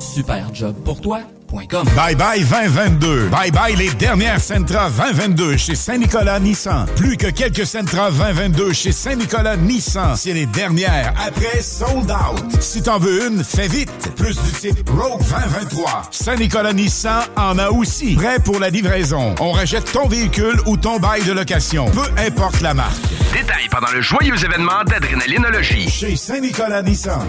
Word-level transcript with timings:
Superjobpourtoi.com 0.00 1.88
Bye 1.96 2.14
bye 2.14 2.44
2022. 2.44 3.30
Bye 3.30 3.50
bye 3.50 3.74
les 3.74 3.90
dernières 3.94 4.40
Sentra 4.40 4.88
2022 4.88 5.56
chez 5.56 5.74
Saint-Nicolas 5.74 6.38
Nissan. 6.38 6.86
Plus 6.94 7.16
que 7.16 7.26
quelques 7.26 7.66
Sentra 7.66 8.12
2022 8.12 8.72
chez 8.72 8.92
Saint-Nicolas 8.92 9.56
Nissan. 9.56 10.14
C'est 10.14 10.34
les 10.34 10.46
dernières. 10.46 11.12
Après, 11.26 11.60
sold 11.60 12.08
out. 12.12 12.62
Si 12.62 12.80
t'en 12.82 13.00
veux 13.00 13.26
une, 13.26 13.42
fais 13.42 13.66
vite. 13.66 14.12
Plus 14.14 14.40
du 14.40 14.52
type 14.52 14.88
Rogue 14.88 15.20
2023. 15.20 16.02
Saint-Nicolas 16.12 16.72
Nissan 16.72 17.24
en 17.36 17.58
a 17.58 17.70
aussi. 17.70 18.14
Prêt 18.14 18.38
pour 18.38 18.60
la 18.60 18.70
livraison. 18.70 19.34
On 19.40 19.50
rachète 19.50 19.90
ton 19.90 20.06
véhicule 20.06 20.60
ou 20.66 20.76
ton 20.76 21.00
bail 21.00 21.24
de 21.24 21.32
location. 21.32 21.86
Peu 21.86 22.06
importe 22.24 22.60
la 22.60 22.72
marque. 22.72 23.02
Détails 23.32 23.68
pendant 23.68 23.90
le 23.92 24.00
joyeux 24.00 24.36
événement 24.44 24.84
d'adrénalinologie. 24.86 25.90
Chez 25.90 26.14
Saint-Nicolas 26.14 26.82
Nissan. 26.82 27.26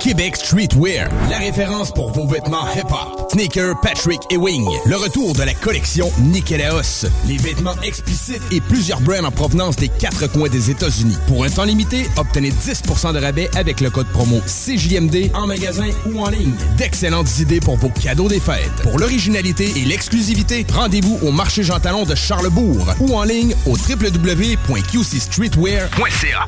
Québec 0.00 0.36
Streetwear, 0.36 1.08
la 1.30 1.38
référence 1.38 1.92
pour 1.92 2.12
vos 2.12 2.26
vêtements 2.26 2.66
hip-hop. 2.74 3.30
Sneaker, 3.32 3.78
Patrick 3.80 4.20
et 4.30 4.36
Wing. 4.36 4.66
Le 4.86 4.96
retour 4.96 5.34
de 5.34 5.42
la 5.42 5.54
collection 5.54 6.10
Nikélaos. 6.20 7.06
Les 7.26 7.36
vêtements 7.36 7.74
explicites 7.82 8.42
et 8.52 8.60
plusieurs 8.60 9.00
brands 9.00 9.24
en 9.24 9.30
provenance 9.30 9.76
des 9.76 9.88
quatre 9.88 10.26
coins 10.32 10.48
des 10.48 10.70
États-Unis. 10.70 11.16
Pour 11.26 11.44
un 11.44 11.50
temps 11.50 11.64
limité, 11.64 12.08
obtenez 12.16 12.50
10% 12.50 13.12
de 13.14 13.18
rabais 13.18 13.48
avec 13.56 13.80
le 13.80 13.90
code 13.90 14.06
promo 14.08 14.40
CJMD 14.46 15.30
en 15.34 15.46
magasin 15.46 15.88
ou 16.06 16.20
en 16.20 16.30
ligne. 16.30 16.54
D'excellentes 16.76 17.38
idées 17.38 17.60
pour 17.60 17.76
vos 17.76 17.90
cadeaux 17.90 18.28
des 18.28 18.40
fêtes. 18.40 18.70
Pour 18.82 18.98
l'originalité 18.98 19.70
et 19.76 19.84
l'exclusivité, 19.84 20.66
rendez-vous 20.72 21.18
au 21.22 21.30
marché 21.30 21.62
Jean 21.62 21.78
Talon 21.80 22.04
de 22.04 22.14
Charlebourg 22.14 22.86
ou 23.00 23.14
en 23.16 23.24
ligne 23.24 23.54
au 23.66 23.72
www.qcstreetwear.ca. 23.72 26.46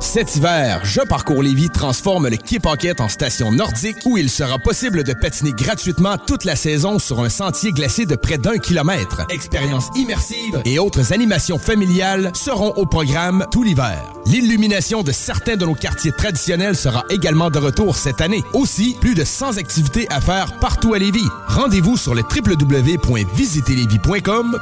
Cet 0.00 0.34
hiver, 0.34 0.80
Je 0.82 1.02
Parcours 1.02 1.42
Lévis 1.42 1.68
transforme 1.68 2.28
le 2.28 2.38
Quai 2.38 2.58
Pocket 2.58 3.02
en 3.02 3.08
station 3.08 3.52
nordique 3.52 3.98
où 4.06 4.16
il 4.16 4.30
sera 4.30 4.58
possible 4.58 5.04
de 5.04 5.12
patiner 5.12 5.52
gratuitement 5.52 6.16
toute 6.16 6.44
la 6.44 6.56
saison 6.56 6.98
sur 6.98 7.20
un 7.20 7.28
sentier 7.28 7.70
glacé 7.70 8.06
de 8.06 8.16
près 8.16 8.38
d'un 8.38 8.56
kilomètre. 8.56 9.26
Expériences 9.28 9.90
immersives 9.94 10.62
et 10.64 10.78
autres 10.78 11.12
animations 11.12 11.58
familiales 11.58 12.32
seront 12.34 12.72
au 12.76 12.86
programme 12.86 13.46
tout 13.52 13.62
l'hiver. 13.62 14.02
L'illumination 14.24 15.02
de 15.02 15.12
certains 15.12 15.56
de 15.56 15.66
nos 15.66 15.74
quartiers 15.74 16.12
traditionnels 16.12 16.76
sera 16.76 17.04
également 17.10 17.50
de 17.50 17.58
retour 17.58 17.94
cette 17.94 18.22
année. 18.22 18.42
Aussi, 18.54 18.96
plus 19.00 19.14
de 19.14 19.24
100 19.24 19.58
activités 19.58 20.06
à 20.10 20.22
faire 20.22 20.58
partout 20.60 20.94
à 20.94 20.98
Lévis. 20.98 21.28
Rendez-vous 21.46 21.98
sur 21.98 22.14
le 22.14 22.22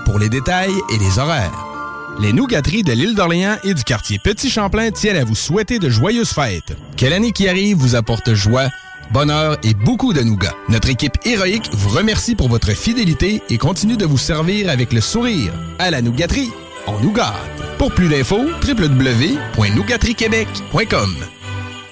pour 0.05 0.19
les 0.19 0.29
détails 0.29 0.75
et 0.93 0.99
les 0.99 1.19
horaires. 1.19 1.78
Les 2.21 2.33
nougateries 2.33 2.83
de 2.83 2.93
l'île 2.93 3.15
d'Orléans 3.15 3.59
et 3.63 3.75
du 3.75 3.85
quartier 3.85 4.19
Petit 4.19 4.51
Champlain 4.51 4.91
tiennent 4.91 5.17
à 5.17 5.23
vous 5.25 5.37
souhaiter 5.37 5.79
de 5.79 5.89
joyeuses 5.89 6.33
fêtes. 6.33 6.77
Que 6.97 7.07
l'année 7.07 7.31
qui 7.31 7.49
arrive 7.49 7.77
vous 7.77 7.95
apporte 7.95 8.35
joie, 8.35 8.71
bonheur 9.13 9.57
et 9.63 9.73
beaucoup 9.73 10.13
de 10.13 10.23
nougats. 10.23 10.57
Notre 10.69 10.89
équipe 10.89 11.17
héroïque 11.25 11.71
vous 11.73 11.91
remercie 11.91 12.35
pour 12.35 12.49
votre 12.49 12.73
fidélité 12.73 13.41
et 13.51 13.59
continue 13.59 13.97
de 13.97 14.05
vous 14.05 14.19
servir 14.19 14.69
avec 14.69 14.93
le 14.93 15.01
sourire. 15.01 15.53
À 15.79 15.93
la 15.93 16.03
nougaterie, 16.03 16.51
on 16.89 16.99
nous 16.99 17.13
gâte. 17.13 17.37
Pour 17.79 17.93
plus 17.93 18.09
d'infos, 18.09 18.47
www.nougateriequebec.com 18.67 21.38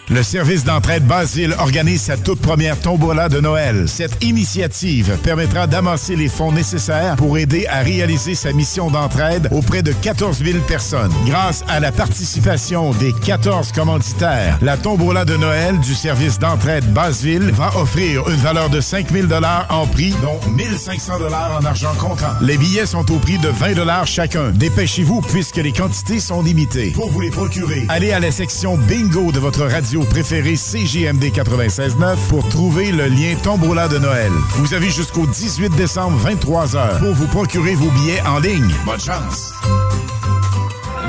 Le 0.09 0.23
service 0.23 0.63
d'entraide 0.63 1.05
Basile 1.05 1.53
organise 1.59 2.03
sa 2.03 2.17
toute 2.17 2.41
première 2.41 2.79
tombola 2.79 3.29
de 3.29 3.41
Noël. 3.41 3.89
Cette 3.89 4.23
initiative 4.23 5.19
permettra 5.25 5.67
d'amasser 5.67 6.15
les 6.15 6.29
fonds 6.29 6.53
nécessaires 6.53 7.17
pour 7.17 7.37
aider 7.39 7.67
à 7.67 7.81
réaliser 7.81 8.37
sa 8.37 8.53
mission 8.53 8.89
d'entraide 8.89 9.49
auprès 9.51 9.83
de 9.83 9.91
14 9.91 10.45
000 10.45 10.59
personnes. 10.69 11.11
Grâce 11.27 11.65
à 11.67 11.81
la 11.81 11.91
participation 11.91 12.93
des 12.93 13.13
14 13.13 13.73
commanditaires, 13.73 14.61
la 14.63 14.77
tombola 14.77 15.25
de 15.25 15.37
Noël 15.37 15.81
du 15.81 15.93
service 15.93 16.39
d'entraide 16.39 16.85
Basile 16.93 17.51
va 17.51 17.77
offrir 17.77 18.29
une 18.29 18.37
valeur 18.37 18.71
de 18.71 18.81
5 18.81 19.11
000 19.11 19.27
en 19.71 19.87
prix, 19.89 20.15
dont 20.23 20.39
1 20.57 20.79
500 20.79 21.15
en 21.61 21.65
argent 21.65 21.95
comptant. 21.99 22.31
Les 22.43 22.57
billets 22.57 22.87
sont 22.87 23.11
au 23.11 23.19
prix 23.19 23.39
de 23.39 23.49
20 23.49 24.05
chacun. 24.05 24.51
Dépêchez-vous 24.53 25.21
puisque 25.23 25.57
les 25.57 25.73
quantités 25.73 26.21
sont 26.21 26.43
limitées. 26.43 26.93
Pour 26.93 27.11
vous 27.11 27.23
les 27.23 27.31
procurer, 27.31 27.87
allez 27.89 28.13
à 28.13 28.21
la 28.21 28.31
section 28.31 28.79
bingo 28.79 29.33
de 29.33 29.41
votre 29.41 29.65
radio 29.65 29.96
préférée 30.05 30.57
CGMD 30.57 31.25
96.9 31.25 32.17
pour 32.29 32.49
trouver 32.49 32.93
le 32.93 33.07
lien 33.07 33.35
Tombola 33.43 33.89
de 33.89 33.99
Noël. 33.99 34.33
Vous 34.57 34.75
avez 34.75 34.91
jusqu'au 34.91 35.27
18 35.27 35.75
décembre 35.77 36.19
23h 36.29 36.99
pour 36.99 37.15
vous 37.15 37.27
procurer 37.27 37.75
vos 37.75 37.91
billets 37.91 38.21
en 38.23 38.39
ligne. 38.39 38.75
Bonne 38.85 39.01
chance! 39.01 39.53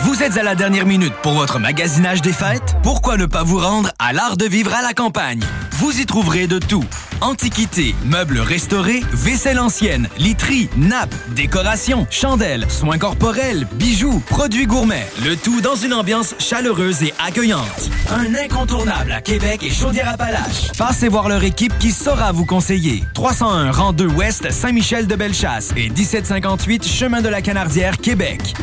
Vous 0.01 0.23
êtes 0.23 0.37
à 0.37 0.43
la 0.43 0.55
dernière 0.55 0.85
minute 0.85 1.13
pour 1.21 1.33
votre 1.33 1.59
magasinage 1.59 2.21
des 2.21 2.31
fêtes? 2.31 2.77
Pourquoi 2.83 3.17
ne 3.17 3.25
pas 3.25 3.43
vous 3.43 3.59
rendre 3.59 3.91
à 3.99 4.13
l'art 4.13 4.37
de 4.37 4.45
vivre 4.45 4.73
à 4.73 4.81
la 4.81 4.93
campagne? 4.93 5.43
Vous 5.79 5.99
y 5.99 6.05
trouverez 6.05 6.47
de 6.47 6.59
tout. 6.59 6.85
Antiquités, 7.21 7.95
meubles 8.05 8.39
restaurés, 8.39 9.01
vaisselle 9.11 9.59
ancienne, 9.59 10.09
literie, 10.17 10.69
nappes, 10.77 11.13
décorations, 11.35 12.07
chandelles, 12.09 12.65
soins 12.69 12.97
corporels, 12.97 13.67
bijoux, 13.73 14.19
produits 14.27 14.65
gourmets. 14.65 15.07
Le 15.23 15.35
tout 15.35 15.61
dans 15.61 15.75
une 15.75 15.93
ambiance 15.93 16.35
chaleureuse 16.39 17.03
et 17.03 17.13
accueillante. 17.19 17.89
Un 18.09 18.35
incontournable 18.35 19.11
à 19.11 19.21
Québec 19.21 19.63
et 19.63 19.69
Chaudière-Appalaches. 19.69 20.71
Passez 20.77 21.07
voir 21.07 21.29
leur 21.29 21.43
équipe 21.43 21.77
qui 21.79 21.91
saura 21.91 22.31
vous 22.31 22.45
conseiller. 22.45 23.03
301 23.13 23.71
rang 23.71 23.93
2 23.93 24.07
Ouest 24.07 24.51
Saint-Michel-de-Bellechasse 24.51 25.73
et 25.75 25.89
1758 25.89 26.87
Chemin 26.87 27.21
de 27.21 27.29
la 27.29 27.41
Canardière, 27.41 27.97
Québec. 27.97 28.53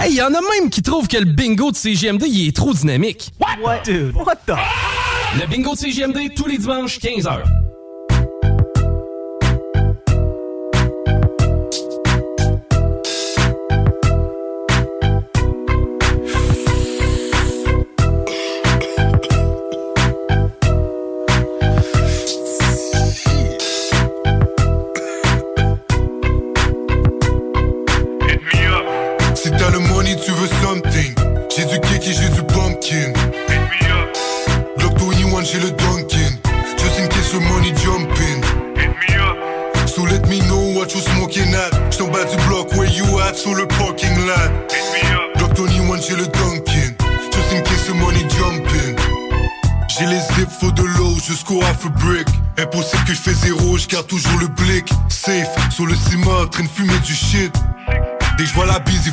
Hey, 0.00 0.14
y 0.14 0.22
en 0.22 0.26
a 0.26 0.40
même 0.60 0.70
qui 0.70 0.82
trouvent 0.82 1.08
que 1.08 1.16
le 1.16 1.24
bingo 1.24 1.72
de 1.72 1.76
CGMD 1.76 2.24
il 2.28 2.48
est 2.48 2.56
trop 2.56 2.72
dynamique. 2.72 3.32
What? 3.40 3.82
Dude, 3.84 4.14
what 4.14 4.36
the? 4.46 4.54
Le 5.36 5.46
bingo 5.46 5.74
de 5.74 5.78
CGMD 5.78 6.34
tous 6.34 6.46
les 6.46 6.56
dimanches 6.56 6.98
15h. 6.98 7.67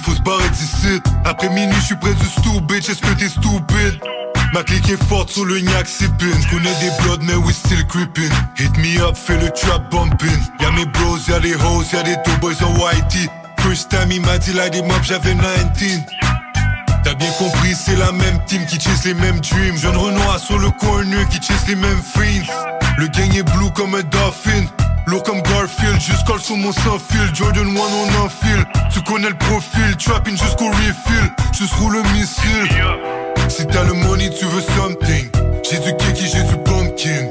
Faut 0.06 0.16
se 0.16 0.22
barrer 0.22 0.50
d'ici. 0.50 1.02
Après 1.26 1.50
minuit, 1.50 1.76
je 1.80 1.86
suis 1.86 1.96
près 1.96 2.14
du 2.14 2.26
stu, 2.26 2.62
bitch. 2.62 2.90
Est-ce 2.90 3.02
que 3.02 3.14
t'es 3.18 3.30
stupide? 3.30 4.00
Ma 4.54 4.64
clique 4.64 4.90
est 4.90 5.04
forte 5.06 5.30
sur 5.32 5.46
le 5.46 5.60
gnac 5.60 5.88
sippin. 5.88 6.40
J'connais 6.42 6.76
des 6.80 6.92
bloods, 7.02 7.24
mais 7.24 7.34
we 7.34 7.54
still 7.54 7.86
creepin. 7.88 8.30
Hit 8.58 8.78
me 8.78 9.02
up, 9.02 9.16
fais 9.18 9.38
le 9.38 9.50
trap 9.50 9.92
bumpin. 9.92 10.28
Y'a 10.62 10.72
mes 10.72 10.86
bros, 10.86 11.18
y'a 11.28 11.40
les 11.40 11.56
hoes, 11.56 11.84
y'a 11.92 12.04
des 12.04 12.16
two 12.24 12.38
boys 12.40 12.62
en 12.64 12.74
whitey. 12.76 13.28
First 13.60 13.90
time, 13.90 14.12
il 14.12 14.22
m'a 14.22 14.38
dit 14.38 14.54
là 14.54 14.70
des 14.70 14.84
mobs, 14.84 15.04
j'avais 15.04 15.34
19. 15.34 16.06
T'as 17.04 17.14
bien 17.16 17.32
compris, 17.40 17.74
c'est 17.74 17.96
la 17.96 18.12
même 18.12 18.40
team 18.46 18.66
qui 18.66 18.80
chase 18.80 19.06
les 19.06 19.16
mêmes 19.16 19.40
dreams. 19.40 19.78
Jeune 19.78 19.98
Renoir 19.98 20.40
sur 20.40 20.60
le 20.60 20.70
corner 20.72 21.28
qui 21.30 21.42
chase 21.42 21.68
les 21.68 21.76
mêmes 21.76 22.02
fiends. 22.02 22.52
Le 22.98 23.08
gang 23.08 23.36
est 23.36 23.44
blue 23.44 23.72
comme 23.74 23.96
un 23.96 24.04
dolphin. 24.04 24.66
Lourd 25.08 25.24
comme 25.24 25.42
Garfield, 25.42 26.00
jusqu'à 26.00 26.38
sur 26.40 26.58
mon 26.58 26.72
sans 26.72 26.98
fil. 26.98 27.30
Jordan 27.34 27.68
1 27.68 27.80
on 27.80 28.26
enfile. 28.26 28.66
Tu 28.92 29.02
connais 29.02 29.30
le 29.30 29.38
profil, 29.38 29.96
trapping 29.98 30.38
jusqu'au 30.38 30.68
refill. 30.68 31.32
Juste 31.54 31.74
roule 31.76 31.94
le 31.94 32.04
missile. 32.14 32.68
Si 33.48 33.66
t'as 33.68 33.84
le 33.84 33.94
money, 33.94 34.30
tu 34.30 34.46
veux 34.46 34.62
something. 34.62 35.30
J'ai 35.70 35.80
du 35.80 35.96
cake 35.98 36.22
et 36.22 36.28
j'ai 36.28 36.44
du 36.44 36.58
pumpkin. 36.64 37.30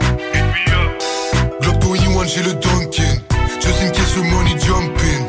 Glock 1.60 1.82
21, 1.82 2.26
j'ai 2.26 2.42
le 2.42 2.54
Dunkin. 2.54 3.20
Just 3.60 3.82
in 3.82 3.90
case 3.90 4.14
the 4.14 4.22
money 4.22 4.56
jumping. 4.58 5.26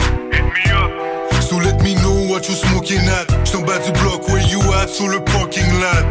So 1.41 1.57
let 1.57 1.81
me 1.83 1.95
know 1.95 2.31
what 2.31 2.47
you 2.47 2.55
smoking 2.55 3.07
at. 3.07 3.27
J't'en 3.45 3.61
bas 3.61 3.79
du 3.79 3.91
bloc, 3.99 4.27
where 4.27 4.41
you 4.47 4.61
at? 4.73 4.87
Sur 4.87 5.07
le 5.07 5.19
parking 5.19 5.71
lot. 5.79 6.05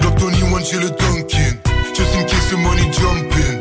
Glock 0.00 0.18
21, 0.18 0.64
j'ai 0.64 0.78
le 0.78 0.90
Dunkin. 0.90 1.58
Just 1.94 2.14
in 2.16 2.24
case 2.24 2.50
the 2.50 2.56
money 2.56 2.90
jumping. 2.90 3.53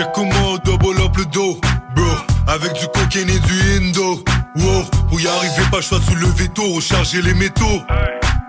Check 0.00 0.12
comment 0.14 0.52
on 0.52 0.56
double 0.64 0.98
up 1.02 1.14
le 1.14 1.26
dos, 1.26 1.60
bro. 1.94 2.04
Avec 2.46 2.72
du 2.74 2.86
cocaine 2.88 3.30
et 3.30 3.38
du 3.38 3.88
indo. 3.88 4.22
Wow, 4.56 4.84
pour 5.08 5.20
y 5.20 5.28
arriver, 5.28 5.62
pas 5.70 5.76
le 5.76 5.82
choix 5.82 6.00
se 6.00 6.14
lever 6.14 6.48
tôt, 6.48 6.74
recharger 6.74 7.22
les 7.22 7.34
métaux. 7.34 7.82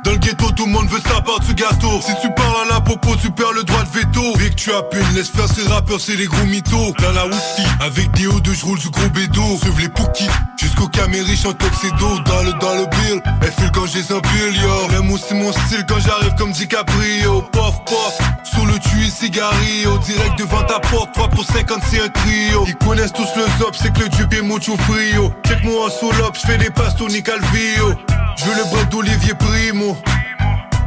Dans 0.03 0.11
le 0.11 0.17
ghetto, 0.17 0.51
tout 0.55 0.65
le 0.65 0.71
monde 0.71 0.89
veut 0.89 0.99
sa 1.07 1.21
part 1.21 1.39
du 1.41 1.53
gâteau. 1.53 2.01
Si 2.01 2.11
tu 2.21 2.27
parles 2.33 2.65
à 2.65 2.73
la 2.73 2.81
popo, 2.81 3.15
tu 3.21 3.29
perds 3.29 3.53
le 3.53 3.63
droit 3.63 3.83
de 3.83 3.99
veto. 3.99 4.35
Big 4.37 4.55
tu 4.55 4.73
as 4.73 4.81
peine, 4.81 5.05
laisse 5.13 5.29
faire 5.29 5.47
ces 5.47 5.67
rappeurs, 5.67 5.99
c'est 5.99 6.15
les 6.15 6.25
gros 6.25 6.43
mythos. 6.45 6.93
Dans 6.99 7.11
la 7.11 7.25
Woodie, 7.25 7.67
avec 7.79 8.09
des 8.13 8.25
hauts 8.25 8.39
de 8.39 8.51
je 8.51 8.65
roule 8.65 8.79
du 8.79 8.89
gros 8.89 9.07
bédo. 9.09 9.43
Sauve 9.63 9.79
les 9.79 9.89
pouki, 9.89 10.27
jusqu'au 10.59 10.87
caméri, 10.87 11.37
chante 11.37 11.59
tuxedo. 11.59 12.17
Dans 12.25 12.43
le, 12.43 12.53
dans 12.53 12.73
le 12.73 12.85
bill, 12.89 13.21
elle 13.43 13.51
file 13.51 13.71
quand 13.71 13.85
j'ai 13.85 14.01
un 14.11 14.19
bill, 14.19 14.59
yo. 14.59 14.87
L'amour, 14.91 15.19
c'est 15.19 15.35
mon 15.35 15.51
style 15.51 15.85
quand 15.87 15.99
j'arrive 15.99 16.33
comme 16.35 16.51
DiCaprio. 16.51 17.43
Pof, 17.51 17.75
pof, 17.85 18.17
sur 18.43 18.65
le 18.65 18.79
tuyau, 18.79 19.07
cigarillo. 19.07 19.99
Direct 19.99 20.39
devant 20.39 20.63
ta 20.63 20.79
porte, 20.79 21.13
3 21.13 21.27
pour 21.29 21.45
50, 21.45 21.79
c'est 21.91 22.01
un 22.01 22.09
trio. 22.09 22.63
Ils 22.65 22.75
connaissent 22.75 23.13
tous 23.13 23.29
le 23.35 23.45
zop, 23.59 23.75
c'est 23.75 23.93
que 23.93 23.99
le 23.99 24.37
est 24.37 24.41
mucho 24.41 24.75
frio. 24.77 25.31
Check-moi 25.47 25.85
en 25.85 25.89
solo, 25.89 26.31
j'fais 26.33 26.57
des 26.57 26.69
pastos, 26.69 27.11
ni 27.11 27.21
calvio. 27.21 27.93
Je 28.37 28.45
veux 28.45 28.55
le 28.55 28.63
bras 28.71 28.83
d'Olivier 28.85 29.33
Primo. 29.35 29.97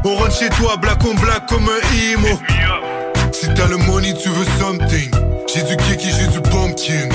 On 0.04 0.16
rentre 0.16 0.36
chez 0.36 0.48
toi, 0.50 0.76
black 0.76 1.04
on 1.04 1.14
black 1.14 1.46
comme 1.46 1.68
un 1.68 1.96
imo. 1.96 2.28
Si 3.32 3.46
t'as 3.54 3.66
le 3.68 3.76
money, 3.78 4.14
tu 4.14 4.28
veux 4.28 4.46
something. 4.58 5.10
J'ai 5.52 5.62
du 5.62 5.74
et 5.74 5.98
j'ai 5.98 6.26
du 6.28 6.40
pumpkin. 6.40 7.08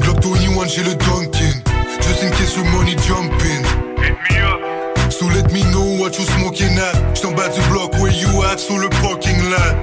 Glock 0.00 0.24
21, 0.24 0.68
j'ai 0.68 0.82
le 0.82 0.94
Dunkin. 0.94 1.62
Just 2.00 2.22
in 2.22 2.30
case 2.30 2.54
the 2.54 2.64
money 2.72 2.96
jumping. 3.06 3.64
So 5.10 5.26
let 5.26 5.52
me 5.52 5.62
know 5.70 6.00
what 6.00 6.18
you 6.18 6.24
smoking 6.24 6.78
at? 6.78 7.14
J't'en 7.14 7.32
bas 7.32 7.48
du 7.48 7.60
bloc, 7.70 7.92
where 8.00 8.12
you 8.12 8.42
at? 8.44 8.58
Sur 8.58 8.78
le 8.78 8.88
parking 8.88 9.50
lot. 9.50 9.76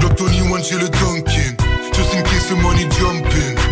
Glock 0.00 0.18
21, 0.18 0.62
j'ai 0.62 0.76
le 0.76 0.88
Dunkin. 0.88 1.57
Just 1.98 2.14
in 2.14 2.24
case 2.26 2.48
the 2.48 2.54
money 2.54 2.86
jumping. 2.90 3.67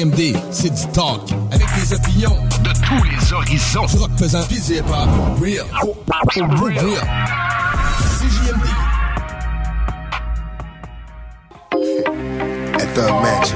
À 0.00 0.02
CJMD, 0.02 0.34
c'est 0.50 0.70
du 0.70 0.86
talk. 0.92 1.20
Avec 1.52 1.66
des 1.74 1.92
opinions 1.92 2.36
de 2.62 2.70
tous 2.70 3.04
les 3.04 3.32
horizons. 3.34 3.84
Du 3.84 3.98
rock 3.98 4.10
pesant, 4.18 4.42
pis 4.44 4.60
du 4.60 4.76
hip-hop. 4.76 5.08
Real. 5.42 5.66
Real. 6.62 7.00
CJMD. 8.18 8.66
At 12.80 12.94
the 12.94 13.12
match. 13.20 13.52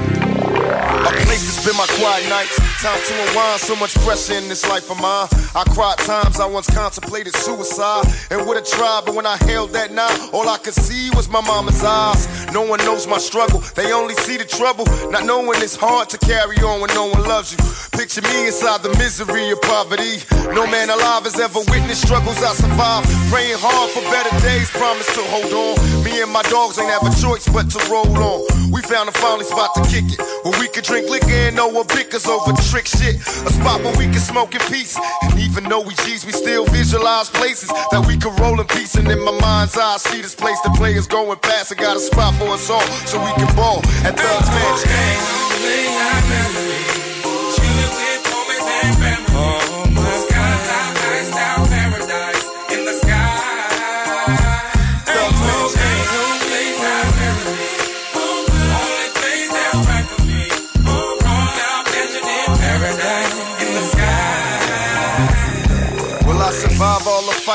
A 1.05 1.11
place 1.25 1.45
to 1.45 1.51
spend 1.61 1.77
my 1.77 1.87
quiet 1.97 2.29
nights. 2.29 2.55
Time 2.81 2.99
to 3.07 3.13
unwind. 3.27 3.59
So 3.61 3.75
much 3.77 3.95
pressure 4.05 4.37
in 4.37 4.47
this 4.47 4.67
life 4.69 4.91
of 4.91 5.01
mine. 5.01 5.27
I 5.55 5.63
cried 5.73 5.97
times 5.99 6.39
I 6.39 6.45
once 6.45 6.67
contemplated 6.67 7.35
suicide 7.35 8.05
and 8.29 8.45
would 8.45 8.57
have 8.57 8.67
tried, 8.67 9.03
but 9.05 9.15
when 9.15 9.25
I 9.25 9.37
held 9.37 9.71
that 9.71 9.91
knife, 9.91 10.33
all 10.33 10.47
I 10.47 10.57
could 10.57 10.75
see 10.75 11.09
was 11.15 11.27
my 11.29 11.41
mama's 11.41 11.83
eyes. 11.83 12.27
No 12.55 12.61
one 12.61 12.79
knows 12.87 13.05
my 13.05 13.17
struggle. 13.17 13.59
They 13.75 13.91
only 13.91 14.15
see 14.15 14.37
the 14.37 14.45
trouble, 14.45 14.85
not 15.11 15.25
knowing 15.25 15.59
it's 15.59 15.75
hard 15.75 16.07
to 16.07 16.17
carry 16.17 16.55
on 16.63 16.79
when 16.79 16.87
no 16.95 17.11
one 17.11 17.27
loves 17.27 17.51
you. 17.51 17.59
Picture 17.91 18.23
me 18.31 18.47
inside 18.47 18.79
the 18.79 18.95
misery 18.95 19.51
of 19.51 19.59
poverty. 19.59 20.23
No 20.55 20.63
man 20.63 20.87
alive 20.87 21.27
has 21.27 21.35
ever 21.35 21.59
witnessed 21.67 22.07
struggles 22.07 22.39
I 22.39 22.55
survived. 22.55 23.11
Praying 23.27 23.59
hard 23.59 23.91
for 23.91 23.99
better 24.07 24.31
days, 24.39 24.71
promise 24.71 25.11
to 25.19 25.23
hold 25.27 25.51
on. 25.51 25.75
Me 26.07 26.23
and 26.23 26.31
my 26.31 26.43
dogs 26.47 26.79
ain't 26.79 26.87
have 26.87 27.03
a 27.03 27.11
choice 27.19 27.43
but 27.51 27.67
to 27.75 27.79
roll 27.91 28.07
on. 28.15 28.47
We 28.71 28.79
found 28.87 29.11
a 29.11 29.15
finally 29.19 29.43
spot 29.43 29.75
to 29.75 29.83
kick 29.91 30.07
it, 30.15 30.19
where 30.47 30.55
we 30.55 30.71
could 30.71 30.87
drink 30.87 31.11
liquor 31.11 31.35
and 31.51 31.59
no 31.59 31.67
one 31.67 31.87
bickers 31.91 32.23
over 32.23 32.55
trick 32.71 32.87
shit. 32.87 33.19
A 33.19 33.51
spot 33.51 33.83
where 33.83 33.95
we 33.99 34.07
can 34.07 34.23
smoke 34.23 34.55
in 34.55 34.63
peace. 34.71 34.95
And 35.27 35.35
even 35.43 35.67
though 35.67 35.83
we 35.83 35.91
G's, 36.07 36.23
we 36.23 36.31
still 36.31 36.63
visualize 36.71 37.27
places 37.29 37.67
that 37.91 37.99
we 38.07 38.15
can 38.15 38.31
roll 38.39 38.63
in 38.63 38.67
peace. 38.67 38.95
And 38.95 39.11
in 39.11 39.19
my 39.19 39.35
mind's 39.43 39.75
eye, 39.75 39.95
I 39.95 39.97
see 39.99 40.21
this 40.23 40.35
place 40.35 40.59
the 40.63 40.71
players 40.79 41.07
going 41.07 41.39
past. 41.43 41.71
I 41.71 41.75
got 41.75 41.97
a 41.97 41.99
spot 41.99 42.31
for 42.35 42.44
us 42.51 42.69
all, 42.69 42.81
so 43.05 43.17
we 43.23 43.31
can 43.33 43.55
ball 43.55 43.79
at 44.03 44.15
Thugz 44.15 44.49
Mansion. 44.49 45.15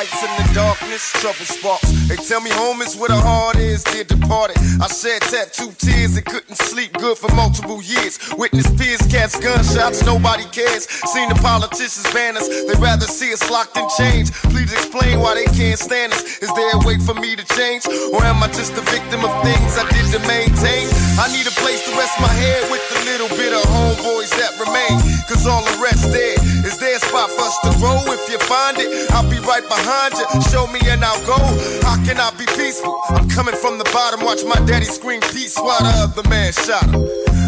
Fights 0.00 0.22
in 0.24 0.32
the 0.40 0.54
darkness, 0.54 1.12
trouble 1.20 1.44
sparks. 1.44 1.90
They 2.08 2.16
tell 2.16 2.40
me 2.40 2.50
home 2.50 2.80
is 2.80 2.96
where 2.96 3.08
the 3.08 3.20
heart 3.20 3.56
is, 3.56 3.84
dear 3.84 4.04
departed. 4.04 4.56
I 4.80 4.88
shed 4.88 5.20
tattoo 5.22 5.72
tears 5.76 6.16
and 6.16 6.24
couldn't 6.24 6.56
sleep 6.56 6.92
good 6.94 7.18
for 7.18 7.28
multiple 7.34 7.82
years. 7.82 8.18
Witness 8.38 8.68
peers, 8.80 9.02
cats, 9.12 9.38
gunshots, 9.38 10.04
nobody 10.06 10.44
cares. 10.56 10.88
Seen 11.12 11.28
the 11.28 11.36
politicians 11.36 12.08
banners, 12.14 12.48
they'd 12.48 12.80
rather 12.80 13.06
see 13.06 13.32
us 13.32 13.44
locked 13.50 13.76
in 13.76 13.86
chains. 13.98 14.30
Please 14.52 14.72
explain 14.72 15.20
why 15.20 15.34
they 15.34 15.48
can't 15.52 15.78
stand 15.78 16.12
us. 16.12 16.22
Is 16.40 16.52
there 16.54 16.72
a 16.76 16.80
way 16.86 16.96
for 17.04 17.14
me 17.14 17.36
to 17.36 17.44
change? 17.52 17.84
Or 18.14 18.24
am 18.24 18.42
I 18.42 18.48
just 18.56 18.72
a 18.80 18.84
victim 18.88 19.20
of 19.20 19.32
things 19.44 19.76
I 19.76 19.84
did 19.92 20.06
to 20.16 20.20
maintain? 20.24 20.88
I 21.20 21.28
need 21.28 21.44
a 21.44 21.54
place 21.60 21.84
to 21.84 21.92
rest 22.00 22.16
my 22.20 22.32
head 22.40 22.70
with 22.72 22.84
the 22.88 23.04
little 23.04 23.28
bit 23.36 23.52
of 23.52 23.62
homeboys 23.68 24.32
that 24.40 24.56
remain. 24.56 24.96
Cause 25.28 25.46
all 25.46 25.60
the 25.60 25.76
rest 25.82 26.08
there 26.08 26.40
is 26.64 26.76
there 26.76 26.94
a 26.94 27.00
spot 27.00 27.30
for 27.30 27.40
us 27.40 27.56
to 27.64 27.70
grow? 27.80 27.96
If 28.12 28.28
you 28.28 28.38
find 28.44 28.76
it, 28.78 29.10
I'll 29.16 29.28
be 29.28 29.40
right 29.48 29.64
behind 29.64 29.89
you. 29.90 30.42
Show 30.50 30.66
me 30.68 30.80
and 30.86 31.02
I'll 31.04 31.18
go. 31.26 31.36
How 31.82 31.96
can 32.04 32.18
I 32.18 32.30
be 32.38 32.46
peaceful? 32.46 32.96
I'm 33.10 33.28
coming 33.28 33.54
from 33.54 33.78
the 33.78 33.84
bottom, 33.92 34.24
watch 34.24 34.44
my 34.44 34.58
daddy 34.66 34.86
scream 34.86 35.20
peace 35.20 35.56
while 35.58 35.80
the 35.80 36.06
other 36.06 36.28
man 36.28 36.52
shot 36.52 36.86
him. 36.86 37.02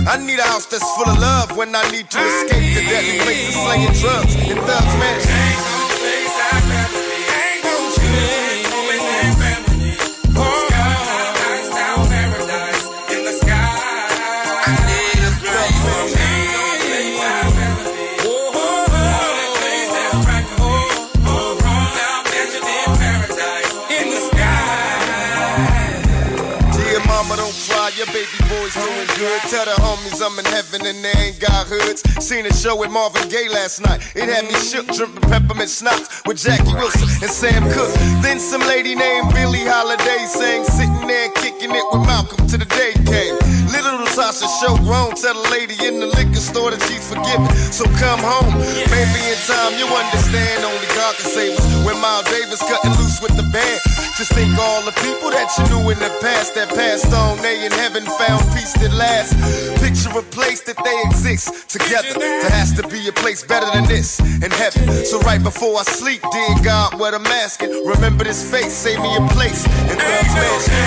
I 0.08 0.18
need 0.18 0.38
a 0.38 0.42
house 0.42 0.66
that's 0.66 0.82
full 0.96 1.08
of 1.08 1.18
love 1.18 1.56
when 1.56 1.74
I 1.76 1.82
need 1.90 2.10
to 2.10 2.18
escape 2.18 2.74
the 2.74 2.82
deadly 2.90 3.18
places 3.22 3.54
slinging 3.54 3.94
drugs 4.02 4.34
and 4.34 4.58
thugs, 4.66 4.94
man. 4.98 5.51
Tell 29.48 29.64
the 29.64 29.72
homies 29.80 30.20
I'm 30.20 30.38
in 30.38 30.44
heaven 30.44 30.84
and 30.84 31.02
they 31.02 31.12
ain't 31.16 31.40
got 31.40 31.66
hoods. 31.66 32.02
Seen 32.20 32.44
a 32.44 32.52
show 32.52 32.76
with 32.76 32.90
Marvin 32.90 33.28
Gaye 33.28 33.48
last 33.48 33.80
night. 33.80 34.00
It 34.14 34.28
had 34.28 34.44
me 34.44 34.54
shook, 34.60 34.86
dripping 34.92 35.24
peppermint 35.28 35.70
schnapps 35.70 36.22
with 36.26 36.36
Jackie 36.36 36.74
Wilson 36.74 37.08
and 37.22 37.30
Sam 37.30 37.64
Cooke. 37.72 37.94
Then 38.20 38.38
some 38.38 38.60
lady 38.62 38.94
named 38.94 39.32
Billie 39.32 39.64
Holiday 39.64 40.26
sang, 40.28 40.64
sitting 40.64 41.06
there 41.06 41.30
kicking 41.40 41.70
it 41.72 41.84
with 41.92 42.04
Malcolm 42.06 42.46
till 42.46 42.58
the 42.60 42.68
day 42.68 42.92
came. 43.08 43.61
Little 43.72 44.04
Tasha 44.12 44.44
show 44.60 44.76
grown, 44.84 45.16
tell 45.16 45.32
the 45.32 45.48
lady 45.48 45.80
in 45.80 45.98
the 45.98 46.06
liquor 46.06 46.44
store 46.44 46.70
that 46.70 46.82
she's 46.84 47.08
forgiven. 47.08 47.48
So 47.72 47.88
come 47.96 48.20
home, 48.20 48.52
maybe 48.92 49.20
in 49.32 49.38
time 49.48 49.72
you 49.80 49.88
understand. 49.88 50.60
Only 50.60 50.88
God 50.92 51.16
can 51.16 51.24
save 51.24 51.56
us. 51.56 51.64
When 51.80 51.96
Miles 51.96 52.28
Davis 52.28 52.60
cutting 52.60 52.92
loose 53.00 53.24
with 53.24 53.32
the 53.32 53.48
band. 53.48 53.80
Just 54.20 54.36
think 54.36 54.52
all 54.60 54.84
the 54.84 54.92
people 55.00 55.32
that 55.32 55.48
you 55.56 55.64
knew 55.72 55.88
in 55.88 55.98
the 55.98 56.12
past 56.20 56.54
that 56.54 56.68
passed 56.68 57.12
on. 57.16 57.40
They 57.40 57.64
in 57.64 57.72
heaven 57.72 58.04
found 58.04 58.44
peace 58.52 58.76
that 58.76 58.92
lasts. 58.92 59.32
Picture 59.80 60.12
a 60.18 60.22
place 60.22 60.60
that 60.68 60.76
they 60.84 60.96
exist 61.08 61.70
together. 61.72 62.12
There 62.20 62.52
has 62.52 62.76
to 62.76 62.86
be 62.88 63.08
a 63.08 63.12
place 63.12 63.42
better 63.42 63.66
than 63.72 63.88
this 63.88 64.20
in 64.20 64.52
heaven. 64.52 64.84
So 65.08 65.18
right 65.24 65.42
before 65.42 65.80
I 65.80 65.84
sleep, 65.88 66.20
dear 66.30 66.54
God, 66.62 67.00
what 67.00 67.14
I'm 67.14 67.26
asking, 67.26 67.72
remember 67.88 68.24
this 68.24 68.44
face, 68.44 68.72
save 68.72 69.00
me 69.00 69.16
a 69.16 69.24
place 69.32 69.64
in 69.88 69.96
Thug's 69.96 70.34
Mansion. 70.36 70.81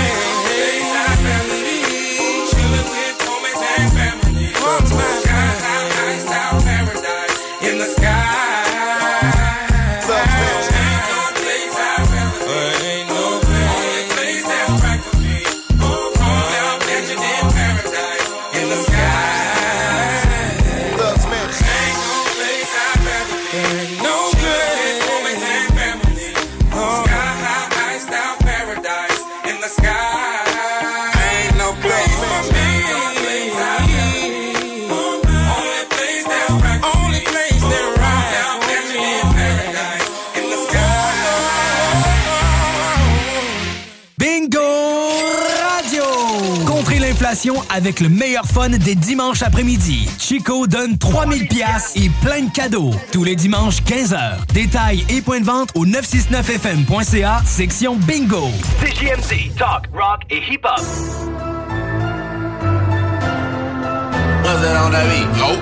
Avec 47.85 47.99
le 47.99 48.09
meilleur 48.09 48.45
fun 48.45 48.69
des 48.69 48.95
dimanches 48.95 49.43
après-midi. 49.43 50.09
Chico 50.17 50.65
donne 50.65 50.97
3000 50.97 51.47
pièces 51.47 51.93
et 51.95 52.09
plein 52.23 52.41
de 52.41 52.51
cadeaux. 52.51 52.89
Tous 53.11 53.23
les 53.23 53.35
dimanches 53.35 53.83
15h. 53.83 54.43
Détails 54.55 55.05
et 55.07 55.21
points 55.21 55.39
de 55.39 55.45
vente 55.45 55.69
au 55.75 55.85
969fm.ca, 55.85 57.43
section 57.45 57.95
Bingo. 57.97 58.49
CJMD, 58.81 59.55
talk, 59.55 59.85
rock 59.93 60.23
et 60.31 60.41
hip-hop. 60.49 60.79
on 64.47 64.91
that 64.91 65.05
beat? 65.11 65.27
Nope. 65.37 65.61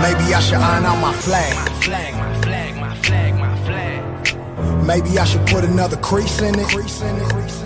Maybe 0.00 0.32
I 0.32 0.40
should 0.40 0.58
iron 0.58 0.84
out 0.84 1.00
my 1.00 1.12
flag. 1.12 1.54
Flag, 1.80 2.14
my 2.14 2.34
flag, 2.42 2.76
my 2.76 2.94
flag, 3.02 3.34
my 3.34 3.56
flag. 3.66 4.86
Maybe 4.86 5.18
I 5.18 5.24
should 5.24 5.44
put 5.48 5.64
another 5.64 5.96
crease 5.96 6.40
in 6.40 6.54
it. 6.54 7.63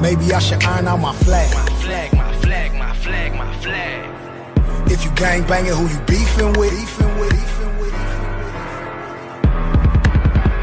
Maybe 0.00 0.32
I 0.32 0.38
should 0.38 0.62
iron 0.64 0.88
out 0.88 1.00
my 1.00 1.14
flag. 1.14 1.52
My 1.54 1.64
flag, 1.82 2.12
my 2.14 2.34
flag, 2.36 2.74
my 2.74 2.94
flag, 2.94 3.34
my 3.34 3.56
flag. 3.58 4.90
If 4.90 5.04
you 5.04 5.10
gang 5.12 5.46
banging, 5.46 5.72
who 5.72 5.86
you 5.88 6.00
beefing 6.06 6.52
with? 6.54 7.00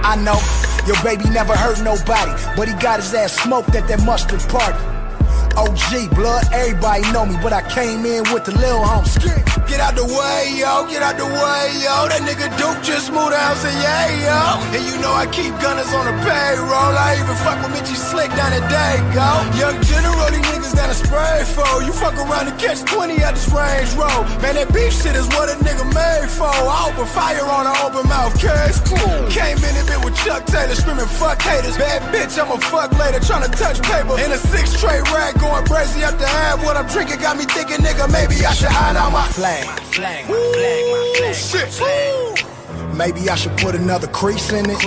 I 0.10 0.15
know 0.15 0.39
your 0.88 0.96
baby 1.03 1.29
never 1.29 1.53
hurt 1.53 1.82
nobody, 1.84 2.32
but 2.56 2.70
he 2.70 2.74
got 2.75 3.01
his 3.01 3.13
ass 3.13 3.34
smoked 3.34 3.75
at 3.75 3.89
that 3.89 4.01
mustard 4.06 4.39
party. 4.48 4.97
OG, 5.58 6.14
blood, 6.14 6.46
everybody 6.54 7.02
know 7.12 7.26
me, 7.26 7.36
but 7.42 7.52
I 7.52 7.66
came 7.74 8.06
in 8.06 8.22
with 8.32 8.46
the 8.46 8.54
lil 8.54 8.78
homie. 8.78 9.10
Get 9.68 9.82
out 9.82 9.98
the 9.98 10.06
way, 10.06 10.54
yo, 10.54 10.86
get 10.86 11.02
out 11.02 11.18
the 11.18 11.26
way, 11.26 11.64
yo. 11.82 12.06
That 12.08 12.22
nigga 12.24 12.46
Duke 12.62 12.80
just 12.86 13.10
moved 13.12 13.34
out, 13.34 13.58
say 13.58 13.74
yeah, 13.82 14.06
yo. 14.22 14.62
And 14.72 14.84
you 14.86 14.96
know 15.02 15.12
I 15.12 15.26
keep 15.28 15.52
gunners 15.58 15.90
on 15.98 16.06
the 16.06 16.16
payroll. 16.22 16.94
I 16.94 17.18
even 17.18 17.36
fuck 17.42 17.58
with 17.66 17.74
Mitchy 17.74 17.98
Slick 17.98 18.30
down 18.38 18.54
at 18.54 18.64
Dago. 18.70 19.50
Young 19.58 19.82
General, 19.82 20.30
these 20.30 20.46
niggas 20.46 20.78
down 20.78 20.94
a 20.94 20.96
spray 20.96 21.42
for. 21.58 21.82
You 21.82 21.92
fuck 21.92 22.16
around 22.16 22.48
and 22.48 22.58
catch 22.62 22.86
20 22.86 23.18
at 23.26 23.34
this 23.34 23.50
range 23.50 23.92
road. 23.98 24.30
Man, 24.46 24.62
that 24.62 24.70
beef 24.72 24.94
shit 24.94 25.18
is 25.18 25.28
what 25.34 25.50
a 25.50 25.58
nigga 25.66 25.90
made 25.90 26.30
for. 26.30 26.48
I 26.48 26.94
open 26.94 27.10
fire 27.10 27.44
on 27.44 27.66
an 27.66 27.76
open 27.82 28.06
mouth 28.06 28.38
case. 28.38 28.78
Cool. 28.86 29.26
Came 29.34 29.58
in 29.58 29.74
a 29.74 29.84
bit 29.90 30.00
with 30.06 30.16
Chuck 30.22 30.46
Taylor 30.46 30.78
screaming 30.78 31.10
fuck 31.18 31.42
haters. 31.42 31.76
Bad 31.76 32.06
bitch, 32.14 32.38
I'ma 32.38 32.62
fuck 32.70 32.94
later 32.96 33.20
trying 33.20 33.44
to 33.44 33.52
touch 33.58 33.82
paper. 33.82 34.16
In 34.22 34.32
a 34.32 34.38
six 34.38 34.78
tray 34.80 35.02
rack 35.12 35.36
going 35.48 35.66
crazy 35.66 36.04
up 36.04 36.18
the 36.18 36.27
half. 36.27 36.63
What 36.63 36.77
I'm 36.77 36.88
drinking 36.88 37.20
got 37.20 37.38
me 37.38 37.46
thinking, 37.46 37.77
nigga, 37.77 38.12
maybe 38.12 38.46
I 38.46 38.54
should 38.54 38.70
iron 38.70 38.98
out 38.98 39.12
my 39.12 39.27
flag. 39.27 39.66
My 39.66 39.75
flag, 39.96 40.30
my 40.30 40.36
flag, 40.36 40.84
my 40.94 41.13
flag, 41.18 41.36
Shit. 41.36 41.70
flag. 41.70 42.96
Maybe 42.96 43.30
I 43.30 43.36
should 43.36 43.56
put 43.58 43.75
another 43.75 44.08
crease 44.08 44.51
in 44.51 44.66
it. 44.70 44.84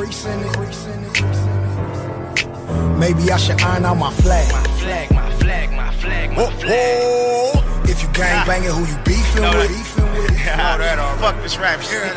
Maybe 2.98 3.32
I 3.32 3.36
should 3.38 3.60
iron 3.62 3.84
out 3.84 3.96
my 3.96 4.12
flag. 4.12 4.52
My 4.52 4.62
flag, 4.80 5.10
my 5.12 5.30
flag, 5.38 5.72
my 5.72 5.92
flag, 5.94 6.30
my 6.30 6.44
oh, 6.44 6.50
flag. 6.50 6.98
Oh, 7.02 7.82
if 7.84 8.02
you 8.02 8.08
gang 8.12 8.36
ah. 8.36 8.44
banging, 8.46 8.70
who 8.70 8.84
you 8.84 8.98
beefing 9.04 9.42
Know 9.42 9.58
with? 9.58 9.70
that. 10.36 11.16
Fuck 11.20 11.42
this 11.42 11.56
rap 11.56 11.80
shit. 11.80 12.12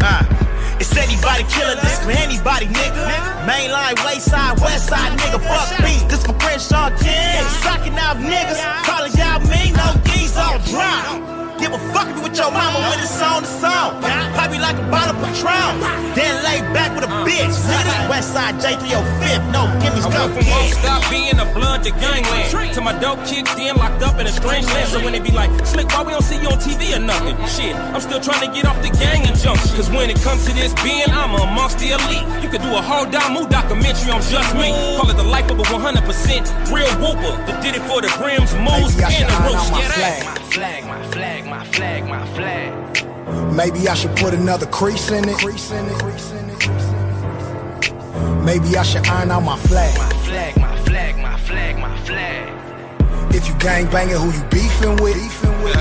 Ah. 0.00 0.47
It's 0.80 0.96
anybody 0.96 1.44
killer, 1.50 1.74
this 1.74 1.98
for 2.02 2.10
anybody, 2.10 2.66
nigga. 2.66 3.04
Mainline, 3.46 3.98
wayside, 4.04 4.60
west 4.60 4.88
side, 4.88 5.18
nigga. 5.18 5.40
Fuck 5.42 5.78
beats, 5.82 6.04
this 6.04 6.24
for 6.24 6.34
Crenshaw 6.34 6.90
King. 6.98 7.44
Sucking 7.62 7.98
out 7.98 8.16
niggas, 8.18 8.62
calling 8.84 9.12
y'all 9.12 9.40
me, 9.50 9.72
no 9.72 10.00
D's 10.04 10.36
on 10.36 10.60
drop. 10.70 11.37
Give 11.58 11.72
a 11.72 11.78
fuck 11.92 12.08
if 12.08 12.16
you 12.16 12.22
with 12.22 12.36
your 12.38 12.50
mama 12.50 12.78
when 12.88 12.98
it's 13.00 13.20
on 13.20 13.42
the 13.42 13.48
song. 13.48 14.00
Pop 14.34 14.50
me 14.50 14.58
like 14.58 14.76
a 14.78 14.86
bottle 14.90 15.16
of 15.16 15.22
Patron. 15.22 15.80
Then 16.14 16.34
lay 16.44 16.60
back 16.72 16.94
with 16.94 17.04
a 17.04 17.12
bitch. 17.26 17.50
Nigga, 17.68 18.08
west 18.08 18.32
side 18.32 18.54
J305, 18.62 19.52
no 19.52 19.66
gimmies, 19.82 20.06
I 20.06 20.10
no 20.14 20.26
went 20.26 20.34
from 20.38 20.46
won't 20.48 20.72
stop 20.74 21.02
being 21.10 21.38
a 21.38 21.46
blunt 21.52 21.84
to 21.84 21.90
gangland. 21.98 22.74
To 22.74 22.80
my 22.80 22.94
dope 22.98 23.24
kicked 23.26 23.58
in, 23.58 23.76
locked 23.76 24.02
up 24.02 24.18
in 24.20 24.26
a 24.26 24.32
strange 24.32 24.66
land. 24.66 24.88
So 24.88 25.02
when 25.02 25.12
they 25.12 25.20
be 25.20 25.30
like, 25.32 25.50
Slick, 25.66 25.88
why 25.88 26.02
we 26.02 26.12
don't 26.12 26.22
see 26.22 26.40
you 26.40 26.48
on 26.48 26.58
TV 26.58 26.94
or 26.96 27.00
nothing? 27.00 27.34
Shit, 27.46 27.74
I'm 27.74 28.00
still 28.00 28.20
trying 28.20 28.46
to 28.46 28.50
get 28.54 28.64
off 28.66 28.80
the 28.82 28.90
gang 28.98 29.26
injunction. 29.26 29.74
Cause 29.76 29.90
when 29.90 30.10
it 30.10 30.20
comes 30.22 30.46
to 30.46 30.52
this 30.54 30.72
being, 30.82 31.10
I'm 31.10 31.34
amongst 31.34 31.78
the 31.78 31.90
elite. 31.90 32.26
You 32.42 32.48
could 32.48 32.62
do 32.62 32.70
a 32.74 32.82
whole 32.82 33.06
Damu 33.06 33.48
documentary 33.50 34.10
on 34.10 34.22
just 34.22 34.54
me. 34.54 34.70
Call 34.96 35.10
it 35.10 35.16
the 35.16 35.24
life 35.26 35.50
of 35.50 35.58
a 35.58 35.62
100% 35.62 36.72
real 36.72 36.88
whooper. 37.02 37.34
That 37.46 37.62
did 37.62 37.74
it 37.74 37.82
for 37.90 38.00
the 38.00 38.10
brims, 38.18 38.54
moves, 38.62 38.94
Maybe 38.96 39.04
I 39.04 39.10
and 39.10 39.14
should 39.14 39.28
the 39.28 39.34
iron 39.34 39.52
roast. 39.54 39.66
out 39.66 39.72
my 39.72 39.82
flag. 39.88 40.24
My 40.24 40.34
flag, 40.54 40.84
my 40.86 41.02
flag, 41.12 41.46
my 41.58 41.64
flag, 41.64 42.04
my 42.04 42.24
flag. 42.36 43.52
Maybe 43.52 43.88
I 43.88 43.94
should 43.94 44.14
put 44.16 44.32
another 44.32 44.66
crease 44.66 45.10
in 45.10 45.24
it. 45.28 45.42
Maybe 48.44 48.76
I 48.76 48.82
should 48.84 49.06
iron 49.08 49.32
out 49.32 49.40
my 49.40 49.56
flag. 49.56 49.98
My 49.98 50.08
flag, 50.26 50.56
my 50.56 50.78
flag, 50.86 51.16
my 51.18 51.36
flag, 51.38 51.78
my 51.78 51.96
flag. 52.02 53.34
If 53.34 53.48
you 53.48 53.54
gang 53.58 53.90
banging, 53.90 54.16
who 54.16 54.30
you 54.30 54.44
beefing 54.44 54.96
with? 55.02 55.14
Beefing 55.14 55.62
with. 55.62 55.74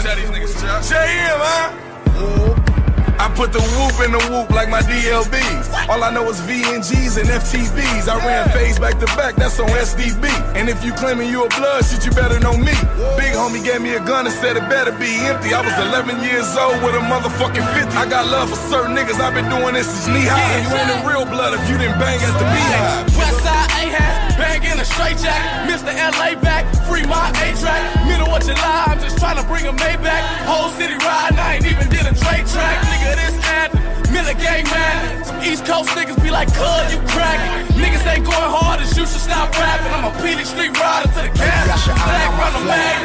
JM, 0.90 1.38
huh? 1.46 2.77
I 3.20 3.32
put 3.34 3.52
the 3.52 3.62
whoop 3.62 3.98
in 4.06 4.12
the 4.12 4.22
whoop 4.30 4.50
like 4.52 4.70
my 4.70 4.82
DLBs. 4.82 5.90
All 5.90 6.04
I 6.04 6.12
know 6.12 6.30
is 6.30 6.40
VNGs 6.42 7.18
and 7.20 7.28
FTBs. 7.30 8.08
I 8.08 8.18
ran 8.26 8.50
phase 8.50 8.80
back 8.80 9.00
to 9.00 9.06
back, 9.18 9.36
that's 9.36 9.60
on 9.60 9.70
SDB. 9.70 10.28
And 10.56 10.70
if 10.70 10.84
you 10.84 10.94
claiming 10.94 11.30
you 11.30 11.46
a 11.46 11.50
blood 11.50 11.86
shit, 11.86 12.06
you 12.06 12.12
better 12.12 12.40
know 12.40 12.56
me. 12.58 12.74
Big 13.18 13.34
homie 13.34 13.64
gave 13.64 13.82
me 13.82 13.94
a 13.96 14.04
gun 14.04 14.26
and 14.26 14.36
said 14.36 14.58
it 14.58 14.68
better 14.70 14.92
be 14.92 15.12
empty. 15.28 15.54
I 15.54 15.62
was 15.62 15.74
11 15.78 16.24
years 16.24 16.48
old 16.58 16.82
with 16.84 16.96
a 16.96 17.04
motherfucking 17.06 17.68
50. 17.74 17.98
I 17.98 18.06
got 18.10 18.28
love 18.28 18.50
for 18.50 18.60
certain 18.70 18.96
niggas, 18.96 19.20
I've 19.20 19.34
been 19.34 19.50
doing 19.50 19.74
this 19.74 19.88
since 19.88 20.08
knee 20.08 20.26
high. 20.26 20.64
You 20.64 20.72
ain't 20.74 20.92
a 20.96 21.08
real 21.08 21.26
blood 21.26 21.54
if 21.54 21.64
you 21.70 21.78
didn't 21.78 22.00
bang 22.00 22.20
at 22.22 22.34
the 22.38 22.46
beehive. 22.48 23.06
Westside 23.18 23.70
A-hats, 23.82 24.36
banging 24.38 24.80
a 24.80 24.86
straight 24.86 25.18
jack. 25.18 25.42
Mr. 25.70 25.92
LA 25.94 26.40
back, 26.42 26.57
free 26.98 27.08
my 27.08 27.30
A-track. 27.30 28.06
Middle 28.08 28.34
of 28.34 28.42
July, 28.42 28.84
I'm 28.88 29.00
just 29.00 29.18
trying 29.18 29.38
to 29.38 29.44
bring 29.46 29.66
a 29.68 29.74
Maybach. 29.74 30.24
Whole 30.50 30.70
city 30.72 30.96
riding, 31.06 31.38
I 31.38 31.56
ain't 31.56 31.66
even 31.66 31.90
did 31.90 32.06
a 32.06 32.14
trade 32.14 32.46
track. 32.48 32.78
Nigga, 32.90 33.16
this 33.22 33.38
anthem, 33.46 34.14
Miller 34.14 34.34
gang 34.34 34.66
man. 34.66 35.26
Some 35.26 35.42
East 35.42 35.66
Coast 35.66 35.90
niggas 35.90 36.22
be 36.24 36.32
like, 36.32 36.50
cuz 36.54 36.94
you 36.94 37.00
crack. 37.14 37.40
Niggas 37.78 38.06
ain't 38.12 38.26
going 38.26 38.52
hard 38.58 38.80
as 38.82 38.98
you 38.98 39.06
should 39.06 39.22
stop 39.22 39.52
rapping. 39.60 39.94
I'm 39.94 40.06
a 40.06 40.12
PD 40.22 40.46
street 40.46 40.74
rider 40.80 41.10
to 41.16 41.22
the 41.22 41.32
gas. 41.38 41.84
Flag 41.86 42.30
run 42.40 42.54
the 42.58 42.64
mag. 42.72 43.00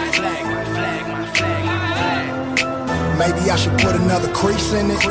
Maybe 3.18 3.50
I 3.50 3.56
should 3.56 3.78
put 3.78 3.94
another 3.94 4.32
crease 4.32 4.72
in 4.72 4.90
it. 4.90 5.02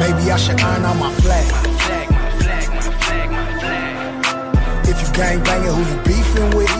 Maybe 0.00 0.30
I 0.30 0.36
should 0.36 0.60
iron 0.60 0.84
out 0.84 0.96
my 0.96 1.12
flag. 1.22 1.93
Gang 5.14 5.42
banging, 5.44 5.72
who 5.72 5.82
you 5.90 6.02
beefing 6.02 6.56
with? 6.56 6.70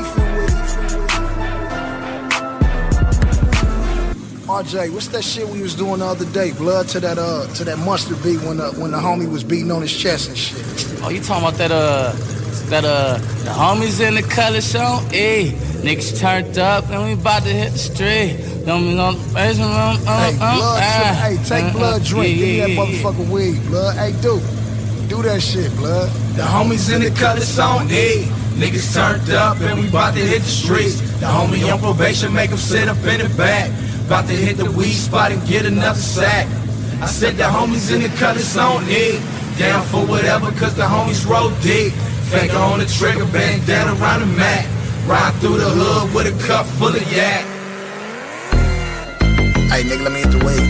RJ, 4.46 4.92
what's 4.92 5.08
that 5.08 5.22
shit 5.24 5.48
we 5.48 5.62
was 5.62 5.74
doing 5.74 5.98
the 6.00 6.04
other 6.06 6.26
day? 6.26 6.52
Blood 6.52 6.88
to 6.88 7.00
that 7.00 7.18
uh 7.18 7.46
to 7.54 7.64
that 7.64 7.78
mustard 7.78 8.22
beat 8.22 8.40
when 8.42 8.58
the 8.58 8.70
when 8.72 8.90
the 8.92 8.98
homie 8.98 9.30
was 9.30 9.42
beating 9.42 9.70
on 9.70 9.82
his 9.82 9.96
chest 9.96 10.28
and 10.28 10.38
shit. 10.38 10.62
Oh, 11.02 11.08
you 11.08 11.20
talking 11.20 11.46
about 11.48 11.58
that 11.58 11.72
uh 11.72 12.12
that 12.70 12.84
uh 12.84 13.18
the 13.18 13.50
homies 13.50 14.06
in 14.06 14.14
the 14.14 14.22
color 14.22 14.60
show? 14.60 14.98
Hey, 15.10 15.52
niggas 15.82 16.18
turned 16.20 16.58
up 16.58 16.88
and 16.90 17.04
we 17.04 17.12
about 17.14 17.42
to 17.44 17.48
hit 17.48 17.72
the 17.72 17.78
street. 17.78 18.36
Don't 18.66 18.82
be 18.84 18.98
on 18.98 19.14
the 19.14 19.34
basement 19.34 19.70
room. 19.70 20.06
Uh, 20.06 20.30
Hey, 20.30 20.36
uh, 20.40 20.56
blood, 20.56 20.82
uh, 20.82 21.14
hey, 21.14 21.36
take 21.44 21.64
uh, 21.64 21.72
blood 21.72 22.00
uh, 22.00 22.04
drink. 22.04 22.36
yeah, 22.38 22.66
Give 22.66 22.76
me 22.76 22.76
that 22.76 22.86
motherfucking 23.14 23.30
weed, 23.30 23.62
blood. 23.66 23.96
Hey, 23.96 24.12
dude, 24.20 25.08
do 25.08 25.22
that 25.22 25.40
shit, 25.42 25.74
blood. 25.76 26.10
The 26.34 26.42
homies 26.42 26.92
in 26.92 27.00
the 27.00 27.10
colors 27.12 27.60
on 27.60 27.88
E. 27.92 28.26
Niggas 28.58 28.92
turned 28.92 29.30
up 29.30 29.60
and 29.60 29.78
we 29.78 29.88
bout 29.88 30.14
to 30.14 30.20
hit 30.20 30.42
the 30.42 30.48
streets. 30.48 31.00
The 31.20 31.26
homie 31.26 31.72
on 31.72 31.78
probation 31.78 32.34
make 32.34 32.50
him 32.50 32.58
sit 32.58 32.88
up 32.88 32.96
in 33.06 33.20
the 33.20 33.32
back. 33.36 33.70
About 34.06 34.26
to 34.26 34.32
hit 34.34 34.56
the 34.56 34.68
weed 34.72 34.94
spot 34.94 35.30
and 35.30 35.46
get 35.46 35.64
another 35.64 35.96
sack. 35.96 36.48
I 37.00 37.06
said 37.06 37.36
the 37.36 37.44
homies 37.44 37.94
in 37.94 38.02
the 38.02 38.08
colors 38.18 38.56
on 38.56 38.82
E. 38.90 39.20
Down 39.58 39.86
for 39.86 40.04
whatever 40.04 40.50
cause 40.58 40.74
the 40.74 40.82
homies 40.82 41.24
roll 41.24 41.50
deep. 41.62 41.92
Finger 42.26 42.56
on 42.56 42.80
the 42.80 42.86
trigger, 42.86 43.26
bandana 43.26 43.94
around 44.02 44.20
the 44.20 44.26
mat. 44.26 44.66
Ride 45.06 45.34
through 45.38 45.58
the 45.58 45.70
hood 45.70 46.12
with 46.12 46.26
a 46.26 46.46
cup 46.48 46.66
full 46.66 46.88
of 46.88 47.12
yak. 47.12 47.44
Hey, 49.70 49.84
nigga, 49.86 50.02
let 50.02 50.12
me 50.12 50.18
hit 50.18 50.32
the 50.32 50.42
weed. 50.42 50.66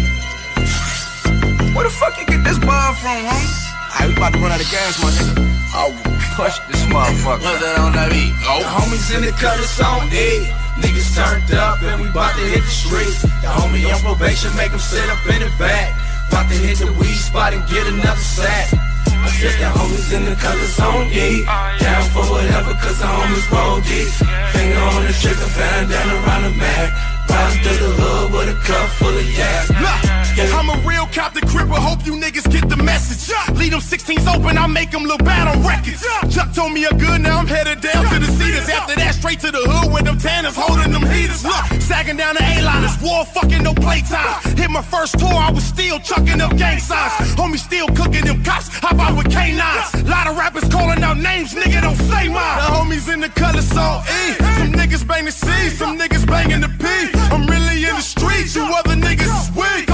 Where 1.75 1.85
the 1.85 1.91
fuck 1.91 2.21
you 2.21 2.27
get 2.27 2.45
this 2.45 2.59
bar 2.59 2.95
from, 2.97 3.17
homie? 3.25 3.73
Hey, 3.97 4.09
we 4.09 4.17
about 4.17 4.35
to 4.35 4.39
run 4.41 4.53
out 4.53 4.61
of 4.61 4.71
gas, 4.71 5.03
my 5.03 5.09
nigga. 5.09 5.54
Oh, 5.75 5.91
Push 6.39 6.59
this 6.71 6.83
motherfucker. 6.87 7.43
What's 7.43 7.63
that 7.63 7.79
on 7.83 7.95
that 7.99 8.11
beat? 8.11 8.31
Oh. 8.47 8.63
The 8.63 8.67
homies 8.67 9.07
in 9.11 9.23
the 9.27 9.35
colors 9.39 9.75
on 9.83 10.07
E. 10.11 10.47
Niggas 10.79 11.15
turned 11.15 11.51
up 11.55 11.83
and 11.83 12.03
we 12.03 12.11
bout 12.15 12.35
to 12.35 12.43
hit 12.47 12.63
the 12.63 12.75
streets. 12.75 13.23
The 13.23 13.51
homie 13.51 13.87
on 13.91 13.99
probation 14.03 14.55
make 14.55 14.71
him 14.71 14.83
sit 14.83 15.03
up 15.11 15.19
in 15.31 15.43
the 15.43 15.51
back. 15.59 15.95
Bout 16.31 16.47
to 16.51 16.55
hit 16.59 16.79
the 16.79 16.91
weed 16.99 17.19
spot 17.19 17.55
and 17.55 17.63
get 17.71 17.87
another 17.87 18.19
sack. 18.19 18.71
I 19.11 19.31
said 19.35 19.55
the 19.59 19.71
homies 19.71 20.11
in 20.15 20.23
the 20.27 20.35
colors 20.39 20.79
on 20.79 21.11
E. 21.11 21.43
Down 21.83 22.03
for 22.11 22.27
whatever 22.31 22.75
cause 22.79 22.99
the 22.99 23.11
homies 23.11 23.47
roll 23.51 23.79
deep. 23.83 24.11
Finger 24.55 24.79
on 24.95 25.07
the 25.07 25.15
trigger, 25.15 25.51
bandana 25.59 26.19
around 26.23 26.43
the 26.51 26.55
mag. 26.55 26.91
Riding 27.31 27.63
through 27.63 27.79
the 27.83 27.91
hood 27.99 28.27
with 28.31 28.55
a 28.55 28.57
cup 28.63 28.91
full 28.99 29.15
of 29.15 29.27
yak. 29.27 30.24
I'm 30.37 30.69
a 30.69 30.77
real 30.89 31.07
cop 31.07 31.35
Compton 31.35 31.49
Cripper, 31.49 31.79
hope 31.79 32.05
you 32.05 32.15
niggas 32.15 32.51
get 32.51 32.69
the 32.69 32.77
message. 32.77 33.33
Leave 33.57 33.71
them 33.71 33.81
16s 33.81 34.27
open, 34.27 34.59
I 34.59 34.67
make 34.67 34.91
them 34.91 35.05
look 35.05 35.25
bad 35.25 35.47
on 35.47 35.63
records. 35.67 36.05
Chuck 36.35 36.53
told 36.53 36.73
me 36.73 36.85
a 36.85 36.91
good, 36.91 37.21
now 37.23 37.39
I'm 37.39 37.47
headed 37.47 37.81
down 37.81 38.05
to 38.13 38.19
the 38.19 38.27
cedars. 38.27 38.69
After 38.69 38.95
that, 38.97 39.15
straight 39.15 39.41
to 39.41 39.51
the 39.51 39.63
hood 39.63 39.93
where 39.93 40.03
them 40.03 40.19
tanners 40.19 40.57
holding 40.57 40.93
them 40.93 41.07
heaters. 41.07 41.45
Look, 41.45 41.65
sagging 41.81 42.17
down 42.17 42.35
the 42.35 42.43
A-line, 42.43 42.85
it's 42.85 43.01
war 43.01 43.25
fucking 43.25 43.63
no 43.63 43.75
playtime. 43.75 44.43
Hit 44.59 44.71
my 44.71 44.83
first 44.83 45.19
tour, 45.19 45.33
I 45.33 45.51
was 45.51 45.65
still 45.65 45.99
chucking 46.01 46.41
up 46.41 46.57
gang 46.57 46.79
signs. 46.79 47.35
Homie 47.39 47.59
still 47.59 47.87
cooking 47.95 48.25
them 48.25 48.43
cops, 48.43 48.69
hop 48.69 48.99
out 48.99 49.17
with 49.17 49.33
K9s. 49.33 50.09
Lot 50.09 50.27
of 50.27 50.37
rappers 50.37 50.69
calling 50.69 51.03
out 51.03 51.17
names, 51.17 51.55
nigga 51.55 51.81
don't 51.81 51.97
say 52.11 52.29
mine. 52.29 52.59
The 52.59 52.69
homies 52.75 53.13
in 53.13 53.21
the 53.21 53.31
color 53.31 53.63
so 53.63 54.03
E. 54.03 54.35
Some 54.59 54.73
niggas 54.75 55.07
bang 55.07 55.25
the 55.25 55.33
C, 55.33 55.47
some 55.71 55.97
niggas 55.97 56.27
banging 56.27 56.61
the 56.61 56.71
P. 56.83 56.87
I'm 57.31 57.47
really 57.47 57.85
in 57.87 57.95
the 57.95 58.03
streets, 58.03 58.55
you 58.57 58.63
other 58.63 58.95
niggas 58.99 59.31
is 59.31 59.51
weak. 59.57 59.94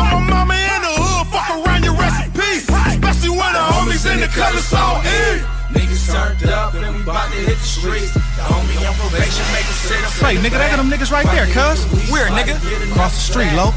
Homies 4.00 4.12
in 4.12 4.20
the 4.20 4.28
color 4.28 4.60
so 4.60 4.78
E. 5.04 5.42
Niggas 5.70 6.12
turned 6.12 6.50
up 6.50 6.74
and 6.74 6.96
we 6.96 7.02
bout 7.04 7.30
to 7.30 7.38
hit 7.38 7.56
the 7.56 7.64
streets. 7.64 8.12
The 8.12 8.42
homie 8.42 8.88
on 8.88 8.94
probation 8.94 9.44
make 9.52 9.64
sit 9.86 10.02
up 10.02 10.10
Say, 10.10 10.36
nigga, 10.36 10.58
they 10.58 10.68
got 10.68 10.76
them 10.76 10.90
niggas 10.90 11.12
right 11.12 11.26
there, 11.26 11.46
cuz. 11.46 11.84
Where, 12.10 12.26
nigga? 12.26 12.58
Across 12.90 13.14
the 13.14 13.32
street, 13.32 13.52
low. 13.54 13.70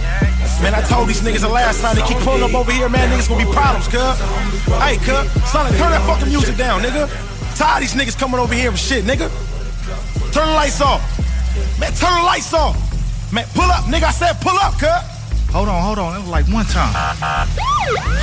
Man, 0.61 0.73
I 0.73 0.81
told 0.81 1.07
these 1.07 1.21
niggas 1.21 1.41
the 1.41 1.49
last 1.49 1.81
time 1.81 1.95
they 1.95 2.01
keep 2.03 2.17
pulling 2.19 2.43
up 2.43 2.55
over 2.55 2.71
here, 2.71 2.89
man, 2.89 3.09
niggas 3.11 3.29
gonna 3.29 3.45
be 3.45 3.51
problems, 3.51 3.87
cuz. 3.87 4.17
Hey, 4.81 4.97
cuz, 4.97 5.29
son, 5.51 5.69
turn 5.77 5.91
that 5.91 6.03
fucking 6.07 6.29
music 6.29 6.57
down, 6.57 6.81
nigga. 6.81 7.07
Tired 7.57 7.83
of 7.83 7.91
these 7.91 7.93
niggas 7.93 8.17
coming 8.17 8.39
over 8.39 8.53
here 8.53 8.71
with 8.71 8.79
shit, 8.79 9.05
nigga. 9.05 9.29
Turn 10.33 10.47
the 10.47 10.53
lights 10.53 10.81
off. 10.81 11.01
Man, 11.79 11.93
turn 11.93 12.13
the 12.17 12.25
lights 12.25 12.53
off. 12.53 12.73
Man, 13.31 13.45
pull 13.53 13.69
up, 13.69 13.85
nigga. 13.85 14.09
I 14.09 14.11
said 14.11 14.33
pull 14.41 14.57
up, 14.57 14.73
cuz. 14.79 15.12
Hold 15.53 15.69
on, 15.69 15.83
hold 15.83 15.99
on. 15.99 16.13
That 16.13 16.21
was 16.21 16.29
like 16.29 16.47
one 16.49 16.65
time. 16.65 16.89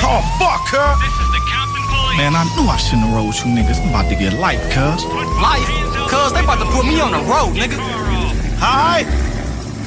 Oh, 0.03 0.19
fuck, 0.43 0.67
cuz. 0.67 0.99
Man, 2.19 2.35
I 2.35 2.43
knew 2.59 2.67
I 2.67 2.77
shouldn't 2.77 3.07
have 3.07 3.15
rolled 3.15 3.29
with 3.29 3.47
you 3.47 3.55
niggas. 3.55 3.81
I'm 3.81 3.91
about 3.91 4.11
to 4.11 4.17
get 4.17 4.33
life, 4.33 4.59
cuz. 4.75 5.05
Life? 5.39 5.71
Cuz 6.11 6.33
they 6.33 6.43
about 6.43 6.59
to 6.59 6.67
put 6.75 6.85
me 6.85 6.99
on 6.99 7.13
the 7.13 7.23
road, 7.31 7.55
nigga. 7.55 7.79
Alright. 8.59 9.07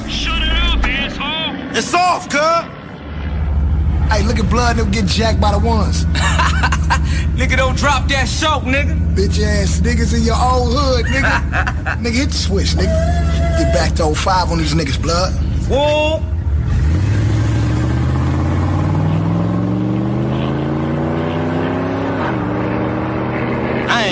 Shut 0.10 0.42
it 0.42 0.56
up, 0.72 0.88
asshole. 0.88 1.76
It's 1.76 1.94
off, 1.94 2.30
cuz. 2.30 2.64
Hey, 4.10 4.24
look 4.24 4.40
at 4.40 4.50
blood, 4.50 4.78
they'll 4.78 4.86
get 4.86 5.06
jacked 5.06 5.42
by 5.42 5.52
the 5.52 5.60
ones. 5.60 6.06
nigga, 7.36 7.58
don't 7.58 7.76
drop 7.78 8.08
that 8.08 8.30
show, 8.30 8.64
nigga. 8.64 8.96
Bitch 9.16 9.44
ass 9.44 9.82
niggas 9.82 10.16
in 10.16 10.24
your 10.24 10.40
old 10.40 10.72
hood, 10.72 11.08
nigga. 11.08 11.44
nigga, 12.02 12.16
hit 12.24 12.30
the 12.30 12.36
switch, 12.36 12.72
nigga. 12.80 13.60
Get 13.60 13.74
back 13.74 13.92
to 13.96 14.16
05 14.16 14.50
on 14.50 14.60
these 14.60 14.74
niggas, 14.74 15.02
blood. 15.02 15.34
Whoa. 15.68 16.33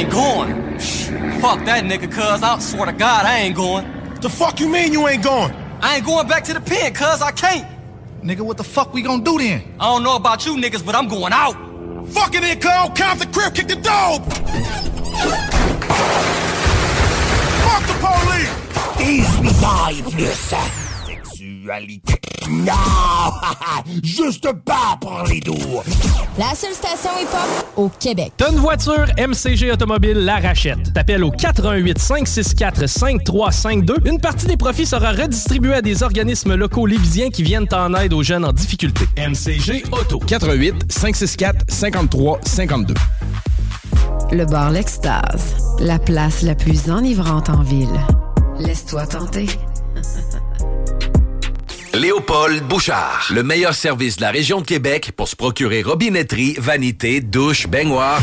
Ain't 0.01 0.11
going. 0.11 0.79
Fuck 1.41 1.65
that 1.65 1.83
nigga, 1.83 2.11
cuz. 2.11 2.43
I 2.43 2.59
swear 2.59 2.87
to 2.87 2.93
God, 2.93 3.25
I 3.25 3.39
ain't 3.39 3.55
going. 3.55 3.85
The 4.21 4.29
fuck 4.29 4.59
you 4.59 4.67
mean 4.67 4.93
you 4.93 5.07
ain't 5.07 5.23
going? 5.23 5.53
I 5.81 5.97
ain't 5.97 6.05
going 6.05 6.27
back 6.27 6.43
to 6.45 6.53
the 6.53 6.61
pen, 6.61 6.93
cuz 6.93 7.21
I 7.21 7.31
can't. 7.31 7.67
Nigga, 8.23 8.41
what 8.41 8.57
the 8.57 8.63
fuck 8.63 8.93
we 8.93 9.01
gonna 9.01 9.23
do 9.23 9.37
then? 9.37 9.63
I 9.79 9.85
don't 9.85 10.03
know 10.03 10.15
about 10.15 10.45
you 10.45 10.55
niggas, 10.55 10.85
but 10.85 10.95
I'm 10.95 11.07
going 11.07 11.33
out. 11.33 11.55
Fuck 12.09 12.35
it 12.35 12.43
in, 12.43 12.59
cuz. 12.59 12.89
Count 12.95 13.19
the 13.19 13.27
crib, 13.27 13.53
kick 13.53 13.67
the 13.67 13.75
dog. 13.75 14.23
Fuck 17.65 17.83
the 17.89 17.97
police. 18.05 18.49
18 18.99 19.63
ans 19.63 19.89
et 19.89 20.03
plus. 20.03 20.80
Sexualité. 21.61 22.13
Non! 22.49 22.73
Juste 24.03 24.47
pas 24.65 24.97
pour 24.99 25.23
les 25.29 25.39
doux. 25.39 25.53
La 26.37 26.55
seule 26.55 26.73
station 26.73 27.09
hip-hop 27.21 27.67
au 27.75 27.89
Québec. 27.99 28.33
T'as 28.37 28.51
une 28.51 28.57
voiture, 28.57 29.05
MCG 29.17 29.71
Automobile 29.71 30.17
la 30.25 30.39
rachète. 30.39 30.93
T'appelles 30.93 31.23
au 31.23 31.31
418 31.31 31.99
564 31.99 32.87
5352. 32.87 33.95
Une 34.05 34.19
partie 34.19 34.47
des 34.47 34.57
profits 34.57 34.85
sera 34.85 35.11
redistribuée 35.11 35.75
à 35.75 35.81
des 35.81 36.03
organismes 36.03 36.55
locaux 36.55 36.87
lévisiens 36.87 37.29
qui 37.29 37.43
viennent 37.43 37.67
en 37.73 37.93
aide 37.93 38.13
aux 38.13 38.23
jeunes 38.23 38.45
en 38.45 38.53
difficulté. 38.53 39.05
MCG 39.17 39.83
Auto. 39.91 40.19
418 40.19 40.91
564 40.91 41.65
53 41.67 42.39
52. 42.43 42.93
Le 44.31 44.45
bar 44.45 44.71
L'Extase, 44.71 45.55
la 45.79 45.99
place 45.99 46.41
la 46.41 46.55
plus 46.55 46.89
enivrante 46.89 47.49
en 47.49 47.61
ville. 47.61 47.87
Laisse-toi 48.59 49.05
tenter. 49.05 49.47
Léopold 52.01 52.63
Bouchard. 52.63 53.27
Le 53.31 53.43
meilleur 53.43 53.75
service 53.75 54.15
de 54.15 54.21
la 54.21 54.31
région 54.31 54.59
de 54.59 54.65
Québec 54.65 55.11
pour 55.15 55.27
se 55.27 55.35
procurer 55.35 55.83
robinetterie, 55.83 56.55
vanité, 56.57 57.21
douche, 57.21 57.67
baignoire. 57.67 58.19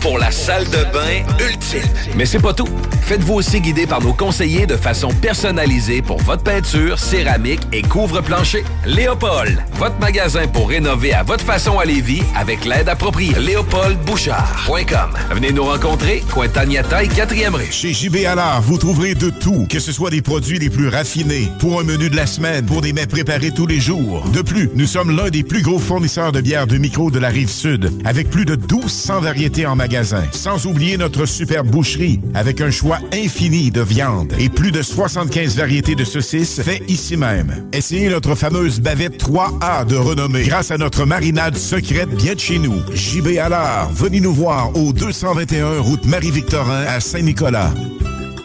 Pour 0.00 0.18
la 0.18 0.30
salle 0.30 0.64
de 0.66 0.84
bain 0.92 1.24
ultime. 1.40 1.80
Mais 2.14 2.26
c'est 2.26 2.38
pas 2.38 2.52
tout. 2.52 2.68
Faites-vous 3.02 3.34
aussi 3.34 3.60
guider 3.60 3.86
par 3.86 4.02
nos 4.02 4.12
conseillers 4.12 4.66
de 4.66 4.76
façon 4.76 5.08
personnalisée 5.08 6.02
pour 6.02 6.18
votre 6.20 6.42
peinture, 6.42 6.98
céramique 6.98 7.62
et 7.72 7.82
couvre-plancher. 7.82 8.64
Léopold, 8.86 9.64
votre 9.72 9.98
magasin 9.98 10.46
pour 10.46 10.68
rénover 10.68 11.12
à 11.14 11.22
votre 11.22 11.42
façon 11.42 11.78
à 11.78 11.86
Lévis 11.86 12.22
avec 12.36 12.64
l'aide 12.64 12.88
appropriée. 12.88 13.34
LéopoldBouchard.com. 13.38 15.10
Venez 15.30 15.52
nous 15.52 15.64
rencontrer, 15.64 16.22
Cointagnata 16.30 17.02
et 17.02 17.08
4e 17.08 17.54
rue. 17.54 17.70
Chez 17.70 17.92
JB 17.92 18.26
Allard, 18.26 18.60
vous 18.62 18.78
trouverez 18.78 19.14
de 19.14 19.30
tout, 19.30 19.66
que 19.68 19.80
ce 19.80 19.90
soit 19.90 20.10
des 20.10 20.22
produits 20.22 20.58
les 20.58 20.70
plus 20.70 20.88
raffinés, 20.88 21.50
pour 21.58 21.80
un 21.80 21.84
menu 21.84 22.10
de 22.10 22.16
la 22.16 22.26
semaine, 22.26 22.66
pour 22.66 22.82
des 22.82 22.92
mets 22.92 23.06
préparés 23.06 23.50
tous 23.50 23.66
les 23.66 23.80
jours. 23.80 24.24
De 24.32 24.42
plus, 24.42 24.70
nous 24.74 24.86
sommes 24.86 25.16
l'un 25.16 25.30
des 25.30 25.42
plus 25.42 25.62
gros 25.62 25.78
fournisseurs 25.78 26.32
de 26.32 26.40
bières 26.40 26.66
de 26.66 26.76
micro 26.76 27.10
de 27.10 27.18
la 27.18 27.28
rive 27.28 27.50
sud, 27.50 27.90
avec 28.04 28.30
plus 28.30 28.44
de 28.44 28.54
1200 28.56 29.20
variétés 29.20 29.63
en 29.66 29.76
magasin. 29.76 30.24
Sans 30.32 30.66
oublier 30.66 30.96
notre 30.96 31.26
super 31.26 31.64
boucherie, 31.64 32.20
avec 32.34 32.60
un 32.60 32.70
choix 32.70 32.98
infini 33.12 33.70
de 33.70 33.80
viande 33.80 34.32
et 34.38 34.48
plus 34.48 34.72
de 34.72 34.82
75 34.82 35.56
variétés 35.56 35.94
de 35.94 36.04
saucisses 36.04 36.60
fait 36.62 36.82
ici 36.88 37.16
même. 37.16 37.66
Essayez 37.72 38.08
notre 38.08 38.34
fameuse 38.34 38.80
bavette 38.80 39.22
3A 39.22 39.86
de 39.86 39.96
renommée 39.96 40.44
grâce 40.44 40.70
à 40.70 40.78
notre 40.78 41.04
marinade 41.04 41.56
secrète 41.56 42.10
bien 42.10 42.34
de 42.34 42.40
chez 42.40 42.58
nous. 42.58 42.80
JB 42.94 43.38
Allard, 43.38 43.90
venez 43.92 44.20
nous 44.20 44.34
voir 44.34 44.76
au 44.76 44.92
221 44.92 45.80
route 45.80 46.04
Marie-Victorin 46.06 46.84
à 46.86 47.00
Saint-Nicolas. 47.00 47.72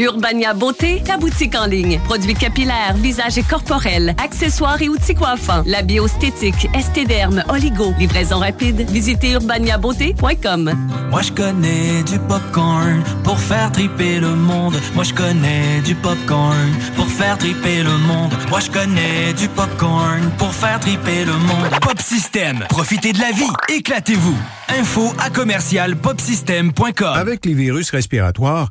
Urbania 0.00 0.54
Beauté, 0.54 1.02
ta 1.04 1.16
boutique 1.16 1.54
en 1.56 1.66
ligne. 1.66 2.00
Produits 2.04 2.34
capillaires, 2.34 2.94
visage 2.96 3.36
et 3.38 3.42
corporels, 3.42 4.14
accessoires 4.22 4.80
et 4.80 4.88
outils 4.88 5.14
coiffants. 5.14 5.62
La 5.66 5.82
biostétique, 5.82 6.68
estéderme, 6.74 7.42
oligo. 7.48 7.94
Livraison 7.98 8.38
rapide. 8.38 8.88
Visitez 8.90 9.32
urbaniabeauté.com. 9.32 10.72
Moi 11.10 11.22
je 11.22 11.32
connais 11.32 12.02
du 12.04 12.18
popcorn 12.18 13.02
pour 13.24 13.38
faire 13.38 13.72
triper 13.72 14.20
le 14.20 14.34
monde. 14.34 14.76
Moi 14.94 15.04
je 15.04 15.14
connais 15.14 15.80
du 15.84 15.94
popcorn 15.94 16.70
pour 16.94 17.06
faire 17.06 17.36
triper 17.38 17.82
le 17.82 17.96
monde. 17.98 18.34
Moi 18.50 18.60
je 18.60 18.70
connais 18.70 19.32
du 19.34 19.48
popcorn 19.48 20.30
pour 20.38 20.52
faire 20.54 20.78
triper 20.80 21.24
le 21.24 21.32
monde. 21.32 21.70
Pop 21.80 22.00
System, 22.00 22.64
profitez 22.68 23.12
de 23.12 23.20
la 23.20 23.32
vie, 23.32 23.50
éclatez-vous. 23.68 24.36
Info 24.78 25.12
à 25.18 25.30
commercial 25.30 25.96
popsystem.com. 25.96 27.14
Avec 27.14 27.44
les 27.46 27.54
virus 27.54 27.90
respiratoires, 27.90 28.68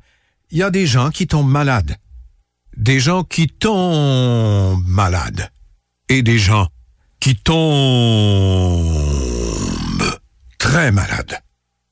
il 0.51 0.57
y 0.59 0.63
a 0.63 0.69
des 0.69 0.87
gens 0.87 1.09
qui 1.09 1.27
tombent 1.27 1.51
malades. 1.51 1.97
Des 2.75 2.99
gens 2.99 3.23
qui 3.23 3.47
tombent 3.47 4.87
malades. 4.87 5.49
Et 6.09 6.21
des 6.21 6.37
gens 6.37 6.67
qui 7.19 7.35
tombent 7.35 7.57
très 10.57 10.91
malades. 10.91 11.39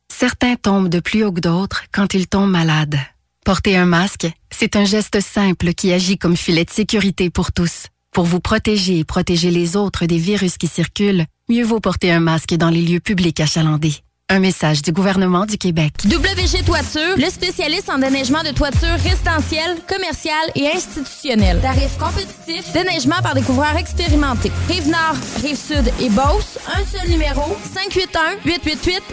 Certains 0.10 0.56
tombent 0.56 0.90
de 0.90 1.00
plus 1.02 1.24
haut 1.24 1.34
que 1.34 1.42
d'autres 1.42 1.84
quand 1.92 2.14
ils 2.14 2.28
tombent 2.28 2.52
malades. 2.52 2.98
Porter 3.44 3.76
un 3.78 3.86
masque, 3.86 4.32
c'est 4.50 4.76
un 4.76 4.86
geste 4.86 5.20
simple 5.20 5.74
qui 5.74 5.92
agit 5.92 6.18
comme 6.18 6.38
filet 6.38 6.64
de 6.66 6.70
sécurité 6.70 7.30
pour 7.30 7.52
tous. 7.52 7.88
Pour 8.12 8.24
vous 8.24 8.40
protéger 8.40 9.00
et 9.00 9.04
protéger 9.04 9.52
les 9.52 9.76
autres 9.76 10.06
des 10.06 10.18
virus 10.18 10.58
qui 10.58 10.68
circulent, 10.68 11.26
mieux 11.50 11.66
vaut 11.66 11.82
porter 11.82 12.12
un 12.12 12.22
masque 12.22 12.54
dans 12.54 12.70
les 12.70 12.82
lieux 12.82 13.02
publics 13.02 13.42
achalandés. 13.42 14.05
Un 14.28 14.40
message 14.40 14.82
du 14.82 14.92
gouvernement 14.92 15.46
du 15.46 15.56
Québec. 15.56 15.94
WG 16.04 16.64
Toiture, 16.66 17.16
le 17.16 17.30
spécialiste 17.30 17.92
en 17.92 18.00
déneigement 18.00 18.42
de 18.42 18.50
toiture 18.50 18.98
résidentielle, 19.04 19.78
commerciale 19.88 20.50
et 20.56 20.68
institutionnelle. 20.68 21.60
Tarifs 21.62 21.96
compétitifs, 22.00 22.74
déneigement 22.74 23.22
par 23.22 23.36
des 23.36 23.44
couvreurs 23.44 23.78
expérimentés. 23.78 24.52
Rive-Nord, 24.68 25.16
Rive-Sud 25.44 25.94
et 26.02 26.10
Beauce, 26.10 26.58
un 26.76 26.84
seul 26.86 27.08
numéro, 27.08 27.56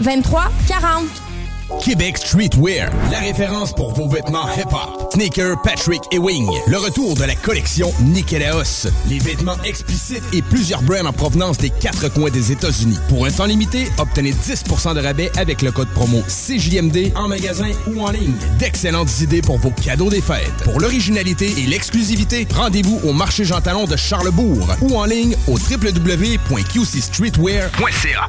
581-888-2340. 0.00 1.31
Québec 1.80 2.18
Streetwear, 2.18 2.90
la 3.10 3.18
référence 3.18 3.72
pour 3.72 3.92
vos 3.94 4.06
vêtements 4.08 4.46
hip-hop. 4.56 5.10
Sneaker, 5.12 5.60
Patrick 5.62 6.02
et 6.12 6.18
Wing. 6.18 6.48
Le 6.66 6.76
retour 6.78 7.14
de 7.14 7.24
la 7.24 7.34
collection 7.34 7.92
Nikélaos. 8.00 8.86
Les 9.08 9.18
vêtements 9.18 9.56
explicites 9.64 10.22
et 10.32 10.42
plusieurs 10.42 10.82
brands 10.82 11.06
en 11.06 11.12
provenance 11.12 11.58
des 11.58 11.70
quatre 11.70 12.08
coins 12.12 12.30
des 12.30 12.52
États-Unis. 12.52 12.98
Pour 13.08 13.26
un 13.26 13.30
temps 13.30 13.46
limité, 13.46 13.88
obtenez 13.98 14.32
10% 14.32 14.94
de 14.94 15.00
rabais 15.00 15.30
avec 15.36 15.62
le 15.62 15.72
code 15.72 15.88
promo 15.88 16.22
CJMD 16.28 17.12
en 17.16 17.28
magasin 17.28 17.70
ou 17.88 18.00
en 18.02 18.10
ligne. 18.10 18.34
D'excellentes 18.58 19.20
idées 19.20 19.42
pour 19.42 19.58
vos 19.58 19.70
cadeaux 19.70 20.10
des 20.10 20.22
fêtes. 20.22 20.52
Pour 20.64 20.80
l'originalité 20.80 21.52
et 21.58 21.66
l'exclusivité, 21.66 22.46
rendez-vous 22.54 23.00
au 23.04 23.12
marché 23.12 23.44
Jean 23.44 23.60
Talon 23.60 23.84
de 23.86 23.96
Charlebourg 23.96 24.68
ou 24.82 24.96
en 24.96 25.04
ligne 25.04 25.36
au 25.46 25.58
www.qcstreetwear.ca. 25.58 28.26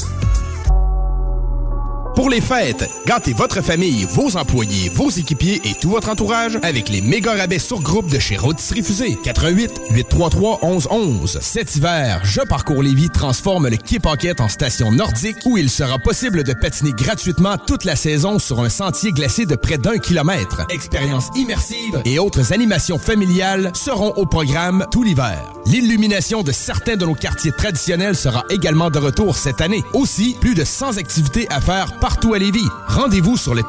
Pour 2.15 2.29
les 2.29 2.41
fêtes, 2.41 2.87
gâtez 3.07 3.33
votre 3.33 3.61
famille, 3.61 4.05
vos 4.05 4.37
employés, 4.37 4.89
vos 4.89 5.09
équipiers 5.09 5.59
et 5.65 5.73
tout 5.81 5.89
votre 5.89 6.09
entourage 6.09 6.59
avec 6.61 6.89
les 6.89 7.01
méga 7.01 7.33
rabais 7.33 7.57
sur 7.57 7.81
groupe 7.81 8.07
de 8.07 8.19
chez 8.19 8.37
Rôtisserie 8.37 8.83
Fusée. 8.83 9.17
88 9.23 9.81
833 9.89 10.59
1111. 10.61 11.39
Cet 11.41 11.75
hiver, 11.75 12.21
Je 12.23 12.41
parcours 12.41 12.83
Lévis 12.83 13.09
transforme 13.09 13.67
le 13.67 13.77
Quai 13.77 13.99
Paquette 13.99 14.41
en 14.41 14.47
station 14.47 14.91
nordique 14.91 15.37
où 15.45 15.57
il 15.57 15.71
sera 15.71 15.97
possible 15.97 16.43
de 16.43 16.53
patiner 16.53 16.91
gratuitement 16.91 17.57
toute 17.57 17.83
la 17.83 17.95
saison 17.95 18.37
sur 18.37 18.59
un 18.61 18.69
sentier 18.69 19.11
glacé 19.11 19.47
de 19.47 19.55
près 19.55 19.79
d'un 19.79 19.97
kilomètre. 19.97 20.67
Expériences 20.69 21.29
immersives 21.35 21.99
et 22.05 22.19
autres 22.19 22.53
animations 22.53 22.99
familiales 22.99 23.71
seront 23.73 24.13
au 24.17 24.27
programme 24.27 24.85
tout 24.91 25.03
l'hiver. 25.03 25.51
L'illumination 25.65 26.43
de 26.43 26.51
certains 26.51 26.97
de 26.97 27.05
nos 27.05 27.15
quartiers 27.15 27.53
traditionnels 27.53 28.15
sera 28.15 28.43
également 28.49 28.89
de 28.89 28.99
retour 28.99 29.35
cette 29.35 29.61
année. 29.61 29.83
Aussi, 29.93 30.35
plus 30.39 30.53
de 30.53 30.63
100 30.63 30.97
activités 30.97 31.47
à 31.49 31.61
faire 31.61 31.97
partout 32.03 32.33
à 32.33 32.37
Lévis. 32.37 32.67
Rendez-vous 32.85 33.37
sur 33.37 33.55
le 33.55 33.63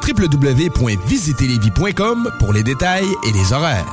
pour 2.37 2.51
les 2.51 2.63
détails 2.63 3.07
et 3.25 3.31
les 3.31 3.53
horaires. 3.53 3.85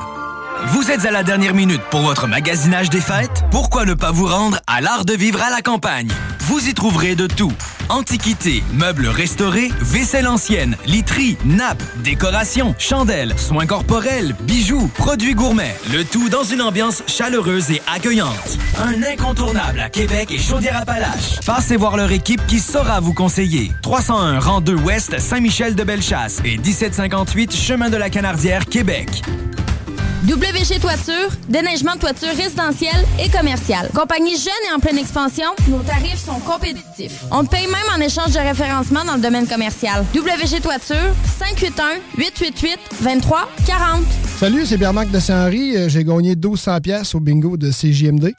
Vous 0.67 0.91
êtes 0.91 1.05
à 1.05 1.11
la 1.11 1.23
dernière 1.23 1.53
minute 1.53 1.81
pour 1.89 2.01
votre 2.01 2.27
magasinage 2.27 2.89
des 2.89 2.99
fêtes? 2.99 3.45
Pourquoi 3.51 3.85
ne 3.85 3.93
pas 3.93 4.11
vous 4.11 4.27
rendre 4.27 4.59
à 4.67 4.81
l'art 4.81 5.05
de 5.05 5.13
vivre 5.13 5.41
à 5.41 5.49
la 5.49 5.61
campagne? 5.61 6.09
Vous 6.41 6.67
y 6.67 6.73
trouverez 6.73 7.15
de 7.15 7.25
tout. 7.25 7.53
Antiquités, 7.89 8.63
meubles 8.73 9.07
restaurés, 9.07 9.69
vaisselle 9.79 10.27
ancienne, 10.27 10.77
literie, 10.85 11.37
nappes, 11.45 11.83
décorations, 12.03 12.75
chandelles, 12.79 13.33
soins 13.37 13.65
corporels, 13.65 14.35
bijoux, 14.41 14.87
produits 14.95 15.35
gourmets. 15.35 15.75
Le 15.91 16.03
tout 16.03 16.29
dans 16.29 16.43
une 16.43 16.61
ambiance 16.61 17.03
chaleureuse 17.07 17.71
et 17.71 17.81
accueillante. 17.93 18.57
Un 18.81 19.03
incontournable 19.03 19.79
à 19.79 19.89
Québec 19.89 20.31
et 20.31 20.37
Chaudière-Appalaches. 20.37 21.39
Passez 21.45 21.75
voir 21.75 21.97
leur 21.97 22.11
équipe 22.11 22.45
qui 22.47 22.59
saura 22.59 22.99
vous 22.99 23.13
conseiller. 23.13 23.71
301 23.81 24.39
rang 24.39 24.61
2 24.61 24.75
Ouest 24.75 25.19
Saint-Michel-de-Bellechasse 25.19 26.41
et 26.45 26.57
1758 26.57 27.55
Chemin 27.55 27.89
de 27.89 27.97
la 27.97 28.09
Canardière, 28.09 28.65
Québec. 28.65 29.21
WG 30.25 30.79
Toiture, 30.79 31.29
déneigement 31.49 31.95
de 31.95 31.99
toiture 31.99 32.29
résidentielle 32.29 33.05
et 33.21 33.29
commerciale. 33.29 33.89
Compagnie 33.93 34.37
jeune 34.37 34.53
et 34.69 34.73
en 34.73 34.79
pleine 34.79 34.97
expansion, 34.97 35.47
nos 35.67 35.79
tarifs 35.79 36.23
sont 36.23 36.39
compétitifs. 36.39 37.23
On 37.29 37.43
paye 37.43 37.67
même 37.67 37.75
en 37.93 37.99
échange 37.99 38.31
de 38.31 38.39
référencement 38.39 39.03
dans 39.03 39.15
le 39.15 39.21
domaine 39.21 39.45
commercial. 39.47 40.05
WG 40.15 40.61
Toiture, 40.61 41.13
581-888-2340. 42.17 43.43
Salut, 44.39 44.65
c'est 44.65 44.77
Pierre-Marc 44.77 45.11
de 45.11 45.19
Saint-Henri. 45.19 45.75
Euh, 45.75 45.89
J'ai 45.89 46.05
gagné 46.05 46.35
1200 46.35 46.79
pièces 46.79 47.13
au 47.15 47.19
bingo 47.19 47.57
de 47.57 47.69
CJMD. 47.69 48.33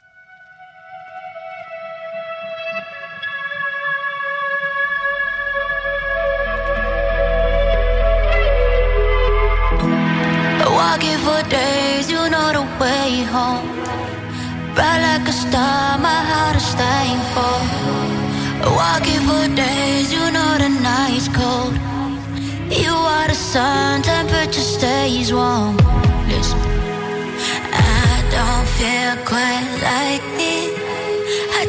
Bright 14.75 15.01
like 15.07 15.27
a 15.29 15.31
star, 15.31 15.97
my 15.97 16.21
heart 16.29 16.57
is 16.57 16.67
staying 16.75 17.23
for. 17.33 17.57
Walking 18.79 19.21
for 19.27 19.47
days, 19.55 20.11
you 20.11 20.23
know 20.35 20.51
the 20.57 20.67
night's 20.67 21.29
cold. 21.29 21.73
You 22.69 22.91
are 22.91 23.27
the 23.29 23.35
sun, 23.35 24.01
temperature 24.01 24.67
stays 24.75 25.31
warm. 25.31 25.77
Listen, 26.27 26.59
I 27.71 28.21
don't 28.35 28.67
feel 28.77 29.15
quite 29.31 29.67
like 29.89 30.25
it. 30.57 30.71
I 31.59 31.63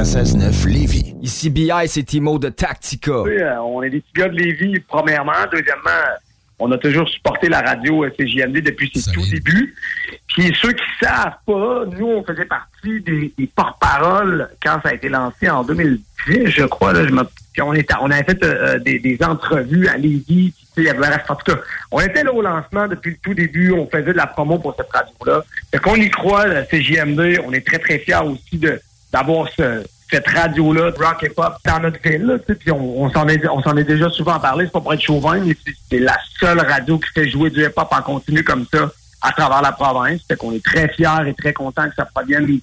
96.9 0.00 0.68
Lévis. 0.68 1.14
Ici 1.22 1.48
BI, 1.48 1.70
c'est 1.86 2.02
Timo 2.02 2.38
de 2.38 2.50
Tactica. 2.50 3.22
Oui, 3.22 3.38
euh, 3.40 3.58
on 3.62 3.82
est 3.82 3.88
des 3.88 4.00
petits 4.00 4.12
gars 4.14 4.28
de 4.28 4.36
Lévis, 4.36 4.78
premièrement. 4.80 5.32
Deuxièmement, 5.50 5.90
on 6.58 6.70
a 6.70 6.76
toujours 6.76 7.08
supporté 7.08 7.48
la 7.48 7.62
radio 7.62 8.04
euh, 8.04 8.10
CJMD 8.10 8.58
depuis 8.60 8.90
ses 8.94 9.10
tout 9.10 9.22
débuts. 9.30 9.74
Puis 10.28 10.54
ceux 10.60 10.72
qui 10.72 10.84
savent 11.02 11.36
pas, 11.46 11.84
nous, 11.98 12.06
on 12.08 12.22
faisait 12.24 12.44
partie 12.44 13.00
des, 13.00 13.32
des 13.38 13.46
porte-paroles 13.46 14.50
quand 14.62 14.80
ça 14.82 14.90
a 14.90 14.92
été 14.94 15.08
lancé 15.08 15.48
en 15.48 15.64
2010, 15.64 16.46
je 16.48 16.64
crois. 16.66 16.92
Là, 16.92 17.06
je 17.06 17.12
me- 17.12 17.24
puis 17.54 17.62
on, 17.62 17.72
était, 17.72 17.94
on 18.02 18.10
avait 18.10 18.22
fait 18.22 18.44
euh, 18.44 18.78
des, 18.78 18.98
des 18.98 19.16
entrevues 19.22 19.88
à 19.88 19.96
Lévis. 19.96 20.22
Puis, 20.26 20.52
tu 20.52 20.64
sais, 20.74 20.80
il 20.82 20.84
y 20.84 20.88
avait- 20.90 21.06
en 21.26 21.34
tout 21.36 21.52
cas, 21.54 21.58
on 21.90 22.00
était 22.00 22.22
là 22.22 22.34
au 22.34 22.42
lancement 22.42 22.86
depuis 22.86 23.12
le 23.12 23.16
tout 23.22 23.32
début. 23.32 23.72
On 23.72 23.88
faisait 23.88 24.02
de 24.12 24.12
la 24.12 24.26
promo 24.26 24.58
pour 24.58 24.76
cette 24.76 24.90
radio-là. 24.92 25.42
Fait 25.70 25.78
qu'on 25.78 25.94
y 25.96 26.10
croit, 26.10 26.46
la 26.48 26.64
CJMD. 26.66 27.40
On 27.46 27.52
est 27.54 27.66
très, 27.66 27.78
très 27.78 27.98
fiers 27.98 28.20
aussi 28.26 28.58
de 28.58 28.78
d'avoir 29.16 29.48
ce, 29.56 29.82
cette 30.10 30.28
radio-là, 30.28 30.90
de 30.90 30.98
rock 31.02 31.22
et 31.24 31.30
pop, 31.30 31.54
dans 31.64 31.80
notre 31.80 32.00
ville. 32.02 32.38
Puis 32.60 32.70
on, 32.70 33.02
on 33.04 33.10
s'en 33.10 33.26
est, 33.28 33.46
on 33.48 33.62
s'en 33.62 33.76
est 33.76 33.84
déjà 33.84 34.10
souvent 34.10 34.38
parlé, 34.38 34.66
c'est 34.66 34.72
pas 34.72 34.80
pour 34.80 34.92
être 34.94 35.00
chauvin, 35.00 35.38
mais 35.40 35.56
c'est- 35.64 35.74
c'est 35.90 35.98
la 35.98 36.16
seule 36.38 36.60
radio 36.60 36.98
qui 36.98 37.08
fait 37.14 37.28
jouer 37.30 37.50
du 37.50 37.62
hip-hop 37.64 37.88
en 37.90 38.02
continu 38.02 38.44
comme 38.44 38.66
ça 38.72 38.90
à 39.22 39.32
travers 39.32 39.62
la 39.62 39.72
province. 39.72 40.20
Fait 40.28 40.36
qu'on 40.36 40.52
est 40.52 40.62
très 40.64 40.88
fiers 40.88 41.26
et 41.28 41.34
très 41.34 41.52
contents 41.54 41.88
que 41.88 41.94
ça 41.96 42.04
provienne 42.14 42.44
du 42.46 42.60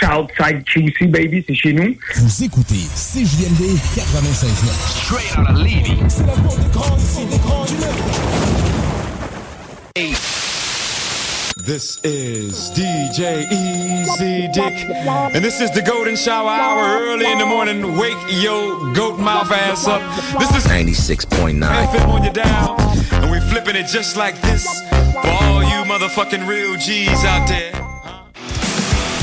Southside 0.00 0.64
QC, 0.64 1.06
baby, 1.06 1.44
c'est 1.48 1.54
chez 1.54 1.72
nous. 1.72 1.94
Vous 2.16 2.44
écoutez 2.44 2.84
CJMD 2.94 3.78
96.9. 3.94 4.70
Straight 5.04 5.38
out 5.38 5.50
of 5.50 5.58
Levy. 5.62 5.96
C'est 6.08 6.26
la 6.26 6.32
porte 6.32 6.58
des 6.60 6.70
grands 6.72 6.96
ici, 6.96 7.24
des 7.26 7.38
grands 7.38 7.64
du 7.64 7.74
This 11.66 12.00
is 12.04 12.70
DJ 12.70 13.50
Easy 13.50 14.46
Dick, 14.52 14.72
and 15.34 15.44
this 15.44 15.60
is 15.60 15.68
the 15.72 15.82
Golden 15.82 16.14
Shower 16.14 16.48
Hour 16.48 17.02
early 17.02 17.26
in 17.28 17.38
the 17.38 17.44
morning. 17.44 17.96
Wake 17.96 18.16
your 18.28 18.94
goat 18.94 19.18
mouth 19.18 19.50
ass 19.50 19.88
up. 19.88 20.00
This 20.38 20.54
is 20.54 20.64
96.9. 20.70 21.58
FM 21.58 22.08
on 22.08 22.22
your 22.22 22.32
dial, 22.32 22.76
and 23.20 23.32
we 23.32 23.40
flipping 23.50 23.74
it 23.74 23.88
just 23.88 24.16
like 24.16 24.40
this 24.42 24.64
for 25.20 25.26
all 25.26 25.60
you 25.64 25.82
motherfucking 25.90 26.46
real 26.46 26.76
G's 26.76 27.24
out 27.24 27.48
there. 27.48 27.72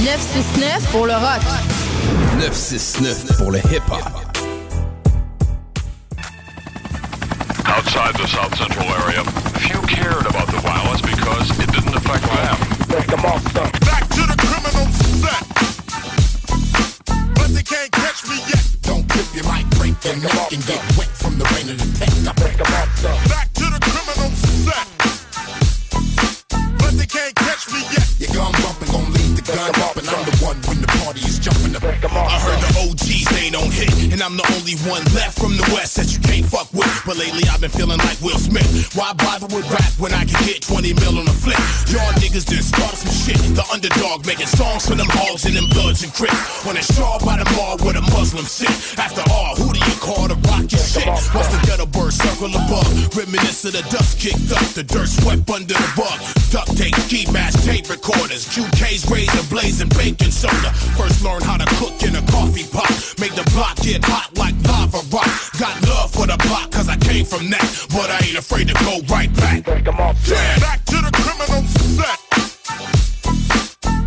969 0.03 0.91
pour 0.91 1.07
le 1.07 1.13
rock. 1.13 1.41
969 2.43 3.37
pour 3.37 3.51
le 3.53 3.59
hip-hop. 3.59 4.19
Outside 7.65 8.13
the 8.15 8.27
South 8.27 8.53
Central 8.57 8.85
area, 8.99 9.23
few 9.63 9.79
cared 9.87 10.25
about 10.27 10.47
the 10.47 10.59
violence 10.59 10.99
because 10.99 11.52
it 11.73 11.81
didn't 11.81 11.95
affect 11.95 12.23
them. 12.23 12.57
Back 13.81 14.07
to 14.09 14.21
the 14.29 14.37
criminal 14.37 14.85
set. 15.21 15.43
But 17.35 17.49
they 17.49 17.63
can't 17.63 17.91
catch 17.91 18.27
me 18.27 18.37
yet. 18.47 18.65
Don't 18.81 19.07
clip 19.09 19.25
your 19.33 19.45
mic, 19.51 19.65
break 19.77 19.97
your 20.03 20.17
neck, 20.17 20.53
and 20.53 20.65
get 20.65 20.81
wet 20.97 21.07
from 21.07 21.37
the 21.37 21.45
rain 21.55 21.69
of 21.69 21.77
the 21.77 21.87
tech. 21.97 22.09
I 22.09 22.33
break 22.33 22.57
them 22.57 22.73
off, 22.73 23.03
Back 23.29 23.53
to 23.53 23.65
the 23.73 23.79
criminal 23.79 24.29
set. 24.63 24.87
But 26.77 26.91
they 26.97 27.05
can't 27.05 27.35
catch 27.35 27.71
me 27.71 27.81
yet. 27.91 28.07
Your 28.19 28.33
gun 28.35 28.51
bumping, 28.61 28.91
gon' 28.91 29.13
leave 29.13 29.22
the 29.45 29.53
gun 29.53 29.71
up, 29.83 29.95
and 29.97 30.07
I'm 30.07 30.23
the 30.25 30.35
one 30.43 30.57
when 30.67 30.79
the 30.79 30.87
party 31.03 31.21
is 31.21 31.39
jumping 31.39 31.75
up. 31.75 31.83
I 31.83 32.37
heard 32.39 32.59
the 32.63 32.71
OGs 32.87 33.27
ain't 33.39 33.55
on 33.55 33.69
hit, 33.71 33.91
and 34.13 34.21
I'm 34.21 34.37
the 34.37 34.47
only 34.55 34.75
one 34.87 35.03
left 35.15 35.39
from 35.39 35.55
the 35.57 35.65
West 35.75 35.97
that 35.97 36.11
you 36.13 36.19
can't 36.19 36.45
fuck 36.45 36.71
with. 36.73 36.89
But 37.05 37.17
lately 37.17 37.43
I've 37.51 37.61
been 37.61 37.71
feeling 37.71 37.99
like 37.99 38.19
Will 38.21 38.39
Smith. 38.39 38.95
Why 38.95 39.13
bother 39.13 39.47
with 39.51 39.67
rap 39.71 39.91
when 39.99 40.13
I 40.13 40.23
can 40.25 40.39
get 40.47 40.61
20 40.63 40.93
mil 40.93 41.19
on 41.19 41.27
a 41.27 41.35
flip? 41.35 41.59
Y'all 41.91 42.13
niggas 42.19 42.47
just 42.47 42.71
started 42.71 42.97
some 42.97 43.11
shit. 43.11 43.39
The 43.55 43.65
underdog 43.71 44.25
making 44.25 44.47
songs 44.47 44.87
for 44.87 44.95
them 44.95 45.09
hogs 45.11 45.45
and 45.45 45.55
them 45.55 45.67
bloods 45.75 46.03
and 46.03 46.13
crips. 46.13 46.39
On 46.67 46.75
a 46.77 46.83
shawl 46.83 47.19
by 47.19 47.37
the 47.37 47.47
mall 47.55 47.77
where 47.83 47.93
the 47.93 48.05
Muslims 48.15 48.51
sit. 48.51 48.71
After 48.99 49.23
all, 49.31 49.55
who 49.55 49.73
do 49.73 49.79
you 49.79 49.97
call 49.99 50.27
to 50.27 50.37
rock 50.47 50.71
your 50.71 50.83
shit? 50.83 51.07
What's 51.35 51.51
the 51.51 51.59
ghetto 51.67 51.85
bird 51.87 52.13
circle 52.13 52.53
above? 52.53 52.87
Reminisce 53.15 53.65
of 53.65 53.73
the 53.73 53.83
dust 53.91 54.19
kicked 54.19 54.51
up, 54.55 54.63
the 54.77 54.83
dirt 54.83 55.09
swept 55.09 55.49
under 55.49 55.75
the 55.75 55.89
rug. 55.99 56.19
Duct 56.51 56.71
tape, 56.77 56.95
ski 57.07 57.27
mask, 57.31 57.65
tape 57.65 57.89
recorders, 57.89 58.47
QK's 58.47 59.03
razor 59.33 59.49
blazing 59.49 59.89
baking 59.89 60.31
soda. 60.31 60.71
First 60.97 61.23
learn 61.23 61.41
how 61.41 61.57
to 61.57 61.65
cook 61.77 62.01
in 62.03 62.15
a 62.15 62.21
coffee 62.31 62.65
pot. 62.69 62.89
Make 63.19 63.35
the 63.35 63.49
block 63.53 63.75
get 63.77 64.03
hot 64.03 64.29
like 64.37 64.55
lava 64.63 65.01
rock. 65.09 65.29
Got 65.59 65.75
love 65.87 66.11
for 66.11 66.27
the 66.27 66.37
block 66.47 66.71
cause 66.71 66.89
I 66.89 66.97
came 66.97 67.25
from 67.25 67.49
that. 67.49 67.65
But 67.89 68.09
I 68.09 68.19
ain't 68.25 68.37
afraid 68.37 68.67
to 68.69 68.73
go 68.85 68.99
right 69.13 69.33
back. 69.35 69.65
Yeah. 69.67 70.59
Back 70.59 70.85
to 70.85 70.97
the 71.01 71.11
criminal 71.13 71.63
set. 71.97 72.19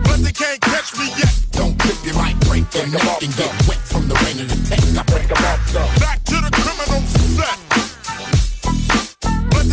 But 0.05 0.19
they 0.23 0.33
can't 0.33 0.61
catch 0.61 0.97
me 0.99 1.07
yet. 1.19 1.35
Don't 1.53 1.79
clip 1.79 1.99
your 2.05 2.15
mic, 2.23 2.39
break 2.47 2.67
your 2.75 2.87
neck, 2.89 3.23
and 3.23 3.35
get 3.37 3.51
wet 3.67 3.81
from 3.83 4.09
the 4.09 4.15
rain 4.23 4.41
of 4.41 4.49
the 4.49 4.59
tech. 4.69 4.81
I 4.95 5.03
break 5.11 5.29
them 5.29 5.45
off, 5.45 6.01
Back 6.01 6.23
to 6.25 6.37
the 6.41 6.51
criminal 6.53 7.01
set. 7.35 7.65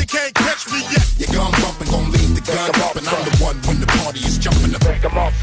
They 0.04 0.20
can't 0.20 0.36
catch 0.36 0.68
me 0.68 0.84
yet. 0.92 1.08
Your 1.16 1.32
gun 1.32 1.52
bumping, 1.63 1.88
gon' 1.88 2.12
leave 2.12 2.36
the 2.36 2.44
gun 2.44 2.76
up, 2.84 2.92
and 3.00 3.08
I'm 3.08 3.24
the 3.24 3.38
one 3.39 3.56
when 3.63 3.80
the 3.80 3.88
party 3.88 4.20
is 4.20 4.38
jumping 4.38 4.76
up. 4.76 4.84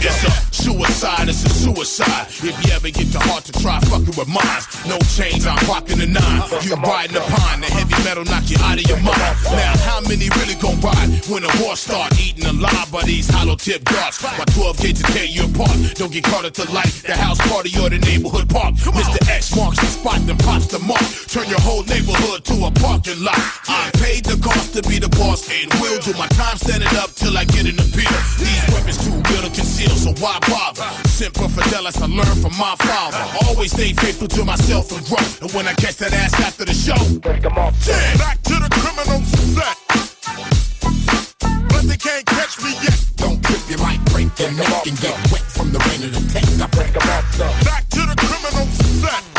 Yes, 0.05 0.20
sir. 0.20 0.29
Suicide 0.53 1.31
is 1.31 1.40
a 1.44 1.49
suicide. 1.49 2.29
If 2.44 2.53
you 2.61 2.68
ever 2.77 2.90
get 2.92 3.09
the 3.09 3.20
heart 3.25 3.49
to 3.49 3.53
try 3.57 3.81
fucking 3.88 4.12
with 4.20 4.29
mine, 4.29 4.61
no 4.85 5.01
chains, 5.16 5.49
I'm 5.49 5.57
rocking 5.64 5.96
the 5.96 6.12
nine. 6.12 6.44
You 6.61 6.77
riding 6.77 7.16
the 7.16 7.25
pine, 7.25 7.64
the 7.64 7.73
heavy 7.73 7.96
metal 8.05 8.29
knock 8.29 8.53
you 8.53 8.61
out 8.61 8.77
of 8.77 8.85
your 8.85 9.01
mind. 9.01 9.16
Now, 9.49 9.73
how 9.88 10.05
many 10.05 10.29
really 10.37 10.61
gon' 10.61 10.77
ride 10.85 11.09
when 11.33 11.40
the 11.40 11.53
war 11.64 11.73
start 11.73 12.12
eating 12.20 12.44
alive 12.44 12.92
by 12.92 13.01
these 13.09 13.33
hollow 13.33 13.57
tip 13.57 13.81
darts? 13.88 14.20
My 14.20 14.44
12 14.53 14.77
gauge 14.77 15.01
to 15.01 15.09
tear 15.16 15.25
you 15.25 15.49
apart. 15.49 15.73
Don't 15.96 16.12
get 16.12 16.29
caught 16.29 16.44
at 16.44 16.53
the 16.53 16.68
light, 16.68 16.92
the 17.09 17.16
house 17.16 17.40
party 17.49 17.73
or 17.81 17.88
the 17.88 17.96
neighborhood 17.96 18.53
park. 18.53 18.77
Mr. 18.77 19.25
X 19.25 19.57
marks 19.57 19.81
the 19.81 19.88
spot, 19.88 20.20
then 20.29 20.37
pops 20.37 20.68
the 20.68 20.85
mark. 20.85 21.01
Turn 21.33 21.49
your 21.49 21.64
whole 21.64 21.81
neighborhood 21.88 22.44
to 22.44 22.68
a 22.68 22.70
parking 22.77 23.25
lot. 23.25 23.40
I 23.64 23.88
paid 23.96 24.29
the 24.29 24.37
cost 24.37 24.49
to 24.72 24.82
be 24.88 24.98
the 24.98 25.08
boss 25.18 25.50
and 25.50 25.72
will 25.80 25.98
do 26.00 26.12
my 26.18 26.26
time 26.38 26.56
standing 26.56 26.88
up 26.98 27.10
till 27.14 27.36
I 27.36 27.44
get 27.44 27.66
an 27.66 27.78
appeal. 27.78 28.14
These 28.38 28.62
weapons 28.72 28.98
too 29.02 29.14
real 29.30 29.42
to 29.42 29.50
conceal, 29.50 29.90
so 29.98 30.10
why 30.22 30.38
bother? 30.46 30.86
Semper 31.08 31.48
fidelis 31.50 32.00
I 32.00 32.06
learned 32.06 32.40
from 32.40 32.54
my 32.58 32.74
father. 32.78 33.22
Always 33.46 33.72
stay 33.72 33.92
faithful 33.92 34.28
to 34.28 34.44
myself 34.44 34.90
and 34.92 35.04
grow. 35.06 35.22
And 35.42 35.50
when 35.52 35.66
I 35.66 35.74
catch 35.74 35.96
that 35.96 36.12
ass 36.12 36.34
after 36.40 36.64
the 36.64 36.74
show, 36.74 36.98
Yeah. 37.20 38.16
Back 38.18 38.42
to 38.50 38.54
the 38.62 38.70
criminal 38.70 39.20
set. 39.54 39.76
But 41.68 41.82
they 41.88 41.96
can't 41.96 42.26
catch 42.26 42.62
me 42.62 42.72
yet. 42.82 42.98
Don't 43.16 43.42
clip 43.42 43.62
your 43.68 43.78
mic, 43.86 44.00
break 44.12 44.30
your 44.38 44.52
neck, 44.52 44.86
and 44.86 44.96
get 45.00 45.14
wet 45.32 45.44
from 45.50 45.72
the 45.72 45.78
rain 45.90 46.00
of 46.06 46.10
the 46.14 46.22
tech. 46.32 46.44
I 46.62 46.66
break 46.70 46.92
them 46.92 47.08
off, 47.10 47.64
Back 47.64 47.88
to 47.90 48.00
the 48.06 48.16
criminal 48.16 48.66
set. 49.02 49.30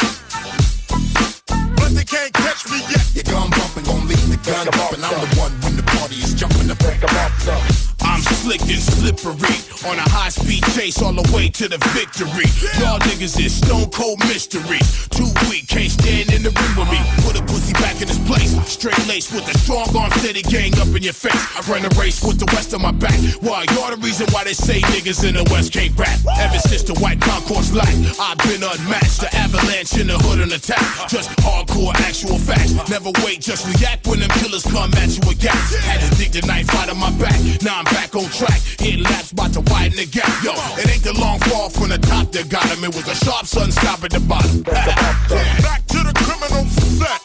They 1.94 2.06
can't 2.06 2.34
catch 2.34 2.70
me 2.70 2.80
yet. 2.90 3.04
Your 3.14 3.24
gun 3.24 3.50
bumping, 3.50 3.84
gon' 3.84 4.08
leave 4.08 4.30
the 4.30 4.40
gun 4.50 4.68
up, 4.68 4.94
and 4.94 5.04
I'm 5.04 5.20
the 5.20 5.36
one 5.40 5.52
when 5.62 5.76
the 5.76 5.84
party 5.84 6.16
is 6.16 6.34
jumping 6.34 6.72
up. 6.72 6.80
Break 6.80 7.04
off, 7.04 7.91
I'm 8.12 8.19
slick 8.43 8.60
and 8.67 8.84
slippery 8.84 9.56
on 9.88 9.95
a 9.95 10.04
high 10.12 10.28
speed 10.28 10.67
chase 10.76 11.02
all 11.02 11.15
the 11.15 11.24
way 11.32 11.47
to 11.47 11.71
the 11.71 11.80
victory. 11.95 12.43
Y'all 12.76 13.00
niggas 13.08 13.39
is 13.39 13.56
stone 13.56 13.88
cold 13.88 14.19
mysteries. 14.28 15.08
Too 15.15 15.32
weak, 15.47 15.71
can't 15.71 15.88
stand 15.88 16.28
in 16.36 16.43
the 16.43 16.52
ring 16.52 16.76
with 16.76 16.91
me. 16.91 17.00
Put 17.24 17.39
a 17.39 17.43
pussy 17.47 17.71
back 17.80 18.04
in 18.04 18.12
his 18.12 18.19
place. 18.28 18.52
Straight 18.67 19.00
lace 19.08 19.32
with 19.32 19.47
a 19.47 19.56
strong 19.63 19.88
arm 19.95 20.12
steady 20.19 20.43
gang 20.43 20.76
up 20.84 20.91
in 20.91 21.02
your 21.08 21.15
face. 21.15 21.39
I 21.56 21.63
run 21.71 21.88
a 21.88 21.91
race 21.95 22.19
with 22.19 22.36
the 22.36 22.52
west 22.52 22.76
on 22.76 22.84
my 22.84 22.91
back. 22.91 23.15
Why? 23.39 23.63
You're 23.71 23.95
the 23.95 24.02
reason 24.04 24.28
why 24.36 24.43
they 24.43 24.60
say 24.60 24.84
niggas 24.91 25.24
in 25.24 25.39
the 25.39 25.47
west 25.47 25.71
can't 25.71 25.95
rap. 25.95 26.19
Ever 26.36 26.60
since 26.60 26.84
the 26.84 27.00
white 27.00 27.21
concourse 27.24 27.71
lack, 27.71 27.95
I've 28.19 28.38
been 28.43 28.60
unmatched. 28.60 29.24
The 29.24 29.32
avalanche 29.32 29.95
in 29.95 30.12
the 30.12 30.19
hood 30.19 30.43
and 30.43 30.52
attack. 30.52 30.84
Just 31.08 31.32
hardcore 31.47 31.95
actual 32.04 32.36
facts. 32.38 32.76
Never 32.91 33.15
wait, 33.24 33.39
just 33.39 33.63
react 33.71 34.04
when 34.06 34.19
them 34.19 34.30
killers 34.43 34.67
come 34.67 34.91
at 35.00 35.15
you 35.15 35.24
with 35.24 35.39
gas. 35.39 35.80
Had 35.88 36.04
to 36.04 36.12
dig 36.19 36.36
the 36.36 36.43
knife 36.43 36.67
out 36.76 36.91
of 36.91 37.00
my 37.00 37.10
back. 37.15 37.39
Now 37.63 37.80
I'm 37.80 37.88
back 37.88 38.01
on 38.16 38.26
track. 38.32 38.60
Hit 38.80 39.00
laps, 39.00 39.32
about 39.32 39.54
to 39.54 39.62
widen 39.62 39.98
the 39.98 40.06
gap. 40.06 40.28
Yo, 40.44 40.54
it 40.82 40.90
ain't 40.90 41.04
the 41.04 41.14
long 41.14 41.40
fall 41.40 41.70
from 41.70 41.90
the 41.90 41.98
top 41.98 42.32
that 42.32 42.50
got 42.50 42.66
him. 42.66 42.84
It 42.84 42.96
was 42.96 43.08
a 43.08 43.16
sharp 43.16 43.46
sun 43.46 43.72
stop 43.72 44.04
at 44.04 44.12
the 44.12 44.20
bottom. 44.20 44.62
Back 45.62 45.86
to 45.94 46.00
the 46.02 46.14
criminal 46.18 46.66
set. 46.98 47.22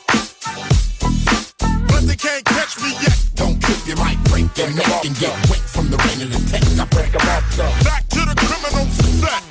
But 1.89 2.03
they 2.07 2.17
can't 2.17 2.45
catch 2.45 2.77
me 2.81 2.93
yet. 3.01 3.17
Don't 3.35 3.57
clip 3.63 3.81
your 3.87 3.97
mic, 4.05 4.19
break 4.29 4.53
your 4.57 4.71
neck, 4.77 5.05
and 5.05 5.17
get 5.17 5.33
wet 5.49 5.65
from 5.65 5.89
the 5.91 5.97
rain 5.97 6.21
of 6.23 6.31
the 6.31 6.41
tech. 6.51 6.63
I 6.63 6.85
break 6.93 7.13
them 7.13 7.25
off, 7.25 7.85
Back 7.85 8.07
to 8.09 8.21
the 8.29 8.37
criminal 8.37 8.87
set. 9.21 9.46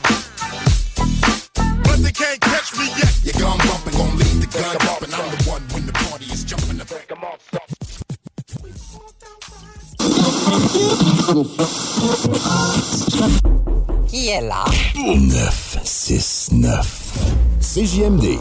Qui 14.07 14.29
est 14.29 14.41
là? 14.41 14.63
969. 14.95 17.01
CJMD. 17.59 18.37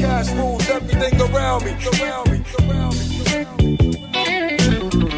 Cash 0.00 0.30
rules 0.32 0.68
everything 0.70 1.20
around 1.20 1.64
me. 1.64 1.72
Around 1.72 2.30
me. 2.30 2.42
Around 2.60 2.94
me. 2.94 3.02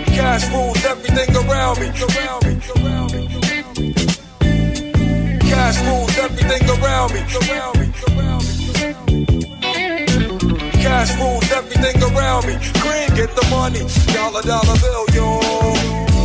Cash 0.07 0.49
rules 0.51 0.85
everything 0.85 1.37
around 1.37 1.79
me. 1.81 1.87
Around 1.89 2.47
me. 2.47 2.61
Around 2.77 3.13
me. 3.13 3.29
Cash 5.41 5.79
rules 5.85 6.17
everything 6.19 6.69
around 6.71 7.13
me. 7.13 7.21
Around 7.21 7.79
me. 7.79 7.87
Around 8.09 8.17
me. 8.17 8.30
Cash 11.01 11.17
rules 11.19 11.51
everything 11.51 11.97
around 12.13 12.47
me. 12.47 12.59
Green, 12.83 13.09
get 13.17 13.35
the 13.35 13.47
money. 13.49 13.81
Dollar, 14.13 14.43
dollar 14.43 14.79
bill, 14.81 15.07
yo. 15.17 15.41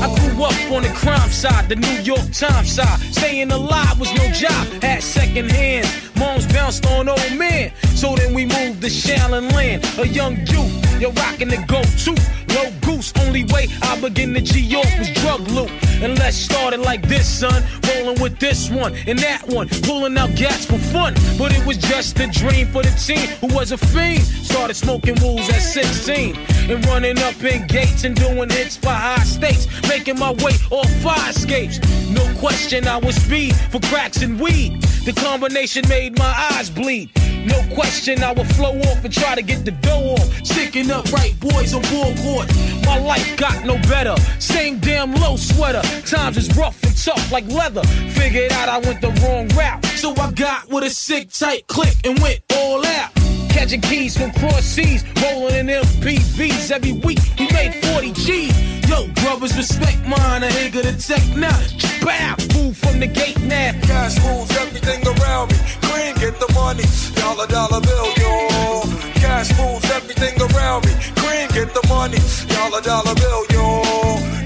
I 0.04 0.14
grew 0.20 0.44
up 0.44 0.52
on 0.70 0.84
the 0.84 0.92
crime 0.94 1.30
side, 1.30 1.70
the 1.70 1.78
New 1.78 1.98
York 2.04 2.30
Times 2.34 2.74
side. 2.74 3.00
Staying 3.14 3.54
alive 3.54 3.98
was 3.98 4.14
no 4.16 4.28
job, 4.32 4.68
had 4.84 5.02
second 5.02 5.50
hands. 5.50 5.88
Moms 6.18 6.46
bounced 6.48 6.86
on 6.88 7.10
old 7.10 7.38
men. 7.38 7.72
So 7.96 8.16
then 8.16 8.34
we 8.34 8.46
moved 8.46 8.82
to 8.82 8.88
Shaolin 8.88 9.52
Land, 9.54 9.86
a 9.98 10.08
young 10.08 10.38
youth. 10.48 11.02
You're 11.02 11.12
rocking 11.12 11.50
the 11.50 11.58
go-to. 11.68 12.16
Low 12.56 12.72
goose, 12.82 13.12
only 13.20 13.44
way 13.46 13.68
I 13.82 14.00
begin 14.00 14.34
to 14.34 14.42
G 14.42 14.62
York 14.62 14.88
was 14.98 15.10
drug 15.16 15.42
loot. 15.50 15.70
And 16.02 16.18
let's 16.20 16.38
start 16.38 16.74
it 16.74 16.80
like 16.80 17.06
this, 17.08 17.28
son. 17.28 17.64
Rolling 17.90 18.22
with 18.22 18.40
this 18.40 18.70
one 18.70 18.96
and 19.08 19.20
that 19.20 19.46
one, 19.48 19.68
pulling 19.84 20.18
out 20.18 20.34
gats 20.36 20.66
for 20.66 20.78
fun. 20.78 21.14
But 21.38 21.52
it 21.52 21.66
was 21.66 21.78
just 21.78 22.20
a 22.20 22.28
dream 22.28 22.68
for 22.68 22.82
the 22.82 22.92
team 22.92 23.28
who 23.42 23.54
was 23.54 23.72
a 23.72 23.78
fiend. 23.78 24.22
Started 24.22 24.76
smoking 24.76 25.16
wools 25.22 25.50
at 25.50 25.60
16 25.60 26.38
and 26.70 26.86
running 26.86 27.20
up 27.20 27.44
in 27.44 27.68
gates 27.68 28.06
and 28.06 28.16
doing 28.16 28.50
hits 28.50 28.78
for 28.78 28.90
high 28.90 29.24
stakes. 29.24 29.68
Making 29.90 30.20
my 30.20 30.32
way 30.32 30.54
off 30.72 30.90
fire 31.02 31.30
escapes. 31.30 31.80
No 32.10 32.24
question, 32.40 32.88
I 32.88 32.98
was 32.98 33.16
speed 33.16 33.56
for 33.72 33.80
cracks 33.82 34.22
and 34.22 34.40
weed. 34.40 34.82
The 35.06 35.14
combination 35.14 35.84
made 35.90 36.05
my 36.12 36.50
eyes 36.52 36.70
bleed. 36.70 37.10
No 37.46 37.62
question, 37.74 38.24
I 38.24 38.32
would 38.32 38.48
flow 38.56 38.78
off 38.80 39.04
and 39.04 39.14
try 39.14 39.36
to 39.36 39.42
get 39.42 39.66
the 39.66 39.72
dough 39.72 40.16
off. 40.18 40.46
Sticking 40.46 40.90
up 40.92 41.12
right 41.12 41.40
boys 41.40 41.74
on 41.74 41.82
board. 42.24 42.48
My 42.86 42.98
life 43.00 43.38
got 43.38 43.66
no 43.66 43.78
better. 43.90 44.16
Same 44.40 44.80
damn 44.80 45.14
low 45.16 45.36
sweater. 45.36 45.82
Times 46.06 46.38
is 46.38 46.56
rough 46.58 46.82
and 46.84 46.96
tough 46.98 47.32
like 47.32 47.48
leather. 47.48 47.84
Figured 47.84 48.52
out 48.52 48.70
I 48.70 48.80
went 48.80 49.02
the 49.02 49.12
wrong 49.22 49.48
route. 49.50 49.86
So 49.98 50.14
I 50.16 50.32
got 50.32 50.70
with 50.70 50.84
a 50.84 50.90
sick 50.90 51.32
tight 51.32 51.68
click 51.68 51.96
and 52.04 52.20
went 52.20 52.42
all 52.54 52.86
out. 52.86 53.12
Catching 53.56 53.80
keys 53.80 54.18
from 54.18 54.32
cross 54.34 54.66
seas, 54.66 55.06
rolling 55.24 55.56
in 55.56 55.68
MPVs 55.68 56.72
every 56.72 56.92
week. 56.92 57.20
We 57.40 57.48
made 57.54 57.74
40 57.86 58.12
G's. 58.12 58.90
Yo, 58.90 59.08
brothers, 59.24 59.56
respect 59.56 60.06
mine. 60.06 60.44
I 60.44 60.50
nigga 60.52 60.84
the 60.84 60.92
tech 60.92 61.24
now. 61.40 61.56
Bow, 62.04 62.36
move 62.54 62.76
from 62.76 63.00
the 63.00 63.08
gate 63.08 63.40
now. 63.44 63.72
Cash 63.88 64.20
rules 64.28 64.52
everything 64.58 65.08
around 65.08 65.54
me. 65.54 65.58
Green, 65.88 66.14
get 66.16 66.38
the 66.38 66.52
money. 66.54 66.84
Dollar, 67.16 67.48
dollar 67.48 67.80
bill, 67.80 68.08
yo. 68.20 68.84
Cash 69.24 69.58
rules 69.58 69.86
everything 69.96 70.36
around 70.52 70.86
me. 70.86 70.92
Green, 71.24 71.48
get 71.56 71.74
the 71.74 71.84
money. 71.88 72.20
Dollar, 72.52 72.82
dollar 72.82 73.16
bill, 73.16 73.46
yo. 73.56 73.82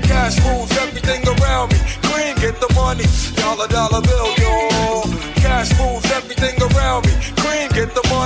Cash 0.05 0.37
rules 0.45 0.71
everything 0.85 1.25
around 1.33 1.73
me. 1.73 1.79
Green, 2.13 2.35
get 2.37 2.61
the 2.61 2.71
money. 2.75 3.05
Dollar, 3.41 3.67
dollar 3.67 4.01
bill, 4.01 4.38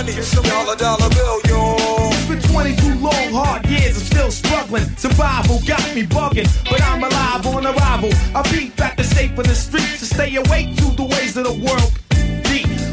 get 0.05 0.23
the 0.23 0.41
money. 0.41 0.49
Dollar, 0.49 0.75
dollar 0.75 1.09
bill, 1.09 1.39
yo. 1.47 1.75
It's 2.11 2.27
been 2.27 2.41
22 2.41 2.95
long, 2.99 3.31
hard 3.31 3.65
years, 3.65 3.97
I'm 3.97 4.03
still 4.03 4.31
struggling. 4.31 4.85
Survival 4.97 5.59
got 5.65 5.83
me 5.95 6.03
bugging, 6.03 6.49
but 6.69 6.81
I'm 6.81 7.03
alive 7.03 7.45
on 7.47 7.65
arrival. 7.65 8.11
I 8.35 8.41
beat 8.51 8.75
back 8.75 8.97
the 8.97 9.03
state 9.03 9.35
for 9.35 9.43
the 9.43 9.55
streets 9.55 9.99
to 9.99 10.05
stay 10.05 10.35
awake 10.35 10.75
to 10.77 10.85
the 10.95 11.03
ways 11.03 11.37
of 11.37 11.45
the 11.45 11.53
world. 11.53 12.02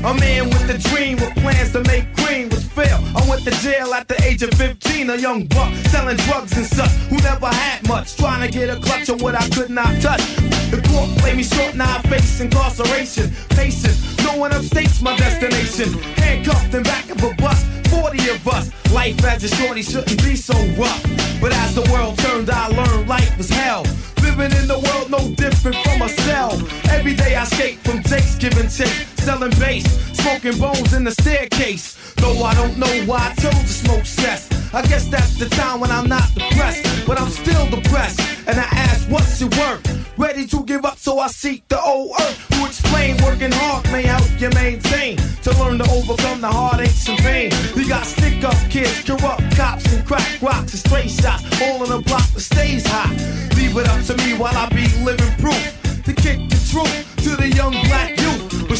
A 0.03 0.15
man 0.15 0.49
with 0.49 0.71
a 0.71 0.79
dream, 0.89 1.17
with 1.17 1.35
plans 1.37 1.73
to 1.73 1.83
make 1.85 2.11
green, 2.17 2.49
was 2.49 2.65
fail. 2.65 2.99
I 3.15 3.29
went 3.29 3.45
to 3.45 3.51
jail 3.61 3.93
at 3.93 4.09
the 4.09 4.17
age 4.25 4.43
of 4.43 4.49
15, 4.55 5.11
a 5.11 5.17
young 5.17 5.45
buck 5.45 5.75
selling 5.93 6.17
drugs 6.17 6.57
and 6.57 6.65
such, 6.65 6.91
who 7.11 7.17
never 7.19 7.49
had 7.49 7.87
much, 7.87 8.17
trying 8.17 8.41
to 8.41 8.51
get 8.51 8.71
a 8.71 8.81
clutch 8.81 9.11
on 9.11 9.19
what 9.19 9.35
I 9.35 9.47
could 9.51 9.69
not 9.69 10.01
touch. 10.01 10.23
The 10.71 10.81
court 10.89 11.11
played 11.19 11.37
me 11.37 11.43
short, 11.43 11.75
now 11.75 11.99
I 11.99 12.01
face 12.09 12.41
incarceration. 12.41 13.31
Patient, 13.51 13.95
no 14.25 14.39
one 14.39 14.53
upstates 14.53 15.03
my 15.03 15.15
destination. 15.19 15.93
Handcuffed 16.17 16.73
in 16.73 16.83
back 16.83 17.11
of 17.11 17.23
a 17.23 17.35
bus, 17.35 17.63
40 17.91 18.31
of 18.31 18.49
us. 18.49 18.71
Life 18.93 19.23
as 19.25 19.45
a 19.45 19.49
shorty 19.49 19.83
shouldn't 19.83 20.23
be 20.25 20.35
so 20.35 20.55
rough. 20.81 21.03
But 21.43 21.53
as 21.53 21.75
the 21.75 21.83
world 21.93 22.17
turned, 22.19 22.49
I 22.49 22.69
learned 22.69 23.07
life 23.07 23.37
was 23.37 23.51
hell. 23.51 23.85
Living 24.31 24.57
in 24.61 24.69
the 24.69 24.79
world 24.79 25.11
no 25.11 25.35
different 25.35 25.77
from 25.79 26.09
cell. 26.09 26.53
Every 26.88 27.14
day 27.14 27.35
I 27.35 27.43
skate 27.45 27.79
from 27.79 28.01
Jake's 28.05 28.37
giving 28.37 28.69
chase, 28.69 29.09
selling 29.16 29.51
bass, 29.59 29.85
smoking 30.12 30.57
bones 30.57 30.95
in 30.95 31.03
the 31.03 31.11
staircase. 31.11 32.10
Though 32.20 32.44
I 32.44 32.54
don't 32.54 32.76
know 32.76 32.94
why 33.06 33.33
I 33.33 33.35
chose 33.40 33.62
to 33.62 33.68
smoke 33.68 34.04
cess. 34.04 34.48
I 34.72 34.83
guess 34.83 35.09
that's 35.09 35.38
the 35.38 35.48
time 35.48 35.80
when 35.80 35.90
I'm 35.90 36.09
not 36.09 36.33
depressed, 36.35 37.06
but 37.06 37.20
I'm 37.20 37.30
still 37.30 37.66
depressed. 37.68 38.20
And 38.46 38.59
I 38.59 38.68
ask, 38.70 39.09
what's 39.11 39.40
it 39.40 39.56
worth? 39.56 39.83
Ready 40.18 40.46
to 40.48 40.62
give 40.64 40.85
up, 40.85 40.98
so 40.98 41.18
I 41.18 41.28
seek 41.28 41.66
the 41.68 41.80
old 41.80 42.12
earth. 42.20 42.54
Who 42.54 42.66
explain 42.66 43.16
working 43.24 43.52
hard 43.52 43.90
may 43.90 44.02
help 44.02 44.28
you 44.38 44.50
maintain 44.50 45.16
to 45.16 45.50
learn 45.58 45.79
to 45.79 45.90
overcome 45.90 46.40
the 46.42 46.48
heartaches 46.48 47.08
and 47.08 47.18
pain. 47.18 47.50
We 47.75 47.88
got 47.88 48.04
stick 48.04 48.44
up 48.44 48.58
kids, 48.68 49.02
corrupt 49.02 49.56
cops, 49.56 49.90
and 49.92 50.06
crack 50.06 50.42
rocks 50.42 50.73
and 50.73 50.83
stray 50.87 51.08
shots, 51.08 51.44
all 51.62 51.83
in 51.85 51.90
a 51.90 52.02
block 52.02 52.29
that 52.35 52.40
stays 52.40 52.87
hot. 52.87 53.10
Leave 53.56 53.77
it 53.77 53.88
up 53.88 54.04
to 54.04 54.16
me 54.18 54.37
while 54.37 54.56
I 54.56 54.68
be 54.68 54.87
living 55.02 55.35
proof 55.38 56.02
to 56.04 56.12
kick 56.12 56.38
the 56.50 56.60
truth 56.71 57.16
to 57.25 57.37
the 57.37 57.48
young 57.48 57.73
black 57.88 58.19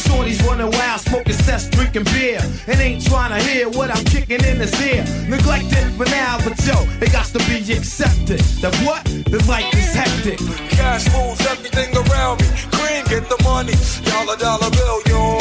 shorties 0.01 0.41
running 0.47 0.71
wild, 0.71 1.01
smoking 1.01 1.33
cess, 1.45 1.69
drinking 1.69 2.05
beer, 2.05 2.39
and 2.67 2.79
ain't 2.79 3.05
trying 3.05 3.31
to 3.37 3.39
hear 3.47 3.69
what 3.69 3.89
I'm 3.89 4.03
kicking 4.05 4.43
in 4.43 4.57
his 4.59 4.73
ear. 4.81 5.03
Neglected 5.27 5.85
for 5.97 6.05
now, 6.05 6.37
but 6.43 6.57
yo, 6.65 6.77
it 7.01 7.11
got 7.11 7.25
to 7.35 7.39
be 7.49 7.57
accepted. 7.73 8.39
That 8.61 8.75
what? 8.85 9.03
The 9.05 9.43
life 9.47 9.73
is 9.73 9.93
hectic. 9.93 10.39
Cash 10.69 11.07
rules 11.13 11.39
everything 11.47 11.91
around 11.95 12.41
me. 12.41 12.47
Green, 12.77 13.03
get 13.05 13.29
the 13.29 13.39
money. 13.43 13.73
Dollar, 14.03 14.37
dollar 14.37 14.71
bill, 14.71 14.99
yo. 15.07 15.37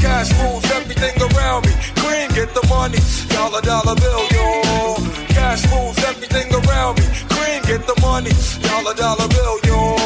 Cash 0.00 0.30
rules 0.40 0.64
everything 0.72 1.16
around 1.22 1.66
me. 1.66 1.72
Green, 2.02 2.28
get 2.34 2.54
the 2.54 2.64
money. 2.68 2.98
Dollar, 3.28 3.60
dollar 3.60 3.96
bill, 3.96 4.22
yo. 4.34 4.96
Cash 5.28 5.66
rules 5.72 5.98
everything 6.04 6.48
around 6.54 6.98
me. 6.98 7.06
Green, 7.34 7.62
get 7.62 7.86
the 7.86 7.96
money. 8.00 8.32
Dollar, 8.62 8.94
dollar 8.94 9.28
bill, 9.28 9.58
yo. 9.64 9.96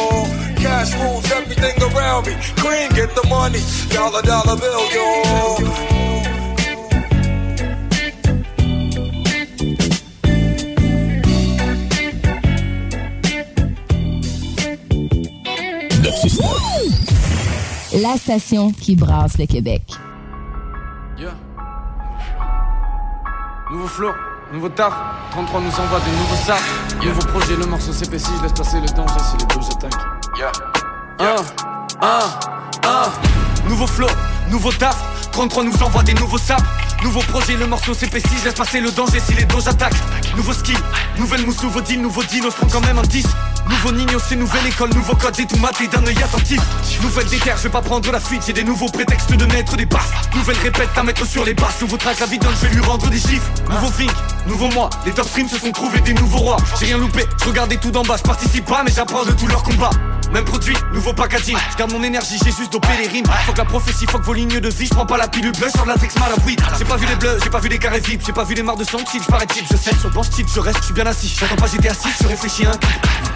Cash 0.56 0.94
rules 0.96 1.25
everything 1.56 1.96
around 1.96 2.26
me. 2.26 2.34
Green, 2.56 2.88
get 2.90 3.14
the 3.14 3.26
money. 3.28 3.60
Dollar, 3.90 4.22
dollar 4.22 4.56
bill, 4.56 4.80
yo. 4.92 6.06
La 18.02 18.18
station 18.18 18.72
qui 18.72 18.94
brasse 18.94 19.38
le 19.38 19.46
Québec. 19.46 19.82
Yeah. 21.18 21.34
Nouveau 23.70 23.86
flow, 23.86 24.12
nouveau 24.52 24.68
taf. 24.68 24.92
33 25.30 25.60
nous 25.60 25.68
envoie 25.68 26.00
des 26.00 26.10
nouveaux 26.10 26.44
sacs. 26.44 26.60
Nouveau 27.02 27.26
projet, 27.28 27.56
le 27.56 27.66
morceau 27.66 27.92
s'épaissit. 27.92 28.32
Je 28.38 28.42
laisse 28.42 28.52
passer 28.52 28.80
le 28.80 28.88
danger 28.88 29.18
si 29.18 29.36
les 29.38 29.46
deux 29.46 29.66
attaquent. 29.66 30.38
Yeah. 30.38 30.52
Un, 31.18 31.36
un, 32.02 32.18
un. 32.84 33.68
Nouveau 33.68 33.86
flow, 33.86 34.06
nouveau 34.50 34.70
taf. 34.72 35.30
33 35.32 35.64
nous 35.64 35.82
envoie 35.82 36.02
des 36.02 36.14
nouveaux 36.14 36.38
saps. 36.38 36.62
Nouveau 37.06 37.20
projet, 37.20 37.54
le 37.54 37.68
morceau 37.68 37.94
s'épaissit. 37.94 38.36
Je 38.40 38.46
laisse 38.46 38.54
passer 38.54 38.80
le 38.80 38.90
danger 38.90 39.20
si 39.20 39.32
les 39.34 39.44
dos 39.44 39.68
attaquent. 39.68 39.94
Nouveau 40.36 40.52
skill, 40.52 40.76
nouvelle 41.16 41.46
mousse, 41.46 41.62
nouveau 41.62 41.80
deal, 41.80 42.02
nouveau 42.02 42.24
deal. 42.24 42.42
On 42.44 42.50
se 42.50 42.56
prend 42.56 42.66
quand 42.66 42.84
même 42.84 42.98
un 42.98 43.02
10. 43.02 43.24
Nouveau 43.70 43.92
Nino, 43.92 44.18
c'est 44.18 44.34
nouvelle 44.34 44.66
école, 44.66 44.90
nouveau 44.92 45.14
code, 45.14 45.34
j'ai 45.36 45.46
tout 45.46 45.56
maté 45.56 45.86
d'un 45.86 46.04
œil 46.04 46.20
attentif. 46.22 46.60
Nouvelle 47.02 47.26
déterre, 47.26 47.56
je 47.56 47.64
vais 47.64 47.68
pas 47.68 47.80
prendre 47.80 48.10
la 48.10 48.20
fuite, 48.20 48.42
j'ai 48.46 48.52
des 48.52 48.64
nouveaux 48.64 48.88
prétextes 48.88 49.32
de 49.32 49.44
mettre 49.46 49.76
des 49.76 49.86
baffes. 49.86 50.12
Nouvelle 50.34 50.56
répète 50.62 50.90
à 50.96 51.02
mettre 51.02 51.26
sur 51.26 51.44
les 51.44 51.54
basses, 51.54 51.80
nouveau 51.80 51.96
track, 51.96 52.18
la 52.20 52.26
vie 52.26 52.38
donne, 52.38 52.54
je 52.60 52.66
vais 52.66 52.74
lui 52.74 52.80
rendre 52.80 53.08
des 53.08 53.18
chiffres. 53.18 53.50
Nouveau 53.68 53.90
think, 53.90 54.12
nouveau 54.46 54.68
moi, 54.70 54.90
les 55.04 55.12
top 55.12 55.28
streams 55.28 55.48
se 55.48 55.58
sont 55.58 55.72
trouvés 55.72 56.00
des 56.00 56.14
nouveaux 56.14 56.38
rois. 56.38 56.56
J'ai 56.78 56.86
rien 56.86 56.98
loupé, 56.98 57.24
je 57.40 57.48
regardais 57.48 57.76
tout 57.76 57.90
d'en 57.90 58.02
bas, 58.02 58.16
je 58.16 58.22
participe 58.22 58.66
pas, 58.66 58.82
mais 58.84 58.92
j'apprends 58.94 59.24
de 59.24 59.32
tous 59.32 59.48
leurs 59.48 59.62
combats. 59.64 59.90
Même 60.32 60.44
produit, 60.44 60.76
nouveau 60.92 61.12
packaging, 61.12 61.56
je 61.72 61.76
garde 61.76 61.92
mon 61.92 62.02
énergie, 62.02 62.38
j'ai 62.44 62.52
juste 62.52 62.72
dopé 62.72 62.88
les 63.00 63.08
rimes. 63.08 63.26
Faut 63.46 63.52
que 63.52 63.58
la 63.58 63.64
prophétie, 63.64 64.06
faut 64.06 64.18
que 64.18 64.24
vos 64.24 64.34
lignes 64.34 64.60
de 64.60 64.68
vie, 64.68 64.86
je 64.86 64.94
prends 64.94 65.06
pas 65.06 65.16
la 65.16 65.28
pilule 65.28 65.52
bleue 65.52 65.70
sur 65.70 65.86
la 65.86 65.94
texte 65.94 66.18
mal 66.18 66.30
à 66.32 66.44
weed. 66.44 66.60
J'ai 66.96 67.02
pas 67.02 67.08
vu 67.08 67.14
les 67.14 67.16
bleus, 67.16 67.38
j'ai 67.44 67.50
pas 67.50 67.58
vu 67.58 67.68
les 67.68 67.78
carrés 67.78 68.00
vides, 68.00 68.22
j'ai 68.24 68.32
pas 68.32 68.44
vu 68.44 68.54
les 68.54 68.62
marres 68.62 68.76
de 68.76 68.84
sang 68.84 68.96
type, 68.98 69.22
je 69.22 69.28
parais 69.28 69.46
type, 69.46 69.66
je 69.70 69.76
sais, 69.76 69.94
sur 69.96 70.08
banc 70.10 70.22
type, 70.22 70.48
je 70.48 70.60
reste, 70.60 70.78
je 70.78 70.84
suis 70.84 70.94
bien 70.94 71.04
assis. 71.04 71.28
J'attends 71.38 71.56
pas, 71.56 71.66
j'étais 71.66 71.90
assis, 71.90 72.08
je 72.22 72.26
réfléchis 72.26 72.64
un 72.64 72.70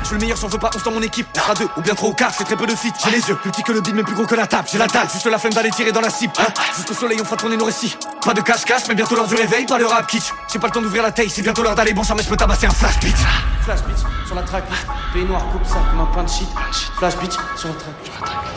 Je 0.01 0.07
suis 0.07 0.15
le 0.15 0.21
meilleur, 0.21 0.39
j'en 0.39 0.49
veux 0.49 0.59
pas, 0.59 0.71
on 0.75 0.91
dans 0.91 0.97
mon 0.97 1.03
équipe. 1.03 1.27
On 1.37 1.41
sera 1.41 1.55
deux, 1.55 1.69
ou 1.77 1.83
bien 1.83 1.95
trois 1.95 2.09
ou 2.09 2.15
quatre, 2.15 2.35
c'est 2.39 2.45
très 2.45 2.57
peu 2.57 2.67
de 2.67 2.75
fit. 2.75 2.91
J'ai 3.05 3.11
les 3.11 3.29
yeux 3.29 3.35
plus 3.35 3.51
petits 3.51 3.63
que 3.63 3.73
le 3.73 3.83
bide, 3.83 3.95
mais 3.95 4.03
plus 4.03 4.15
gros 4.15 4.25
que 4.25 4.35
la 4.35 4.47
table. 4.47 4.67
J'ai 4.73 4.79
la 4.79 4.87
dalle, 4.87 5.11
juste 5.13 5.27
la 5.27 5.39
flemme 5.39 5.53
d'aller 5.53 5.69
tirer 5.71 5.93
dans 5.93 6.01
la 6.01 6.09
cible. 6.09 6.33
Hein 6.39 6.47
Jusqu'au 6.75 6.95
soleil, 6.95 7.19
on 7.21 7.25
fera 7.25 7.37
tourner 7.37 7.59
nos 7.59 7.67
récits. 7.67 7.99
Pas 8.25 8.33
de 8.33 8.41
cache-cache, 8.41 8.85
mais 8.89 8.95
bientôt 8.95 9.15
l'heure 9.15 9.29
du 9.29 9.35
réveil, 9.35 9.67
pas 9.67 9.77
le 9.77 9.85
rap 9.85 10.07
kitsch. 10.07 10.33
J'ai 10.51 10.59
pas 10.59 10.69
le 10.69 10.73
temps 10.73 10.81
d'ouvrir 10.81 11.03
la 11.03 11.13
taille, 11.13 11.29
c'est 11.29 11.43
bientôt 11.43 11.63
l'heure 11.63 11.75
d'aller 11.75 11.93
bon, 11.93 12.03
jamais 12.03 12.23
je 12.23 12.29
peux 12.31 12.37
tabasser 12.37 12.67
un 12.67 12.71
flash 12.71 12.99
beat. 13.01 13.17
Flash 13.65 13.83
beat 13.83 13.99
sur 14.25 14.37
la 14.37 14.43
track, 14.43 14.65
pays 15.13 15.25
noir, 15.27 15.43
coupe 15.53 15.67
ça 15.67 15.83
comme 15.91 16.01
un 16.01 16.07
pain 16.07 16.23
de 16.23 16.31
shit. 16.31 16.49
Flash 16.97 17.17
beat 17.19 17.37
sur 17.57 17.69
la 17.69 17.75
track. 17.75 17.95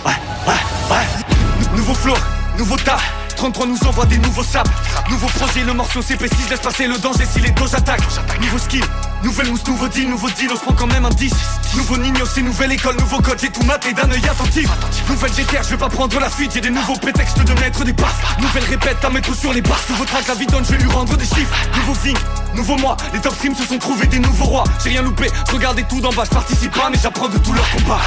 Ouais, 0.05 0.13
ouais, 0.47 0.95
ouais. 0.95 1.75
Nouveau 1.75 1.93
flow, 1.93 2.15
nouveau 2.57 2.77
taf. 2.77 3.03
33 3.35 3.65
nous 3.65 3.79
envoie 3.87 4.05
des 4.05 4.17
nouveaux 4.17 4.43
sables. 4.43 4.71
Nouveau 5.09 5.27
projet, 5.27 5.63
le 5.63 5.73
morceau 5.73 6.01
s'épaissit, 6.01 6.49
laisse 6.49 6.59
passer 6.59 6.87
le 6.87 6.97
danger 6.97 7.25
si 7.25 7.39
les 7.39 7.51
dos 7.51 7.75
attaquent. 7.75 8.01
Nouveau 8.39 8.57
skill, 8.57 8.83
Nouvelle 9.23 9.49
mousse, 9.49 9.65
nouveau 9.67 9.87
deal, 9.87 10.09
nouveau 10.09 10.29
deal, 10.31 10.49
on 10.51 10.55
se 10.55 10.61
prend 10.61 10.73
quand 10.73 10.87
même 10.87 11.05
un 11.05 11.09
10 11.09 11.33
Nouveau 11.75 11.97
Nino, 11.97 12.25
c'est 12.25 12.41
nouvelle 12.41 12.73
école, 12.73 12.97
nouveau 12.97 13.19
code, 13.21 13.39
j'ai 13.39 13.49
tout 13.49 13.63
maté 13.63 13.93
d'un 13.93 14.11
œil 14.11 14.25
attentif. 14.29 14.69
Nouvelle 15.09 15.31
déterre, 15.31 15.63
je 15.63 15.69
vais 15.69 15.77
pas 15.77 15.87
prendre 15.87 16.19
la 16.19 16.29
fuite, 16.29 16.51
j'ai 16.53 16.61
des 16.61 16.69
nouveaux 16.69 16.97
prétextes 16.97 17.41
de 17.41 17.53
mettre 17.61 17.85
des 17.85 17.93
baffes. 17.93 18.37
Nouvelle 18.39 18.65
répète 18.65 19.03
à 19.03 19.09
mettre 19.09 19.33
sur 19.33 19.53
les 19.53 19.61
baffes 19.61 19.89
Nouveau 19.89 20.03
track, 20.03 20.27
la 20.27 20.35
donne, 20.35 20.65
je 20.65 20.71
vais 20.73 20.77
lui 20.77 20.91
rendre 20.91 21.15
des 21.15 21.25
chiffres. 21.25 21.55
Nouveau 21.75 21.95
thing, 21.95 22.17
nouveau 22.53 22.77
moi, 22.77 22.97
les 23.13 23.21
top 23.21 23.33
se 23.33 23.65
sont 23.65 23.77
trouvés 23.77 24.07
des 24.07 24.19
nouveaux 24.19 24.45
rois. 24.45 24.65
J'ai 24.83 24.89
rien 24.89 25.01
loupé, 25.01 25.27
je 25.47 25.53
regardais 25.53 25.83
tout 25.83 26.01
d'en 26.01 26.11
bas, 26.11 26.25
je 26.25 26.29
participe 26.29 26.71
pas 26.71 26.89
mais 26.91 26.97
j'apprends 27.01 27.29
de 27.29 27.37
tous 27.37 27.53
leurs 27.53 27.69
combats 27.71 28.01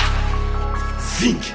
Think 1.18 1.54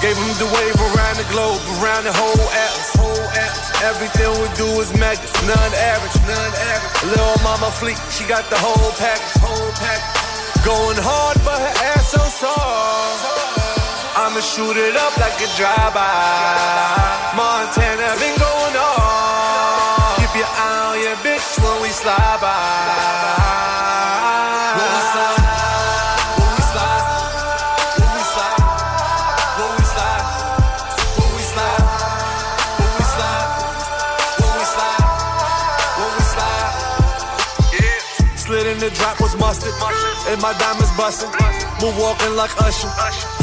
Gave 0.00 0.16
him 0.16 0.32
the 0.40 0.48
wave 0.48 0.80
around 0.80 1.16
the 1.20 1.28
globe, 1.28 1.60
around 1.76 2.08
the 2.08 2.14
whole 2.16 2.32
atlas, 2.32 2.90
whole 2.96 3.26
atlas. 3.36 3.68
Everything 3.84 4.32
we 4.40 4.48
do 4.56 4.64
is 4.80 4.88
megas, 4.96 5.28
none 5.44 5.72
average, 5.76 6.16
none 6.24 6.52
average. 6.72 7.12
Little 7.12 7.36
mama 7.44 7.68
fleet, 7.76 8.00
she 8.08 8.24
got 8.24 8.48
the 8.48 8.56
whole 8.56 8.92
package, 8.96 9.36
whole 9.44 9.72
package. 9.76 10.64
Going 10.64 10.96
hard, 10.96 11.36
but 11.44 11.60
her 11.60 11.74
ass 11.92 12.16
so 12.16 12.24
soft. 12.32 13.28
I'ma 14.16 14.40
shoot 14.40 14.76
it 14.80 14.96
up 14.96 15.16
like 15.20 15.36
a 15.36 15.48
drive-by. 15.60 17.36
Montana 17.36 18.16
been 18.16 18.36
going 18.40 18.76
on. 18.80 20.16
Keep 20.16 20.32
your 20.32 20.48
eye 20.48 20.96
on 20.96 21.00
your 21.04 21.16
bitch 21.20 21.60
when 21.60 21.82
we 21.82 21.88
slide 21.88 22.40
by. 22.40 23.79
My 40.40 40.56
diamonds 40.56 40.90
bustin'. 40.96 41.28
We're 41.80 41.96
walking 41.96 42.36
like 42.36 42.52
Usher, 42.60 42.88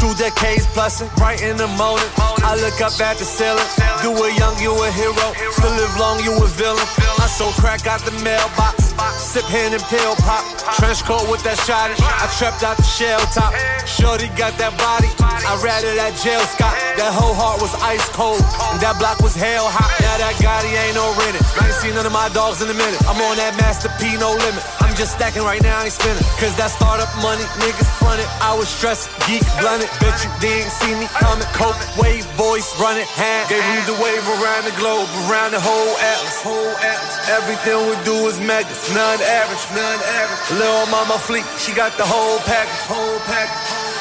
two 0.02 0.14
decades 0.18 0.66
plussin', 0.74 1.10
right 1.18 1.42
in 1.42 1.58
the 1.58 1.68
morning. 1.78 2.06
I 2.46 2.58
look 2.58 2.82
up 2.82 2.94
at 3.02 3.18
the 3.18 3.26
ceiling, 3.26 3.66
do 4.02 4.14
it 4.14 4.38
young, 4.38 4.58
you 4.62 4.74
a 4.74 4.90
hero. 4.92 5.28
Still 5.58 5.74
live 5.74 5.96
long, 5.98 6.22
you 6.22 6.34
a 6.34 6.48
villain. 6.58 6.86
I 7.18 7.26
sold 7.26 7.54
crack 7.58 7.88
out 7.88 8.02
the 8.02 8.14
mailbox, 8.22 8.94
sip 9.18 9.46
hand 9.46 9.74
and 9.74 9.84
pill 9.90 10.16
pop. 10.22 10.46
Trench 10.78 11.02
coat 11.06 11.26
with 11.30 11.42
that 11.46 11.58
shot, 11.66 11.90
I 11.98 12.30
trapped 12.38 12.62
out 12.62 12.78
the 12.78 12.86
shell 12.86 13.20
top. 13.34 13.54
Shorty 13.86 14.30
got 14.38 14.54
that 14.62 14.74
body, 14.78 15.10
I 15.22 15.58
ratted 15.62 15.98
that 15.98 16.14
jail 16.22 16.42
Scott. 16.54 16.78
That 16.98 17.14
whole 17.14 17.34
heart 17.34 17.62
was 17.62 17.74
ice 17.82 18.06
cold, 18.14 18.42
that 18.82 18.98
block 19.02 19.22
was 19.22 19.34
hell 19.34 19.66
hot. 19.66 19.90
Now 20.02 20.18
that 20.22 20.38
Gotti 20.38 20.74
ain't 20.78 20.94
no 20.94 21.10
rented. 21.18 21.42
I 21.58 21.70
ain't 21.70 21.78
seen 21.82 21.94
none 21.98 22.06
of 22.06 22.14
my 22.14 22.30
dogs 22.38 22.62
in 22.62 22.70
a 22.70 22.78
minute. 22.78 23.02
I'm 23.10 23.18
on 23.18 23.38
that 23.38 23.58
Master 23.58 23.90
P, 23.98 24.14
no 24.18 24.34
limit. 24.34 24.62
I'm 24.78 24.87
just 24.98 25.14
stacking 25.14 25.46
right 25.46 25.62
now, 25.62 25.78
I 25.78 25.86
ain't 25.86 25.94
spinning. 25.94 26.26
Cause 26.42 26.58
that 26.58 26.74
startup 26.74 27.08
money, 27.22 27.46
niggas 27.62 27.86
fronted. 28.02 28.26
I 28.42 28.58
was 28.58 28.66
stressed, 28.66 29.14
geek, 29.30 29.46
blunted. 29.62 29.94
Bet 30.02 30.18
you 30.26 30.32
didn't 30.42 30.74
see 30.74 30.90
me 30.98 31.06
coming. 31.22 31.46
Coke, 31.54 31.78
wave, 32.02 32.26
voice, 32.34 32.66
running, 32.82 33.06
hand. 33.14 33.46
Gave 33.46 33.62
him 33.62 33.86
the 33.86 33.98
wave 34.02 34.26
around 34.42 34.66
the 34.66 34.74
globe, 34.74 35.06
around 35.30 35.54
the 35.54 35.62
whole 35.62 35.94
atlas. 36.02 36.42
Whole 36.42 36.74
atlas. 36.82 37.14
Everything 37.30 37.78
we 37.86 37.96
do 38.10 38.18
is 38.26 38.42
megas, 38.42 38.90
none 38.98 39.22
average, 39.22 39.66
none 39.78 40.02
average. 40.18 40.44
Little 40.58 40.90
mama 40.90 41.22
fleet, 41.22 41.46
she 41.62 41.78
got 41.78 41.94
the 42.02 42.06
whole 42.06 42.42
package, 42.50 42.82
whole 42.90 43.22
package. 43.30 43.54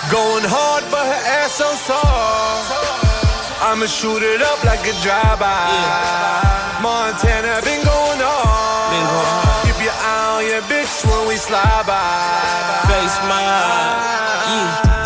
Going 0.09 0.49
hard, 0.49 0.83
but 0.89 1.05
her 1.05 1.23
ass 1.45 1.61
so 1.61 1.69
soft. 1.85 2.73
I'ma 3.61 3.85
shoot 3.85 4.25
it 4.25 4.41
up 4.41 4.65
like 4.65 4.81
a 4.89 4.97
drive-by. 5.05 6.57
Montana 6.81 7.61
bitch 10.69 11.05
when 11.07 11.29
we 11.29 11.37
slide 11.37 11.87
by. 11.87 12.87
Face 12.91 13.17
my 13.27 13.41
yeah. 13.43 14.97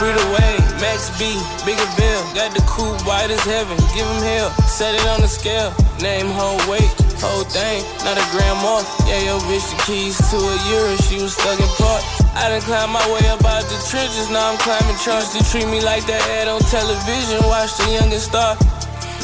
Free 0.00 0.12
the 0.16 0.26
way, 0.32 0.56
Max 0.80 1.12
B, 1.20 1.36
Bigavelli. 1.64 2.34
Got 2.34 2.56
the 2.56 2.64
coupe 2.64 3.00
white 3.04 3.30
as 3.30 3.44
heaven. 3.44 3.76
Give 3.92 4.08
him 4.08 4.22
hell, 4.24 4.50
set 4.64 4.94
it 4.94 5.04
on 5.06 5.20
the 5.20 5.28
scale. 5.28 5.72
Name, 6.00 6.32
whole 6.32 6.56
weight, 6.64 6.88
whole 7.20 7.44
thing, 7.44 7.84
not 8.04 8.16
a 8.16 8.24
gram 8.32 8.64
off. 8.64 8.88
Yeah, 9.04 9.20
yo, 9.28 9.38
bitch, 9.44 9.68
the 9.68 9.76
keys 9.84 10.16
to 10.30 10.36
a 10.40 10.56
year. 10.72 10.96
She 11.04 11.20
was 11.20 11.36
stuck 11.36 11.60
in 11.60 11.68
park. 11.76 12.02
I 12.32 12.48
done 12.48 12.62
climbed 12.62 12.92
my 12.92 13.04
way 13.12 13.28
up 13.28 13.44
out 13.44 13.64
the 13.68 13.76
trenches. 13.90 14.30
Now 14.30 14.52
I'm 14.52 14.58
climbing 14.64 14.96
trunks. 15.04 15.36
They 15.36 15.44
treat 15.52 15.68
me 15.68 15.84
like 15.84 16.06
that 16.06 16.22
ad 16.40 16.48
on 16.48 16.60
television. 16.72 17.44
Watch 17.44 17.76
the 17.76 17.92
youngest 18.00 18.32
star. 18.32 18.56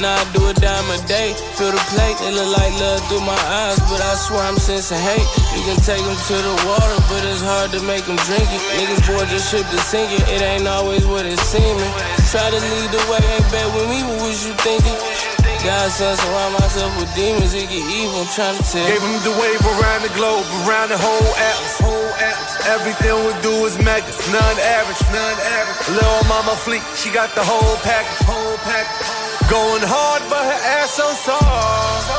Now 0.01 0.12
I 0.12 0.24
do 0.36 0.44
a 0.44 0.53
dime 0.53 0.84
a 0.92 1.01
day. 1.09 1.32
Feel 1.57 1.72
the 1.72 1.80
plate, 1.88 2.16
they 2.20 2.28
look 2.28 2.53
like 2.53 2.72
love 2.76 3.01
through 3.09 3.24
my 3.24 3.38
eyes. 3.64 3.80
But 3.88 4.05
I 4.05 4.12
swear 4.14 4.44
I'm 4.44 4.61
sensing 4.61 5.01
hate. 5.01 5.24
You 5.57 5.62
can 5.64 5.80
take 5.80 6.05
them 6.05 6.16
to 6.16 6.36
the 6.36 6.55
water, 6.68 6.99
but 7.09 7.24
it's 7.24 7.40
hard 7.40 7.72
to 7.72 7.80
make 7.88 8.05
them 8.05 8.20
drink 8.28 8.44
it. 8.44 8.62
Niggas 8.76 9.01
board 9.09 9.28
just 9.32 9.49
ship 9.49 9.64
to 9.64 9.80
sink 9.88 10.12
it. 10.12 10.24
It 10.28 10.44
ain't 10.44 10.68
always 10.68 11.07
what 11.09 11.24
it's 11.24 11.40
seeming. 11.49 11.92
Try 12.28 12.44
to 12.44 12.61
lead 12.61 12.90
the 12.92 13.03
way, 13.09 13.24
ain't 13.24 13.49
bad 13.49 13.68
with 13.72 13.88
me, 13.88 14.05
what 14.05 14.28
was 14.28 14.44
you 14.44 14.53
thinking? 14.61 14.99
God 15.64 15.90
son, 15.90 16.14
surround 16.14 16.53
myself 16.61 16.92
with 17.01 17.11
demons, 17.16 17.55
it 17.55 17.66
get 17.66 17.80
evil. 17.80 18.20
I'm 18.20 18.30
trying 18.36 18.59
to 18.59 18.62
tell. 18.62 18.86
Gave 18.86 19.01
him 19.01 19.18
the 19.24 19.34
wave 19.40 19.62
around 19.64 20.05
the 20.05 20.12
globe, 20.12 20.44
around 20.68 20.92
the 20.92 21.01
whole 21.01 21.32
atlas. 21.40 21.80
Whole 21.80 22.12
atlas. 22.20 22.53
Everything 22.68 23.16
we 23.24 23.32
do 23.40 23.55
is 23.64 23.78
megas, 23.80 24.18
none 24.30 24.57
average, 24.61 25.03
none 25.11 25.38
average. 25.57 25.97
Little 25.97 26.22
mama 26.28 26.55
fleet, 26.61 26.84
she 26.94 27.11
got 27.11 27.34
the 27.34 27.42
whole 27.42 27.76
package, 27.80 28.26
whole 28.26 28.59
package. 28.62 29.26
Going 29.49 29.82
hard, 29.86 30.22
but 30.28 30.42
her 30.42 30.61
ass 30.82 30.90
so 30.99 31.07
soft. 31.22 32.11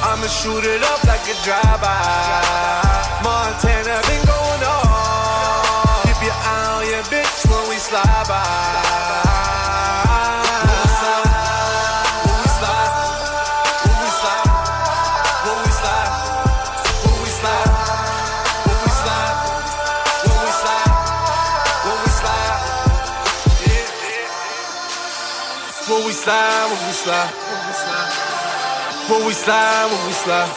I'ma 0.00 0.26
shoot 0.28 0.64
it 0.64 0.82
up 0.82 1.04
like 1.04 1.20
a 1.28 1.36
drive-by. 1.44 2.88
Montana 3.22 4.00
been 4.08 4.24
going 4.24 4.62
on. 4.64 6.02
Keep 6.08 6.24
your 6.24 6.32
eye 6.32 6.80
on 6.80 6.88
your 6.88 7.04
bitch 7.12 7.44
when 7.50 7.68
we 7.68 7.76
slide 7.76 8.24
by. 8.26 8.87
Slide, 26.28 26.68
when 26.68 26.86
we 26.86 26.92
slide, 26.92 27.30
when 27.48 27.66
we 27.66 27.72
slide, 27.72 28.12
when 29.08 29.26
we 29.26 29.32
slide, 29.32 29.86
when 29.90 30.06
we 30.06 30.12
slide. 30.12 30.48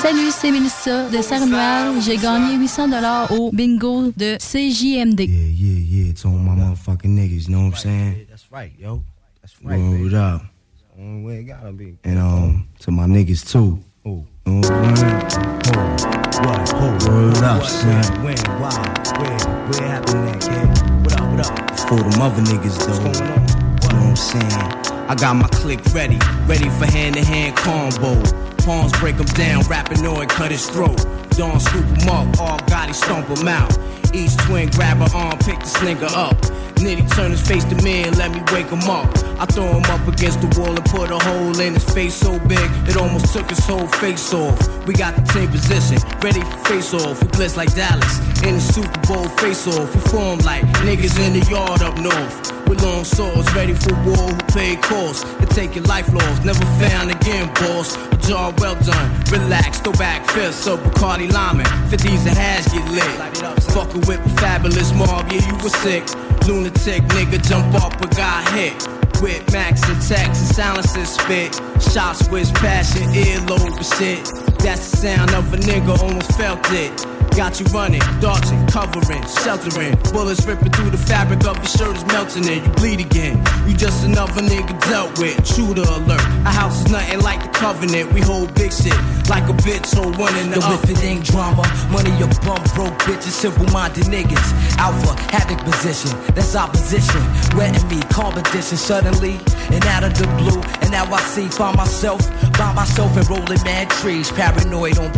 Salut, 0.00 0.30
c'est 0.30 0.50
Mélissa 0.50 1.08
de 1.10 1.20
Saint-Romuald. 1.22 2.00
J'ai 2.00 2.16
gagné 2.16 2.56
800 2.56 2.88
dollars 2.88 3.30
au 3.32 3.50
bingo 3.52 4.10
de 4.16 4.38
CJMD. 4.40 5.20
Yeah, 5.20 5.26
yeah, 5.28 6.10
it's 6.10 6.24
on 6.24 6.42
my 6.42 6.54
motherfucking 6.54 7.10
niggas, 7.14 7.46
you 7.48 7.54
know 7.54 7.64
what 7.66 7.74
I'm 7.74 7.76
saying? 7.76 8.26
That's 8.30 8.50
right, 8.50 8.72
yo. 8.78 9.02
That's 9.42 9.54
right. 9.62 9.78
Word 9.78 10.14
up. 10.14 10.42
Only 10.98 11.24
way 11.24 11.40
it 11.40 11.44
gotta 11.44 11.72
be. 11.72 11.98
And 12.04 12.18
um, 12.18 12.68
to 12.80 12.90
my 12.90 13.04
niggas 13.04 13.44
too. 13.50 13.78
What? 14.04 14.24
Who? 16.70 16.88
Word 17.10 17.42
up, 17.44 17.60
What? 17.60 17.68
son. 17.68 18.02
When? 18.24 18.38
Why? 18.58 18.72
Where? 19.18 19.38
Where 19.68 19.88
happened 19.88 20.28
that, 20.28 20.40
kid? 20.40 20.66
What 21.04 21.20
up? 21.20 21.28
What 21.30 21.60
up? 21.60 21.78
For 21.80 21.96
them 21.96 22.20
other 22.22 22.42
niggas 22.42 22.78
though. 22.86 23.51
I'm 24.12 24.16
saying? 24.16 24.52
I 25.08 25.14
got 25.14 25.36
my 25.36 25.48
click 25.48 25.80
ready, 25.94 26.18
ready 26.44 26.68
for 26.68 26.84
hand 26.84 27.14
to 27.14 27.24
hand 27.24 27.56
combo. 27.56 28.20
Palms 28.58 28.92
break 29.00 29.16
him 29.16 29.24
down, 29.24 29.62
Rapinoid 29.62 30.28
cut 30.28 30.50
his 30.50 30.68
throat. 30.68 31.00
Dawn 31.36 31.60
scoop 31.60 31.84
him 31.84 32.08
up, 32.08 32.40
all 32.40 32.58
Gotti 32.60 32.94
stomp 32.94 33.28
him 33.28 33.48
out. 33.48 33.78
Each 34.14 34.36
twin 34.38 34.68
grab 34.70 34.98
her 34.98 35.16
arm, 35.16 35.38
pick 35.38 35.58
the 35.60 35.78
nigga 35.84 36.10
up. 36.14 36.36
Nitty 36.82 37.14
turn 37.14 37.30
his 37.30 37.40
face 37.46 37.64
to 37.64 37.76
me 37.76 38.02
and 38.02 38.16
let 38.18 38.32
me 38.32 38.42
wake 38.52 38.66
him 38.66 38.82
up. 38.90 39.06
I 39.38 39.46
throw 39.46 39.68
him 39.68 39.84
up 39.84 40.06
against 40.08 40.40
the 40.40 40.50
wall 40.58 40.74
and 40.74 40.84
put 40.84 41.10
a 41.10 41.18
hole 41.18 41.58
in 41.60 41.74
his 41.74 41.84
face 41.84 42.14
so 42.14 42.38
big 42.40 42.68
it 42.88 42.96
almost 42.96 43.32
took 43.32 43.48
his 43.48 43.64
whole 43.64 43.86
face 43.86 44.34
off. 44.34 44.58
We 44.86 44.94
got 44.94 45.14
the 45.14 45.24
same 45.32 45.48
position, 45.48 45.98
ready 46.20 46.40
for 46.40 46.58
face 46.66 46.92
off. 46.92 47.22
We 47.22 47.28
blitz 47.28 47.56
like 47.56 47.72
Dallas 47.74 48.18
in 48.42 48.56
the 48.56 48.60
Super 48.60 49.00
Bowl 49.06 49.28
face 49.38 49.66
off. 49.68 49.94
We 49.94 50.00
form 50.10 50.40
like 50.40 50.64
niggas 50.82 51.18
in 51.24 51.38
the 51.38 51.46
yard 51.48 51.82
up 51.82 51.96
north. 51.98 52.52
With 52.68 52.82
long 52.82 53.04
swords, 53.04 53.52
ready 53.54 53.74
for 53.74 53.94
war, 54.02 54.16
who 54.16 54.38
pay 54.52 54.76
costs 54.76 55.24
and 55.24 55.48
take 55.50 55.76
your 55.76 55.84
life 55.84 56.12
lost. 56.12 56.44
Never 56.44 56.64
found 56.82 57.10
again, 57.10 57.46
boss. 57.54 57.96
A 57.96 58.16
job 58.16 58.58
well 58.58 58.74
done, 58.82 59.20
relax, 59.30 59.78
throw 59.80 59.92
back 59.92 60.28
fists 60.30 60.66
up 60.66 60.80
Bacardi 60.80 61.21
Limon. 61.30 61.66
50s 61.90 62.26
and 62.26 62.36
hash 62.36 62.66
get 62.72 62.88
lit. 62.90 63.62
Fucking 63.72 64.00
with 64.02 64.24
a 64.24 64.28
fabulous 64.40 64.92
mob, 64.92 65.30
yeah, 65.30 65.46
you 65.46 65.54
was 65.62 65.74
sick. 65.76 66.04
Lunatic 66.46 67.02
nigga 67.14 67.42
jump 67.48 67.74
off 67.76 67.98
but 67.98 68.16
got 68.16 68.48
hit. 68.52 68.74
With 69.22 69.52
max 69.52 69.82
attacks 69.84 70.40
and 70.40 70.54
silences 70.54 71.10
spit. 71.10 71.54
Shots 71.92 72.28
with 72.28 72.52
passion, 72.54 73.12
earlobe 73.12 73.76
and 73.76 73.86
shit. 73.86 74.24
That's 74.58 74.90
the 74.90 74.96
sound 74.96 75.30
of 75.34 75.52
a 75.54 75.56
nigga, 75.58 75.98
almost 76.02 76.32
felt 76.36 76.60
it. 76.72 77.11
Got 77.36 77.58
you 77.60 77.66
running, 77.66 78.00
dodging, 78.20 78.66
covering, 78.66 79.22
sheltering. 79.42 79.96
Bullets 80.12 80.46
ripping 80.46 80.70
through 80.70 80.90
the 80.90 80.98
fabric 80.98 81.44
of 81.46 81.56
your 81.56 81.66
shirt 81.66 81.96
is 81.96 82.04
melting 82.06 82.46
and 82.46 82.64
you 82.64 82.72
bleed 82.74 83.00
again. 83.00 83.42
You 83.66 83.74
just 83.74 84.04
another 84.04 84.42
nigga 84.42 84.78
dealt 84.88 85.18
with. 85.18 85.34
Shooter 85.46 85.82
alert. 85.82 86.20
Our 86.44 86.52
house 86.52 86.84
is 86.84 86.92
nothing 86.92 87.20
like 87.20 87.42
the 87.42 87.48
covenant. 87.48 88.12
We 88.12 88.20
hold 88.20 88.54
big 88.54 88.70
shit 88.70 88.92
like 89.28 89.48
a 89.48 89.56
bitch 89.64 89.94
hold 89.96 90.18
one 90.18 90.36
in 90.36 90.50
the 90.50 90.60
Yo, 90.60 90.74
if 90.74 90.90
it 90.90 91.02
ain't 91.02 91.24
drama, 91.24 91.64
money 91.90 92.10
your 92.18 92.28
bum 92.44 92.60
broke 92.74 92.98
bitches, 93.06 93.32
simple 93.32 93.66
minded 93.72 94.04
niggas. 94.04 94.48
Alpha, 94.76 95.16
havoc 95.32 95.58
position, 95.64 96.12
that's 96.34 96.54
opposition. 96.54 97.22
Wetting 97.56 97.86
me, 97.88 98.02
competition 98.10 98.76
suddenly, 98.76 99.40
and 99.72 99.84
out 99.86 100.04
of 100.04 100.12
the 100.18 100.26
blue. 100.38 100.60
And 100.82 100.90
now 100.90 101.04
I 101.10 101.20
see, 101.20 101.48
find 101.48 101.76
myself 101.76 102.20
by 102.58 102.72
myself 102.74 103.16
and 103.16 103.28
rolling 103.30 103.62
mad 103.64 103.88
trees, 103.90 104.30
paranoid 104.30 104.98
on. 104.98 105.12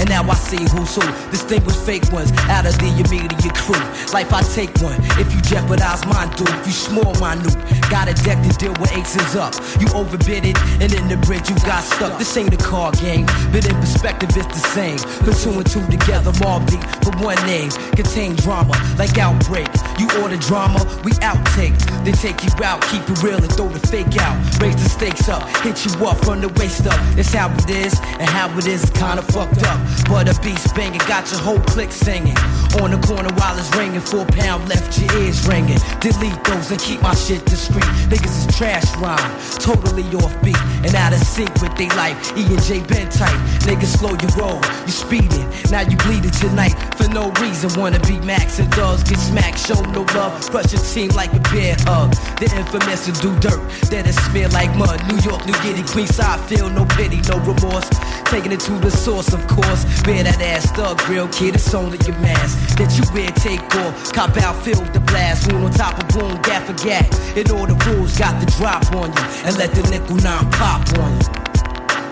And 0.00 0.08
now 0.08 0.22
I 0.28 0.34
see 0.34 0.62
who's 0.74 0.94
who, 0.96 1.06
distinguish 1.30 1.59
fake 1.68 2.10
ones 2.12 2.32
out 2.48 2.66
of 2.66 2.72
the 2.78 2.88
immediate 2.88 3.54
crew. 3.54 3.80
Life 4.12 4.32
I 4.32 4.42
take 4.42 4.72
one, 4.80 4.98
if 5.20 5.32
you 5.34 5.40
jeopardize 5.42 6.04
mine, 6.06 6.30
dude, 6.36 6.48
you 6.64 6.72
small 6.72 7.12
minute. 7.20 7.54
Got 7.90 8.08
a 8.08 8.14
deck 8.24 8.42
to 8.42 8.50
deal 8.56 8.74
with 8.80 8.92
aces 8.92 9.36
up. 9.36 9.54
You 9.80 9.88
overbid 9.94 10.44
it, 10.44 10.56
and 10.80 10.92
in 10.92 11.08
the 11.08 11.16
bridge 11.26 11.48
you 11.50 11.56
got 11.66 11.82
stuck. 11.84 12.18
This 12.18 12.36
ain't 12.36 12.54
a 12.54 12.56
card 12.56 12.98
game, 12.98 13.26
but 13.52 13.66
in 13.66 13.74
perspective 13.76 14.30
it's 14.34 14.46
the 14.46 14.66
same. 14.74 14.98
Put 15.24 15.36
two 15.36 15.52
and 15.52 15.66
two 15.66 15.84
together, 15.86 16.32
Mobb 16.40 16.66
Deep, 16.66 16.80
but 17.04 17.14
one 17.20 17.40
name 17.46 17.70
contain 17.94 18.36
drama 18.36 18.74
like 18.98 19.18
outbreak. 19.18 19.68
You 19.98 20.08
order 20.22 20.36
drama, 20.36 20.82
we 21.04 21.12
outtake. 21.20 21.76
They 22.04 22.12
take 22.12 22.42
you 22.44 22.50
out, 22.64 22.80
keep 22.88 23.02
it 23.08 23.22
real 23.22 23.38
and 23.38 23.52
throw 23.52 23.68
the 23.68 23.84
fake 23.86 24.16
out. 24.18 24.36
Raise 24.60 24.76
the 24.76 24.88
stakes 24.88 25.28
up, 25.28 25.42
hit 25.62 25.84
you 25.84 25.92
up 26.06 26.18
from 26.24 26.40
the 26.40 26.48
waist 26.60 26.86
up. 26.86 26.98
It's 27.18 27.32
how 27.32 27.52
it 27.52 27.70
is, 27.70 27.94
and 28.18 28.28
how 28.28 28.48
it 28.58 28.66
is 28.66 28.80
is 28.82 28.90
kinda 28.90 29.22
fucked 29.22 29.62
up. 29.64 29.78
But 30.08 30.28
a 30.28 30.40
beast 30.40 30.74
banging, 30.74 31.00
got 31.06 31.30
your 31.30 31.40
whole 31.50 31.60
clique 31.66 31.90
singing. 31.90 32.36
On 32.80 32.90
the 32.90 33.00
corner 33.02 33.32
while 33.34 33.58
it's 33.58 33.74
ringing, 33.74 34.00
four 34.00 34.24
pound 34.38 34.68
left 34.68 34.98
your 34.98 35.10
ears 35.22 35.46
ringing. 35.48 35.78
Delete 35.98 36.38
those 36.44 36.70
and 36.70 36.80
keep 36.80 37.02
my 37.02 37.14
shit 37.14 37.44
discreet. 37.44 37.90
Niggas 38.06 38.34
is 38.38 38.56
trash 38.56 38.86
rhyme, 39.02 39.32
totally 39.58 40.06
off 40.22 40.34
beat 40.44 40.60
and 40.86 40.94
out 40.94 41.12
of 41.12 41.18
sync 41.18 41.50
with 41.60 41.74
they 41.76 41.88
life. 41.98 42.14
E 42.38 42.42
and 42.46 42.62
J 42.62 42.78
been 42.86 43.08
tight, 43.10 43.40
niggas 43.66 43.98
slow 43.98 44.14
your 44.22 44.32
roll, 44.38 44.60
you 44.86 44.94
speeding. 44.94 45.46
Now 45.74 45.82
you 45.82 45.96
bleeding 45.98 46.30
tonight 46.30 46.74
for 46.94 47.08
no 47.10 47.32
reason. 47.42 47.68
Wanna 47.80 47.98
be 48.00 48.20
max 48.20 48.60
and 48.60 48.70
dogs 48.72 49.02
get 49.02 49.18
smacked, 49.18 49.58
show 49.58 49.80
no 49.90 50.02
love. 50.14 50.32
Crush 50.50 50.72
your 50.72 50.82
team 50.82 51.10
like 51.10 51.32
a 51.32 51.40
bear 51.50 51.74
hug. 51.90 52.14
The 52.38 52.46
infamous 52.54 53.08
and 53.08 53.18
do 53.20 53.30
dirt, 53.40 53.60
that 53.90 54.06
is 54.06 54.16
smear 54.26 54.48
like 54.50 54.70
mud. 54.76 55.02
New 55.10 55.18
York, 55.26 55.44
New 55.46 55.58
Guinea, 55.64 55.82
Queenside, 55.82 56.38
feel 56.46 56.70
no 56.70 56.84
pity, 56.96 57.20
no 57.26 57.38
remorse. 57.42 57.90
Taking 58.30 58.52
it 58.52 58.60
to 58.60 58.72
the 58.78 58.90
source, 58.90 59.32
of 59.32 59.44
course. 59.48 59.82
Bear 60.02 60.22
that 60.22 60.40
ass 60.40 60.70
thug, 60.70 60.96
real 61.08 61.26
kid, 61.40 61.54
it's 61.54 61.74
only 61.74 61.98
your 62.06 62.18
mask 62.18 62.76
that 62.76 62.92
you 62.96 63.04
wear. 63.14 63.30
Take 63.32 63.64
off, 63.76 64.12
cop 64.12 64.36
out, 64.36 64.62
feel 64.62 64.80
the 64.92 65.00
blast. 65.00 65.50
Wound 65.50 65.64
on 65.64 65.72
top 65.72 66.00
of 66.00 66.08
boom, 66.08 66.40
gaffer 66.42 66.74
gat. 66.84 67.08
And 67.36 67.50
all 67.50 67.66
the 67.66 67.76
rules 67.86 68.18
got 68.18 68.38
the 68.40 68.46
drop 68.58 68.84
on 68.94 69.10
you, 69.10 69.24
and 69.46 69.56
let 69.56 69.72
the 69.72 69.82
nickel 69.90 70.16
nine 70.16 70.50
pop 70.50 70.86
on 70.98 71.12
you. 71.18 71.49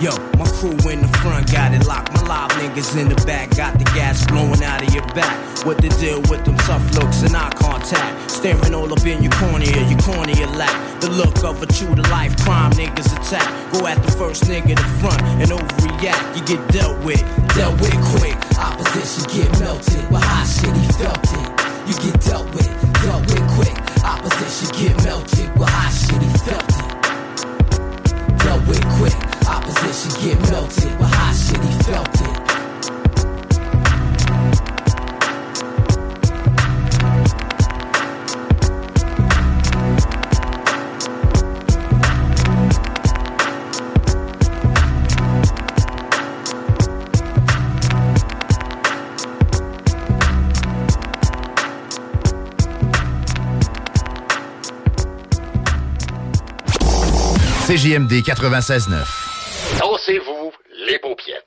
Yo, 0.01 0.15
my 0.39 0.47
crew 0.55 0.79
in 0.95 1.03
the 1.03 1.11
front 1.19 1.51
got 1.51 1.75
it 1.75 1.85
locked. 1.85 2.15
My 2.15 2.23
live 2.23 2.53
niggas 2.53 2.97
in 2.97 3.09
the 3.09 3.19
back 3.27 3.51
got 3.57 3.77
the 3.81 3.85
gas 3.99 4.25
blowing 4.27 4.63
out 4.63 4.81
of 4.81 4.95
your 4.95 5.03
back. 5.11 5.35
What 5.67 5.79
the 5.79 5.89
deal 5.99 6.23
with 6.31 6.45
them 6.45 6.57
tough 6.59 6.87
looks 6.95 7.23
and 7.23 7.35
eye 7.35 7.51
contact? 7.59 8.31
Staring 8.31 8.75
all 8.75 8.93
up 8.93 9.05
in 9.05 9.25
your 9.25 9.33
cornea, 9.33 9.75
your 9.91 9.99
cornea 9.99 10.47
lack. 10.55 11.01
The 11.01 11.11
look 11.11 11.43
of 11.43 11.61
a 11.65 11.67
true 11.67 11.97
to 11.97 12.03
life 12.15 12.37
crime 12.45 12.71
niggas 12.79 13.11
attack. 13.11 13.43
Go 13.73 13.89
at 13.89 14.01
the 14.07 14.13
first 14.13 14.45
nigga 14.45 14.77
to 14.77 14.89
front 15.03 15.21
and 15.43 15.51
overreact. 15.51 16.39
You 16.39 16.47
get 16.47 16.63
dealt 16.71 17.03
with, 17.03 17.19
dealt 17.59 17.81
with 17.81 17.99
quick. 18.23 18.39
Opposition 18.55 19.27
get 19.35 19.51
melted, 19.59 20.07
but 20.15 20.23
hot 20.23 20.47
shit 20.47 20.77
he 20.79 20.87
felt 20.95 21.27
it. 21.27 21.49
You 21.91 21.95
get 22.07 22.21
dealt 22.23 22.47
with, 22.55 22.71
dealt 23.03 23.27
with 23.27 23.43
quick. 23.59 23.75
Opposition 24.07 24.71
get 24.79 24.95
melted, 25.03 25.51
but 25.59 25.69
hot 25.69 25.91
shit 25.91 26.23
he 26.23 26.31
felt 26.47 26.71
it. 26.71 26.78
Dealt 28.49 28.67
with 28.67 28.83
quick. 28.97 29.15
Opposition 29.47 30.23
get 30.23 30.51
melted, 30.51 30.99
but 30.99 31.11
hot 31.13 31.37
shit 31.37 31.63
he 31.63 31.73
felt 31.83 32.09
it. 32.23 32.38
CJMD 57.69 58.23
96.9. 58.23 59.05
Dansez-vous 59.79 60.53
les 60.87 60.99
paupiètes. 61.01 61.45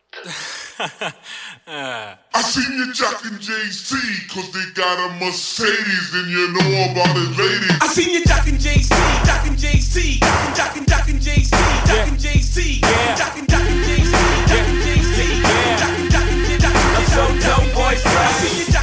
I 1.68 2.42
seen 2.44 2.72
you 2.78 2.94
jocking 2.94 3.40
JC, 3.40 3.96
cause 4.30 4.52
they 4.52 4.70
got 4.76 5.00
a 5.00 5.10
Mercedes, 5.20 6.14
and 6.14 6.30
you 6.30 6.54
know 6.54 6.92
about 6.92 7.18
it, 7.18 7.36
ladies. 7.36 7.74
I 7.82 7.88
seen 7.88 8.14
you 8.14 8.22
jocking 8.22 8.60
JC, 8.60 8.94
jocking 9.26 9.58
JC, 9.58 10.20
jocking, 10.20 10.54
jocking, 10.54 10.86
jocking 10.86 11.20
JC, 11.20 11.58
jocking 11.90 12.18
JC, 12.22 12.82
jocking, 13.18 13.48
jocking 13.48 13.82
JC, 13.82 14.14
jocking 14.46 14.78
JC, 14.86 15.42
jocking, 15.82 16.06
jocking, 16.14 16.46
jocking. 16.62 16.86
I'm 16.98 17.06
so 17.10 17.26
dope, 17.42 17.74
boy, 17.74 17.98
I 17.98 18.30
seen 18.38 18.60
you 18.60 18.66
jocking 18.72 18.81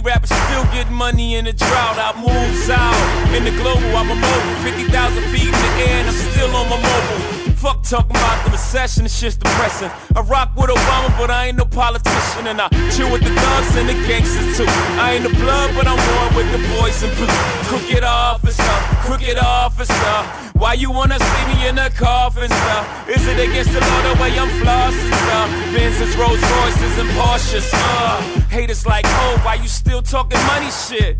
about 0.00 0.26
the 0.26 0.34
only 0.34 0.40
rapper 0.40 0.44
still 0.48 0.64
get 0.72 0.90
money 0.90 1.36
in 1.36 1.46
a 1.46 1.52
drought. 1.52 1.98
I 1.98 2.19
moves 2.32 2.70
out 2.70 2.96
in 3.34 3.44
the 3.44 3.54
global, 3.60 3.90
I'm 3.96 4.10
a 4.10 4.14
mobile. 4.14 4.56
50,000 4.62 5.22
feet 5.32 5.50
in 5.50 5.52
the 5.52 5.72
air 5.86 5.96
and 6.00 6.08
I'm 6.08 6.14
still 6.14 6.50
on 6.56 6.68
my 6.70 6.78
mobile. 6.78 7.40
Fuck 7.60 7.82
talking 7.82 8.16
about 8.16 8.42
the 8.44 8.52
recession, 8.52 9.04
it's 9.04 9.20
just 9.20 9.40
depressing. 9.40 9.90
I 10.16 10.20
rock 10.22 10.56
with 10.56 10.70
Obama, 10.70 11.12
but 11.18 11.30
I 11.30 11.48
ain't 11.48 11.58
no 11.58 11.66
politician. 11.66 12.46
And 12.46 12.58
I 12.58 12.68
chill 12.90 13.12
with 13.12 13.22
the 13.22 13.28
thugs 13.28 13.76
and 13.76 13.86
the 13.86 13.94
gangsters 14.08 14.56
too. 14.56 14.64
I 14.96 15.14
ain't 15.14 15.24
the 15.24 15.34
blood, 15.36 15.74
but 15.76 15.86
I'm 15.86 15.98
one 15.98 16.34
with 16.36 16.48
the 16.52 16.60
boys 16.72 17.02
in 17.02 17.10
blue. 17.16 17.28
Crooked 17.68 18.02
officer, 18.02 18.76
crooked 19.04 19.36
officer. 19.36 20.16
Why 20.56 20.72
you 20.74 20.90
wanna 20.90 21.18
see 21.18 21.44
me 21.52 21.68
in 21.68 21.76
a 21.78 21.90
coffin, 21.90 22.48
sir? 22.48 22.80
Is 23.08 23.26
it 23.26 23.38
against 23.38 23.72
the 23.72 23.80
law 23.80 24.00
the 24.08 24.22
way 24.22 24.38
I'm 24.38 24.48
flossing, 24.60 25.12
sir? 25.26 25.44
Benz's, 25.76 26.16
Rolls 26.16 26.40
Royces, 26.40 26.98
and 26.98 27.10
Porsches, 27.10 27.70
uh. 27.74 28.20
Haters 28.48 28.86
like, 28.86 29.04
oh, 29.06 29.40
why 29.44 29.54
you 29.54 29.68
still 29.68 30.00
talking 30.00 30.40
money 30.46 30.70
shit? 30.70 31.18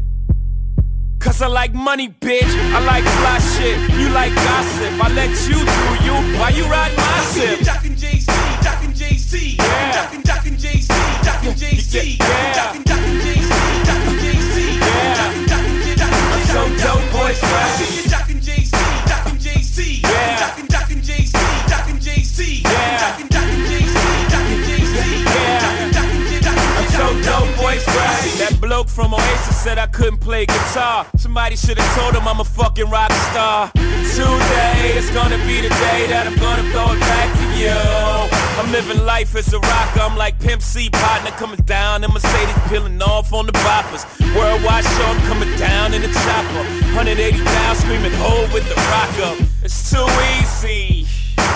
Cause 1.21 1.43
I 1.43 1.49
like 1.49 1.75
money, 1.75 2.09
bitch. 2.09 2.49
I 2.75 2.81
like 2.81 3.05
fly 3.05 3.39
shit. 3.53 3.79
You 4.01 4.09
like 4.09 4.35
gossip. 4.35 4.93
I 5.05 5.09
let 5.14 5.31
you 5.47 5.61
do 5.61 6.05
you. 6.05 6.16
Why 6.41 6.49
you 6.49 6.64
ride 6.64 6.97
my 6.97 7.25
zip? 7.33 7.61
Jocking 7.61 7.97
Jay-Z, 7.97 8.33
jocking 8.64 8.97
Jay-Z, 8.97 9.57
jocking, 9.59 10.23
jocking 10.23 10.59
Jay-Z, 10.59 10.93
jocking 11.23 11.57
Jay-Z, 11.59 12.16
jocking, 12.18 12.83
jocking 12.85 12.85
Jay-Z, 12.85 13.10
said 29.61 29.77
I 29.77 29.87
couldn't 29.89 30.21
play 30.21 30.47
guitar. 30.47 31.07
Somebody 31.19 31.55
should 31.55 31.77
have 31.77 31.93
told 31.95 32.15
him 32.15 32.27
I'm 32.27 32.41
a 32.41 32.45
fucking 32.45 32.89
rock 32.89 33.13
star. 33.29 33.71
today 33.75 34.97
is 34.97 35.11
gonna 35.11 35.37
be 35.45 35.61
the 35.61 35.69
day 35.69 36.09
that 36.09 36.25
I'm 36.27 36.37
gonna 36.41 36.65
throw 36.73 36.89
it 36.97 37.01
back 37.01 37.29
to 37.41 37.47
you. 37.61 37.77
I'm 38.57 38.73
living 38.73 39.05
life 39.05 39.37
as 39.37 39.53
a 39.53 39.61
rocker. 39.61 40.01
I'm 40.01 40.17
like 40.17 40.41
Pimp 40.41 40.63
C 40.63 40.89
partner 40.89 41.31
coming 41.33 41.61
down 41.67 42.05
in 42.05 42.11
Mercedes, 42.11 42.57
peeling 42.71 43.03
off 43.03 43.35
on 43.35 43.45
the 43.45 43.53
boppers. 43.53 44.09
Worldwide 44.35 44.85
show, 44.85 45.05
I'm 45.05 45.21
coming 45.29 45.53
down 45.59 45.93
in 45.93 46.01
the 46.01 46.09
chopper. 46.09 46.65
180 46.97 47.45
down, 47.45 47.77
screaming 47.77 48.13
hold 48.17 48.51
with 48.55 48.67
the 48.67 48.77
rocker. 48.89 49.45
It's 49.63 49.91
too 49.91 50.09
easy. 50.41 50.99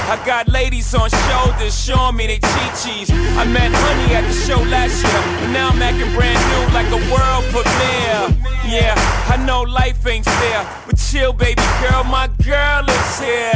I 0.07 0.23
got 0.27 0.49
ladies 0.49 0.95
on 0.95 1.09
shoulders 1.11 1.75
showing 1.83 2.17
me 2.17 2.27
they 2.27 2.39
chi-chis. 2.39 3.11
I 3.11 3.45
met 3.47 3.73
Honey 3.73 4.15
at 4.15 4.23
the 4.29 4.37
show 4.47 4.61
last 4.69 5.03
year, 5.03 5.23
but 5.41 5.51
now 5.53 5.69
I'm 5.71 5.81
acting 5.83 6.13
brand 6.15 6.39
new 6.53 6.65
like 6.77 6.89
a 6.93 7.01
world 7.11 7.45
premiere. 7.51 8.29
Yeah, 8.69 8.95
I 9.33 9.37
know 9.45 9.63
life 9.63 10.07
ain't 10.07 10.25
fair, 10.25 10.67
but 10.87 10.97
chill, 10.99 11.33
baby 11.33 11.63
girl, 11.81 12.05
my 12.05 12.29
girl 12.45 12.85
is 12.89 13.19
here. 13.19 13.53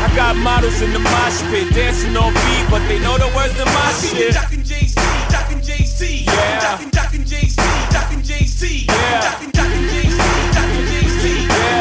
I 0.00 0.10
got 0.16 0.34
models 0.36 0.80
in 0.80 0.92
the 0.92 0.98
mosh 0.98 1.42
pit 1.52 1.72
dancing 1.74 2.16
on 2.16 2.32
beat, 2.32 2.66
but 2.70 2.80
they 2.88 2.98
know 2.98 3.18
the 3.18 3.28
words 3.36 3.52
to 3.60 3.64
my 3.66 3.92
shit. 4.00 4.32
Jockin' 4.34 4.64
Jay-Z, 4.64 4.96
Jockin' 5.30 5.62
Jay-Z, 5.62 6.24
Yeah. 6.24 6.60
Jockin' 6.60 6.90
Jockin' 6.90 7.24
Jay-Z, 7.26 7.60
Jockin' 7.92 8.22
Jay-Z, 8.24 8.86
Yeah. 8.88 9.20
Jockin' 9.28 9.52
Jockin' 9.52 9.86
Jay-Z, 9.92 10.16
Jockin' 10.56 10.86
Jay-Z, 10.88 11.24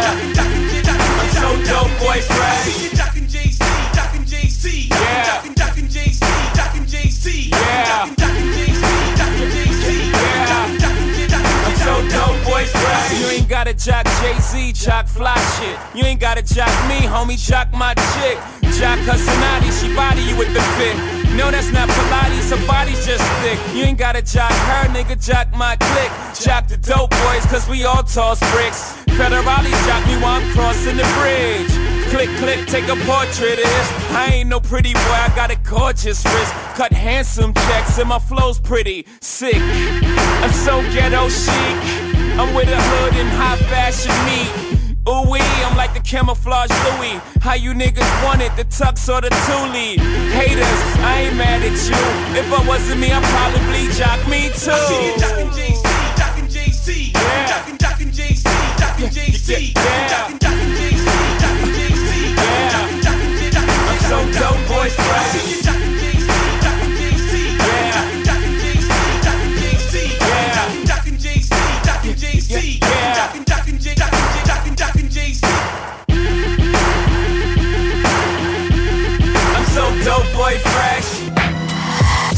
Jockin' 0.04 0.34
Jockin' 0.36 0.66
Jay-Z. 0.68 0.90
I'm 0.92 1.30
so 1.32 1.48
dope, 1.72 1.94
boy, 2.04 2.20
fresh. 2.22 2.66
Jockin' 2.68 2.76
Jay-Z, 2.76 2.89
ain't 13.30 13.50
gotta 13.50 13.74
jock 13.74 14.06
Jay-Z, 14.22 14.74
jock 14.74 15.08
fly 15.08 15.36
shit. 15.58 15.78
You 15.96 16.06
ain't 16.06 16.20
gotta 16.20 16.42
jock 16.42 16.72
me, 16.88 17.06
homie, 17.06 17.38
jock 17.38 17.72
my 17.72 17.94
chick. 17.94 18.38
Jock 18.78 19.00
Casanati, 19.00 19.72
she 19.80 19.94
body 19.96 20.22
you 20.22 20.38
with 20.38 20.54
the 20.54 20.62
fit. 20.78 20.96
No, 21.36 21.52
that's 21.52 21.72
not 21.72 21.90
Pilates, 21.90 22.50
her 22.50 22.68
body's 22.68 23.06
just 23.06 23.24
thick. 23.42 23.60
You 23.76 23.84
ain't 23.84 23.98
gotta 23.98 24.22
jock 24.22 24.52
her, 24.52 24.88
nigga, 24.90 25.24
jock 25.24 25.52
my 25.56 25.76
click. 25.76 26.12
Jock 26.40 26.68
the 26.68 26.78
dope 26.78 27.12
boys, 27.12 27.46
cause 27.48 27.68
we 27.70 27.84
all 27.84 28.04
toss 28.04 28.40
bricks. 28.52 28.96
Federale 29.18 29.72
jock 29.86 30.06
me 30.08 30.16
while 30.22 30.42
I'm 30.42 30.52
crossing 30.54 30.98
the 30.98 31.08
bridge. 31.20 31.72
Click, 32.10 32.30
click, 32.38 32.68
take 32.68 32.88
a 32.88 32.96
portrait 33.06 33.60
of 33.60 33.66
this. 33.66 33.92
I 34.12 34.32
ain't 34.34 34.50
no 34.50 34.60
pretty 34.60 34.94
boy, 34.94 35.00
I 35.00 35.32
got 35.36 35.52
a 35.52 35.58
gorgeous 35.58 36.24
wrist. 36.26 36.54
Cut 36.76 36.92
handsome 36.92 37.54
checks, 37.54 38.00
and 38.00 38.10
my 38.10 38.20
flow's 38.20 38.60
pretty 38.60 39.06
sick. 39.22 39.62
I'm 39.62 40.52
so 40.52 40.82
ghetto 40.94 41.30
chic. 41.30 42.09
I'm 42.40 42.56
with 42.56 42.70
a 42.70 42.82
hood 42.82 43.20
and 43.20 43.28
high 43.36 43.58
fashion 43.68 44.16
meat. 44.24 44.48
Ooh 45.10 45.30
wee, 45.30 45.44
I'm 45.68 45.76
like 45.76 45.94
the 45.94 46.00
camouflage 46.00 46.72
Louis. 46.88 47.20
How 47.42 47.56
you 47.56 47.74
niggas 47.74 48.08
want 48.24 48.42
it, 48.42 48.56
the 48.56 48.64
tux 48.64 49.12
or 49.12 49.20
the 49.20 49.28
Thule? 49.44 50.00
Haters, 50.32 50.82
I 51.04 51.28
ain't 51.28 51.36
mad 51.36 51.64
at 51.68 51.76
you. 51.84 52.00
If 52.40 52.48
I 52.48 52.66
wasn't 52.66 53.02
me, 53.02 53.12
I'd 53.12 53.22
probably 53.28 53.92
jock 53.92 54.24
me 54.32 54.48
too. 54.56 54.72
I 54.72 54.88
see 54.88 55.04
you 55.04 55.20
jockin' 55.20 55.52
Jay-Z, 55.52 55.84
jockin' 56.16 56.48
Jay-Z, 56.48 57.12
jockin' 57.12 57.78
jockin' 57.78 58.12
Jay-Z, 58.14 58.48
jockin' 58.80 59.12
Jay-Z, 59.12 59.74
jockin' 59.76 60.40
jockin' 60.40 60.72
Jay-Z, 60.80 61.04
jockin' 61.44 61.74
Jay-Z, 61.76 62.08
jockin' 62.72 63.02
jockin' 63.04 63.34
Jay-Z. 63.36 63.60
I'm 63.60 64.00
so 64.08 64.18
dope, 64.40 64.64
boy, 64.72 64.88
fresh. 64.88 65.79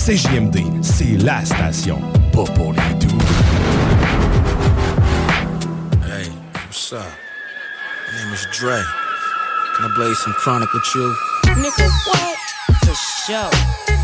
CJMD, 0.03 0.57
c'est 0.81 1.15
la 1.23 1.45
station, 1.45 2.01
pas 2.33 2.43
pour 2.55 2.73
les 2.73 2.95
doux. 2.95 3.17
Hey, 6.03 6.27
what's 6.55 6.91
up? 6.91 7.03
My 8.07 8.23
name 8.23 8.33
is 8.33 8.47
Dre. 8.51 8.81
Can 9.77 9.85
I 9.85 9.95
blaze 9.95 10.17
some 10.17 10.33
chronic 10.33 10.73
with 10.73 10.95
you? 10.95 11.15
Nigga, 11.53 11.87
what? 12.07 12.35
For 12.83 12.95
sure. 12.95 13.51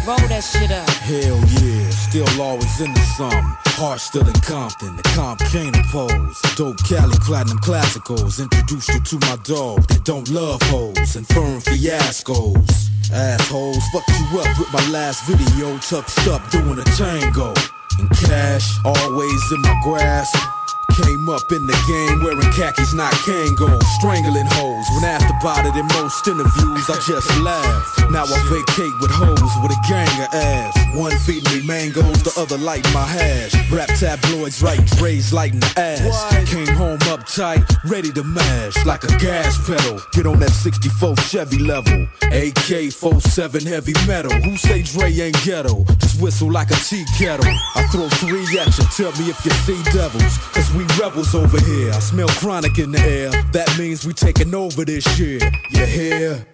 Roll 0.06 0.28
that 0.30 0.44
shit 0.44 0.72
up. 0.72 0.88
Hell 1.02 1.40
yeah, 1.64 1.90
still 1.90 2.42
always 2.44 2.80
into 2.80 3.02
something. 3.18 3.67
Heart 3.78 4.00
still 4.00 4.28
in 4.28 4.34
Compton, 4.42 4.98
the 4.98 5.04
comp 5.14 5.40
can't 5.54 5.78
oppose. 5.78 6.42
Dope 6.56 6.84
Cali 6.90 7.16
platinum 7.22 7.60
classicals 7.60 8.42
introduced 8.42 8.90
you 8.90 9.00
to 9.00 9.20
my 9.28 9.38
dog 9.44 9.86
that 9.90 10.04
don't 10.04 10.28
love 10.32 10.60
hoes 10.64 11.16
and 11.16 11.28
firm 11.28 11.62
fiascos. 11.62 12.90
Assholes, 13.14 13.84
fucked 13.94 14.10
you 14.10 14.40
up 14.40 14.58
with 14.58 14.74
my 14.74 14.82
last 14.90 15.24
video, 15.30 15.78
tucked 15.78 16.28
up 16.28 16.42
doing 16.50 16.80
a 16.80 16.84
tango. 16.98 17.54
And 18.00 18.10
cash 18.26 18.68
always 18.84 19.52
in 19.52 19.62
my 19.62 19.80
grasp. 19.84 20.57
Came 20.96 21.30
up 21.30 21.52
in 21.52 21.68
the 21.68 21.78
game 21.88 22.24
wearing 22.24 22.52
khakis, 22.54 22.94
not 22.94 23.12
Kangol. 23.28 23.82
Strangling 24.00 24.48
hoes. 24.48 24.86
When 24.96 25.04
asked 25.06 25.30
about 25.30 25.66
it 25.66 25.76
in 25.76 25.86
most 26.00 26.28
interviews, 26.28 26.90
I 26.90 26.98
just 27.06 27.30
laugh. 27.42 28.10
Now 28.10 28.24
I 28.24 28.38
vacate 28.50 28.96
with 29.02 29.12
hoes 29.12 29.52
with 29.62 29.72
a 29.72 29.82
gang 29.88 30.10
of 30.24 30.34
ass. 30.34 30.74
One 30.96 31.16
feeding 31.20 31.52
me 31.54 31.68
mangoes, 31.68 32.24
the 32.24 32.34
other 32.40 32.58
light 32.58 32.84
my 32.94 33.06
hash. 33.06 33.54
Rap 33.72 33.90
tabloids 34.00 34.64
write 34.64 34.84
Dre's 34.98 35.32
lighting 35.32 35.60
the 35.60 35.74
ass. 35.78 36.50
Came 36.50 36.74
home 36.76 37.00
uptight, 37.14 37.64
ready 37.86 38.12
to 38.14 38.24
mash 38.24 38.86
like 38.86 39.04
a 39.04 39.14
gas 39.20 39.54
pedal. 39.68 40.00
Get 40.14 40.26
on 40.26 40.40
that 40.40 40.52
64 40.52 41.16
Chevy 41.18 41.60
level. 41.60 42.08
AK 42.32 42.92
47 42.92 43.66
heavy 43.66 43.94
metal. 44.08 44.32
Who 44.32 44.58
say 44.58 44.82
Dre 44.82 45.12
ain't 45.12 45.44
ghetto? 45.44 45.84
Just 46.00 46.22
whistle 46.22 46.52
like 46.52 46.72
a 46.72 46.76
tea 46.76 47.06
kettle. 47.18 47.46
I 47.76 47.86
throw 47.92 48.10
three 48.10 48.48
at 48.58 48.78
you, 48.78 48.86
tell 48.96 49.12
me 49.22 49.30
if 49.30 49.46
you 49.46 49.52
see 49.52 49.84
devils. 49.92 50.38
Cause 50.54 50.74
we 50.74 50.87
rebels 51.00 51.34
over 51.36 51.60
here. 51.60 51.92
I 51.92 52.00
smell 52.00 52.28
chronic 52.28 52.78
in 52.78 52.92
the 52.92 53.00
air. 53.00 53.30
That 53.52 53.76
means 53.78 54.06
we 54.06 54.14
taking 54.14 54.54
over 54.54 54.86
this 54.86 55.20
year. 55.20 55.40
You 55.72 55.86
hear? 55.86 56.48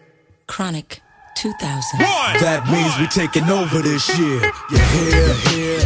Chronic 0.47 1.01
2000. 1.35 1.99
That 1.99 2.67
means 2.69 2.97
we 2.99 3.07
taking 3.07 3.49
over 3.49 3.79
this 3.79 4.07
year. 4.17 4.41
You 4.71 4.77
hear? 4.77 5.33
hear? 5.49 5.79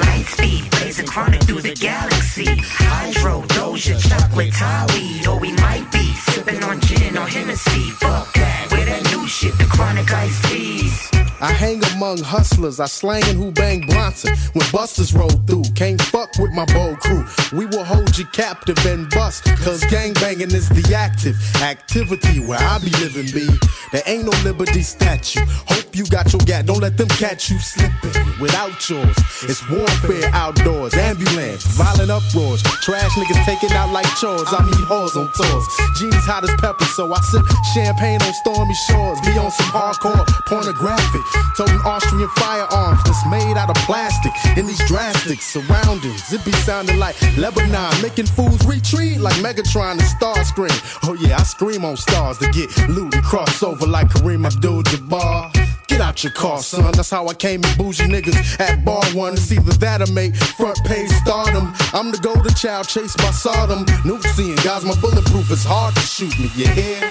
Light 0.00 0.24
speed, 0.26 0.70
blazing 0.70 1.06
chronic 1.06 1.42
through 1.42 1.62
the 1.62 1.74
galaxy. 1.74 2.46
Hydro, 2.46 3.42
Doja, 3.42 4.00
chocolate, 4.08 4.52
Thai 4.52 4.86
weed, 4.94 5.26
or 5.26 5.38
we 5.38 5.52
might 5.52 5.90
be 5.92 6.14
sipping 6.14 6.62
on 6.64 6.80
gin 6.80 7.16
or 7.18 7.26
Hennessy. 7.26 7.90
Fuck 7.90 8.32
that, 8.34 8.68
with 8.72 8.86
that 8.86 9.04
new 9.14 9.26
shit, 9.26 9.56
the 9.58 9.64
chronic 9.64 10.10
iced 10.12 10.44
teas. 10.44 11.10
I 11.40 11.51
hang 11.62 11.80
among 11.94 12.18
hustlers, 12.18 12.80
I 12.80 12.86
slang 12.86 13.22
and 13.30 13.38
who 13.38 13.52
bang 13.52 13.86
Bronson. 13.86 14.34
When 14.52 14.66
busters 14.72 15.14
roll 15.14 15.30
through, 15.46 15.62
can't 15.76 16.02
fuck 16.02 16.30
with 16.40 16.50
my 16.50 16.66
bold 16.74 16.98
crew. 16.98 17.24
We 17.52 17.66
will 17.66 17.84
hold 17.84 18.18
you 18.18 18.26
captive 18.32 18.84
and 18.84 19.08
bust, 19.10 19.44
cause 19.62 19.84
gang 19.84 20.12
banging 20.14 20.50
is 20.50 20.68
the 20.68 20.92
active 20.92 21.36
activity 21.62 22.40
where 22.40 22.58
I 22.58 22.78
be 22.80 22.90
living, 22.98 23.30
B. 23.30 23.46
There 23.92 24.02
ain't 24.06 24.24
no 24.24 24.34
liberty 24.42 24.82
statue. 24.82 25.46
Hope 25.70 25.94
you 25.94 26.04
got 26.06 26.32
your 26.32 26.40
gat, 26.40 26.66
don't 26.66 26.80
let 26.80 26.96
them 26.96 27.08
catch 27.08 27.48
you 27.48 27.58
slipping 27.60 28.22
without 28.40 28.74
yours. 28.90 29.16
It's 29.46 29.62
warfare 29.70 30.30
outdoors, 30.34 30.94
ambulance, 30.94 31.62
violent 31.78 32.10
uproars. 32.10 32.62
Trash 32.82 33.12
niggas 33.12 33.44
taking 33.44 33.70
out 33.76 33.92
like 33.92 34.10
chores. 34.16 34.50
I 34.50 34.64
meet 34.64 34.86
hoes 34.90 35.14
on 35.16 35.30
tours. 35.38 35.66
Genie's 35.96 36.26
hot 36.26 36.42
as 36.42 36.54
pepper, 36.58 36.84
so 36.96 37.12
I 37.12 37.20
sip 37.30 37.46
champagne 37.72 38.20
on 38.22 38.34
stormy 38.42 38.74
shores. 38.90 39.20
Be 39.20 39.38
on 39.38 39.52
some 39.52 39.70
hardcore 39.70 40.26
pornographic. 40.50 41.22
Toting 41.56 41.80
Austrian 41.84 42.28
firearms 42.36 43.02
that's 43.04 43.26
made 43.26 43.56
out 43.56 43.68
of 43.68 43.76
plastic. 43.84 44.32
In 44.56 44.66
these 44.66 44.82
drastic 44.86 45.40
surroundings, 45.42 46.32
it 46.32 46.44
be 46.44 46.52
sounding 46.52 46.98
like 46.98 47.14
Lebanon, 47.36 47.92
making 48.00 48.26
fools 48.26 48.64
retreat 48.66 49.20
like 49.20 49.34
Megatron 49.36 49.92
and 49.92 50.00
Starscream. 50.00 50.72
Oh 51.04 51.14
yeah, 51.14 51.36
I 51.36 51.42
scream 51.42 51.84
on 51.84 51.96
stars 51.96 52.38
to 52.38 52.48
get 52.50 52.70
loot 52.88 53.14
and 53.14 53.22
cross 53.22 53.62
over 53.62 53.86
like 53.86 54.08
Kareem 54.08 54.46
Abdul-Jabbar. 54.46 55.52
Get 55.88 56.00
out 56.00 56.24
your 56.24 56.32
car, 56.32 56.62
son. 56.62 56.90
That's 56.92 57.10
how 57.10 57.28
I 57.28 57.34
came 57.34 57.62
in 57.62 57.76
bougie 57.76 58.04
niggas 58.04 58.58
at 58.58 58.82
bar 58.82 59.04
one. 59.12 59.34
It's 59.34 59.52
either 59.52 59.72
that 59.72 60.00
or 60.00 60.10
make 60.12 60.34
front 60.34 60.78
page 60.86 61.10
stardom. 61.10 61.74
I'm 61.92 62.10
the 62.12 62.18
golden 62.18 62.54
child 62.54 62.88
chased 62.88 63.18
by 63.18 63.30
Sodom. 63.30 63.84
Nuke 64.04 64.26
seeing 64.28 64.56
guys, 64.56 64.84
my 64.86 64.98
bulletproof 65.00 65.50
is 65.50 65.64
hard 65.64 65.94
to 65.96 66.00
shoot 66.00 66.38
me. 66.38 66.50
You 66.54 66.68
hear? 66.68 67.10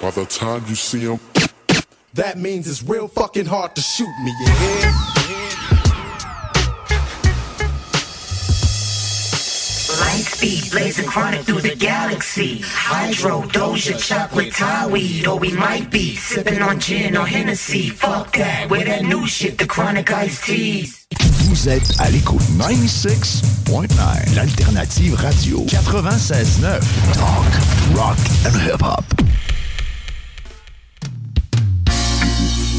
By 0.00 0.10
the 0.10 0.26
time 0.26 0.64
you 0.68 0.74
see 0.74 1.00
him, 1.00 1.20
That 2.14 2.38
means 2.38 2.66
it's 2.66 2.82
real 2.82 3.06
fucking 3.08 3.46
hard 3.46 3.74
to 3.76 3.82
shoot 3.82 4.12
me. 4.24 4.32
You 4.40 4.46
hear? 4.46 4.92
Light 10.00 10.24
speed, 10.24 10.70
blazing 10.70 11.06
chronic 11.06 11.42
through 11.42 11.60
the 11.60 11.76
galaxy. 11.76 12.60
Hydro, 12.64 13.42
Doja, 13.42 13.98
chocolate, 13.98 14.52
Thai 14.52 14.86
weed, 14.88 15.26
or 15.26 15.38
we 15.38 15.52
might 15.52 15.90
be 15.90 16.16
sipping 16.16 16.62
on 16.62 16.80
gin 16.80 17.16
or 17.16 17.26
Hennessy. 17.26 17.90
Fuck 17.90 18.32
that, 18.36 18.70
with 18.70 18.86
that 18.86 19.02
new 19.02 19.26
shit, 19.26 19.58
the 19.58 19.66
chronic 19.66 20.10
iced 20.10 20.44
teas. 20.44 21.06
Vous 21.44 21.68
êtes 21.68 21.98
à 21.98 22.10
l'écoute 22.10 22.42
96.9. 22.58 23.58
96.9. 23.68 24.34
L'alternative 24.34 25.14
radio. 25.14 25.64
96.9. 25.66 26.80
Talk, 27.14 27.96
rock 27.96 28.18
and 28.46 28.56
hip-hop. 28.56 29.04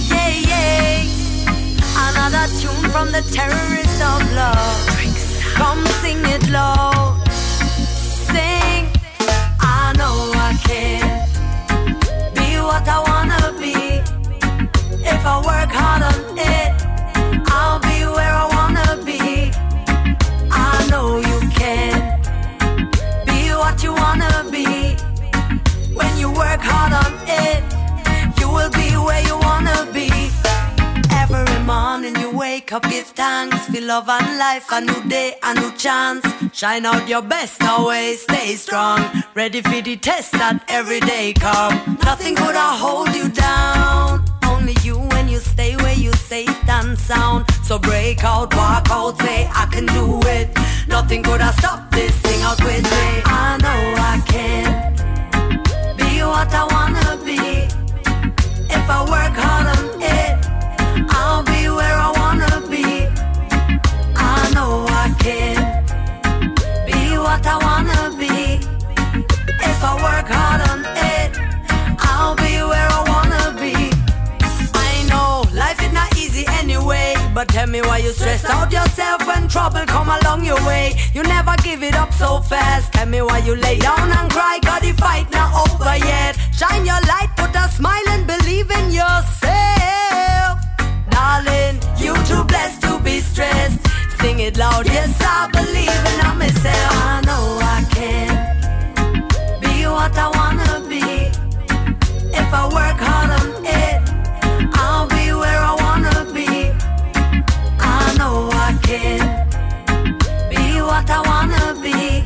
Yeah, 0.10 0.30
yeah. 0.50 1.04
Another 2.08 2.46
tune 2.60 2.90
from 2.92 3.12
the 3.12 3.22
terrorist 3.34 4.02
of 4.02 4.22
love. 4.34 4.88
Come 5.56 5.86
sing 6.02 6.22
it 6.26 6.50
loud. 6.50 7.22
Sing. 8.32 8.88
I 9.60 9.94
know 9.98 10.16
I 10.48 10.52
can 10.68 11.28
be 12.36 12.48
what 12.62 12.88
I 12.88 13.00
wanna 13.10 13.54
be. 13.60 13.76
If 15.14 15.26
I 15.26 15.36
work 15.52 15.72
hard 15.82 16.04
on 16.04 16.20
it, 16.38 16.72
I'll 17.52 17.80
be 17.80 17.98
where 18.16 18.34
I 18.44 18.48
wanna 18.58 19.04
be. 19.04 19.52
I 20.52 20.88
know 20.90 21.18
you 21.30 21.40
can 21.60 22.20
be 23.26 23.40
what 23.62 23.84
you 23.84 23.94
wanna 23.94 24.46
be. 24.52 24.96
When 25.94 26.18
you 26.18 26.30
work 26.32 26.62
hard 26.62 26.94
on 27.04 27.14
it, 27.28 27.59
Morning 32.00 32.22
you 32.22 32.32
wake 32.32 32.72
up, 32.72 32.84
give 32.84 33.08
thanks. 33.08 33.68
Feel 33.68 33.84
love 33.84 34.08
and 34.08 34.38
life, 34.38 34.72
a 34.72 34.80
new 34.80 35.10
day, 35.10 35.36
a 35.44 35.54
new 35.54 35.70
chance. 35.74 36.26
Shine 36.54 36.86
out 36.86 37.10
your 37.10 37.22
best 37.22 37.62
always, 37.62 38.22
stay 38.22 38.56
strong. 38.56 39.04
Ready 39.36 39.62
for 39.62 39.82
the 39.82 39.98
test 39.98 40.32
that 40.32 40.64
every 40.70 41.02
day 41.02 41.34
come. 41.34 41.98
Nothing 42.06 42.38
could 42.38 42.56
have 42.56 42.80
hold 42.80 43.14
you 43.14 43.28
down. 43.28 44.24
Only 44.46 44.78
you 44.82 44.98
when 45.12 45.28
you 45.28 45.40
stay 45.40 45.76
where 45.76 45.94
you 45.94 46.14
safe 46.14 46.70
and 46.70 46.98
sound. 46.98 47.44
So 47.66 47.78
break 47.78 48.24
out, 48.24 48.56
walk 48.56 48.88
out, 48.90 49.20
say 49.20 49.50
I 49.54 49.66
can 49.66 49.86
do 49.88 50.22
it. 50.30 50.58
Nothing 50.88 51.22
could 51.22 51.42
have 51.42 51.56
stopped 51.56 51.92
this. 51.92 52.16
Sing 52.22 52.42
out 52.44 52.64
with 52.64 52.82
me. 52.82 53.08
I 53.26 53.58
know 53.64 53.82
I 54.14 54.24
can 54.26 55.98
be 55.98 56.24
what 56.24 56.54
I 56.54 56.64
wanna 56.76 57.26
be. 57.26 57.68
If 58.74 58.90
I 58.90 59.02
work 59.02 59.36
hard 59.36 59.99
but 77.40 77.48
tell 77.48 77.68
me 77.68 77.80
why 77.82 78.00
you 78.00 78.12
stress 78.12 78.44
out 78.44 78.70
yourself 78.70 79.26
when 79.26 79.48
trouble 79.48 79.86
come 79.86 80.10
along 80.10 80.44
your 80.44 80.62
way. 80.68 80.94
You 81.14 81.24
never 81.24 81.56
give 81.64 81.82
it 81.84 81.96
up 81.96 82.12
so 82.12 82.42
fast. 82.42 82.92
Tell 82.92 83.06
me 83.06 83.22
why 83.22 83.38
you 83.48 83.56
lay 83.56 83.78
down 83.78 84.12
and 84.12 84.30
cry, 84.30 84.60
cause 84.62 84.82
the 84.82 84.92
fight 84.92 85.32
not 85.32 85.50
over 85.64 85.96
yet. 85.96 86.36
Shine 86.52 86.86
your 86.86 87.00
light, 87.12 87.30
put 87.38 87.56
a 87.56 87.70
smile 87.70 88.08
and 88.10 88.28
believe 88.28 88.70
in 88.70 88.92
yourself. 88.92 90.54
Darling, 91.12 91.80
you 92.04 92.14
too 92.30 92.44
blessed 92.44 92.82
to 92.82 93.00
be 93.00 93.22
stressed. 93.22 93.80
Sing 94.20 94.40
it 94.40 94.58
loud, 94.58 94.86
yes, 94.88 95.16
I 95.22 95.48
believe 95.60 96.04
in 96.12 96.38
myself. 96.38 96.92
I 97.14 97.22
know 97.28 97.46
I 97.78 97.80
can 97.96 98.32
be 99.62 99.86
what 99.88 100.14
I 100.26 100.28
wanna 100.40 100.72
be. 100.90 101.06
If 102.42 102.50
I 102.62 102.64
work 102.66 103.00
hard 103.08 103.32
on 103.40 103.66
it, 103.66 104.09
Be 108.90 110.82
what 110.82 111.08
I 111.12 111.22
wanna 111.30 111.80
be. 111.80 112.24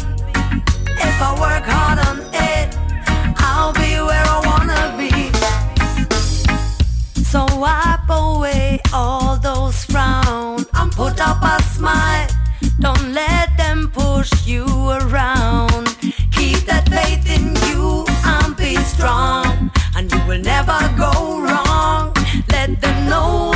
If 1.07 1.21
I 1.21 1.31
work 1.37 1.65
hard 1.65 1.99
on 2.07 2.21
it, 2.31 2.77
I'll 3.37 3.73
be 3.73 3.99
where 3.99 4.23
I 4.35 4.39
wanna 4.49 4.95
be. 4.97 5.11
So 7.21 7.45
wipe 7.57 8.09
away 8.09 8.79
all 8.93 9.35
those 9.35 9.83
frowns 9.83 10.65
and 10.73 10.89
put 10.93 11.19
up 11.19 11.43
a 11.43 11.61
smile. 11.63 12.29
Don't 12.79 13.11
let 13.11 13.57
them 13.57 13.91
push 13.91 14.31
you 14.47 14.65
around. 15.01 15.97
Keep 16.31 16.59
that 16.69 16.87
faith 16.87 17.27
in 17.29 17.57
you 17.67 18.05
and 18.23 18.55
be 18.55 18.77
strong, 18.77 19.69
and 19.97 20.09
you 20.09 20.21
will 20.25 20.39
never 20.39 20.79
go 20.97 21.41
wrong. 21.41 22.13
Let 22.47 22.79
them 22.79 23.09
know 23.09 23.51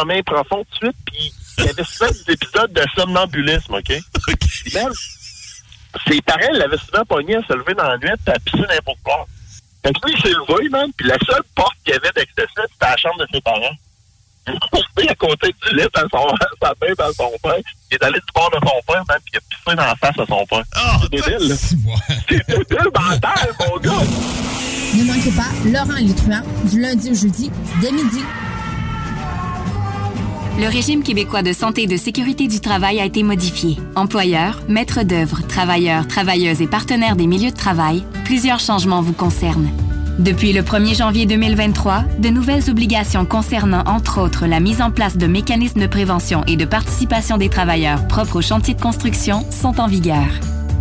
sommeil 0.00 0.22
profond 0.22 0.64
tout 0.64 0.86
de 0.86 0.86
suite, 0.86 0.96
puis 1.06 1.32
il 1.58 1.64
y 1.64 1.68
avait 1.68 1.84
souvent 1.84 2.10
des 2.10 2.32
épisodes 2.32 2.72
de 2.72 2.82
somnambulisme, 2.96 3.74
OK? 3.74 3.92
Puis 4.40 4.74
même, 4.74 4.92
ses 6.06 6.20
parents 6.22 6.52
l'avaient 6.52 6.78
souvent 6.78 7.04
pogné 7.04 7.36
à 7.36 7.42
se 7.42 7.52
lever 7.52 7.74
dans 7.74 7.88
la 7.88 7.98
nuit 7.98 8.10
puis 8.24 8.34
à 8.34 8.38
pisser 8.38 8.66
n'importe 8.68 8.98
quoi. 9.02 9.26
Fait 9.84 9.92
que 9.92 10.06
lui, 10.06 10.14
il 10.16 10.22
s'est 10.22 10.28
levé, 10.28 10.68
man, 10.68 10.90
puis 10.96 11.06
la 11.06 11.18
seule 11.26 11.42
porte 11.54 11.74
qu'il 11.84 11.94
y 11.94 11.96
avait 11.96 12.12
d'accès, 12.14 12.46
c'était 12.56 12.66
la 12.80 12.96
chambre 12.96 13.18
de 13.18 13.26
ses 13.32 13.40
parents. 13.40 13.76
Il 14.46 15.04
est 15.04 15.10
à 15.10 15.14
côté 15.14 15.54
du 15.62 15.76
lit 15.76 15.82
à 15.94 16.00
son, 16.10 16.26
sa 16.60 16.74
mère 16.80 16.94
à 16.98 17.12
son 17.12 17.30
père. 17.42 17.54
Il 17.90 17.94
est 17.94 18.02
allé 18.02 18.18
du 18.18 18.32
bord 18.34 18.50
de 18.50 18.56
son 18.56 18.80
père, 18.86 19.04
man, 19.08 19.18
puis 19.24 19.34
il 19.34 19.36
a 19.36 19.40
pissé 19.40 19.76
dans 19.76 19.84
la 19.84 19.94
face 19.96 20.18
à 20.18 20.26
son 20.26 20.46
père. 20.46 20.64
c'est 21.02 21.10
débile, 21.10 21.48
là. 21.48 21.54
C'est 22.28 22.48
débile 22.48 22.90
mental, 22.94 23.54
mon 23.60 23.76
gars. 23.78 24.06
Ne 24.92 25.04
manquez 25.04 25.30
pas 25.30 25.50
Laurent 25.66 26.14
truands 26.16 26.42
du 26.64 26.80
lundi 26.80 27.10
au 27.10 27.14
jeudi 27.14 27.50
dès 27.80 27.92
midi. 27.92 28.24
Le 30.58 30.68
régime 30.68 31.02
québécois 31.02 31.42
de 31.42 31.52
santé 31.52 31.82
et 31.82 31.86
de 31.86 31.96
sécurité 31.96 32.48
du 32.48 32.60
travail 32.60 33.00
a 33.00 33.04
été 33.04 33.22
modifié. 33.22 33.78
Employeurs, 33.94 34.60
maîtres 34.68 35.04
d'œuvre, 35.04 35.40
travailleurs, 35.46 36.06
travailleuses 36.06 36.60
et 36.60 36.66
partenaires 36.66 37.16
des 37.16 37.26
milieux 37.26 37.50
de 37.50 37.56
travail, 37.56 38.04
plusieurs 38.24 38.60
changements 38.60 39.00
vous 39.00 39.12
concernent. 39.12 39.70
Depuis 40.18 40.52
le 40.52 40.60
1er 40.60 40.96
janvier 40.96 41.24
2023, 41.24 42.04
de 42.18 42.28
nouvelles 42.28 42.68
obligations 42.68 43.24
concernant 43.24 43.84
entre 43.86 44.20
autres 44.20 44.46
la 44.46 44.60
mise 44.60 44.82
en 44.82 44.90
place 44.90 45.16
de 45.16 45.26
mécanismes 45.26 45.80
de 45.80 45.86
prévention 45.86 46.44
et 46.46 46.56
de 46.56 46.66
participation 46.66 47.38
des 47.38 47.48
travailleurs 47.48 48.06
propres 48.06 48.36
aux 48.36 48.42
chantiers 48.42 48.74
de 48.74 48.82
construction 48.82 49.46
sont 49.50 49.80
en 49.80 49.86
vigueur. 49.86 50.28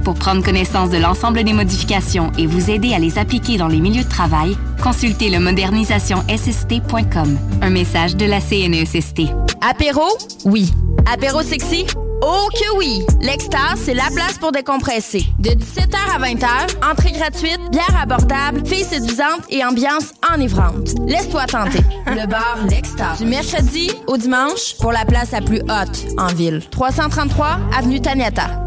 Pour 0.09 0.17
prendre 0.17 0.43
connaissance 0.43 0.89
de 0.89 0.97
l'ensemble 0.97 1.43
des 1.43 1.53
modifications 1.53 2.31
et 2.35 2.47
vous 2.47 2.71
aider 2.71 2.95
à 2.95 2.97
les 2.97 3.19
appliquer 3.19 3.57
dans 3.57 3.67
les 3.67 3.79
milieux 3.79 4.03
de 4.03 4.09
travail, 4.09 4.57
consultez 4.81 5.29
le 5.29 5.37
modernisationsSST.com. 5.39 7.37
Un 7.61 7.69
message 7.69 8.15
de 8.15 8.25
la 8.25 8.41
CNESST. 8.41 9.27
Apéro? 9.61 10.01
Oui. 10.45 10.73
Apéro 11.05 11.43
sexy? 11.43 11.85
Oh 12.23 12.47
que 12.51 12.77
oui! 12.79 13.03
L'Extase, 13.21 13.81
c'est 13.83 13.93
la 13.93 14.09
place 14.11 14.39
pour 14.39 14.51
décompresser. 14.51 15.27
De 15.37 15.51
17h 15.51 15.95
à 16.15 16.17
20h, 16.17 16.91
entrée 16.91 17.11
gratuite, 17.11 17.59
bière 17.71 17.95
abordable, 18.01 18.65
filles 18.65 18.85
séduisantes 18.85 19.43
et 19.51 19.63
ambiance 19.63 20.13
enivrante. 20.33 20.89
Laisse-toi 21.05 21.45
tenter. 21.45 21.83
Le 22.07 22.25
bar 22.25 22.57
L'Extase. 22.67 23.19
Du 23.19 23.25
mercredi 23.27 23.91
au 24.07 24.17
dimanche 24.17 24.75
pour 24.81 24.91
la 24.91 25.05
place 25.05 25.29
la 25.33 25.41
plus 25.41 25.61
haute 25.61 26.07
en 26.17 26.33
ville. 26.33 26.63
333 26.71 27.59
Avenue 27.77 28.01
Taniata. 28.01 28.65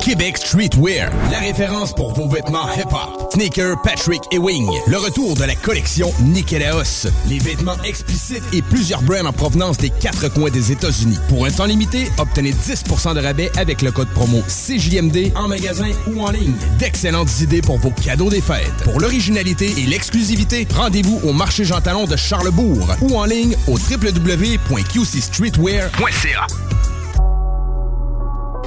Québec 0.00 0.38
Streetwear, 0.38 1.10
la 1.30 1.38
référence 1.38 1.94
pour 1.94 2.12
vos 2.14 2.26
vêtements 2.28 2.66
hip-hop. 2.76 3.32
Sneaker, 3.32 3.80
Patrick 3.82 4.22
et 4.30 4.38
Wing. 4.38 4.68
Le 4.86 4.96
retour 4.96 5.34
de 5.34 5.44
la 5.44 5.54
collection 5.54 6.10
Nikélaos. 6.20 7.08
Les 7.28 7.38
vêtements 7.38 7.76
explicites 7.84 8.42
et 8.52 8.62
plusieurs 8.62 9.02
brands 9.02 9.26
en 9.26 9.32
provenance 9.32 9.76
des 9.78 9.90
quatre 9.90 10.32
coins 10.32 10.50
des 10.50 10.72
États-Unis. 10.72 11.18
Pour 11.28 11.44
un 11.46 11.50
temps 11.50 11.66
limité, 11.66 12.10
obtenez 12.18 12.52
10% 12.52 13.14
de 13.14 13.20
rabais 13.20 13.50
avec 13.56 13.82
le 13.82 13.92
code 13.92 14.08
promo 14.08 14.42
CJMD 14.48 15.32
en 15.36 15.48
magasin 15.48 15.90
ou 16.08 16.22
en 16.22 16.30
ligne. 16.30 16.54
D'excellentes 16.78 17.40
idées 17.40 17.62
pour 17.62 17.78
vos 17.78 17.90
cadeaux 17.90 18.30
des 18.30 18.40
fêtes. 18.40 18.72
Pour 18.84 19.00
l'originalité 19.00 19.72
et 19.78 19.86
l'exclusivité, 19.86 20.66
rendez-vous 20.74 21.20
au 21.24 21.32
marché 21.32 21.64
Jean 21.64 21.80
Talon 21.80 22.06
de 22.06 22.16
Charlebourg 22.16 22.88
ou 23.02 23.16
en 23.16 23.24
ligne 23.24 23.56
au 23.66 23.78
www.qcstreetwear.ca. 23.78 26.46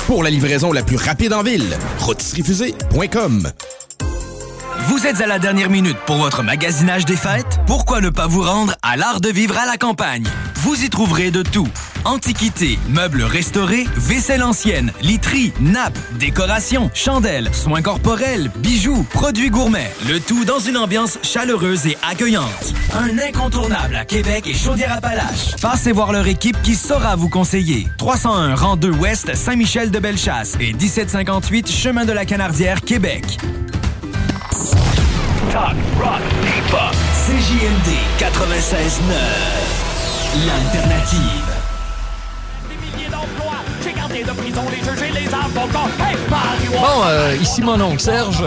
Pour 0.08 0.22
la 0.22 0.30
livraison 0.30 0.72
la 0.72 0.84
plus 0.84 0.97
rapide 0.97 1.34
en 1.34 1.41
ville, 1.41 1.76
rotisseriefusée.com. 1.99 3.51
Vous 4.88 5.08
êtes 5.08 5.20
à 5.20 5.26
la 5.26 5.40
dernière 5.40 5.72
minute 5.72 5.98
pour 6.06 6.18
votre 6.18 6.44
magasinage 6.44 7.06
des 7.06 7.16
fêtes? 7.16 7.60
Pourquoi 7.66 8.02
ne 8.02 8.10
pas 8.10 8.28
vous 8.28 8.44
rendre 8.44 8.76
à 8.84 8.96
l'art 8.98 9.20
de 9.20 9.30
vivre 9.30 9.58
à 9.58 9.66
la 9.66 9.78
campagne? 9.78 10.28
Vous 10.58 10.84
y 10.84 10.92
trouverez 10.92 11.32
de 11.32 11.42
tout. 11.42 11.68
Antiquités, 12.04 12.78
meubles 12.90 13.24
restaurés, 13.24 13.86
vaisselle 13.96 14.44
ancienne, 14.44 14.94
literie, 15.02 15.54
nappes, 15.60 15.98
décorations, 16.20 16.92
chandelles, 16.94 17.50
soins 17.52 17.82
corporels, 17.82 18.52
bijoux, 18.58 19.04
produits 19.10 19.50
gourmets. 19.50 19.92
Le 20.08 20.20
tout 20.20 20.46
dans 20.46 20.60
une 20.60 20.78
ambiance 20.78 21.18
chaleureuse 21.24 21.88
et 21.88 21.98
accueillante. 22.08 22.76
Un 22.94 23.18
incontournable 23.18 23.96
à 23.96 24.06
Québec 24.06 24.46
et 24.46 24.54
Chaudière-Appalaches. 24.54 25.56
Passez 25.64 25.94
voir 25.94 26.12
leur 26.12 26.28
équipe 26.28 26.62
qui 26.62 26.76
saura 26.76 27.16
vous 27.16 27.30
conseiller. 27.30 27.88
301 27.98 28.54
rang 28.54 28.76
2 28.76 28.92
Ouest, 28.92 29.34
Saint-Michel 29.34 29.90
de 29.90 29.98
Bellechasse 29.98 30.54
et 30.60 30.74
1758 30.74 31.72
Chemin 31.72 32.06
de 32.06 32.12
la 32.12 32.26
Canardière, 32.26 32.82
Québec. 32.82 33.40
Talk, 35.56 35.72
rock, 35.97 36.20
hip-hop. 36.43 36.91
CJMD 37.24 37.95
96.9. 38.20 39.16
L'alternative. 40.45 41.22
J'ai 43.82 43.93
gardé 43.93 44.24
de 44.24 44.32
prison 44.32 44.64
les 44.70 44.84
juges 44.84 45.01
et 45.08 45.12
les 45.14 45.28
avocats. 45.28 45.88
Hey, 45.97 46.18
Mario! 46.30 46.72
Bon, 46.74 47.03
euh, 47.06 47.38
ici 47.39 47.62
mon 47.62 47.80
oncle 47.80 48.01
Serge. 48.01 48.43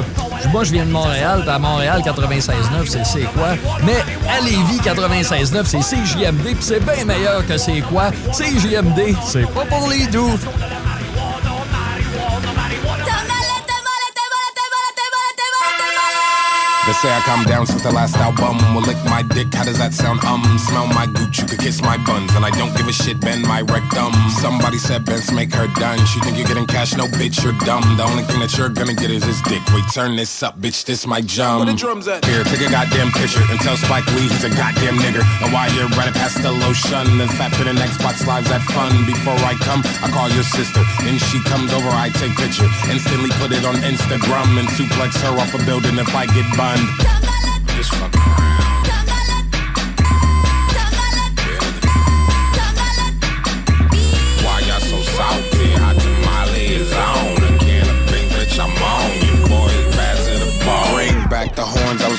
Moi, 0.53 0.65
je 0.65 0.73
viens 0.73 0.85
de 0.85 0.91
Montréal. 0.91 1.41
puis 1.41 1.49
À 1.49 1.59
Montréal, 1.59 2.03
96.9, 2.05 2.87
c'est 2.87 3.07
c'est 3.07 3.23
quoi? 3.33 3.55
Mais 3.87 4.05
à 4.31 4.43
Lévis, 4.43 4.79
96.9, 4.85 5.65
c'est 5.65 5.81
CJMD. 5.81 6.43
Puis 6.43 6.57
c'est 6.61 6.85
bien 6.85 7.07
meilleur 7.07 7.47
que 7.47 7.57
c'est 7.57 7.81
quoi? 7.81 8.11
CJMD, 8.33 9.17
c'est 9.25 9.51
pas 9.55 9.65
pour 9.65 9.89
les 9.89 10.07
doux. 10.09 10.39
They 16.89 16.97
say 17.05 17.13
I 17.13 17.21
calm 17.21 17.45
down 17.45 17.67
since 17.67 17.83
the 17.83 17.93
last 17.93 18.17
album. 18.17 18.57
Will 18.73 18.81
lick 18.81 18.97
my 19.05 19.21
dick, 19.21 19.53
how 19.53 19.63
does 19.69 19.77
that 19.77 19.93
sound? 19.93 20.25
Um, 20.25 20.41
smell 20.57 20.87
my 20.89 21.05
gooch, 21.05 21.37
you 21.37 21.45
could 21.45 21.61
kiss 21.61 21.83
my 21.83 22.01
buns. 22.01 22.33
And 22.33 22.49
I 22.49 22.51
don't 22.57 22.73
give 22.73 22.89
a 22.89 22.97
shit, 22.97 23.21
bend 23.21 23.45
my 23.45 23.61
rectum. 23.61 24.09
Somebody 24.41 24.79
said 24.79 25.05
Benz 25.05 25.31
make 25.31 25.53
her 25.53 25.69
done. 25.77 26.01
She 26.09 26.19
think 26.25 26.39
you're 26.39 26.49
getting 26.49 26.65
cash, 26.65 26.97
no 26.97 27.05
bitch, 27.05 27.45
you're 27.45 27.53
dumb. 27.69 27.85
The 28.01 28.05
only 28.09 28.25
thing 28.25 28.41
that 28.41 28.57
you're 28.57 28.73
gonna 28.73 28.97
get 28.97 29.11
is 29.13 29.21
this 29.21 29.37
dick. 29.45 29.61
Wait, 29.69 29.85
turn 29.93 30.17
this 30.17 30.33
up, 30.43 30.57
bitch, 30.65 30.87
this 30.87 31.07
my 31.07 31.21
jump. 31.21 31.61
Where 31.61 31.69
the 31.69 31.77
drums 31.77 32.09
at? 32.09 32.25
Here, 32.25 32.43
take 32.45 32.65
a 32.65 32.73
goddamn 32.73 33.13
picture 33.13 33.45
and 33.53 33.61
tell 33.61 33.77
Spike 33.77 34.09
Lee 34.17 34.25
he's 34.25 34.49
a 34.49 34.53
goddamn 34.57 34.97
nigger. 34.97 35.21
And 35.45 35.53
while 35.53 35.69
you're 35.77 35.93
running 35.93 36.17
past 36.17 36.41
the 36.41 36.53
lotion 36.53 37.21
and 37.21 37.29
fat 37.37 37.53
and 37.69 37.77
Xbox 37.77 38.25
lives 38.25 38.49
that 38.49 38.65
fun. 38.73 39.05
Before 39.05 39.37
I 39.45 39.53
come, 39.61 39.85
I 40.01 40.09
call 40.09 40.33
your 40.33 40.43
sister. 40.57 40.81
Then 41.05 41.21
she 41.21 41.37
comes 41.45 41.69
over, 41.69 41.93
I 41.93 42.09
take 42.17 42.33
picture. 42.33 42.65
Instantly 42.89 43.29
put 43.37 43.53
it 43.53 43.69
on 43.69 43.77
Instagram 43.85 44.57
and 44.57 44.65
suplex 44.73 45.21
her 45.21 45.37
off 45.37 45.53
a 45.53 45.61
building 45.69 46.01
if 46.01 46.17
I 46.17 46.25
get 46.25 46.49
burned. 46.79 47.69
Just 47.77 47.93
fuck 47.95 48.15
Why 48.15 48.68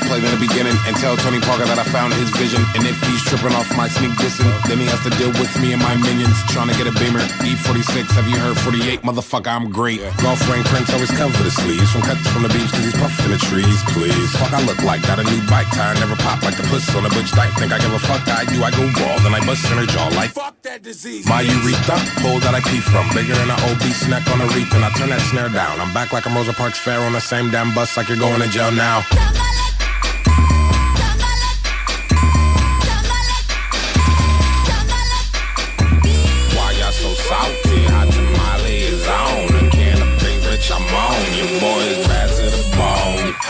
horns 0.10 0.26
I 0.26 0.26
was 0.26 0.26
playing 0.26 0.26
in 0.26 0.34
the 0.34 0.42
beginning 0.42 0.78
and 0.88 0.96
tell 0.98 1.16
Tony 1.18 1.40
Parker 1.40 1.66
that 1.66 1.78
I 1.78 1.86
found 1.86 2.14
his 2.14 2.30
vision. 2.34 2.62
And 2.76 2.86
if 2.86 2.98
he's 3.06 3.22
tripping 3.24 3.54
off 3.54 3.70
my 3.78 3.88
sneak 3.88 4.14
dissing, 4.18 4.50
then 4.68 4.82
he 4.82 4.88
has 4.90 5.02
to 5.06 5.12
deal 5.18 5.32
with 5.38 5.52
me 5.62 5.74
and 5.74 5.82
my 5.82 5.96
minions. 5.98 6.36
Trying 6.50 6.70
to 6.70 6.78
get 6.78 6.88
a 6.90 6.96
beamer. 6.98 7.22
E46, 7.46 8.10
have 8.18 8.28
you 8.28 8.38
heard 8.38 8.58
48? 8.58 9.02
Motherfucker, 9.02 9.48
I'm 9.48 9.72
great. 9.72 10.02
Golf 10.22 10.42
ring 10.50 10.64
prints 10.66 10.94
always 10.94 11.12
cover 11.12 11.38
the 11.44 11.52
sleeves. 11.52 11.92
From 11.92 12.02
cuts 12.02 12.26
from 12.30 12.44
the 12.44 12.52
beams 12.52 12.72
cause 12.72 12.86
he's 12.86 12.98
puffing 12.98 13.32
the 13.32 13.42
trees, 13.42 13.80
please. 13.94 14.30
Fuck, 14.38 14.54
I 14.54 14.62
look 14.66 14.82
like 14.84 15.02
that. 15.06 15.20
A 15.20 15.26
new 15.26 15.42
bike 15.48 15.70
tire 15.72 15.94
never 16.00 16.18
pop 16.18 16.42
like 16.42 16.58
the 16.58 16.66
puss 16.68 16.86
on 16.96 17.06
a 17.06 17.12
bitch 17.14 17.32
dyke. 17.36 17.54
Think 17.58 17.72
I 17.72 17.80
give 17.80 17.94
a 17.94 18.02
fuck? 18.02 18.26
I 18.28 18.46
do. 18.46 18.62
I 18.64 18.72
go 18.72 18.86
raw, 19.00 19.20
then 19.22 19.34
I 19.34 19.42
bust 19.46 19.66
in 19.70 19.78
her 19.78 19.88
jaw 19.88 20.10
like. 20.16 20.32
Fuck 20.32 20.62
that 20.64 20.84
disease. 20.84 21.26
My 21.28 21.42
urethra, 21.42 21.98
hole 22.24 22.40
that 22.42 22.54
I 22.56 22.62
pee 22.62 22.82
from. 22.82 23.06
Bigger 23.14 23.36
than 23.36 23.50
an 23.50 23.60
obese 23.70 24.08
neck 24.08 24.26
on 24.32 24.42
a 24.42 24.48
reef. 24.56 24.72
And 24.74 24.84
I 24.84 24.90
turn 24.98 25.10
that 25.10 25.22
snare 25.30 25.50
down. 25.50 25.80
I'm 25.80 25.94
back 25.94 26.14
like 26.14 26.26
I'm 26.28 26.36
Rosa 26.36 26.54
Parks 26.54 26.80
Fair 26.80 27.00
on 27.02 27.14
the 27.14 27.22
same 27.22 27.52
damn 27.52 27.74
bus 27.74 27.98
like 27.98 28.10
you're 28.10 28.20
going 28.20 28.42
to 28.42 28.50
jail 28.50 28.72
now. 28.72 29.06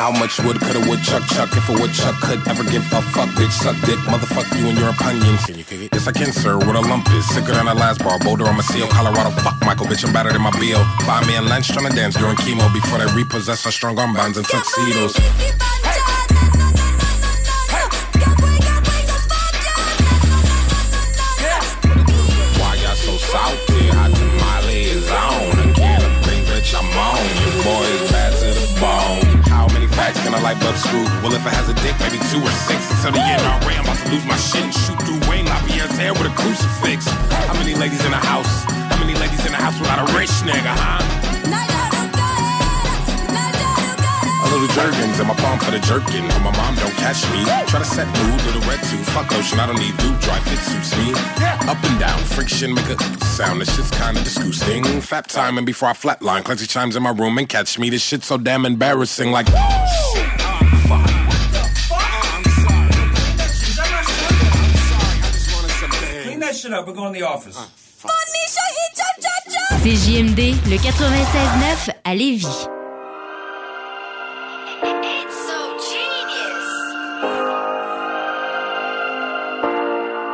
How 0.09 0.17
much 0.17 0.39
wood 0.39 0.59
could 0.59 0.75
a 0.75 0.79
woodchuck 0.89 1.21
chuck 1.29 1.55
if 1.55 1.69
a 1.69 1.73
woodchuck 1.73 2.19
could 2.19 2.41
ever 2.47 2.63
give 2.63 2.81
a 2.93 3.01
fuck? 3.13 3.29
Bitch, 3.37 3.51
suck 3.51 3.75
dick, 3.85 3.99
motherfuck 4.09 4.49
you 4.59 4.65
and 4.65 4.75
your 4.75 4.89
opinions. 4.89 5.45
Can 5.45 5.59
you 5.59 5.63
kick 5.63 5.81
it? 5.81 5.89
Yes, 5.93 6.07
I 6.07 6.11
can, 6.11 6.31
sir. 6.31 6.57
What 6.57 6.75
a 6.75 6.79
lump 6.81 7.07
is. 7.11 7.29
Sicker 7.29 7.53
than 7.53 7.67
a 7.67 7.75
last 7.75 7.99
bar. 7.99 8.17
Boulder, 8.17 8.45
I'm 8.45 8.57
a 8.57 8.63
seal. 8.63 8.87
Colorado, 8.87 9.29
fuck 9.29 9.61
Michael, 9.61 9.85
bitch, 9.85 10.03
I'm 10.03 10.11
better 10.11 10.33
than 10.33 10.41
my 10.41 10.49
bill. 10.59 10.83
Find 11.05 11.27
me 11.27 11.35
in 11.35 11.45
lunch 11.47 11.67
trying 11.67 11.87
to 11.87 11.95
dance 11.95 12.15
during 12.15 12.37
chemo 12.37 12.73
before 12.73 12.97
they 12.97 13.05
repossess 13.13 13.63
our 13.67 13.71
strong 13.71 13.99
arm 13.99 14.15
bands 14.15 14.35
and 14.35 14.47
tuxedos. 14.47 15.13
Why 15.15 16.18
facts 30.55 30.61
can 30.61 30.73
a 30.73 30.73
light 30.73 30.73
bulb 30.73 30.75
screw? 30.77 31.03
Well, 31.21 31.33
if 31.33 31.45
it 31.45 31.53
has 31.53 31.69
a 31.69 31.73
dick, 31.85 31.95
maybe 31.99 32.17
two 32.31 32.41
or 32.41 32.53
six. 32.65 32.89
Until 32.91 33.13
the 33.13 33.21
end, 33.21 33.41
already, 33.41 33.77
I'm 33.77 33.85
about 33.85 33.97
to 34.05 34.09
lose 34.11 34.25
my 34.25 34.37
shit 34.37 34.63
and 34.63 34.73
shoot 34.73 34.99
through 35.05 35.21
Wayne 35.29 35.45
LaPierre's 35.45 35.97
hair 35.97 36.13
with 36.13 36.25
a 36.25 36.33
crucifix. 36.35 37.07
How 37.47 37.53
many 37.53 37.75
ladies 37.75 38.03
in 38.05 38.11
the 38.11 38.17
house? 38.17 38.65
How 38.89 38.97
many 38.99 39.15
ladies 39.15 39.45
in 39.45 39.51
the 39.51 39.61
house 39.61 39.77
without 39.79 40.09
a 40.09 40.17
rich 40.17 40.33
nigga, 40.45 40.73
huh? 40.73 41.19
A 44.39 44.51
little 44.51 44.67
jerkins 44.73 45.19
in 45.19 45.27
my 45.27 45.35
palm 45.35 45.59
for 45.59 45.69
the 45.69 45.79
jerkin. 45.79 46.25
But 46.25 46.41
my 46.41 46.51
mom 46.57 46.73
don't 46.75 46.95
catch 46.97 47.21
me. 47.29 47.45
Try 47.69 47.79
to 47.79 47.85
set 47.85 48.07
mood 48.17 48.41
with 48.41 48.55
a 48.57 48.63
red 48.65 48.81
tooth. 48.89 49.07
Fuck 49.13 49.29
lotion, 49.31 49.59
I 49.59 49.67
don't 49.67 49.77
need 49.77 49.93
lube. 50.01 50.19
Dry 50.21 50.39
fit 50.39 50.57
suits 50.65 50.97
me. 50.97 51.13
Up 51.69 51.77
and 51.83 51.99
down, 51.99 52.17
friction 52.23 52.73
make 52.73 52.89
a 52.89 52.97
sound. 53.25 53.61
This 53.61 53.69
shit's 53.75 53.91
kinda 53.91 54.23
disgusting. 54.23 54.83
Fap 55.05 55.27
time 55.27 55.57
and 55.57 55.67
before 55.67 55.89
I 55.89 55.93
flatline, 55.93 56.43
Clancy 56.43 56.65
chimes 56.65 56.95
in 56.95 57.03
my 57.03 57.11
room 57.11 57.37
and 57.37 57.47
catch 57.47 57.77
me. 57.77 57.91
This 57.91 58.01
shit's 58.01 58.25
so 58.25 58.37
damn 58.37 58.65
embarrassing. 58.65 59.31
Like, 59.31 59.47
shit 66.59 66.73
up. 66.73 66.87
We're 66.87 66.93
going 66.93 67.13
to 67.13 67.19
the 67.19 67.25
office. 67.25 67.57
CJMD, 69.81 70.55
le 70.69 70.77
96.9 70.77 71.91
à 72.03 72.15
Lévis. 72.15 72.67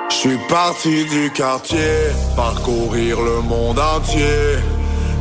Je 0.09 0.15
suis 0.15 0.37
parti 0.49 1.05
du 1.05 1.31
quartier, 1.31 2.09
parcourir 2.35 3.21
le 3.21 3.41
monde 3.41 3.77
entier. 3.77 4.57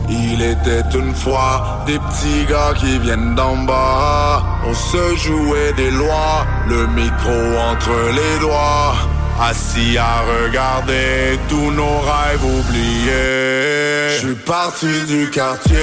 Il 0.08 0.40
était 0.42 0.88
une 0.98 1.14
fois 1.14 1.82
des 1.86 1.98
petits 1.98 2.46
gars 2.48 2.72
qui 2.78 2.98
viennent 2.98 3.34
d'en 3.34 3.56
bas. 3.64 4.42
On 4.66 4.72
se 4.72 5.16
jouait 5.16 5.72
des 5.76 5.90
lois, 5.90 6.46
le 6.66 6.86
micro 6.86 7.58
entre 7.70 7.92
les 8.14 8.40
doigts. 8.40 8.94
Assis 9.40 9.98
à 9.98 10.20
regarder 10.20 11.38
tous 11.48 11.70
nos 11.72 11.98
rêves 11.98 12.44
oubliés. 12.44 14.10
Je 14.10 14.26
suis 14.26 14.34
parti 14.36 14.86
du 15.06 15.28
quartier. 15.28 15.76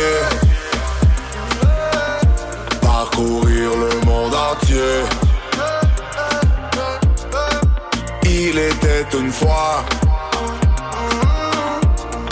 Parcourir 2.82 3.72
le 3.78 4.06
monde 4.06 4.34
entier. 4.34 5.04
Il 8.24 8.58
était 8.58 9.06
une 9.18 9.32
fois 9.32 9.84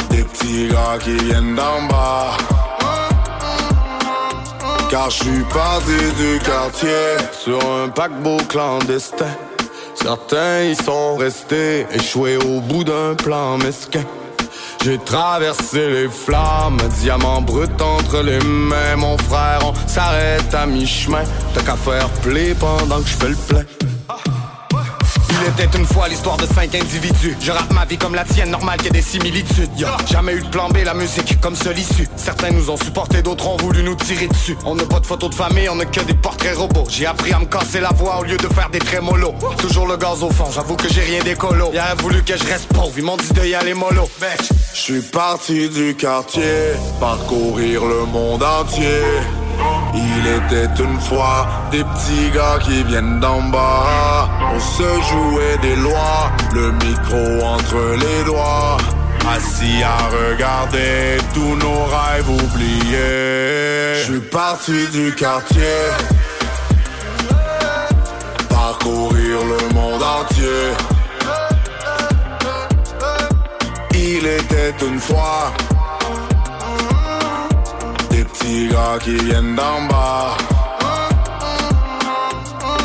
des 0.09 0.23
petits 0.23 0.69
gars 0.69 0.97
qui 0.99 1.15
viennent 1.17 1.55
d'en 1.55 1.81
bas. 1.89 2.37
Car 4.89 5.09
je 5.09 5.23
suis 5.23 5.43
parti 5.53 5.97
du 6.17 6.39
quartier 6.39 7.17
sur 7.33 7.59
un 7.71 7.89
paquebot 7.89 8.37
clandestin. 8.47 9.27
Certains 10.01 10.63
y 10.63 10.75
sont 10.75 11.17
restés 11.17 11.85
échoués 11.91 12.37
au 12.37 12.61
bout 12.61 12.83
d'un 12.83 13.15
plan 13.15 13.57
mesquin. 13.57 14.03
J'ai 14.83 14.97
traversé 14.97 15.89
les 15.89 16.07
flammes, 16.07 16.77
diamant 17.01 17.41
brut 17.41 17.81
entre 17.81 18.21
les 18.21 18.39
mains. 18.39 18.95
Mon 18.95 19.17
frère, 19.17 19.59
on 19.63 19.87
s'arrête 19.87 20.53
à 20.53 20.65
mi-chemin. 20.65 21.23
T'as 21.53 21.61
qu'à 21.63 21.75
faire 21.75 22.09
play 22.21 22.55
pendant 22.57 23.01
que 23.01 23.07
je 23.07 23.15
fais 23.17 23.29
le 23.29 23.35
plein. 23.35 23.88
Il 25.41 25.79
une 25.79 25.85
fois 25.85 26.07
l'histoire 26.09 26.37
de 26.37 26.45
cinq 26.45 26.75
individus. 26.75 27.37
Je 27.39 27.51
rappe 27.51 27.71
ma 27.71 27.85
vie 27.85 27.97
comme 27.97 28.13
la 28.13 28.25
tienne, 28.25 28.49
normal 28.49 28.77
qu'il 28.77 28.87
y 28.87 28.89
ait 28.89 29.01
des 29.01 29.01
similitudes. 29.01 29.69
Yo, 29.77 29.87
Jamais 30.11 30.33
eu 30.33 30.41
de 30.41 30.47
plan 30.47 30.67
B, 30.69 30.79
la 30.83 30.93
musique 30.93 31.39
comme 31.39 31.55
seul 31.55 31.77
issue. 31.77 32.07
Certains 32.17 32.51
nous 32.51 32.69
ont 32.69 32.77
supporté, 32.77 33.21
d'autres 33.21 33.47
ont 33.47 33.57
voulu 33.57 33.81
nous 33.83 33.95
tirer 33.95 34.27
dessus. 34.27 34.57
On 34.65 34.75
n'a 34.75 34.83
pas 34.83 34.99
de 34.99 35.05
photos 35.05 35.29
de 35.29 35.35
famille, 35.35 35.69
on 35.69 35.79
a 35.79 35.85
que 35.85 36.01
des 36.01 36.13
portraits 36.13 36.57
robots. 36.57 36.85
J'ai 36.89 37.05
appris 37.05 37.31
à 37.31 37.39
me 37.39 37.45
casser 37.45 37.79
la 37.79 37.89
voix 37.89 38.19
au 38.19 38.23
lieu 38.23 38.37
de 38.37 38.47
faire 38.47 38.69
des 38.69 38.79
trémolos 38.79 39.33
Toujours 39.57 39.87
le 39.87 39.95
gaz 39.97 40.23
au 40.23 40.29
fond, 40.29 40.51
j'avoue 40.53 40.75
que 40.75 40.89
j'ai 40.89 41.01
rien 41.01 41.23
d'écolo. 41.23 41.71
A 41.79 41.95
voulu 41.95 42.21
que 42.23 42.35
je 42.35 42.45
reste 42.45 42.67
pauvre, 42.73 42.93
ils 42.97 43.03
m'ont 43.03 43.17
dit 43.17 43.31
de 43.31 43.45
y 43.45 43.55
aller 43.55 43.73
mollo. 43.73 44.09
Je 44.73 44.79
suis 44.79 45.01
parti 45.01 45.69
du 45.69 45.95
quartier, 45.95 46.73
parcourir 46.99 47.85
le 47.85 48.05
monde 48.05 48.43
entier 48.43 49.03
il 49.93 50.27
était 50.27 50.83
une 50.83 50.99
fois 50.99 51.47
des 51.71 51.83
petits 51.83 52.29
gars 52.33 52.59
qui 52.61 52.83
viennent 52.83 53.19
d'en 53.19 53.41
bas. 53.43 54.29
On 54.53 54.59
se 54.59 54.83
jouait 55.09 55.57
des 55.61 55.75
lois, 55.75 56.31
le 56.53 56.71
micro 56.71 57.45
entre 57.45 57.95
les 58.03 58.23
doigts. 58.25 58.77
Assis 59.27 59.83
à 59.83 60.07
regarder 60.07 61.17
tous 61.33 61.55
nos 61.55 61.83
rêves 61.85 62.29
oubliés. 62.29 63.95
Je 63.95 64.11
suis 64.11 64.21
parti 64.21 64.87
du 64.91 65.13
quartier. 65.13 65.77
Parcourir 68.49 69.37
le 69.53 69.73
monde 69.73 70.03
entier. 70.03 70.73
Il 73.93 74.25
était 74.25 74.73
une 74.85 74.99
fois 74.99 75.53
petits 78.39 78.69
qui 79.03 79.25
viennent 79.25 79.55
d'en 79.55 79.81
bas. 79.89 80.37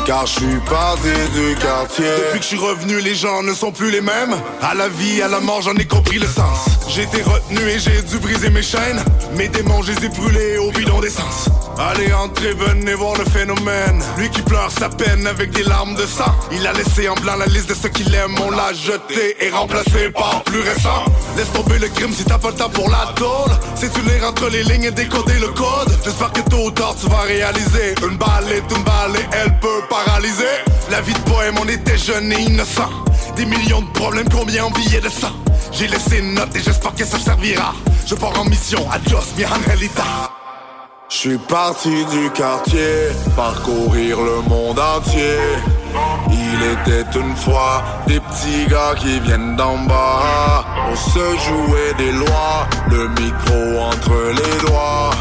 Car 0.05 0.25
je 0.27 0.33
suis 0.33 0.59
parti 0.69 1.09
du 1.33 1.55
quartier. 1.55 2.05
Depuis 2.05 2.39
que 2.39 2.43
je 2.43 2.49
suis 2.49 2.57
revenu, 2.57 2.99
les 3.01 3.15
gens 3.15 3.41
ne 3.41 3.53
sont 3.53 3.71
plus 3.71 3.89
les 3.89 4.01
mêmes. 4.01 4.35
À 4.61 4.75
la 4.75 4.87
vie, 4.87 5.21
à 5.21 5.27
la 5.27 5.39
mort, 5.39 5.61
j'en 5.61 5.75
ai 5.75 5.85
compris 5.85 6.19
le 6.19 6.27
sens. 6.27 6.74
J'ai 6.95 7.03
été 7.03 7.23
retenu 7.23 7.59
et 7.59 7.77
j'ai 7.77 8.01
dû 8.03 8.19
briser 8.19 8.49
mes 8.49 8.61
chaînes. 8.61 9.03
Mes 9.35 9.49
démons, 9.49 9.81
je 9.81 9.91
les 9.91 10.05
ai 10.05 10.07
brûlés 10.07 10.57
au 10.59 10.71
bidon 10.71 11.01
d'essence. 11.01 11.49
Allez, 11.77 12.13
entrez, 12.13 12.53
venez 12.53 12.93
voir 12.93 13.17
le 13.17 13.25
phénomène. 13.25 14.01
Lui 14.17 14.29
qui 14.29 14.41
pleure 14.41 14.71
sa 14.71 14.87
peine 14.87 15.27
avec 15.27 15.51
des 15.51 15.63
larmes 15.63 15.95
de 15.95 16.05
sang. 16.05 16.33
Il 16.53 16.65
a 16.65 16.71
laissé 16.71 17.09
en 17.09 17.15
blanc 17.15 17.35
la 17.37 17.47
liste 17.47 17.67
de 17.67 17.73
ceux 17.73 17.89
qu'il 17.89 18.15
aime. 18.15 18.33
On 18.41 18.49
l'a 18.49 18.71
jeté 18.71 19.35
et 19.41 19.49
remplacé 19.49 20.09
par 20.09 20.41
plus 20.43 20.61
récent. 20.61 21.03
Laisse 21.35 21.51
tomber 21.51 21.79
le 21.79 21.89
crime 21.89 22.13
si 22.13 22.23
t'as 22.23 22.37
pas 22.37 22.51
le 22.51 22.55
temps 22.55 22.69
pour 22.69 22.89
la 22.89 23.11
tôle. 23.17 23.51
C'est 23.75 23.91
tu 23.91 23.99
lire 24.03 24.29
entre 24.29 24.47
les 24.47 24.63
lignes 24.63 24.85
et 24.85 24.91
décoder 24.91 25.39
le 25.41 25.49
code. 25.49 25.91
J'espère 26.05 26.31
que 26.31 26.49
tôt 26.49 26.67
ou 26.67 26.71
tard 26.71 26.95
tu 26.97 27.09
vas 27.09 27.23
réaliser. 27.23 27.95
Une 28.09 28.15
balle 28.15 28.49
est 28.53 28.73
une 28.73 28.83
balle 28.83 29.17
et 29.17 29.35
elle 29.43 29.59
peut 29.59 29.81
paralyser. 29.89 30.63
La 30.89 31.01
vie 31.01 31.13
de 31.13 31.29
poème, 31.29 31.55
on 31.61 31.67
était 31.67 31.97
jeunes 31.97 32.31
et 32.31 32.39
innocents. 32.43 33.03
Des 33.35 33.45
millions 33.45 33.81
de 33.81 33.91
problèmes, 33.99 34.29
combien 34.29 34.63
en 34.63 34.71
billets 34.71 35.01
de 35.01 35.09
sang? 35.09 35.33
J'ai 35.77 35.87
laissé 35.87 36.19
une 36.19 36.35
note 36.35 36.55
et 36.55 36.61
j'espère 36.61 36.95
que 36.95 37.03
ça 37.03 37.19
servira. 37.19 37.73
Je 38.05 38.15
pars 38.15 38.39
en 38.39 38.45
mission, 38.45 38.79
adios 38.89 39.33
mi 39.37 39.43
angelita. 39.45 40.03
Je 41.09 41.15
suis 41.17 41.37
parti 41.37 42.05
du 42.05 42.29
quartier, 42.31 43.09
parcourir 43.35 44.17
le 44.21 44.41
monde 44.49 44.79
entier. 44.79 45.37
Il 46.31 46.63
était 46.63 47.19
une 47.19 47.35
fois 47.35 47.83
des 48.07 48.21
petits 48.21 48.67
gars 48.69 48.95
qui 48.97 49.19
viennent 49.19 49.55
d'en 49.57 49.77
bas. 49.79 50.65
On 50.89 50.95
se 50.95 51.19
jouait 51.45 51.93
des 51.97 52.11
lois, 52.13 52.67
le 52.89 53.09
micro 53.09 53.79
entre 53.79 54.31
les 54.31 54.67
doigts. 54.67 55.11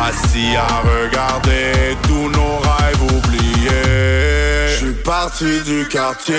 Assis 0.00 0.56
à 0.56 0.82
regarder 0.88 1.96
tous 2.02 2.28
nos 2.28 2.58
rêves 2.58 3.02
oubliés. 3.16 4.68
Je 4.68 4.76
suis 4.76 4.94
parti 5.04 5.60
du 5.62 5.86
quartier, 5.88 6.34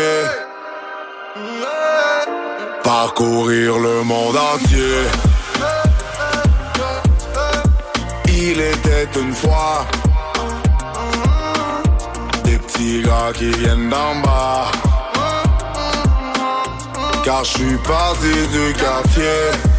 parcourir 2.83 3.77
le 3.79 4.03
monde 4.03 4.35
entier. 4.35 4.97
Il 8.27 8.59
était 8.59 9.07
une 9.19 9.33
fois 9.33 9.85
des 12.43 12.57
petits 12.57 13.01
gars 13.01 13.31
qui 13.33 13.49
viennent 13.51 13.89
d'en 13.89 14.15
bas. 14.21 14.71
Car 17.23 17.43
je 17.43 17.51
suis 17.51 17.77
parti 17.87 18.33
du 18.51 18.73
quartier. 18.73 19.72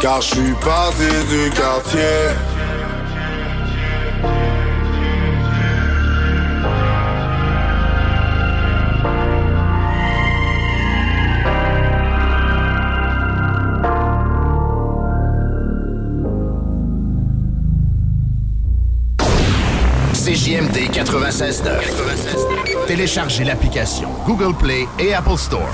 Car 0.00 0.22
je 0.22 0.28
suis 0.28 0.52
parti 0.64 1.04
du 1.28 1.50
quartier. 1.50 2.00
CJMD 20.14 20.90
96.9. 20.92 22.86
Téléchargez 22.86 23.44
l'application 23.44 24.08
Google 24.26 24.54
Play 24.54 24.86
et 24.98 25.12
Apple 25.12 25.36
Store. 25.36 25.68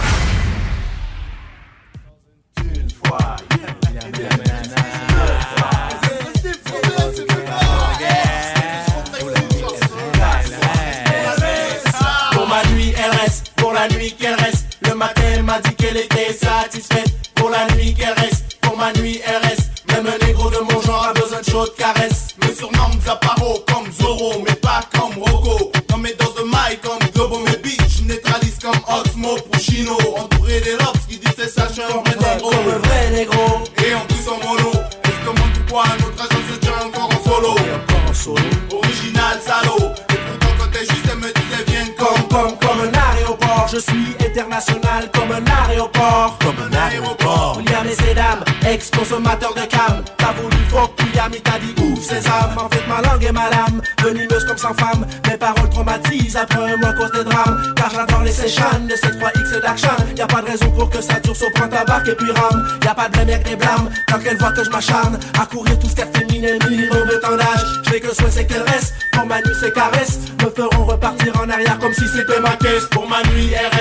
Ta 61.77 61.85
barque 61.85 62.09
et 62.09 62.14
puis 62.14 62.31
rame. 62.33 62.66
Y 62.83 62.89
a 62.89 62.95
pas 62.95 63.09
de 63.09 63.24
mec 63.24 63.45
des 63.45 63.57
blâmes 63.57 63.91
quand 64.09 64.18
elle 64.24 64.39
voit 64.39 64.53
que 64.53 64.64
je 64.64 64.70
m'acharne. 64.70 65.18
À 65.41 65.47
courir 65.47 65.79
tout 65.79 65.89
ce 65.89 65.97
qu'elle 65.97 66.11
féminin, 66.14 66.57
minimum 66.68 67.07
de 67.09 67.16
temps 67.16 67.37
d'âge. 67.37 67.64
Je 67.85 67.91
fais 67.91 68.01
que 68.01 68.14
souhait 68.14 68.31
c'est 68.31 68.47
qu'elle 68.47 68.62
reste. 68.62 68.95
Pour 69.12 69.27
ma 69.27 69.39
nuit, 69.39 69.57
ses 69.61 69.72
caresses 69.72 70.18
me 70.43 70.51
feront 70.51 70.85
repartir 70.85 71.33
en 71.41 71.49
arrière 71.51 71.79
comme 71.79 71.93
si 71.93 72.07
c'était 72.09 72.41
ma 72.41 72.57
caisse. 72.57 72.87
Pour 72.91 73.09
ma 73.09 73.22
nuit, 73.31 73.51
elle 73.53 73.79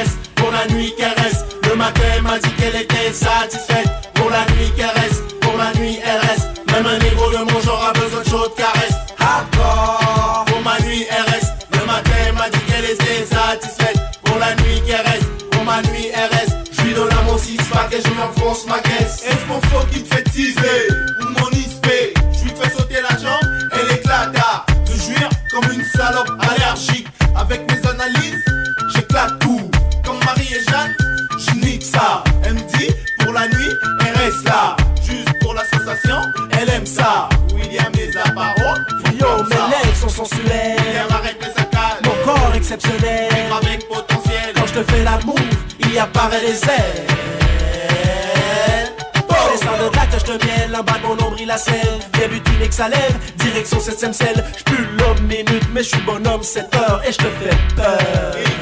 la 51.56 51.58
selle. 51.58 52.00
Début 52.20 52.42
et 52.62 52.68
que 52.68 52.74
ça 52.74 52.90
lève, 52.90 53.18
direction 53.38 53.78
7ème 53.78 54.14
selle. 54.14 54.44
J'pue 54.58 54.84
l'homme 54.98 55.22
minute, 55.28 55.68
mais 55.74 55.84
je 55.84 55.90
suis 55.90 56.02
bonhomme 56.02 56.44
7 56.44 56.76
heures 56.76 57.02
et 57.08 57.12
je 57.12 57.18
te 57.18 57.24
fais 57.24 57.58
peur. 57.76 57.98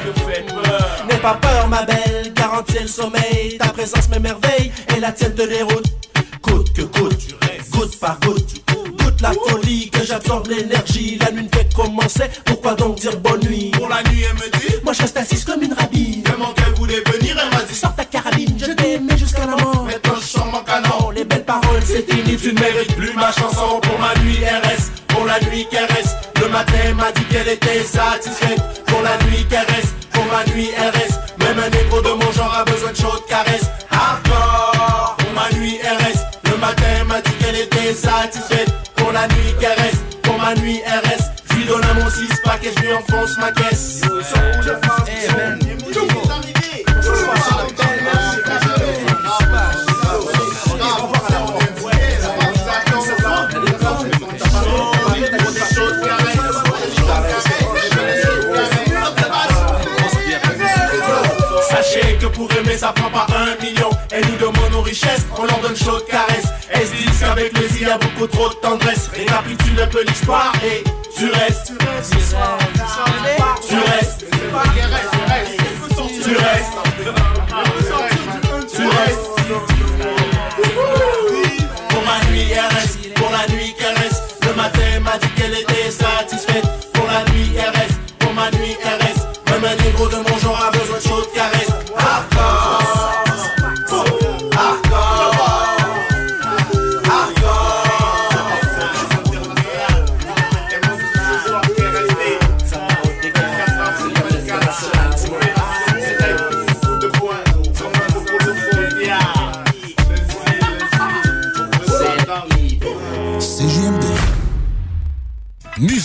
Te 0.04 0.20
fait 0.20 0.46
peur 0.46 1.06
N'aie 1.08 1.16
pas 1.16 1.34
peur, 1.34 1.68
ma 1.68 1.82
belle, 1.84 2.32
garantis 2.34 2.80
le 2.80 2.88
sommeil. 2.88 3.58
Ta 3.58 3.68
présence 3.68 4.08
m'émerveille 4.08 4.70
et 4.96 5.00
la 5.00 5.12
tienne 5.12 5.34
te 5.34 5.42
déroute. 5.42 5.83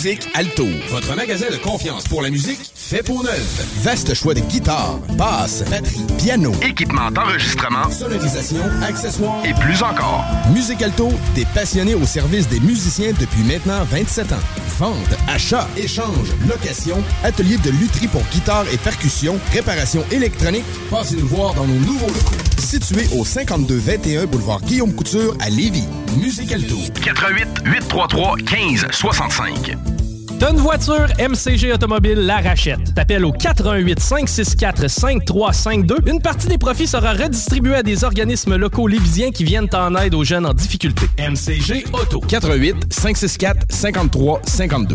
Musique 0.02 0.28
Alto, 0.32 0.66
votre 0.88 1.14
magasin 1.14 1.50
de 1.50 1.56
confiance 1.56 2.04
pour 2.04 2.22
la 2.22 2.30
musique 2.30 2.72
fait 2.74 3.02
pour 3.02 3.22
neuf. 3.22 3.82
Vaste 3.82 4.14
choix 4.14 4.32
de 4.32 4.40
guitares, 4.40 4.98
basses, 5.18 5.62
batteries, 5.68 6.06
piano, 6.16 6.52
Équipement 6.62 7.10
d'enregistrement 7.10 7.90
sonorisation, 7.90 8.62
accessoires 8.82 9.44
et 9.44 9.52
plus 9.52 9.82
encore. 9.82 10.24
Musique 10.54 10.80
Alto, 10.80 11.10
des 11.34 11.44
passionnés 11.54 11.94
au 11.94 12.06
service 12.06 12.48
des 12.48 12.60
musiciens 12.60 13.12
depuis 13.20 13.42
maintenant 13.42 13.84
27 13.90 14.32
ans. 14.32 14.36
Vente, 14.78 14.96
achat, 15.28 15.68
échange, 15.76 16.30
location, 16.48 16.96
atelier 17.22 17.58
de 17.58 17.68
lutherie 17.68 18.08
pour 18.08 18.22
guitare 18.32 18.64
et 18.72 18.78
percussion, 18.78 19.38
réparation 19.52 20.02
électronique. 20.10 20.64
Passez 20.90 21.16
nous 21.16 21.28
voir 21.28 21.52
dans 21.52 21.66
nos 21.66 21.78
nouveaux 21.78 22.06
locaux. 22.06 22.49
Situé 22.60 23.06
au 23.18 23.24
5221 23.24 24.26
boulevard 24.26 24.60
Guillaume 24.60 24.94
Couture 24.94 25.34
à 25.40 25.48
Lévis. 25.48 25.84
Musique 26.20 26.52
Alto. 26.52 26.76
88 27.02 27.48
833 27.64 28.36
15 28.36 28.86
65. 28.92 29.76
T'as 30.38 30.50
une 30.52 30.58
voiture, 30.58 31.06
MCG 31.18 31.72
Automobile 31.72 32.18
la 32.18 32.36
rachète. 32.36 32.94
T'appelles 32.94 33.24
au 33.24 33.32
418 33.32 33.98
564 33.98 34.88
5352. 34.88 35.96
Une 36.06 36.20
partie 36.20 36.48
des 36.48 36.58
profits 36.58 36.86
sera 36.86 37.12
redistribuée 37.12 37.76
à 37.76 37.82
des 37.82 38.04
organismes 38.04 38.56
locaux 38.56 38.86
lévisiens 38.86 39.30
qui 39.30 39.44
viennent 39.44 39.68
en 39.72 39.94
aide 39.96 40.14
aux 40.14 40.24
jeunes 40.24 40.46
en 40.46 40.52
difficulté. 40.54 41.06
MCG 41.18 41.86
Auto. 41.94 42.20
88 42.20 42.92
564 42.92 43.66
53 43.70 44.42
52. 44.44 44.94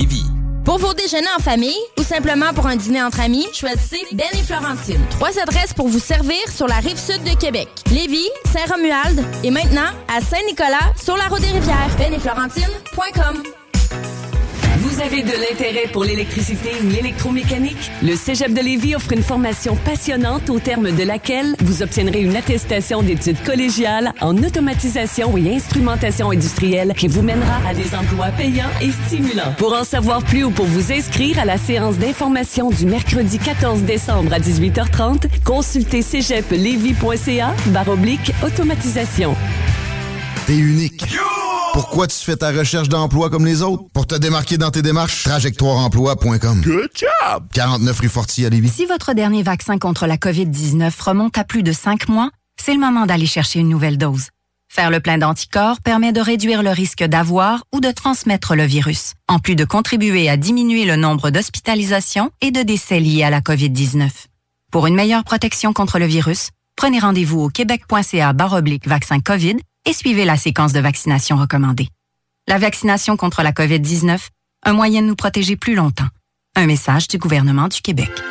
Pour 0.63 0.77
vos 0.77 0.93
déjeuners 0.93 1.27
en 1.37 1.41
famille 1.41 1.77
ou 1.99 2.03
simplement 2.03 2.53
pour 2.53 2.67
un 2.67 2.75
dîner 2.75 3.01
entre 3.01 3.19
amis, 3.19 3.47
choisissez 3.53 4.05
Ben 4.13 4.27
et 4.33 4.43
Florentine. 4.43 5.01
Trois 5.09 5.37
adresses 5.39 5.73
pour 5.73 5.87
vous 5.87 5.99
servir 5.99 6.39
sur 6.49 6.67
la 6.67 6.75
rive 6.75 6.97
sud 6.97 7.23
de 7.23 7.35
Québec. 7.37 7.67
Lévis, 7.91 8.29
Saint-Romuald 8.45 9.23
et 9.43 9.51
maintenant 9.51 9.89
à 10.07 10.21
Saint-Nicolas 10.21 10.93
sur 11.01 11.17
la 11.17 11.25
route 11.25 11.41
des 11.41 11.47
rivières. 11.47 11.89
Ben 11.97 12.13
et 12.13 12.19
Florentine.com 12.19 13.60
Vous 14.81 14.99
avez 14.99 15.21
de 15.21 15.31
l'intérêt 15.31 15.87
pour 15.93 16.03
l'électricité 16.03 16.71
ou 16.83 16.89
l'électromécanique? 16.89 17.91
Le 18.01 18.15
Cégep 18.15 18.51
de 18.51 18.61
Lévis 18.61 18.95
offre 18.95 19.13
une 19.13 19.21
formation 19.21 19.75
passionnante 19.75 20.49
au 20.49 20.57
terme 20.57 20.91
de 20.91 21.03
laquelle 21.03 21.55
vous 21.59 21.83
obtiendrez 21.83 22.21
une 22.21 22.35
attestation 22.35 23.03
d'études 23.03 23.39
collégiales 23.43 24.11
en 24.21 24.35
automatisation 24.37 25.37
et 25.37 25.53
instrumentation 25.55 26.31
industrielle 26.31 26.93
qui 26.97 27.07
vous 27.07 27.21
mènera 27.21 27.59
à 27.67 27.75
des 27.75 27.93
emplois 27.93 28.29
payants 28.29 28.71
et 28.81 28.89
stimulants. 29.05 29.53
Pour 29.59 29.73
en 29.73 29.83
savoir 29.83 30.23
plus 30.23 30.45
ou 30.45 30.49
pour 30.49 30.65
vous 30.65 30.91
inscrire 30.91 31.37
à 31.37 31.45
la 31.45 31.59
séance 31.59 31.99
d'information 31.99 32.71
du 32.71 32.87
mercredi 32.87 33.37
14 33.37 33.83
décembre 33.83 34.33
à 34.33 34.39
18h30, 34.39 35.25
consultez 35.45 36.01
cégeplevy.ca 36.01 37.53
baroblique 37.67 38.31
automatisation. 38.43 39.35
T'es 40.51 40.57
unique. 40.57 41.05
Pourquoi 41.71 42.07
tu 42.07 42.17
fais 42.17 42.35
ta 42.35 42.51
recherche 42.51 42.89
d'emploi 42.89 43.29
comme 43.29 43.45
les 43.45 43.61
autres? 43.61 43.85
Pour 43.93 44.05
te 44.05 44.15
démarquer 44.15 44.57
dans 44.57 44.69
tes 44.69 44.81
démarches, 44.81 45.23
trajectoireemploi.com. 45.23 46.61
Good 46.61 46.89
job! 46.93 47.45
49 47.53 47.97
rue 47.97 48.09
Forti 48.09 48.45
à 48.45 48.49
Lévis. 48.49 48.67
Si 48.67 48.85
votre 48.85 49.13
dernier 49.13 49.43
vaccin 49.43 49.77
contre 49.77 50.07
la 50.07 50.17
COVID-19 50.17 50.91
remonte 51.01 51.37
à 51.37 51.45
plus 51.45 51.63
de 51.63 51.71
5 51.71 52.09
mois, 52.09 52.31
c'est 52.59 52.73
le 52.73 52.81
moment 52.81 53.05
d'aller 53.05 53.27
chercher 53.27 53.59
une 53.59 53.69
nouvelle 53.69 53.97
dose. 53.97 54.27
Faire 54.67 54.91
le 54.91 54.99
plein 54.99 55.17
d'anticorps 55.17 55.79
permet 55.79 56.11
de 56.11 56.19
réduire 56.19 56.63
le 56.63 56.71
risque 56.71 57.05
d'avoir 57.05 57.63
ou 57.73 57.79
de 57.79 57.91
transmettre 57.91 58.53
le 58.53 58.65
virus, 58.65 59.13
en 59.29 59.39
plus 59.39 59.55
de 59.55 59.63
contribuer 59.63 60.27
à 60.27 60.35
diminuer 60.35 60.83
le 60.83 60.97
nombre 60.97 61.29
d'hospitalisations 61.29 62.29
et 62.41 62.51
de 62.51 62.61
décès 62.61 62.99
liés 62.99 63.23
à 63.23 63.29
la 63.29 63.39
COVID-19. 63.39 64.09
Pour 64.69 64.85
une 64.85 64.95
meilleure 64.95 65.23
protection 65.23 65.71
contre 65.71 65.97
le 65.97 66.07
virus, 66.07 66.49
prenez 66.75 66.99
rendez-vous 66.99 67.39
au 67.39 67.47
québec.ca 67.47 68.33
vaccin 68.85 69.21
COVID 69.21 69.55
et 69.85 69.93
suivez 69.93 70.25
la 70.25 70.37
séquence 70.37 70.73
de 70.73 70.79
vaccination 70.79 71.37
recommandée. 71.37 71.87
La 72.47 72.57
vaccination 72.57 73.17
contre 73.17 73.43
la 73.43 73.51
COVID-19, 73.51 74.19
un 74.63 74.73
moyen 74.73 75.01
de 75.01 75.07
nous 75.07 75.15
protéger 75.15 75.55
plus 75.55 75.75
longtemps. 75.75 76.07
Un 76.55 76.65
message 76.65 77.07
du 77.07 77.17
gouvernement 77.17 77.67
du 77.67 77.81
Québec. 77.81 78.11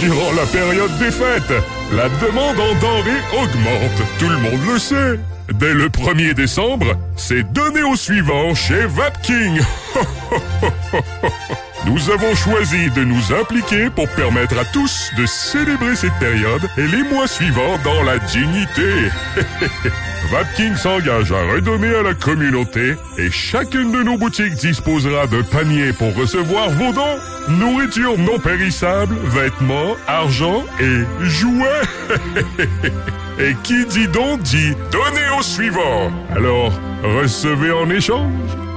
Durant 0.00 0.32
la 0.32 0.46
période 0.46 0.98
des 0.98 1.10
fêtes, 1.10 1.54
la 1.92 2.08
demande 2.08 2.58
en 2.58 2.74
denrées 2.80 3.22
augmente. 3.40 4.02
Tout 4.18 4.28
le 4.28 4.38
monde 4.38 4.66
le 4.66 4.78
sait. 4.78 5.20
Dès 5.54 5.74
le 5.74 5.88
1er 5.88 6.34
décembre, 6.34 6.98
c'est 7.16 7.52
donné 7.52 7.82
au 7.82 7.96
suivant 7.96 8.54
chez 8.54 8.86
Vapking. 8.86 9.60
Nous 11.84 12.10
avons 12.10 12.34
choisi 12.36 12.90
de 12.90 13.02
nous 13.02 13.32
impliquer 13.32 13.90
pour 13.90 14.08
permettre 14.10 14.56
à 14.56 14.64
tous 14.64 15.10
de 15.18 15.26
célébrer 15.26 15.96
cette 15.96 16.16
période 16.20 16.62
et 16.78 16.86
les 16.86 17.02
mois 17.02 17.26
suivants 17.26 17.76
dans 17.82 18.02
la 18.04 18.18
dignité. 18.18 19.08
Vapking 20.30 20.76
s'engage 20.76 21.32
à 21.32 21.42
redonner 21.52 21.92
à 21.94 22.02
la 22.02 22.14
communauté 22.14 22.94
et 23.18 23.30
chacune 23.30 23.90
de 23.90 24.02
nos 24.04 24.16
boutiques 24.16 24.54
disposera 24.54 25.26
d'un 25.26 25.42
panier 25.42 25.92
pour 25.92 26.14
recevoir 26.14 26.70
vos 26.70 26.92
dons. 26.92 27.18
Nourriture 27.48 28.16
non 28.16 28.38
périssable, 28.38 29.16
vêtements, 29.24 29.96
argent 30.06 30.64
et 30.80 31.02
jouets. 31.20 31.82
et 33.40 33.56
qui 33.64 33.84
dit 33.86 34.06
don 34.06 34.36
dit 34.36 34.74
donnez 34.92 35.28
au 35.36 35.42
suivant. 35.42 36.12
Alors, 36.30 36.72
recevez 37.02 37.72
en 37.72 37.90
échange. 37.90 38.30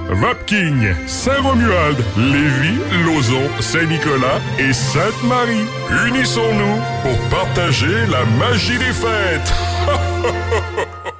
Vapking, 0.09 0.93
Saint-Romuald, 1.07 1.97
Lévis, 2.17 2.79
Lauson, 3.05 3.49
Saint-Nicolas 3.59 4.39
et 4.59 4.71
Sainte-Marie. 4.71 5.65
Unissons-nous 6.07 6.79
pour 7.01 7.17
partager 7.29 8.05
la 8.07 8.23
magie 8.37 8.77
des 8.77 8.93
fêtes. 8.93 9.53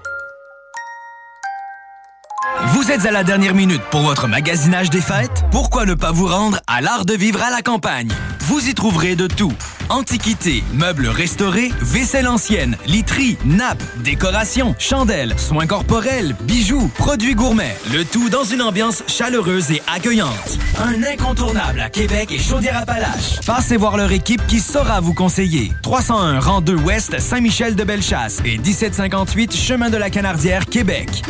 Vous 2.68 2.92
êtes 2.92 3.06
à 3.06 3.12
la 3.12 3.24
dernière 3.24 3.56
minute 3.56 3.82
pour 3.90 4.02
votre 4.02 4.28
magasinage 4.28 4.90
des 4.90 5.02
fêtes? 5.02 5.44
Pourquoi 5.52 5.86
ne 5.86 5.94
pas 5.94 6.12
vous 6.12 6.28
rendre 6.28 6.60
à 6.68 6.82
l'art 6.82 7.06
de 7.06 7.14
vivre 7.14 7.42
à 7.42 7.50
la 7.50 7.62
campagne? 7.62 8.12
Vous 8.42 8.70
y 8.70 8.74
trouverez 8.74 9.16
de 9.16 9.28
tout. 9.28 9.54
Antiquités, 9.90 10.64
meubles 10.74 11.08
restaurés, 11.08 11.72
vaisselle 11.80 12.28
ancienne, 12.28 12.76
literie, 12.88 13.38
nappes, 13.46 13.84
décorations, 14.04 14.76
chandelles, 14.80 15.38
soins 15.38 15.68
corporels, 15.68 16.36
bijoux, 16.42 16.90
produits 16.96 17.36
gourmets. 17.36 17.78
Le 17.94 18.04
tout 18.04 18.30
dans 18.30 18.44
une 18.44 18.64
ambiance 18.64 19.04
chaleureuse 19.08 19.72
et 19.72 19.84
accueillante. 19.88 20.58
Un 20.80 21.04
incontournable 21.04 21.80
à 21.80 21.90
Québec 21.90 22.32
et 22.32 22.40
Chaudière-Appalaches. 22.40 23.42
Passez 23.46 23.78
voir 23.78 23.96
leur 23.98 24.12
équipe 24.12 24.46
qui 24.48 24.60
saura 24.60 25.02
vous 25.02 25.14
conseiller. 25.14 25.72
301 25.84 26.40
rang 26.40 26.62
2 26.62 26.76
Ouest 26.78 27.20
Saint-Michel 27.20 27.76
de 27.76 27.84
Bellechasse 27.84 28.42
et 28.44 28.58
1758 28.58 29.56
Chemin 29.56 29.92
de 29.92 29.98
la 29.98 30.10
Canardière, 30.10 30.66
Québec. 30.66 31.24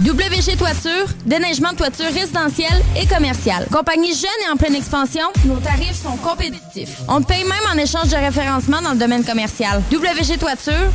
WG 0.00 0.56
Toiture, 0.56 1.06
déneigement 1.26 1.72
de 1.72 1.76
toiture 1.76 2.06
résidentielle 2.06 2.82
et 3.00 3.06
commerciale. 3.06 3.66
Compagnie 3.70 4.12
jeune 4.14 4.30
et 4.46 4.50
en 4.52 4.56
pleine 4.56 4.74
expansion, 4.74 5.22
nos 5.44 5.58
tarifs 5.58 6.02
sont 6.02 6.16
compétitifs. 6.16 6.98
On 7.08 7.22
paye 7.22 7.44
même 7.44 7.52
en 7.72 7.76
échange 7.78 8.08
de 8.08 8.16
référencement 8.16 8.82
dans 8.82 8.92
le 8.92 8.98
domaine 8.98 9.24
commercial. 9.24 9.82
WG 9.92 10.38
Toiture, 10.38 10.90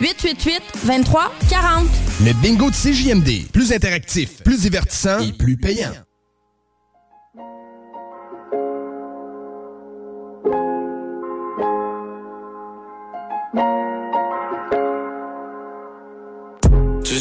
581-888-2340. 0.00 1.18
Le 2.24 2.32
bingo 2.42 2.70
de 2.70 2.74
CJMD. 2.74 3.50
Plus 3.52 3.72
interactif, 3.72 4.42
plus 4.42 4.60
divertissant 4.62 5.20
et 5.20 5.32
plus 5.32 5.56
payant. 5.56 5.92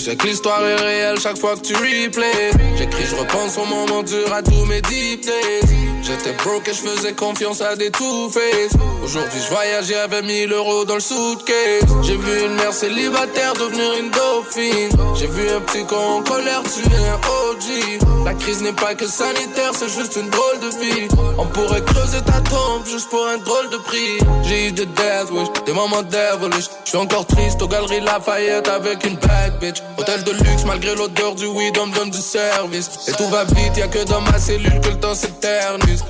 Sais 0.07 0.15
que 0.15 0.27
l'histoire 0.27 0.65
est 0.65 0.75
réelle 0.75 1.19
chaque 1.19 1.37
fois 1.37 1.55
que 1.55 1.61
tu 1.61 1.73
replays. 1.75 2.51
J'écris, 2.77 3.05
je 3.09 3.15
repense 3.15 3.57
au 3.57 3.65
moment 3.65 4.03
dur 4.03 4.31
à 4.33 4.41
tous 4.41 4.63
mes 4.65 4.81
deep 4.81 5.21
days. 5.21 5.87
J'étais 6.01 6.31
broke 6.43 6.65
et 6.69 6.73
je 6.73 6.81
faisais 6.81 7.11
confiance 7.11 7.59
à 7.59 7.75
des 7.75 7.91
two-face. 7.91 8.71
Aujourd'hui, 9.03 9.39
je 9.43 9.53
voyageais 9.53 9.97
avec 9.97 10.23
1000 10.23 10.53
euros 10.53 10.85
dans 10.85 10.95
le 10.95 11.01
suitcase. 11.01 11.83
J'ai 12.03 12.15
vu 12.15 12.45
une 12.45 12.53
mère 12.53 12.71
célibataire 12.71 13.53
devenir 13.55 13.93
une 13.99 14.09
dauphine. 14.11 14.89
J'ai 15.15 15.27
vu 15.27 15.49
un 15.49 15.59
petit 15.59 15.85
con 15.85 16.19
en 16.19 16.21
colère 16.23 16.63
tuer 16.63 16.95
un 16.95 17.19
OG. 17.49 18.25
La 18.25 18.33
crise 18.33 18.61
n'est 18.61 18.73
pas 18.73 18.95
que 18.95 19.07
sanitaire, 19.07 19.71
c'est 19.73 19.89
juste 19.89 20.15
une 20.15 20.29
drôle 20.29 20.59
de 20.61 20.69
vie. 20.79 21.07
On 21.37 21.45
pourrait 21.45 21.83
creuser 21.83 22.21
ta 22.21 22.39
tombe 22.41 22.85
juste 22.85 23.09
pour 23.09 23.25
un 23.27 23.37
drôle 23.37 23.69
de 23.71 23.77
prix. 23.77 24.19
J'ai 24.43 24.67
eu 24.67 24.71
des 24.71 24.85
death 24.85 25.31
wish, 25.31 25.47
des 25.65 25.73
moments 25.73 26.03
devilish. 26.03 26.69
Je 26.85 26.89
suis 26.89 26.97
encore 26.97 27.25
triste 27.25 27.61
aux 27.61 27.67
galeries 27.67 28.01
Lafayette 28.01 28.69
avec 28.69 29.05
une 29.05 29.15
bad 29.15 29.59
bitch. 29.59 29.81
Hôtel 29.97 30.23
de 30.23 30.31
luxe 30.31 30.63
malgré 30.65 30.95
l'odeur 30.95 31.33
du 31.35 31.47
weed, 31.47 31.77
on 31.79 31.87
me 31.87 31.95
donne 31.95 32.11
du 32.11 32.21
service. 32.21 32.89
Et 33.07 33.13
tout 33.13 33.27
va 33.29 33.45
vite, 33.45 33.77
y'a 33.77 33.87
que 33.87 34.03
dans 34.05 34.21
ma 34.21 34.37
cellule 34.37 34.79
que 34.81 34.89
le 34.89 34.99
temps 34.99 35.15
s'éternise. 35.15 36.03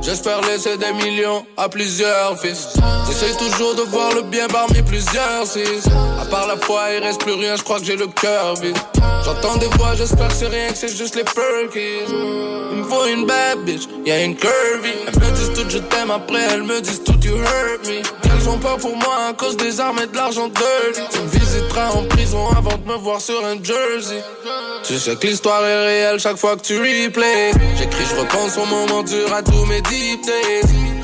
J'espère 0.00 0.40
laisser 0.42 0.76
des 0.76 0.92
millions 0.92 1.44
à 1.56 1.68
plusieurs 1.68 2.38
fils. 2.38 2.68
J'essaie 3.06 3.36
toujours 3.36 3.74
de 3.74 3.82
voir 3.82 4.14
le 4.14 4.22
bien 4.22 4.46
parmi 4.48 4.82
plusieurs 4.82 5.46
six. 5.46 5.86
À 6.20 6.24
part 6.24 6.46
la 6.46 6.56
foi, 6.56 6.82
il 6.96 7.02
reste 7.02 7.20
plus 7.20 7.34
rien, 7.34 7.56
je 7.56 7.62
crois 7.62 7.78
que 7.78 7.84
j'ai 7.84 7.96
le 7.96 8.06
cœur 8.06 8.54
vide. 8.56 8.76
J'entends 9.24 9.56
des 9.56 9.66
voix, 9.78 9.94
j'espère 9.94 10.28
que 10.28 10.34
c'est 10.34 10.48
rien, 10.48 10.68
que 10.68 10.76
c'est 10.76 10.94
juste 10.94 11.16
les 11.16 11.24
perkies. 11.24 12.04
Il 12.72 12.78
me 12.78 12.84
faut 12.84 13.06
une 13.06 13.26
bad 13.26 13.60
bitch, 13.64 13.82
y'a 14.04 14.22
une 14.22 14.36
curvy. 14.36 14.90
Elles 15.06 15.20
me 15.20 15.30
disent 15.36 15.52
tout 15.54 15.68
je 15.68 15.78
t'aime, 15.78 16.10
après 16.10 16.42
elles 16.50 16.62
me 16.62 16.80
disent 16.80 17.02
tout 17.04 17.18
you 17.22 17.36
hurt 17.36 17.86
me. 17.86 18.02
Elles 18.24 18.48
ont 18.48 18.58
peur 18.58 18.76
pour 18.78 18.96
moi 18.96 19.28
à 19.30 19.32
cause 19.32 19.56
des 19.56 19.80
armes 19.80 20.00
et 20.02 20.06
de 20.06 20.16
l'argent 20.16 20.48
dirty. 20.48 21.00
Tu 21.12 21.20
me 21.20 21.28
visiteras 21.28 21.90
en 21.90 22.04
prison 22.04 22.48
avant 22.56 22.76
de 22.76 22.86
me 22.86 22.96
voir 22.96 23.20
sur 23.20 23.44
un 23.44 23.62
jersey. 23.62 24.22
Tu 24.82 24.98
sais 24.98 25.16
que 25.16 25.26
l'histoire 25.26 25.64
est 25.64 25.86
réelle 25.86 26.20
chaque 26.20 26.36
fois 26.36 26.56
que 26.56 26.62
tu 26.62 26.78
replays. 26.78 27.52
J'écris, 27.78 28.04
je 28.10 28.20
repense 28.20 28.58
au 28.58 28.66
moment 28.66 29.02
dur 29.02 29.32
à 29.32 29.42
tous 29.42 29.64
mes 29.64 29.80
deep. 29.82 30.20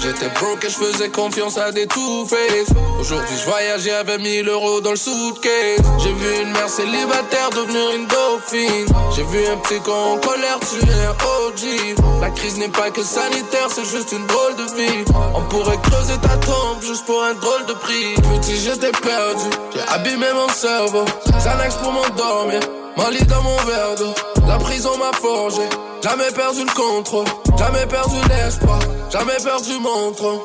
J'étais 0.02 0.28
broke 0.30 0.64
et 0.64 0.70
je 0.70 0.76
faisais 0.76 1.10
confiance 1.10 1.58
à 1.58 1.72
des 1.72 1.86
two-face. 1.86 2.70
Aujourd'hui, 2.98 3.36
je 3.38 3.44
voyageais 3.44 3.92
avec 3.92 4.20
1000 4.20 4.48
euros 4.48 4.80
dans 4.80 4.92
le 4.92 4.96
suitcase. 4.96 5.82
J'ai 5.98 6.12
vu 6.12 6.42
une 6.42 6.52
mère 6.52 6.70
célibataire 6.70 7.50
devenir 7.50 7.90
une 7.96 8.06
dauphine. 8.06 8.86
J'ai 9.14 9.24
vu 9.24 9.46
un 9.46 9.58
petit 9.58 9.80
con 9.80 9.92
en 9.92 10.18
colère 10.18 10.58
tuer 10.60 10.90
un 11.04 11.12
OG. 11.12 12.22
La 12.22 12.30
crise 12.30 12.56
n'est 12.56 12.68
pas 12.68 12.90
que 12.90 13.02
sanitaire, 13.02 13.68
c'est 13.68 13.84
juste 13.84 14.12
une 14.12 14.26
drôle 14.26 14.56
de 14.56 14.74
vie. 14.74 15.04
On 15.34 15.42
pourrait 15.42 15.78
creuser 15.82 16.18
ta 16.22 16.36
tombe 16.38 16.80
juste 16.80 17.04
pour 17.04 17.22
un 17.22 17.34
drôle 17.34 17.66
de 17.66 17.74
prix. 17.74 18.14
Petit, 18.38 18.56
j'étais 18.56 18.92
perdu, 18.92 19.50
j'ai 19.74 19.82
abîmé 19.92 20.26
mon 20.34 20.48
cerveau. 20.48 21.04
Xanax 21.38 21.74
pour 21.76 21.92
m'endormir. 21.92 22.60
Molly 22.96 23.24
dans 23.26 23.42
mon 23.42 23.56
verre 23.64 23.94
d'eau, 23.98 24.14
la 24.48 24.56
prison 24.58 24.96
m'a 24.98 25.12
forgé. 25.16 25.62
Jamais 26.02 26.30
perdu 26.34 26.64
le 26.64 26.74
contrôle, 26.74 27.26
jamais 27.58 27.86
perdu 27.86 28.16
l'espoir, 28.30 28.78
jamais 29.10 29.36
perdu 29.44 29.72
mon 29.80 30.12
trône. 30.12 30.38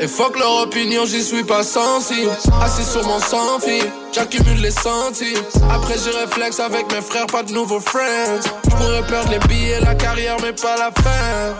Et 0.00 0.08
fuck 0.08 0.38
leur 0.38 0.62
opinion, 0.62 1.04
j'y 1.04 1.22
suis 1.22 1.44
pas 1.44 1.62
sensible. 1.62 2.30
Assis 2.62 2.84
sur 2.84 3.06
mon 3.06 3.20
sans 3.20 3.60
fil, 3.60 3.84
J'accumule 4.12 4.60
les 4.60 4.72
centimes. 4.72 5.44
Après, 5.70 5.94
j'y 5.96 6.10
réflexe 6.10 6.58
avec 6.58 6.92
mes 6.92 7.00
frères, 7.00 7.26
pas 7.26 7.44
de 7.44 7.52
nouveaux 7.52 7.78
friends. 7.78 8.40
J'pourrais 8.64 9.06
perdre 9.06 9.30
les 9.30 9.38
billets, 9.46 9.80
la 9.80 9.94
carrière, 9.94 10.36
mais 10.42 10.52
pas 10.52 10.76
la 10.76 10.90
fin. 10.90 11.54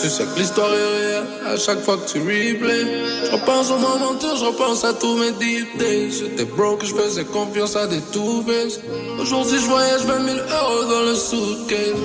Tu 0.00 0.08
sais 0.08 0.24
que 0.24 0.38
l'histoire 0.38 0.68
est 0.72 0.98
réelle 0.98 1.26
à 1.46 1.56
chaque 1.56 1.82
fois 1.82 1.96
que 1.96 2.08
tu 2.08 2.20
replay. 2.20 2.86
Je 3.26 3.32
repense 3.32 3.70
au 3.70 3.78
moment 3.78 4.12
où 4.12 4.36
je 4.36 4.44
repense 4.44 4.84
à 4.84 4.92
tous 4.92 5.16
mes 5.16 5.32
days. 5.32 6.12
J'étais 6.12 6.44
broke, 6.44 6.84
je 6.84 6.94
faisais 6.94 7.24
confiance 7.24 7.74
à 7.74 7.86
des 7.86 8.00
tout 8.12 8.44
Aujourd'hui, 9.20 9.58
je 9.58 9.66
voyage 9.66 10.02
20 10.02 10.26
000 10.26 10.38
euros 10.38 10.84
dans 10.84 11.00
le 11.00 11.14
suitcase. 11.14 11.96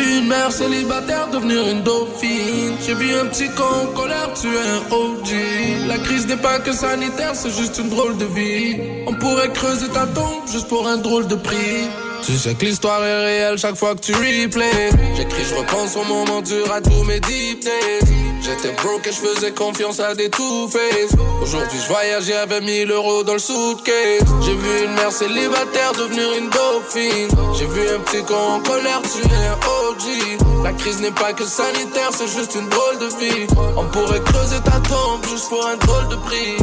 Une 0.00 0.28
mère 0.28 0.50
célibataire 0.50 1.28
devenir 1.30 1.68
une 1.68 1.82
dauphine. 1.82 2.74
J'ai 2.86 2.94
vu 2.94 3.14
un 3.14 3.26
petit 3.26 3.48
con 3.50 3.64
en 3.64 3.86
colère 3.94 4.32
tuer 4.32 4.48
un 4.48 4.94
OG. 4.94 5.88
La 5.88 5.98
crise 5.98 6.26
n'est 6.26 6.36
pas 6.36 6.58
que 6.58 6.72
sanitaire, 6.72 7.34
c'est 7.34 7.50
juste 7.50 7.78
une 7.78 7.90
drôle 7.90 8.16
de 8.16 8.24
vie. 8.24 8.76
On 9.06 9.12
pourrait 9.12 9.52
creuser 9.52 9.88
ta 9.88 10.06
tombe 10.06 10.48
juste 10.50 10.68
pour 10.68 10.88
un 10.88 10.96
drôle 10.96 11.26
de 11.26 11.34
prix. 11.34 11.88
Tu 12.22 12.36
sais 12.36 12.54
que 12.54 12.64
l'histoire 12.64 13.04
est 13.04 13.24
réelle 13.24 13.58
chaque 13.58 13.76
fois 13.76 13.94
que 13.94 14.00
tu 14.00 14.12
replay. 14.12 14.90
J'écris, 15.16 15.44
je 15.48 15.54
repense 15.54 15.96
au 15.96 16.04
moment 16.04 16.42
dur 16.42 16.70
à 16.72 16.80
tous 16.80 17.02
mes 17.04 17.20
deep 17.20 17.62
days. 17.62 18.00
J'étais 18.42 18.72
broke 18.82 19.06
et 19.06 19.12
je 19.12 19.16
faisais 19.16 19.52
confiance 19.52 20.00
à 20.00 20.14
des 20.14 20.28
two-face. 20.30 21.14
Aujourd'hui, 21.42 21.78
je 21.82 21.88
voyageais 21.88 22.36
avec 22.36 22.62
1000 22.62 22.90
euros 22.90 23.22
dans 23.22 23.34
le 23.34 23.38
suitcase. 23.38 24.24
J'ai 24.42 24.54
vu 24.54 24.84
une 24.84 24.94
mère 24.94 25.12
célibataire 25.12 25.92
devenir 25.92 26.26
une 26.38 26.50
dauphine. 26.50 27.28
J'ai 27.58 27.66
vu 27.66 27.88
un 27.88 28.00
petit 28.00 28.22
con 28.24 28.34
en 28.34 28.60
colère 28.60 29.02
tuer 29.02 29.24
un 29.24 29.88
OG. 29.88 30.64
La 30.64 30.72
crise 30.72 31.00
n'est 31.00 31.10
pas 31.10 31.32
que 31.32 31.44
sanitaire, 31.44 32.10
c'est 32.12 32.28
juste 32.28 32.54
une 32.54 32.68
drôle 32.68 32.98
de 32.98 33.06
vie. 33.18 33.46
On 33.76 33.84
pourrait 33.86 34.20
creuser 34.20 34.60
ta 34.64 34.78
tombe 34.88 35.24
juste 35.28 35.48
pour 35.48 35.66
un 35.66 35.76
drôle 35.76 36.08
de 36.08 36.16
prix. 36.16 36.56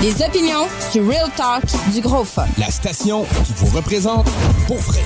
Les 0.00 0.22
opinions, 0.22 0.66
du 0.92 1.00
real 1.00 1.28
talk, 1.36 1.64
du 1.92 2.00
gros 2.00 2.24
fun. 2.24 2.46
La 2.56 2.70
station 2.70 3.24
qui 3.44 3.52
vous 3.56 3.76
représente 3.76 4.28
pour 4.66 4.76
vrai. 4.78 5.00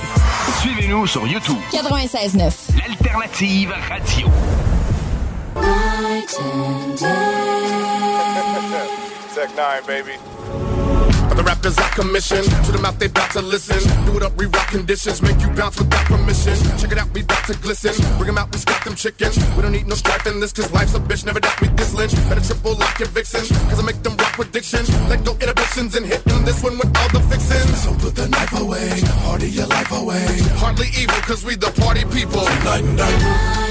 Suivez-nous 0.61 1.07
sur 1.07 1.25
YouTube. 1.27 1.57
96.9. 1.71 2.51
L'alternative 2.77 3.73
radio. 3.89 4.27
Tech 9.33 9.49
9, 9.57 9.87
baby. 9.87 10.92
The 11.33 11.43
rappers 11.43 11.77
I 11.77 11.89
commission, 11.97 12.43
to 12.43 12.71
them 12.71 12.85
out 12.85 12.99
they 12.99 13.07
bout 13.07 13.31
to 13.31 13.41
listen. 13.41 13.81
Do 14.05 14.17
it 14.17 14.23
up, 14.23 14.37
re-rock 14.37 14.67
conditions, 14.69 15.21
make 15.21 15.41
you 15.41 15.49
bounce 15.49 15.79
without 15.79 16.05
permission. 16.05 16.53
Check 16.77 16.91
it 16.91 16.97
out, 16.99 17.09
we 17.11 17.23
bout 17.23 17.43
to 17.47 17.57
glisten. 17.57 17.93
Bring 18.17 18.27
them 18.27 18.37
out, 18.37 18.53
we 18.53 18.59
stack 18.59 18.83
them 18.83 18.95
chickens. 18.95 19.35
We 19.55 19.63
don't 19.63 19.71
need 19.71 19.87
no 19.87 19.95
strife 19.95 20.27
in 20.27 20.39
this, 20.39 20.53
cause 20.53 20.71
life's 20.71 20.93
a 20.93 20.99
bitch, 20.99 21.25
never 21.25 21.39
doubt 21.39 21.59
we 21.59 21.69
this 21.69 21.93
lynch. 21.93 22.13
Better 22.29 22.39
triple 22.39 22.75
lock 22.75 22.99
your 22.99 23.09
vixen, 23.09 23.41
cause 23.67 23.79
I 23.79 23.83
make 23.83 24.01
them 24.03 24.15
rock 24.15 24.33
predictions. 24.33 24.87
Let 25.09 25.25
go 25.25 25.33
inhibitions 25.33 25.95
and 25.95 26.05
hitting 26.05 26.45
this 26.45 26.61
one 26.61 26.77
with 26.77 26.95
all 26.95 27.09
the 27.09 27.21
fixins. 27.27 27.81
So 27.81 27.93
put 27.95 28.15
the 28.15 28.29
knife 28.29 28.53
away, 28.53 29.01
party 29.25 29.49
your 29.49 29.67
life 29.67 29.91
away. 29.91 30.27
Hardly 30.61 30.87
evil, 30.95 31.17
cause 31.25 31.43
we 31.43 31.55
the 31.55 31.71
party 31.81 32.05
people. 32.05 32.45
Night 32.63 32.85
night. 32.93 33.62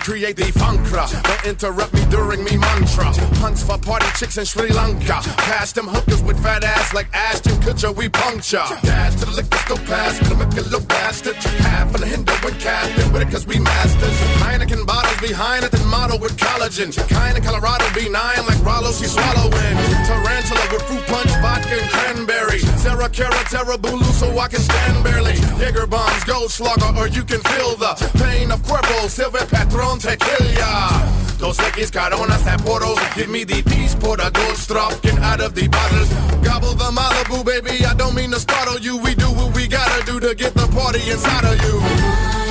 Create 0.00 0.36
the 0.36 0.50
funkra. 0.56 1.04
Don't 1.22 1.44
interrupt 1.44 1.92
me 1.92 2.04
during 2.08 2.42
me 2.42 2.56
mantra. 2.56 3.12
Hunts 3.36 3.62
for 3.62 3.76
party 3.76 4.06
chicks 4.16 4.38
in 4.38 4.46
Sri 4.46 4.72
Lanka. 4.72 5.20
Past 5.44 5.74
them 5.74 5.86
hookers 5.88 6.22
with 6.22 6.42
fat 6.42 6.64
ass 6.64 6.94
like 6.94 7.08
Ashton 7.12 7.52
Kutcher, 7.60 7.94
we 7.94 8.08
puncture. 8.08 8.64
Dash 8.82 9.14
to 9.16 9.26
the 9.26 9.32
liquor 9.32 9.58
store 9.58 9.84
pass, 9.84 10.18
I'm 10.30 10.40
a 10.40 10.46
little 10.46 10.80
bastard. 10.80 11.36
Half 11.36 11.94
of 11.94 12.00
the 12.00 12.06
Hindu 12.06 12.32
and 12.32 12.58
Captain 12.58 13.12
with 13.12 13.22
it 13.22 13.30
cause 13.30 13.46
we 13.46 13.58
masters. 13.58 14.16
Heineken 14.40 14.86
bottles 14.86 15.20
behind 15.20 15.64
it, 15.64 15.70
then 15.70 15.86
model 15.86 16.18
with 16.18 16.36
collagen. 16.36 16.96
Kinda 17.08 17.40
Colorado 17.40 17.84
B9 17.92 18.14
like 18.48 18.64
Rollo, 18.64 18.92
she 18.92 19.04
swallowing. 19.04 19.76
Tarantula 20.08 20.64
with 20.72 20.82
fruit 20.88 21.06
punch, 21.06 21.30
vodka 21.44 21.76
and 21.76 21.90
cranberry. 21.90 22.58
Sarah 22.80 23.10
Cara, 23.10 23.44
Terra 23.50 23.76
so 24.20 24.38
I 24.38 24.48
can 24.48 24.60
stand 24.60 25.02
barely. 25.02 25.36
Jaeger 25.56 25.86
bombs, 25.86 26.24
Goldschläger, 26.28 26.92
or 27.00 27.08
you 27.08 27.24
can 27.24 27.40
feel 27.40 27.74
the 27.76 27.92
pain 28.20 28.52
of 28.52 28.60
Cuervo, 28.68 29.08
Silver 29.08 29.44
Patron, 29.46 29.89
Tequila. 29.98 31.10
Dos 31.38 31.58
Equis, 31.58 31.90
Corona, 31.90 32.36
Sapporo. 32.38 32.94
Give 33.16 33.28
me 33.28 33.44
the 33.44 33.62
peace, 33.62 33.94
pour 33.94 34.16
the 34.16 34.30
gold 34.30 34.56
straw, 34.56 34.90
get 35.00 35.18
out 35.20 35.40
of 35.40 35.54
the 35.54 35.68
bottles. 35.68 36.08
Gobble 36.44 36.74
the 36.74 36.90
Malibu, 36.92 37.44
baby, 37.44 37.84
I 37.84 37.94
don't 37.94 38.14
mean 38.14 38.30
to 38.30 38.40
startle 38.40 38.78
you. 38.78 38.98
We 38.98 39.14
do 39.14 39.26
what 39.32 39.54
we 39.54 39.66
gotta 39.66 40.04
do 40.04 40.20
to 40.20 40.34
get 40.34 40.54
the 40.54 40.66
party 40.68 41.00
inside 41.10 41.44
of 41.44 41.60
you. 41.64 42.49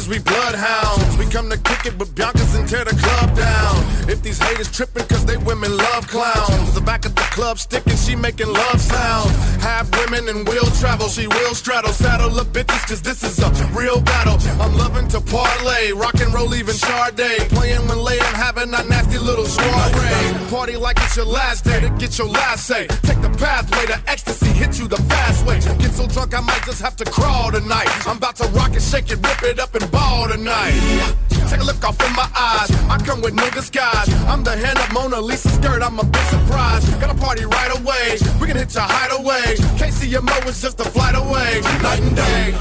Niggas, 0.00 0.08
we 0.08 0.18
bloodhounds. 0.18 1.18
We 1.18 1.26
come 1.26 1.50
to 1.50 1.58
kick 1.58 1.86
it 1.86 1.98
with 1.98 2.14
Biancas 2.14 2.58
and 2.58 2.68
tear 2.68 2.84
the 2.84 2.96
club 2.96 3.36
down. 3.36 3.76
If 4.08 4.22
these 4.22 4.38
haters 4.38 4.70
tripping 4.70 5.06
cause 5.06 5.24
they 5.24 5.36
women 5.38 5.76
love 5.76 6.06
clowns. 6.08 6.74
The 6.74 6.80
back 6.80 7.04
of 7.06 7.14
the 7.14 7.26
club 7.32 7.58
sticking, 7.58 7.96
she 7.96 8.16
making 8.16 8.48
love 8.48 8.80
sounds. 8.80 9.30
Half 9.62 9.90
women 9.98 10.28
and 10.28 10.46
will 10.48 10.66
travel, 10.80 11.08
she 11.08 11.26
will 11.26 11.54
straddle. 11.54 11.92
Saddle 11.92 12.38
up 12.38 12.48
bitches 12.48 12.86
cause 12.88 13.02
this 13.02 13.22
is 13.22 13.38
a 13.38 13.50
real 13.72 14.00
battle. 14.00 14.38
I'm 14.60 14.76
loving 14.76 15.08
to 15.08 15.20
parlay, 15.20 15.92
rock 15.92 16.14
and 16.20 16.32
roll 16.34 16.54
even 16.54 16.74
Sade. 16.74 17.48
Playing 17.50 17.86
when 17.88 17.98
laying, 17.98 18.34
having 18.34 18.72
a 18.74 18.82
nasty 18.84 19.18
little 19.18 19.46
soiree. 19.46 20.48
Party 20.50 20.76
like 20.76 20.96
it's 20.98 21.16
your 21.16 21.26
last 21.26 21.64
day 21.64 21.80
to 21.80 21.90
get 21.90 22.18
your 22.18 22.28
last 22.28 22.66
say. 22.66 22.86
Take 23.02 23.20
the 23.22 23.30
pathway 23.38 23.86
to 23.86 24.00
ecstasy, 24.10 24.48
hit 24.48 24.78
you 24.78 24.88
the 24.88 25.00
fast 25.02 25.46
way. 25.46 25.60
Get 25.78 25.92
so 25.92 26.06
drunk 26.06 26.34
I 26.34 26.40
might 26.40 26.62
just 26.64 26.80
have 26.80 26.96
to 26.96 27.04
crawl 27.04 27.52
tonight. 27.52 27.88
I'm 28.06 28.16
about 28.16 28.36
to 28.36 28.48
rock 28.48 28.74
it, 28.74 28.82
shake 28.82 29.10
it, 29.10 29.18
rip 29.26 29.42
it 29.42 29.60
up 29.60 29.74
and 29.74 29.89
ball 29.90 30.28
tonight. 30.28 31.14
Take 31.48 31.60
a 31.60 31.64
look 31.64 31.82
off 31.84 32.00
in 32.06 32.12
my 32.14 32.28
eyes. 32.36 32.70
I 32.88 32.98
come 33.04 33.20
with 33.22 33.34
no 33.34 33.48
disguise. 33.50 34.08
I'm 34.26 34.44
the 34.44 34.56
hand 34.56 34.78
up 34.78 34.92
Mona 34.92 35.20
Lisa 35.20 35.48
skirt. 35.48 35.82
I'm 35.82 35.98
a 35.98 36.04
big 36.04 36.22
surprise. 36.26 36.88
Got 37.00 37.10
a 37.10 37.18
party 37.18 37.44
right 37.44 37.78
away. 37.80 38.18
We 38.40 38.46
can 38.46 38.56
hit 38.56 38.72
your 38.74 38.84
hideaway. 38.84 39.56
KCMO 39.78 40.46
is 40.46 40.62
just 40.62 40.80
a 40.80 40.84
flight 40.84 41.16
away. 41.16 41.60
Night 41.82 42.00
and 42.00 42.16
day. 42.16 42.54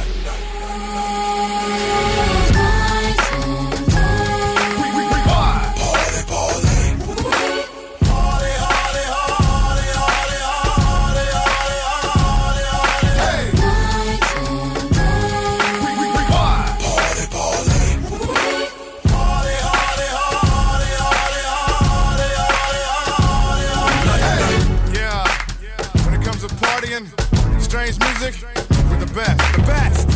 Music, 28.31 28.49
we're 28.89 28.99
the 28.99 29.11
best, 29.13 29.55
the 29.55 29.61
best. 29.63 30.07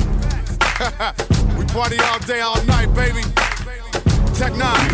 we 1.58 1.66
party 1.66 1.98
all 2.00 2.20
day, 2.20 2.42
all 2.42 2.62
night, 2.66 2.94
baby. 2.94 3.22
Tech 4.36 4.54
nine. 4.56 4.90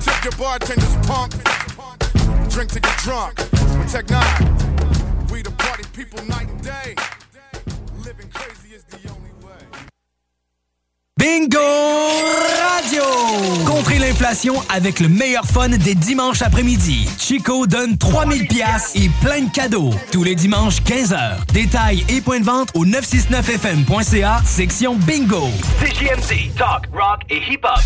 Tip 0.00 0.24
your 0.24 0.32
bartenders 0.38 0.96
punk. 1.06 1.32
Drink 2.50 2.70
to 2.72 2.80
get 2.80 2.96
drunk. 2.98 3.38
With 3.78 3.92
Tech 3.92 4.08
nine. 4.10 4.56
We 5.30 5.42
the 5.42 5.54
party 5.58 5.84
people 5.92 6.24
night 6.26 6.48
and 6.48 6.62
day. 6.62 6.94
Living 8.04 8.30
crazy 8.32 8.74
is 8.74 8.84
the 8.84 9.08
only. 9.10 9.27
Bingo 11.18 11.58
Radio! 11.58 13.02
Contrez 13.66 13.98
l'info 13.98 14.08
l'inflation 14.08 14.62
avec 14.68 15.00
le 15.00 15.08
meilleur 15.08 15.44
fun 15.44 15.68
des 15.68 15.96
dimanches 15.96 16.42
après-midi. 16.42 17.08
Chico 17.18 17.66
donne 17.66 17.98
3000 17.98 18.46
pièces 18.46 18.92
et 18.94 19.10
plein 19.20 19.40
de 19.40 19.50
cadeaux. 19.50 19.90
Tous 20.12 20.22
les 20.22 20.36
dimanches, 20.36 20.80
15h. 20.82 21.44
Détails 21.52 22.04
et 22.08 22.20
points 22.20 22.38
de 22.38 22.44
vente 22.44 22.68
au 22.74 22.86
969fm.ca, 22.86 24.42
section 24.44 24.94
bingo. 24.94 25.48
CGMD, 25.80 26.54
talk, 26.56 26.86
rock 26.92 27.22
et 27.30 27.40
hip-hop. 27.50 27.80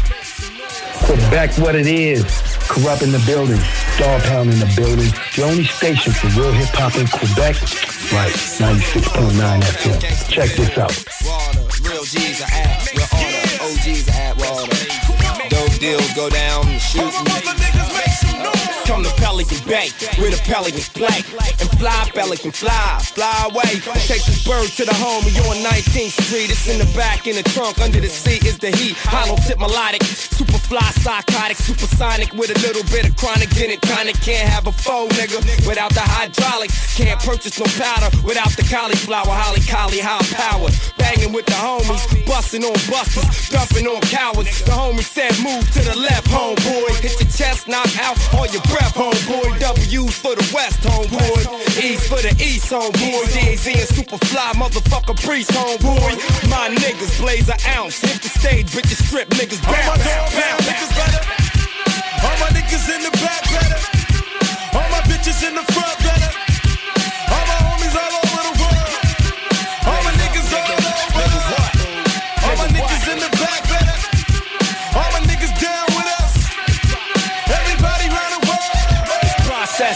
Quebec, 1.06 1.52
what 1.58 1.74
it 1.74 1.86
is. 1.86 2.22
Corrupt 2.68 3.02
in 3.02 3.12
the 3.12 3.24
building. 3.24 3.60
Dog 3.98 4.22
Pound 4.24 4.52
in 4.52 4.58
the 4.58 4.74
building. 4.76 5.10
The 5.36 5.42
only 5.44 5.64
station 5.64 6.12
for 6.12 6.28
real 6.38 6.52
hip 6.52 6.68
hop 6.74 6.96
in 6.96 7.06
Quebec. 7.06 7.56
Right, 8.12 8.34
96.9 8.60 9.62
FM. 9.62 10.28
Check 10.28 10.50
this 10.50 10.76
out. 10.76 10.92
Real 11.82 12.04
G's 12.04 12.42
are 12.42 13.11
are 13.84 14.10
at 14.12 14.36
water. 14.38 15.48
Dope 15.48 15.80
deals 15.80 16.12
go 16.14 16.30
down, 16.30 16.78
shooting. 16.78 17.10
Come 17.10 18.51
to 19.00 19.08
Pelican 19.16 19.56
Bay, 19.64 19.88
where 20.20 20.28
the 20.28 20.36
pelicans 20.44 20.88
play. 20.92 21.24
And 21.56 21.68
fly, 21.80 22.04
pelican 22.12 22.52
fly, 22.52 23.00
fly 23.00 23.48
away. 23.48 23.80
Take 24.04 24.20
this 24.28 24.44
bird 24.44 24.68
to 24.76 24.84
the 24.84 24.92
home, 24.92 25.24
you 25.32 25.40
on 25.48 25.56
19th 25.64 26.12
Street. 26.20 26.52
It's 26.52 26.68
in 26.68 26.76
the 26.76 26.88
back, 26.92 27.26
in 27.26 27.36
the 27.36 27.42
trunk, 27.56 27.80
under 27.80 28.00
the 28.00 28.08
seat 28.08 28.44
is 28.44 28.58
the 28.58 28.68
heat. 28.68 28.92
Hollow 29.08 29.36
tip 29.48 29.58
melodic, 29.58 30.04
super 30.04 30.58
fly, 30.58 30.84
psychotic, 31.00 31.56
supersonic 31.56 32.32
with 32.34 32.50
a 32.52 32.58
little 32.60 32.84
bit 32.92 33.08
of 33.08 33.16
chronic 33.16 33.48
in 33.56 33.70
it. 33.70 33.80
Tonic 33.80 34.20
can't 34.20 34.48
have 34.48 34.66
a 34.66 34.72
foe, 34.72 35.08
nigga, 35.16 35.40
without 35.66 35.94
the 35.94 36.04
hydraulics. 36.04 36.76
Can't 36.96 37.20
purchase 37.20 37.56
no 37.58 37.64
powder 37.80 38.10
without 38.26 38.52
the 38.58 38.66
cauliflower, 38.68 39.32
holly 39.32 39.62
collie, 39.64 40.02
high 40.02 40.20
power. 40.36 40.68
Banging 40.98 41.32
with 41.32 41.46
the 41.46 41.56
homies, 41.56 42.02
busting 42.26 42.64
on 42.64 42.76
busters, 42.90 43.48
dumping 43.48 43.86
on 43.86 44.02
cowards. 44.10 44.50
The 44.64 44.72
homie 44.74 45.06
said, 45.06 45.32
move 45.40 45.64
to 45.72 45.80
the 45.86 45.96
left, 45.96 46.28
homeboy. 46.28 46.98
Hit 47.00 47.14
your 47.20 47.30
chest, 47.30 47.68
knock 47.68 47.88
out 48.02 48.18
all 48.34 48.46
your 48.50 48.62
breath, 48.66 48.81
homeboy. 48.90 49.58
W's 49.60 50.16
for 50.18 50.34
the 50.34 50.46
west, 50.54 50.80
homeboy. 50.80 51.46
East 51.82 52.08
for 52.08 52.20
the 52.20 52.34
east, 52.42 52.70
homeboy. 52.70 53.24
Daz 53.32 53.66
and 53.66 53.88
Superfly, 53.88 54.52
motherfucker 54.58 55.16
priest, 55.24 55.50
homeboy. 55.50 56.12
My 56.50 56.68
niggas 56.74 57.20
blaze 57.20 57.48
an 57.48 57.58
ounce. 57.76 58.00
Hit 58.00 58.22
the 58.22 58.28
stage 58.28 58.70
the 58.72 58.82
strip 58.88 59.28
niggas 59.30 59.62
bounce. 59.62 60.04
bounce. 60.04 60.66
niggas 60.66 60.92
better. 60.96 61.22
All 62.24 62.36
my 62.38 62.50
niggas 62.56 62.86
in 62.94 63.02
the 63.02 63.10
back 63.22 63.42
better. 63.50 63.78
All 64.78 64.88
my 64.90 65.00
bitches 65.10 65.46
in 65.46 65.54
the 65.54 65.62
front 65.72 65.98
better. 65.98 66.21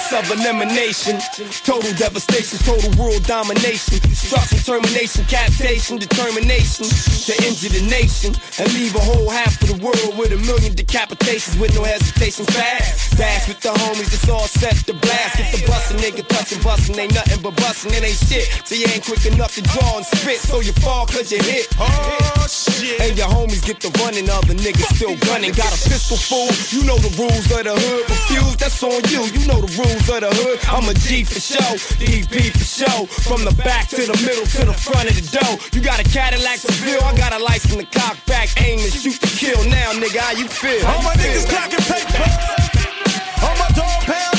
Process 0.09 0.31
of 0.31 0.39
elimination, 0.39 1.19
total 1.65 1.93
devastation, 1.95 2.59
total 2.61 2.91
world 3.03 3.23
domination, 3.25 3.99
destruction, 4.03 4.59
termination, 4.59 5.25
captation, 5.25 5.99
determination 5.99 6.87
to 7.27 7.33
injure 7.47 7.71
the 7.71 7.83
nation 7.91 8.35
and 8.59 8.67
leave 8.75 8.95
a 8.95 9.01
whole 9.01 9.29
half 9.31 9.61
of 9.63 9.69
the 9.69 9.79
world 9.83 10.19
with 10.19 10.33
a 10.33 10.41
million 10.47 10.73
decapitations 10.75 11.59
with 11.61 11.75
no 11.75 11.83
hesitation. 11.85 12.45
Fast, 12.47 13.17
dash 13.17 13.49
with 13.49 13.61
the 13.61 13.71
homies, 13.71 14.13
it's 14.13 14.29
all 14.29 14.47
set 14.47 14.75
to 14.87 14.95
blast. 14.95 15.39
Get 15.39 15.53
the 15.53 15.67
bustin', 15.67 15.99
nigga 15.99 16.27
touchin', 16.29 16.63
bustin', 16.63 16.99
ain't 16.99 17.15
nothing 17.15 17.43
but 17.43 17.57
bustin', 17.57 17.93
it 17.93 18.03
ain't 18.03 18.19
shit. 18.19 18.47
So 18.67 18.75
you 18.75 18.87
ain't 18.93 19.05
quick 19.05 19.25
enough 19.27 19.55
to 19.55 19.63
draw 19.63 19.97
and 19.97 20.07
spit, 20.07 20.39
so 20.39 20.61
you 20.61 20.73
fall 20.85 21.07
cause 21.07 21.31
you 21.33 21.43
hit. 21.43 21.69
Oh 21.79 22.47
shit. 22.49 23.01
And 23.01 23.17
your 23.17 23.29
homies 23.29 23.65
get 23.65 23.81
the 23.81 23.91
running, 24.03 24.29
other 24.31 24.55
niggas 24.55 24.97
still 24.97 25.17
gunning. 25.27 25.53
Got 25.53 25.73
a 25.73 25.81
pistol 25.89 26.17
full, 26.17 26.51
you 26.71 26.85
know 26.87 26.99
the 26.99 27.13
rules 27.19 27.47
of 27.51 27.65
the 27.65 27.75
hood. 27.75 28.05
Refuse, 28.07 28.57
that's 28.57 28.83
on 28.83 29.03
you, 29.11 29.25
you 29.35 29.47
know 29.47 29.61
the 29.61 29.73
rules 29.75 29.96
of 29.97 30.21
the 30.21 30.33
hood. 30.45 30.59
I'm 30.69 30.89
a 30.89 30.95
G 30.95 31.25
for 31.25 31.41
show, 31.41 31.71
DP 31.97 32.53
for 32.53 32.65
show. 32.65 33.07
From 33.07 33.45
the 33.45 33.55
back 33.63 33.89
to 33.89 33.97
the 33.97 34.17
middle 34.25 34.45
to 34.45 34.65
the 34.67 34.73
front 34.73 35.09
of 35.09 35.17
the 35.17 35.27
door. 35.33 35.59
You 35.73 35.81
got 35.81 36.01
a 36.01 36.05
Cadillac 36.05 36.61
to 36.61 36.73
Seville, 36.73 37.03
I 37.03 37.17
got 37.17 37.33
a 37.33 37.43
license 37.43 37.77
to 37.77 37.87
cock 37.87 38.17
back, 38.27 38.49
aim 38.61 38.79
and 38.79 38.93
shoot 38.93 39.21
to 39.21 39.27
kill. 39.27 39.63
Now, 39.69 39.93
nigga, 39.93 40.19
how 40.19 40.33
you 40.33 40.49
feel? 40.49 40.85
All 40.87 41.03
my 41.03 41.15
niggas 41.15 41.47
clocking 41.49 41.85
paper. 41.89 42.25
All 43.43 43.57
my 43.57 43.69
dog 43.75 44.03
pound 44.05 44.36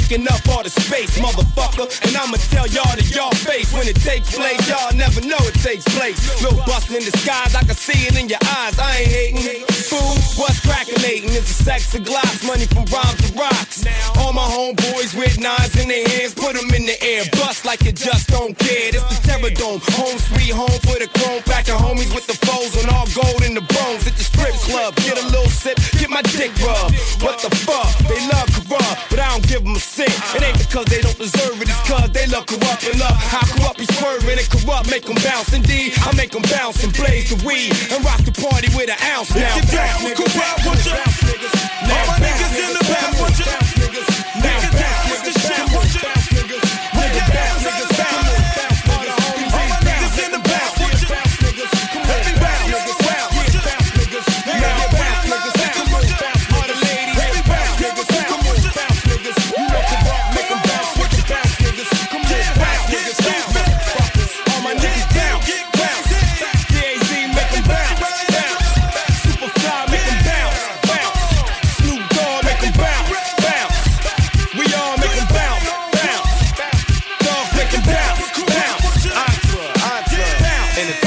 Taking 0.00 0.26
up 0.32 0.40
all 0.48 0.62
the 0.62 0.70
space, 0.70 1.20
motherfucker. 1.20 1.84
And 2.08 2.16
I'ma 2.16 2.38
tell 2.48 2.66
y'all 2.66 2.96
to 2.96 3.04
y'all 3.12 3.36
face 3.44 3.68
when 3.72 3.86
it 3.86 4.00
takes 4.00 4.34
place. 4.34 4.64
Y'all 4.64 4.96
never 4.96 5.20
know 5.20 5.36
it 5.44 5.54
takes 5.60 5.84
place. 5.92 6.16
Little 6.40 6.56
bustin' 6.64 6.96
in 6.96 7.04
the 7.04 7.12
skies, 7.18 7.54
I 7.54 7.62
can 7.62 7.76
see 7.76 8.08
it 8.08 8.16
in 8.16 8.28
your 8.28 8.40
eyes. 8.56 8.78
I 8.78 9.04
ain't 9.04 9.36
hating. 9.36 9.66
Fool, 9.92 10.16
what's 10.40 10.64
cracking-lating? 10.64 11.36
It's 11.36 11.52
a 11.52 11.64
sex 11.68 11.94
of 11.94 12.02
glocks, 12.08 12.40
money 12.46 12.64
from 12.64 12.88
rhymes 12.88 13.20
to 13.28 13.30
rocks. 13.36 13.84
All 14.16 14.32
my 14.32 14.48
homeboys 14.48 15.12
with 15.12 15.38
nines 15.38 15.76
in 15.76 15.88
their 15.92 16.06
hands, 16.16 16.32
put 16.32 16.56
them 16.56 16.72
in 16.72 16.86
the 16.86 16.96
air. 17.04 17.22
Bust 17.36 17.66
like 17.68 17.84
you 17.84 17.92
just 17.92 18.28
don't 18.32 18.56
care. 18.56 18.88
It's 18.88 19.04
the 19.04 19.20
Terror 19.28 19.52
Dome. 19.52 19.84
Home 20.00 20.16
sweet 20.16 20.50
home 20.50 20.80
for 20.80 20.96
the 20.96 21.12
chrome. 21.12 21.44
Packing 21.44 21.76
homies 21.76 22.14
with 22.16 22.26
the 22.26 22.38
foes 22.48 22.72
on 22.80 22.88
all 22.88 23.06
gold 23.12 23.44
in 23.44 23.52
the 23.52 23.66
bones. 23.76 24.06
At 24.08 24.16
the 24.16 24.24
strip 24.24 24.54
club, 24.64 24.96
get 25.04 25.20
a 25.20 25.26
little 25.28 25.52
sip, 25.52 25.76
get 26.00 26.08
my 26.08 26.22
dick 26.34 26.56
rubbed. 26.64 26.96
What 27.20 27.38
the 27.44 27.52
fuck? 27.68 27.90
They 28.08 28.18
love 28.32 28.48
Kurupt, 28.56 29.10
but 29.10 29.20
I 29.20 29.29
give 29.50 29.64
them 29.64 29.74
a 29.74 29.80
cent. 29.80 30.14
It 30.38 30.42
ain't 30.46 30.58
because 30.58 30.86
they 30.86 31.02
don't 31.02 31.18
deserve 31.18 31.58
it, 31.60 31.66
it's 31.66 31.82
cause 31.90 32.08
they 32.14 32.26
love 32.30 32.46
Kurupt 32.46 32.86
and 32.86 33.00
love. 33.00 33.18
How 33.18 33.42
Kurupt 33.42 33.78
be 33.78 33.86
swerving 33.98 34.38
and 34.38 34.46
Kurupt, 34.46 34.88
make 34.90 35.04
them 35.04 35.18
bounce. 35.26 35.52
Indeed, 35.52 35.94
I 36.06 36.14
make 36.14 36.30
them 36.30 36.42
bounce 36.46 36.84
and 36.84 36.94
blaze 36.94 37.34
the 37.34 37.38
weed 37.42 37.74
and 37.90 37.98
rock 38.04 38.22
the 38.22 38.30
party 38.30 38.70
with 38.78 38.88
an 38.88 39.00
ounce 39.10 39.34
now. 39.34 39.50
If 39.58 39.66
you're 39.66 39.82
down 39.82 40.04
with 40.06 40.14
Corral, 40.14 40.56
won't 40.64 40.86
you? 40.86 40.89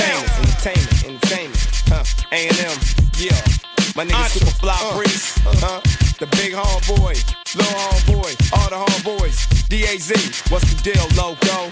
Entertainment, 0.03 0.43
entertainment, 0.43 1.05
entertainment. 1.05 1.63
Huh. 1.87 2.03
A&M, 2.31 2.75
yeah. 3.17 3.39
My 3.95 4.03
nigga 4.03 4.27
Superfly 4.35 4.95
Priest, 4.97 5.39
huh? 5.63 5.79
The 6.19 6.27
big 6.37 6.53
homeboy, 6.53 7.15
little 7.55 7.79
homeboy, 7.79 8.31
all 8.51 8.69
the 8.69 8.91
homeboys. 8.91 9.37
DAZ, 9.69 10.51
what's 10.51 10.73
the 10.73 10.91
deal, 10.91 11.07
loco? 11.15 11.69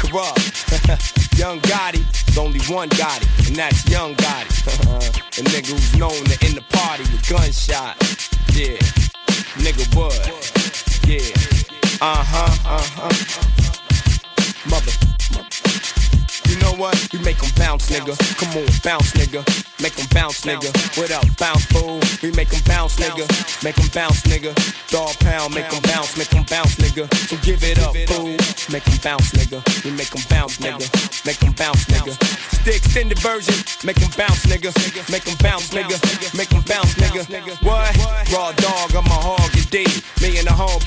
Kurupt. 0.00 1.38
Young 1.38 1.60
Gotti, 1.60 2.02
there's 2.26 2.38
only 2.38 2.60
one 2.72 2.88
Gotti, 2.90 3.46
and 3.46 3.56
that's 3.56 3.88
Young 3.88 4.14
Gotti. 4.16 4.50
Uh-huh. 4.90 4.98
The 5.36 5.42
nigga 5.50 5.70
who's 5.70 5.96
known 5.96 6.24
to 6.24 6.44
end 6.44 6.54
the 6.56 6.64
party 6.70 7.02
with 7.04 7.28
gunshot. 7.28 7.96
Yeah, 8.52 8.76
nigga 9.62 9.86
would. 9.94 10.12
Yeah, 11.08 12.00
uh 12.00 12.24
huh, 12.24 12.68
uh 12.68 12.82
huh. 12.96 13.59
What? 16.80 16.96
We 17.12 17.18
make 17.18 17.36
'em 17.44 17.50
bounce, 17.58 17.90
nigga. 17.90 18.16
Come 18.38 18.56
on, 18.56 18.64
bounce, 18.82 19.12
nigga. 19.12 19.44
Make 19.82 20.00
'em 20.00 20.06
bounce, 20.14 20.40
nigga. 20.46 20.72
What 20.96 21.10
up, 21.10 21.26
bounce, 21.36 21.66
fool? 21.66 22.00
We 22.22 22.30
make 22.30 22.50
'em 22.54 22.62
bounce, 22.64 22.96
nigga. 22.96 23.26
Make 23.62 23.78
'em 23.78 23.88
bounce, 23.88 24.22
nigga. 24.22 24.54
Dog 24.88 25.14
pound, 25.18 25.54
make 25.54 25.70
'em 25.70 25.82
bounce, 25.82 26.16
make 26.16 26.32
'em 26.34 26.42
bounce, 26.44 26.76
nigga. 26.76 27.04
So 27.28 27.36
give 27.42 27.62
it 27.64 27.78
up, 27.78 27.94
fool. 28.08 28.34
Make 28.70 28.88
'em 28.88 28.96
bounce, 29.02 29.30
nigga. 29.36 29.60
We 29.84 29.90
make 29.90 30.08
'em 30.16 30.24
bounce, 30.30 30.56
nigga. 30.56 30.88
Make 31.26 31.42
'em 31.44 31.52
bounce, 31.52 31.84
nigga. 31.84 32.16
The 32.64 32.74
extended 32.74 33.18
version, 33.18 33.56
make 33.84 34.00
'em 34.00 34.10
bounce, 34.16 34.46
nigga. 34.46 34.72
Make 35.10 35.28
'em 35.28 35.36
bounce, 35.36 35.68
nigga. 35.76 36.00
Make 36.32 36.50
'em 36.54 36.62
bounce, 36.62 36.94
nigga. 36.94 37.26
What? 37.60 37.94
Raw 38.32 38.52
dog, 38.52 38.94
I'm 38.94 39.06
a 39.06 39.20
hog, 39.20 39.54
you 39.54 39.64
D. 39.70 39.84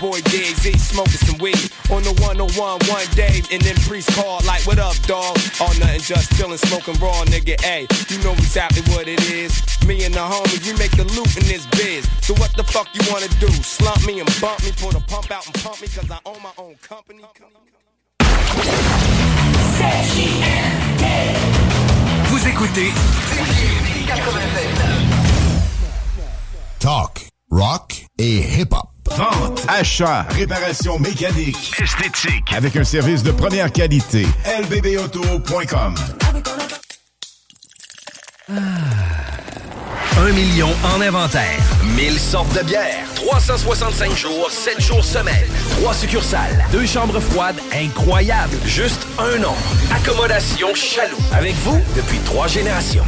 boy 0.04 0.20
Daz 0.22 0.84
smoking 0.90 1.22
some 1.26 1.38
weed 1.38 1.72
on 1.90 2.04
the 2.04 2.12
101 2.22 2.78
one 2.90 3.08
day, 3.16 3.42
and 3.52 3.62
then 3.62 3.76
priest 3.88 4.12
called 4.14 4.44
like, 4.46 4.66
"What 4.68 4.80
up, 4.80 4.96
dog?" 5.08 5.40
All 5.62 5.74
nothing, 5.84 6.02
just 6.02 6.32
chillin', 6.34 6.58
smoking 6.58 6.96
raw, 7.02 7.24
nigga. 7.26 7.60
Hey, 7.62 7.88
you 8.10 8.18
know 8.24 8.34
exactly 8.34 8.82
what 8.94 9.08
it 9.08 9.20
is. 9.32 9.52
Me 9.86 10.04
and 10.06 10.14
the 10.14 10.20
homies, 10.20 10.66
we 10.66 10.78
make 10.78 10.92
the 10.92 11.06
loot 11.16 11.36
in 11.38 11.44
this 11.48 11.66
biz. 11.68 12.08
So 12.22 12.34
what 12.36 12.54
the 12.56 12.64
fuck 12.64 12.88
you 12.94 13.02
wanna 13.12 13.28
do? 13.40 13.50
Slump 13.64 14.06
me 14.06 14.20
and 14.20 14.30
bump 14.42 14.64
me, 14.64 14.72
pull 14.78 14.92
the 14.92 15.02
pump 15.02 15.32
out 15.32 15.46
and 15.46 15.56
pump 15.64 15.82
me, 15.82 15.88
cause 15.88 16.10
I 16.10 16.20
own 16.26 16.42
my 16.42 16.52
own 16.58 16.76
company. 16.82 17.24
Vous 22.30 22.48
écoutez 22.48 22.92
Talk, 26.80 27.33
rock 27.54 28.06
et 28.18 28.40
hip-hop. 28.40 28.88
Vente, 29.16 29.64
achat, 29.68 30.26
réparation 30.32 30.98
mécanique, 30.98 31.72
esthétique. 31.80 32.52
Avec 32.56 32.76
un 32.76 32.84
service 32.84 33.22
de 33.22 33.32
première 33.32 33.72
qualité. 33.72 34.26
lbbauto.com 34.64 35.96
Un 38.50 40.32
million 40.32 40.70
en 40.96 41.02
inventaire. 41.02 41.60
1000 41.96 42.18
sortes 42.18 42.58
de 42.58 42.64
bières. 42.64 43.06
365 43.16 44.16
jours, 44.16 44.50
7 44.50 44.82
jours 44.82 45.04
semaine. 45.04 45.48
3 45.82 45.94
succursales. 45.94 46.66
Deux 46.72 46.88
chambres 46.88 47.20
froides 47.20 47.60
incroyables. 47.74 48.58
Juste 48.66 49.06
un 49.20 49.38
nom. 49.38 49.54
Accommodation 49.96 50.74
Chaloux. 50.74 51.18
Avec 51.34 51.54
vous 51.58 51.80
depuis 51.96 52.18
trois 52.20 52.48
générations. 52.48 53.04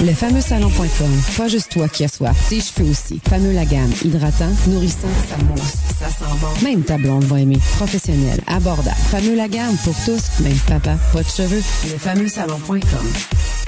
Le 0.00 0.12
fameux 0.12 0.40
salon.com. 0.40 1.22
Pas 1.36 1.48
juste 1.48 1.70
toi 1.70 1.88
qui 1.88 2.04
as 2.04 2.08
soif, 2.08 2.36
tes 2.48 2.60
cheveux 2.60 2.90
aussi. 2.90 3.20
Fameux 3.28 3.52
la 3.52 3.64
gamme. 3.64 3.92
Hydratant, 4.04 4.50
nourrissant, 4.66 5.08
ça 5.28 5.36
mousse, 5.44 5.74
ça 5.98 6.08
sent 6.08 6.38
bon. 6.40 6.64
Même 6.64 6.82
ta 6.82 6.98
blonde 6.98 7.24
va 7.24 7.40
aimer. 7.40 7.58
Professionnel, 7.76 8.40
abordable. 8.46 8.96
Fameux 9.10 9.36
la 9.36 9.48
gamme 9.48 9.76
pour 9.84 9.94
tous, 10.04 10.42
même 10.42 10.58
papa, 10.66 10.96
pas 11.12 11.22
de 11.22 11.28
cheveux. 11.28 11.62
Le 11.90 11.98
fameux 11.98 12.28
salon.com. 12.28 13.63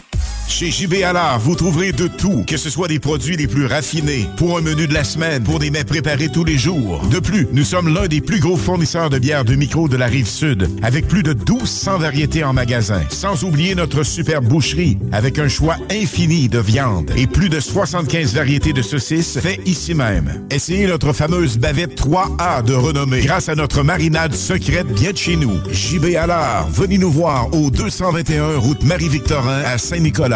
Chez 0.49 0.71
JB 0.71 1.03
Allard, 1.05 1.41
vous 1.41 1.55
trouverez 1.57 1.93
de 1.93 2.07
tout, 2.07 2.45
que 2.47 2.57
ce 2.57 2.71
soit 2.71 2.89
des 2.89 3.01
produits 3.01 3.37
les 3.37 3.49
plus 3.49 3.67
raffinés, 3.67 4.27
pour 4.37 4.57
un 4.57 4.61
menu 4.61 4.87
de 4.87 4.95
la 4.95 5.03
semaine, 5.03 5.43
pour 5.43 5.59
des 5.59 5.71
mets 5.71 5.85
préparés 5.85 6.29
tous 6.29 6.45
les 6.45 6.57
jours. 6.57 7.03
De 7.11 7.19
plus, 7.19 7.49
nous 7.53 7.65
sommes 7.65 7.93
l'un 7.93 8.07
des 8.07 8.21
plus 8.21 8.39
gros 8.39 8.57
fournisseurs 8.57 9.11
de 9.11 9.19
bières 9.19 9.45
de 9.45 9.55
micro 9.55 9.89
de 9.89 9.97
la 9.97 10.07
rive 10.07 10.29
sud, 10.29 10.71
avec 10.83 11.09
plus 11.09 11.23
de 11.23 11.35
1200 11.35 11.99
variétés 11.99 12.45
en 12.45 12.53
magasin. 12.53 13.03
Sans 13.11 13.43
oublier 13.45 13.75
notre 13.75 14.05
super 14.05 14.41
boucherie, 14.41 14.99
avec 15.13 15.39
un 15.39 15.49
choix 15.49 15.77
infini 15.91 16.49
de 16.49 16.61
viande 16.61 17.11
et 17.17 17.27
plus 17.27 17.49
de 17.49 17.61
75 17.61 18.35
variétés 18.35 18.73
de 18.73 18.83
saucisses 18.83 19.39
fait 19.41 19.61
ici 19.67 19.95
même. 19.95 20.47
Essayez 20.51 20.87
notre 20.87 21.13
fameuse 21.13 21.59
bavette 21.59 22.01
3A 22.01 22.63
de 22.63 22.73
renommée, 22.73 23.21
grâce 23.21 23.49
à 23.49 23.57
notre 23.57 23.83
marinade 23.83 24.35
secrète 24.35 24.87
bien 24.87 25.11
de 25.11 25.19
chez 25.19 25.37
nous. 25.37 25.59
JB 25.71 26.15
Allard, 26.17 26.69
venez 26.71 26.99
nous 26.99 27.11
voir 27.11 27.53
au 27.53 27.71
221 27.71 28.59
route 28.59 28.85
Marie-Victorin 28.85 29.63
à 29.65 29.77
Saint-Nicolas. 29.77 30.36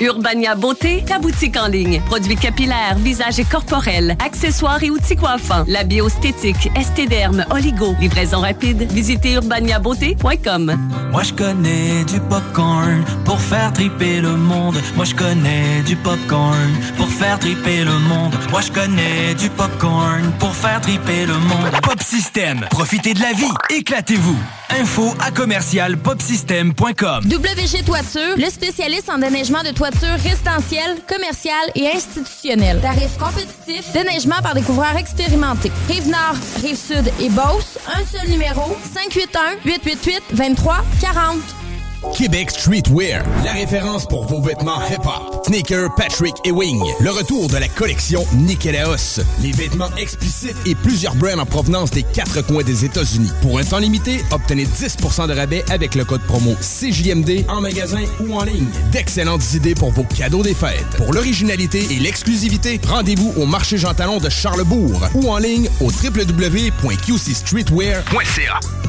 Urbania 0.00 0.54
Beauté, 0.54 1.04
ta 1.06 1.18
boutique 1.18 1.56
en 1.56 1.68
ligne. 1.68 2.02
Produits 2.06 2.36
capillaires, 2.36 2.96
visage 2.98 3.38
et 3.38 3.44
corporels, 3.44 4.16
accessoires 4.24 4.82
et 4.82 4.90
outils 4.90 5.16
coiffants, 5.16 5.64
la 5.68 5.84
biostétique, 5.84 6.70
estéderme, 6.76 7.44
oligo, 7.50 7.94
livraison 8.00 8.40
rapide. 8.40 8.90
Visitez 8.92 9.34
urbaniabeauté.com. 9.34 10.76
Moi 11.12 11.22
je 11.22 11.32
connais 11.32 12.04
du 12.04 12.18
popcorn 12.20 13.04
pour 13.24 13.40
faire 13.40 13.72
triper 13.72 14.20
le 14.20 14.36
monde. 14.36 14.76
Moi 14.96 15.04
je 15.04 15.14
connais 15.14 15.82
du 15.86 15.94
popcorn 15.96 16.72
pour 16.96 17.08
faire 17.08 17.38
triper 17.38 17.84
le 17.84 17.98
monde. 18.00 18.34
Moi 18.50 18.60
je 18.60 18.72
connais 18.72 19.34
du 19.34 19.48
popcorn 19.50 20.32
pour 20.40 20.54
faire 20.54 20.80
triper 20.80 21.26
le 21.26 21.34
monde. 21.34 21.70
Pop 21.82 22.02
System, 22.02 22.66
profitez 22.70 23.14
de 23.14 23.20
la 23.20 23.32
vie, 23.32 23.52
éclatez-vous. 23.70 24.38
Info 24.70 25.14
à 25.20 25.30
commercial 25.30 25.96
popsystem.com. 25.98 27.24
WG 27.26 27.84
Toiture, 27.84 28.36
le 28.36 28.50
spécialiste 28.50 29.08
en 29.08 29.18
déneigement 29.18 29.62
de 29.62 29.68
toiture 29.68 29.83
toitures 29.90 30.18
résidentielles, 30.22 30.96
commerciales 31.06 31.70
et 31.74 31.88
institutionnelles. 31.88 32.80
Tarifs 32.80 33.18
compétitifs, 33.18 33.92
déneigement 33.92 34.40
par 34.42 34.54
découvreurs 34.54 34.96
expérimentés. 34.96 35.70
Rive-Nord, 35.88 36.36
Rive-Sud 36.62 37.12
et 37.20 37.28
Beauce, 37.28 37.78
un 37.86 38.04
seul 38.06 38.30
numéro 38.30 38.76
581 38.94 39.56
888 39.64 40.22
2340 40.32 41.63
Québec 42.12 42.50
Streetwear, 42.50 43.24
la 43.44 43.52
référence 43.52 44.06
pour 44.06 44.26
vos 44.26 44.40
vêtements 44.40 44.80
hip-hop. 44.90 45.44
Sneaker, 45.46 45.94
Patrick 45.94 46.34
et 46.44 46.52
Wing. 46.52 46.82
Le 47.00 47.10
retour 47.10 47.48
de 47.48 47.56
la 47.56 47.68
collection 47.68 48.24
Nikélaos. 48.34 49.20
Les 49.42 49.52
vêtements 49.52 49.90
explicites 49.96 50.56
et 50.66 50.74
plusieurs 50.74 51.14
brands 51.14 51.38
en 51.38 51.46
provenance 51.46 51.90
des 51.90 52.02
quatre 52.02 52.42
coins 52.42 52.62
des 52.62 52.84
États-Unis. 52.84 53.30
Pour 53.42 53.58
un 53.58 53.64
temps 53.64 53.78
limité, 53.78 54.22
obtenez 54.30 54.64
10% 54.64 55.28
de 55.28 55.34
rabais 55.34 55.64
avec 55.70 55.94
le 55.94 56.04
code 56.04 56.22
promo 56.22 56.54
CJMD 56.60 57.44
en 57.48 57.60
magasin 57.60 58.02
ou 58.20 58.34
en 58.34 58.44
ligne. 58.44 58.66
D'excellentes 58.92 59.54
idées 59.54 59.74
pour 59.74 59.90
vos 59.90 60.04
cadeaux 60.04 60.42
des 60.42 60.54
fêtes. 60.54 60.84
Pour 60.96 61.12
l'originalité 61.12 61.86
et 61.90 61.98
l'exclusivité, 61.98 62.80
rendez-vous 62.88 63.32
au 63.36 63.46
marché 63.46 63.78
Jean 63.78 63.94
Talon 63.94 64.18
de 64.18 64.28
Charlebourg 64.28 65.08
ou 65.14 65.30
en 65.30 65.38
ligne 65.38 65.68
au 65.80 65.90
www.qcstreetwear.ca. 65.90 68.83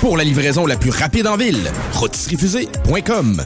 Pour 0.00 0.16
la 0.16 0.22
livraison 0.22 0.64
la 0.64 0.76
plus 0.76 0.90
rapide 0.90 1.26
en 1.26 1.36
ville, 1.36 1.70
rotisseriefusée.com. 1.92 3.44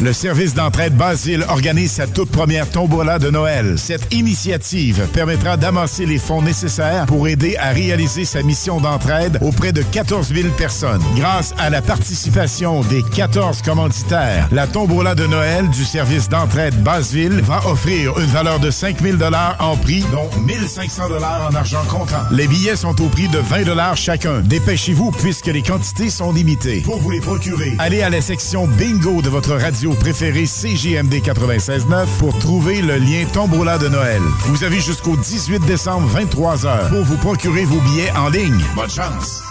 Le 0.00 0.12
service 0.12 0.54
d'entraide 0.54 0.96
Basile 0.96 1.44
organise 1.48 1.92
sa 1.92 2.08
toute 2.08 2.30
première 2.30 2.68
tombola 2.68 3.20
de 3.20 3.30
Noël. 3.30 3.78
Cette 3.78 4.12
initiative 4.12 5.06
permettra 5.12 5.56
d'amasser 5.56 6.04
les 6.04 6.18
fonds 6.18 6.42
nécessaires 6.42 7.06
pour 7.06 7.28
aider 7.28 7.56
à 7.58 7.70
réaliser 7.70 8.24
sa 8.24 8.42
mission 8.42 8.80
d'entraide 8.80 9.38
auprès 9.40 9.72
de 9.72 9.82
14 9.82 10.34
000 10.34 10.48
personnes. 10.58 11.02
Grâce 11.16 11.54
à 11.58 11.70
la 11.70 11.80
participation 11.80 12.80
des 12.82 13.02
14 13.02 13.62
commanditaires, 13.62 14.48
la 14.50 14.66
tombola 14.66 15.14
de 15.14 15.26
Noël 15.26 15.70
du 15.70 15.84
service 15.84 16.28
d'entraide 16.28 16.74
Basile 16.82 17.40
va 17.42 17.64
offrir 17.66 18.18
une 18.18 18.30
valeur 18.30 18.58
de 18.58 18.70
5 18.70 19.00
000 19.00 19.18
en 19.60 19.76
prix, 19.76 20.04
dont 20.10 20.28
1 20.48 20.66
500 20.66 21.02
en 21.50 21.54
argent 21.54 21.84
comptant. 21.88 22.24
Les 22.32 22.48
billets 22.48 22.76
sont 22.76 23.00
au 23.00 23.06
prix 23.06 23.28
de 23.28 23.38
20 23.38 23.94
chacun. 23.94 24.40
Dépêchez-vous 24.40 25.12
puisque 25.12 25.46
les 25.46 25.62
quantités 25.62 26.10
sont 26.10 26.32
limitées. 26.32 26.80
Pour 26.80 26.98
vous 26.98 27.10
les 27.10 27.20
procurer, 27.20 27.74
allez 27.78 28.02
à 28.02 28.10
la 28.10 28.20
section 28.20 28.66
bingo 28.66 29.22
de 29.22 29.28
votre 29.28 29.54
radio 29.54 29.83
préférée 29.92 30.44
CJMD 30.44 31.14
96.9 31.14 32.06
pour 32.18 32.38
trouver 32.38 32.80
le 32.80 32.96
lien 32.96 33.24
Tombola 33.32 33.76
de 33.76 33.88
Noël. 33.88 34.22
Vous 34.46 34.64
avez 34.64 34.80
jusqu'au 34.80 35.16
18 35.16 35.60
décembre 35.66 36.08
23h 36.18 36.88
pour 36.88 37.04
vous 37.04 37.18
procurer 37.18 37.64
vos 37.64 37.80
billets 37.80 38.10
en 38.12 38.30
ligne. 38.30 38.64
Bonne 38.74 38.90
chance! 38.90 39.42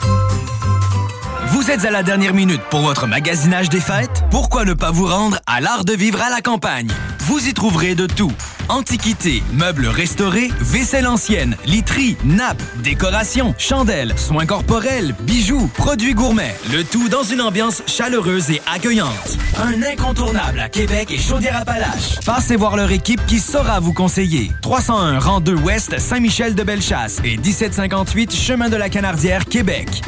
Vous 1.50 1.70
êtes 1.70 1.86
à 1.86 1.92
la 1.92 2.02
dernière 2.02 2.34
minute 2.34 2.62
pour 2.72 2.82
votre 2.82 3.06
magasinage 3.06 3.70
des 3.70 3.80
fêtes? 3.80 4.24
Pourquoi 4.32 4.66
ne 4.66 4.74
pas 4.74 4.90
vous 4.90 5.06
rendre 5.06 5.38
à 5.46 5.62
l'art 5.62 5.86
de 5.86 5.94
vivre 5.94 6.22
à 6.22 6.32
la 6.32 6.42
campagne? 6.42 6.90
Vous 7.26 7.48
y 7.48 7.54
trouverez 7.54 7.96
de 7.96 8.06
tout. 8.06 8.34
Antiquités, 8.68 9.44
meubles 9.54 9.88
restaurés, 9.88 10.50
vaisselle 10.60 11.08
ancienne, 11.08 11.56
literie, 11.66 12.18
nappes, 12.26 12.62
décorations, 12.84 13.56
chandelles, 13.58 14.14
soins 14.18 14.46
corporels, 14.46 15.16
bijoux, 15.22 15.68
produits 15.68 16.16
gourmets. 16.16 16.54
Le 16.74 16.84
tout 16.84 17.08
dans 17.08 17.24
une 17.24 17.40
ambiance 17.40 17.82
chaleureuse 17.88 18.52
et 18.52 18.62
accueillante. 18.68 19.38
Un 19.58 19.84
incontournable 19.84 20.60
à 20.60 20.68
Québec 20.68 21.12
et 21.12 21.18
Chaudière-Appalaches. 21.18 22.20
Passez 22.26 22.58
voir 22.58 22.76
leur 22.76 22.92
équipe 22.92 23.26
qui 23.26 23.40
saura 23.40 23.80
vous 23.80 23.94
conseiller. 23.94 24.52
301 24.62 25.20
rang 25.20 25.40
2 25.40 25.56
Ouest, 25.56 25.98
Saint-Michel-de-Bellechasse 26.00 27.22
et 27.24 27.38
1758 27.38 28.36
Chemin 28.36 28.68
de 28.68 28.76
la 28.76 28.90
Canardière, 28.90 29.46
Québec. 29.46 30.02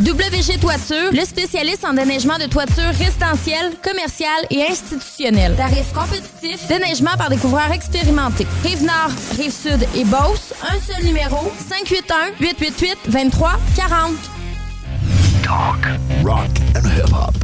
WG 0.00 0.58
Toiture, 0.58 1.12
le 1.12 1.24
spécialiste 1.26 1.84
en 1.84 1.92
déneigement 1.92 2.38
de 2.38 2.46
toiture 2.46 2.90
résidentielle, 2.98 3.72
commerciale 3.82 4.46
et 4.48 4.62
institutionnelle. 4.66 5.54
Tarifs 5.56 5.92
compétitifs, 5.92 6.66
déneigement 6.68 7.18
par 7.18 7.28
des 7.28 7.36
couvreurs 7.36 7.70
expérimentés. 7.70 8.46
Rive-Nord, 8.64 9.10
Rive-Sud 9.36 9.86
et 9.94 10.04
Beauce, 10.04 10.54
un 10.62 10.80
seul 10.80 11.04
numéro, 11.04 11.52
581-888-2340. 12.40 14.30
Talk, 15.42 15.86
rock 16.24 16.48
and 16.76 16.86
hip-hop. 16.86 17.34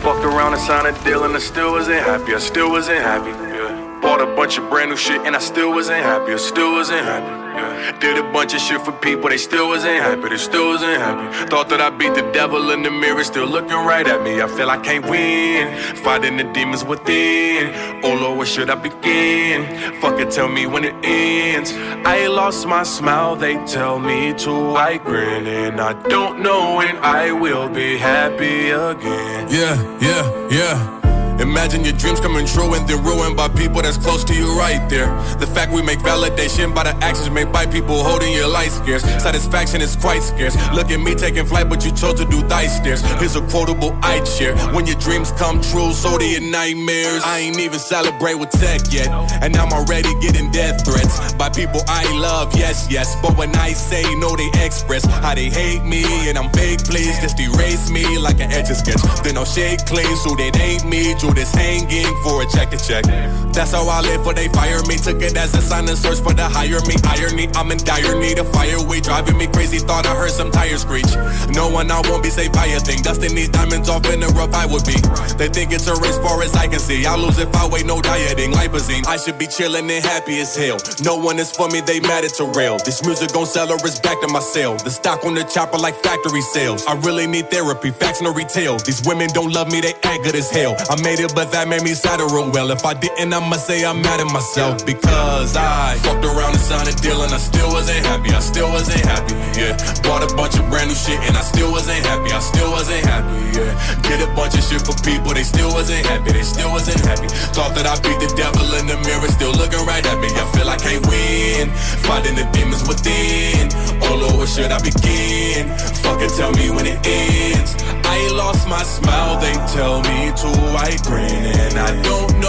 Fucked 0.00 0.24
around 0.24 0.52
and 0.52 0.60
signed 0.60 0.86
a 0.86 0.92
deal 1.04 1.24
and 1.24 1.34
I 1.34 1.40
still 1.40 1.72
wasn't 1.72 2.02
happy. 2.06 2.34
I 2.34 2.38
still 2.38 2.70
wasn't 2.70 3.00
happy. 3.02 3.30
Yeah. 3.30 3.73
Bought 4.04 4.20
a 4.20 4.26
bunch 4.26 4.58
of 4.58 4.68
brand 4.68 4.90
new 4.90 4.98
shit 4.98 5.22
and 5.22 5.34
I 5.34 5.38
still 5.38 5.70
wasn't 5.70 6.02
happy. 6.02 6.34
I 6.34 6.36
still 6.36 6.72
wasn't 6.72 7.06
happy. 7.06 7.24
Yeah. 7.56 7.98
Did 8.00 8.18
a 8.18 8.32
bunch 8.34 8.52
of 8.52 8.60
shit 8.60 8.82
for 8.82 8.92
people, 8.92 9.30
they 9.30 9.38
still 9.38 9.68
wasn't 9.68 10.02
happy. 10.02 10.28
They 10.28 10.36
still 10.36 10.68
wasn't 10.68 10.98
happy. 11.00 11.48
Thought 11.48 11.70
that 11.70 11.80
I 11.80 11.88
beat 11.88 12.14
the 12.14 12.30
devil 12.30 12.70
in 12.72 12.82
the 12.82 12.90
mirror, 12.90 13.24
still 13.24 13.46
looking 13.46 13.80
right 13.92 14.06
at 14.06 14.22
me. 14.22 14.42
I 14.42 14.46
feel 14.46 14.68
I 14.68 14.76
can't 14.76 15.06
win. 15.08 15.74
Fighting 16.04 16.36
the 16.36 16.44
demons 16.52 16.84
within. 16.84 17.72
Oh 18.04 18.14
Lord, 18.14 18.36
where 18.36 18.46
should 18.46 18.68
I 18.68 18.74
begin? 18.74 19.64
Fuck 20.02 20.20
it, 20.20 20.30
tell 20.30 20.48
me 20.48 20.66
when 20.66 20.84
it 20.84 20.96
ends. 21.02 21.72
I 22.04 22.26
lost 22.26 22.66
my 22.66 22.82
smile, 22.82 23.36
they 23.36 23.54
tell 23.64 23.98
me 23.98 24.34
to 24.44 24.52
I 24.76 24.98
grin. 24.98 25.46
And 25.46 25.80
I 25.80 25.94
don't 26.10 26.40
know 26.40 26.76
when 26.76 26.98
I 26.98 27.32
will 27.32 27.70
be 27.70 27.96
happy 27.96 28.68
again. 28.68 29.48
Yeah, 29.48 29.76
yeah, 29.98 30.48
yeah. 30.50 31.13
Imagine 31.40 31.84
your 31.84 31.94
dreams 31.94 32.20
coming 32.20 32.46
true 32.46 32.74
and 32.74 32.86
then 32.88 33.02
ruined 33.04 33.36
by 33.36 33.48
people 33.48 33.82
that's 33.82 33.96
close 33.96 34.24
to 34.24 34.34
you 34.34 34.56
right 34.58 34.88
there. 34.88 35.06
The 35.38 35.46
fact 35.46 35.72
we 35.72 35.82
make 35.82 35.98
validation 35.98 36.74
by 36.74 36.84
the 36.84 36.96
actions 37.04 37.30
made 37.30 37.52
by 37.52 37.66
people 37.66 38.02
holding 38.02 38.32
your 38.32 38.48
light 38.48 38.70
scarce. 38.70 39.02
Satisfaction 39.02 39.80
is 39.80 39.96
quite 39.96 40.22
scarce. 40.22 40.54
Look 40.72 40.90
at 40.90 41.00
me 41.00 41.14
taking 41.14 41.46
flight, 41.46 41.68
but 41.68 41.84
you 41.84 41.92
chose 41.92 42.14
to 42.14 42.24
do 42.24 42.40
thigh 42.42 42.66
stairs. 42.66 43.02
Here's 43.18 43.36
a 43.36 43.42
quotable 43.48 43.98
I'd 44.02 44.26
share. 44.26 44.56
When 44.74 44.86
your 44.86 44.96
dreams 44.96 45.32
come 45.32 45.60
true, 45.60 45.92
so 45.92 46.18
do 46.18 46.26
your 46.28 46.40
nightmares. 46.40 47.22
I 47.24 47.40
ain't 47.40 47.58
even 47.58 47.78
celebrate 47.78 48.34
with 48.34 48.50
tech 48.50 48.80
yet. 48.90 49.08
And 49.42 49.56
I'm 49.56 49.72
already 49.72 50.12
getting 50.20 50.50
death 50.50 50.84
threats 50.84 51.32
by 51.34 51.48
people 51.50 51.80
I 51.88 52.04
love, 52.18 52.56
yes, 52.56 52.86
yes. 52.90 53.16
But 53.20 53.36
when 53.36 53.54
I 53.56 53.72
say 53.72 54.02
no, 54.16 54.36
they 54.36 54.50
express 54.64 55.04
how 55.04 55.34
they 55.34 55.50
hate 55.50 55.84
me. 55.84 56.04
And 56.28 56.38
I'm 56.38 56.50
fake, 56.50 56.84
please 56.84 57.18
just 57.20 57.38
erase 57.40 57.90
me 57.90 58.18
like 58.18 58.40
an 58.40 58.52
etch 58.52 58.70
a 58.70 58.74
sketch. 58.74 59.02
Then 59.22 59.36
I'll 59.36 59.44
shake 59.44 59.84
clean 59.86 60.16
so 60.16 60.34
they 60.34 60.50
ain't 60.60 60.84
me. 60.84 61.14
This 61.32 61.54
hanging 61.54 62.12
for 62.22 62.42
a 62.42 62.46
check 62.46 62.70
to 62.70 62.78
check. 62.78 63.04
That's 63.52 63.72
how 63.72 63.88
I 63.88 64.00
live, 64.00 64.24
for 64.24 64.34
they 64.34 64.48
fire 64.48 64.82
me. 64.84 64.96
Took 64.96 65.22
it 65.22 65.36
as 65.36 65.54
a 65.54 65.62
sign 65.62 65.88
and 65.88 65.96
search 65.96 66.20
for 66.20 66.34
the 66.34 66.44
hire 66.44 66.80
me. 66.86 66.96
Irony, 67.04 67.48
I'm 67.54 67.70
in 67.70 67.78
dire 67.78 68.18
need 68.18 68.38
of 68.38 68.50
fireweed. 68.52 69.04
Driving 69.04 69.38
me 69.38 69.46
crazy, 69.46 69.78
thought 69.78 70.06
I 70.06 70.14
heard 70.14 70.30
some 70.30 70.50
tires 70.50 70.82
screech. 70.82 71.10
No 71.50 71.68
one, 71.68 71.90
I 71.90 72.00
won't 72.08 72.22
be 72.22 72.30
saved 72.30 72.52
by 72.52 72.66
a 72.66 72.80
thing. 72.80 73.02
Dusting 73.02 73.34
these 73.34 73.48
diamonds 73.48 73.88
off 73.88 74.06
in 74.12 74.20
the 74.20 74.28
rough, 74.28 74.54
I 74.54 74.66
would 74.66 74.84
be. 74.84 74.96
They 75.36 75.48
think 75.48 75.72
it's 75.72 75.86
a 75.86 75.94
race 75.96 76.18
far 76.18 76.42
as 76.42 76.54
I 76.54 76.66
can 76.66 76.80
see. 76.80 77.06
I'll 77.06 77.18
lose 77.18 77.38
if 77.38 77.54
I 77.54 77.68
wait, 77.68 77.86
no 77.86 78.00
dieting. 78.00 78.52
Lipazine, 78.52 79.06
I 79.06 79.16
should 79.16 79.38
be 79.38 79.46
chilling 79.46 79.90
and 79.90 80.04
happy 80.04 80.40
as 80.40 80.54
hell. 80.56 80.78
No 81.02 81.16
one 81.16 81.38
is 81.38 81.50
for 81.50 81.68
me, 81.68 81.80
they 81.80 82.00
mad 82.00 82.24
at 82.24 82.38
rail. 82.56 82.78
This 82.84 83.04
music 83.04 83.32
gon' 83.32 83.46
sell 83.46 83.70
or 83.70 83.76
it's 83.76 84.00
back 84.00 84.20
to 84.20 84.28
my 84.28 84.40
sale. 84.40 84.76
The 84.76 84.90
stock 84.90 85.24
on 85.24 85.34
the 85.34 85.44
chopper 85.44 85.78
like 85.78 85.96
factory 86.02 86.42
sales. 86.42 86.84
I 86.86 86.94
really 87.00 87.26
need 87.26 87.50
therapy, 87.50 87.90
facts 87.90 88.20
no 88.20 88.32
retail. 88.32 88.78
These 88.78 89.02
women 89.06 89.30
don't 89.32 89.52
love 89.52 89.70
me, 89.72 89.80
they 89.80 89.94
act 90.02 90.24
good 90.24 90.34
as 90.34 90.50
hell. 90.50 90.76
I 90.90 91.00
made 91.02 91.13
but 91.22 91.52
that 91.52 91.68
made 91.68 91.82
me 91.82 91.94
sadder 91.94 92.26
well. 92.26 92.70
If 92.70 92.84
I 92.84 92.94
didn't, 92.94 93.32
I'ma 93.32 93.56
say 93.56 93.84
I'm 93.84 94.02
mad 94.02 94.18
at 94.20 94.26
myself 94.32 94.84
because 94.84 95.54
I 95.54 95.94
fucked 96.02 96.24
around 96.24 96.58
and 96.58 96.64
signed 96.64 96.88
a 96.90 96.94
deal 96.98 97.22
and 97.22 97.30
I 97.30 97.38
still 97.38 97.70
wasn't 97.70 98.04
happy. 98.06 98.34
I 98.34 98.40
still 98.40 98.70
wasn't 98.70 99.04
happy. 99.06 99.34
Yeah, 99.54 99.78
bought 100.02 100.26
a 100.26 100.30
bunch 100.34 100.58
of 100.58 100.66
brand 100.70 100.90
new 100.90 100.98
shit 100.98 101.20
and 101.22 101.36
I 101.36 101.42
still 101.42 101.70
wasn't 101.70 102.02
happy. 102.06 102.34
I 102.34 102.40
still 102.40 102.70
wasn't 102.70 103.06
happy. 103.06 103.30
Yeah, 103.54 103.70
did 104.02 104.26
a 104.26 104.30
bunch 104.34 104.58
of 104.58 104.64
shit 104.66 104.82
for 104.82 104.96
people, 105.06 105.30
they 105.34 105.46
still 105.46 105.70
wasn't 105.70 106.04
happy. 106.06 106.32
They 106.32 106.42
still 106.42 106.70
wasn't 106.74 107.00
happy. 107.06 107.28
Thought 107.54 107.78
that 107.78 107.86
I 107.86 107.94
beat 108.02 108.18
the 108.18 108.30
devil 108.34 108.66
in 108.74 108.90
the 108.90 108.98
mirror, 109.06 109.30
still 109.30 109.54
looking 109.54 109.86
right 109.86 110.02
at 110.02 110.18
me. 110.18 110.28
I 110.34 110.44
feel 110.50 110.66
I 110.66 110.76
can't 110.76 111.06
win, 111.06 111.70
fighting 112.02 112.34
the 112.34 112.46
demons 112.50 112.82
within. 112.90 113.70
Oh 114.02 114.18
Lord, 114.18 114.48
should 114.48 114.74
I 114.74 114.82
begin? 114.82 115.70
Fucking 116.02 116.34
tell 116.34 116.50
me 116.58 116.74
when 116.74 116.90
it 116.90 116.98
ends. 117.06 117.78
I 118.02 118.18
lost 118.34 118.66
my 118.66 118.82
smile, 118.82 119.38
they 119.38 119.54
tell 119.70 120.02
me 120.02 120.34
to 120.42 120.48
I 120.74 120.96
I 121.06 122.00
don't 122.02 122.40
know 122.40 122.43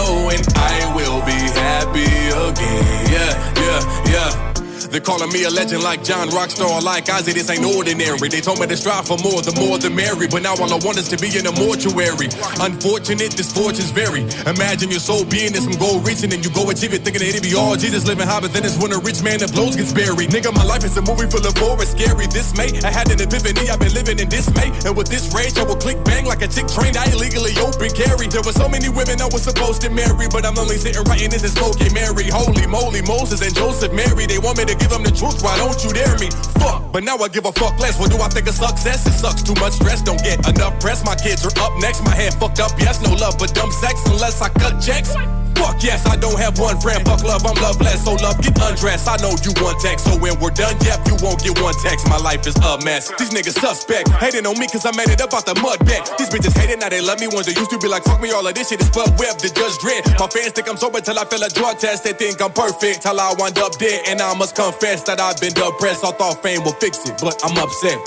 They're 4.96 5.04
calling 5.04 5.28
me 5.28 5.44
a 5.44 5.50
legend 5.52 5.84
like 5.84 6.00
John 6.02 6.32
Rockstar, 6.32 6.80
like 6.80 7.04
Ozzy. 7.12 7.36
This 7.36 7.52
ain't 7.52 7.68
ordinary. 7.68 8.32
They 8.32 8.40
told 8.40 8.64
me 8.64 8.66
to 8.66 8.78
strive 8.80 9.04
for 9.04 9.20
more, 9.20 9.44
the 9.44 9.52
more 9.52 9.76
the 9.76 9.92
merry. 9.92 10.24
But 10.24 10.40
now 10.40 10.56
all 10.56 10.72
I 10.72 10.80
want 10.80 10.96
is 10.96 11.04
to 11.12 11.20
be 11.20 11.28
in 11.36 11.44
a 11.44 11.52
mortuary. 11.52 12.32
Unfortunate, 12.64 13.36
this 13.36 13.52
fortune's 13.52 13.92
vary. 13.92 14.24
Imagine 14.48 14.88
your 14.88 15.04
soul 15.04 15.28
being 15.28 15.52
in 15.52 15.60
some 15.60 15.76
goal 15.76 16.00
reaching, 16.00 16.32
and 16.32 16.40
you 16.40 16.48
go 16.48 16.64
achieve 16.72 16.96
it, 16.96 17.04
thinking 17.04 17.20
that 17.20 17.28
it'd 17.28 17.44
be 17.44 17.52
all 17.52 17.76
Jesus 17.76 18.08
living 18.08 18.24
high, 18.24 18.40
but 18.40 18.56
then 18.56 18.64
it's 18.64 18.80
when 18.80 18.88
a 18.96 19.00
rich 19.04 19.20
man 19.20 19.36
that 19.44 19.52
blows 19.52 19.76
gets 19.76 19.92
buried. 19.92 20.32
Nigga, 20.32 20.48
my 20.56 20.64
life 20.64 20.80
is 20.80 20.96
a 20.96 21.04
movie 21.04 21.28
full 21.28 21.44
of 21.44 21.52
horror, 21.60 21.84
scary. 21.84 22.24
This 22.32 22.56
May, 22.56 22.72
I 22.80 22.88
had 22.88 23.12
an 23.12 23.20
epiphany. 23.20 23.68
I've 23.68 23.76
been 23.76 23.92
living 23.92 24.16
in 24.16 24.32
dismay, 24.32 24.72
and 24.88 24.96
with 24.96 25.12
this 25.12 25.28
rage, 25.36 25.60
I 25.60 25.68
will 25.68 25.76
click 25.76 26.00
bang 26.08 26.24
like 26.24 26.40
a 26.40 26.48
chick 26.48 26.72
trained. 26.72 26.96
I 26.96 27.04
illegally 27.12 27.52
open 27.60 27.92
carry. 27.92 28.32
There 28.32 28.40
were 28.40 28.56
so 28.56 28.64
many 28.64 28.88
women 28.88 29.20
I 29.20 29.28
was 29.28 29.44
supposed 29.44 29.84
to 29.84 29.92
marry, 29.92 30.24
but 30.32 30.48
I'm 30.48 30.56
only 30.56 30.80
sitting 30.80 31.04
writing 31.04 31.28
this 31.28 31.44
and 31.44 31.52
smoking 31.52 31.92
Mary. 31.92 32.32
Holy 32.32 32.64
moly, 32.64 33.04
Moses 33.04 33.44
and 33.44 33.52
Joseph, 33.52 33.92
Mary. 33.92 34.24
They 34.24 34.40
want 34.40 34.56
me 34.56 34.64
to 34.64 34.85
give 34.86 34.94
them 34.94 35.02
the 35.02 35.10
truth. 35.10 35.42
Why 35.42 35.56
don't 35.58 35.82
you 35.82 35.90
dare 35.92 36.16
me? 36.18 36.30
Fuck, 36.62 36.92
but 36.92 37.02
now 37.02 37.16
I 37.18 37.28
give 37.28 37.44
a 37.44 37.52
fuck 37.52 37.78
less. 37.78 37.98
What 37.98 38.10
do 38.10 38.18
I 38.18 38.28
think 38.28 38.46
of 38.46 38.54
success? 38.54 39.06
It 39.06 39.12
sucks 39.12 39.42
too 39.42 39.54
much 39.60 39.74
stress. 39.74 40.02
Don't 40.02 40.22
get 40.22 40.46
enough 40.48 40.80
press. 40.80 41.04
My 41.04 41.16
kids 41.16 41.44
are 41.44 41.54
up 41.60 41.72
next. 41.80 42.04
My 42.04 42.14
head 42.14 42.34
fucked 42.34 42.60
up. 42.60 42.72
Yes, 42.78 43.02
no 43.02 43.12
love, 43.14 43.36
but 43.38 43.54
dumb 43.54 43.72
sex 43.72 44.00
unless 44.06 44.40
I 44.40 44.48
cut 44.48 44.80
checks. 44.80 45.14
Fuck 45.56 45.82
yes, 45.82 46.06
I 46.06 46.16
don't 46.16 46.38
have 46.38 46.58
one 46.58 46.80
friend. 46.80 47.04
Fuck 47.04 47.24
love, 47.24 47.44
I'm 47.44 47.56
loveless. 47.60 48.04
So 48.04 48.14
love, 48.20 48.40
get 48.40 48.56
undressed. 48.60 49.08
I 49.08 49.16
know 49.18 49.32
you 49.42 49.52
want 49.60 49.80
text. 49.80 50.06
So 50.06 50.16
when 50.18 50.38
we're 50.40 50.54
done, 50.54 50.76
yep, 50.84 51.00
you 51.08 51.16
won't 51.20 51.42
get 51.42 51.58
one 51.60 51.74
text. 51.82 52.08
My 52.08 52.18
life 52.18 52.46
is 52.46 52.56
a 52.56 52.78
mess. 52.84 53.10
These 53.18 53.30
niggas 53.30 53.58
suspect. 53.58 54.08
Hating 54.20 54.46
on 54.46 54.58
me 54.58 54.68
cause 54.68 54.84
I 54.86 54.92
made 54.96 55.08
it 55.08 55.20
up 55.20 55.32
out 55.34 55.46
the 55.46 55.54
mud 55.60 55.80
bed. 55.84 56.04
These 56.18 56.30
bitches 56.30 56.56
hating, 56.56 56.80
now 56.80 56.88
they 56.88 57.00
love 57.00 57.20
me. 57.20 57.28
Ones 57.28 57.46
that 57.46 57.56
used 57.56 57.70
to 57.70 57.78
be 57.78 57.88
like, 57.88 58.04
fuck 58.04 58.20
me, 58.20 58.30
all 58.30 58.46
of 58.46 58.54
this 58.54 58.68
shit 58.68 58.80
is 58.80 58.90
but 58.90 59.08
web. 59.18 59.38
The 59.40 59.48
judge 59.48 59.76
dread. 59.80 60.04
My 60.20 60.28
fans 60.28 60.52
think 60.52 60.68
I'm 60.68 60.76
sober 60.76 61.00
till 61.00 61.18
I 61.18 61.24
fail 61.24 61.42
a 61.42 61.48
drug 61.48 61.78
test. 61.78 62.04
They 62.04 62.12
think 62.12 62.40
I'm 62.40 62.52
perfect 62.52 63.02
till 63.02 63.18
I 63.18 63.34
wind 63.38 63.58
up 63.58 63.78
dead. 63.78 64.04
And 64.08 64.20
I 64.20 64.36
must 64.36 64.54
confess 64.54 65.02
that 65.04 65.20
I've 65.20 65.40
been 65.40 65.52
depressed. 65.52 66.04
I 66.04 66.12
thought 66.12 66.42
fame 66.42 66.64
will 66.64 66.76
fix 66.76 67.08
it, 67.08 67.18
but 67.20 67.40
I'm 67.44 67.56
upset. 67.58 67.98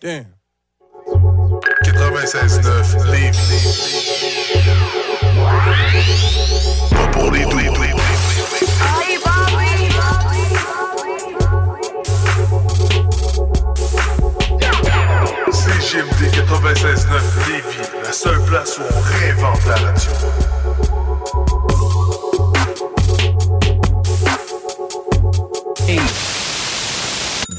Damn. 0.00 0.26
96.9 2.02 3.10
Lévis. 3.10 4.81
CGMD 15.52 16.30
96.9 16.32 17.48
Lévis, 17.48 17.90
la 18.02 18.12
seule 18.12 18.40
place 18.44 18.78
où 18.78 18.82
on 18.82 19.00
réinvente 19.00 19.64
la 19.66 19.74
radio. 19.74 20.10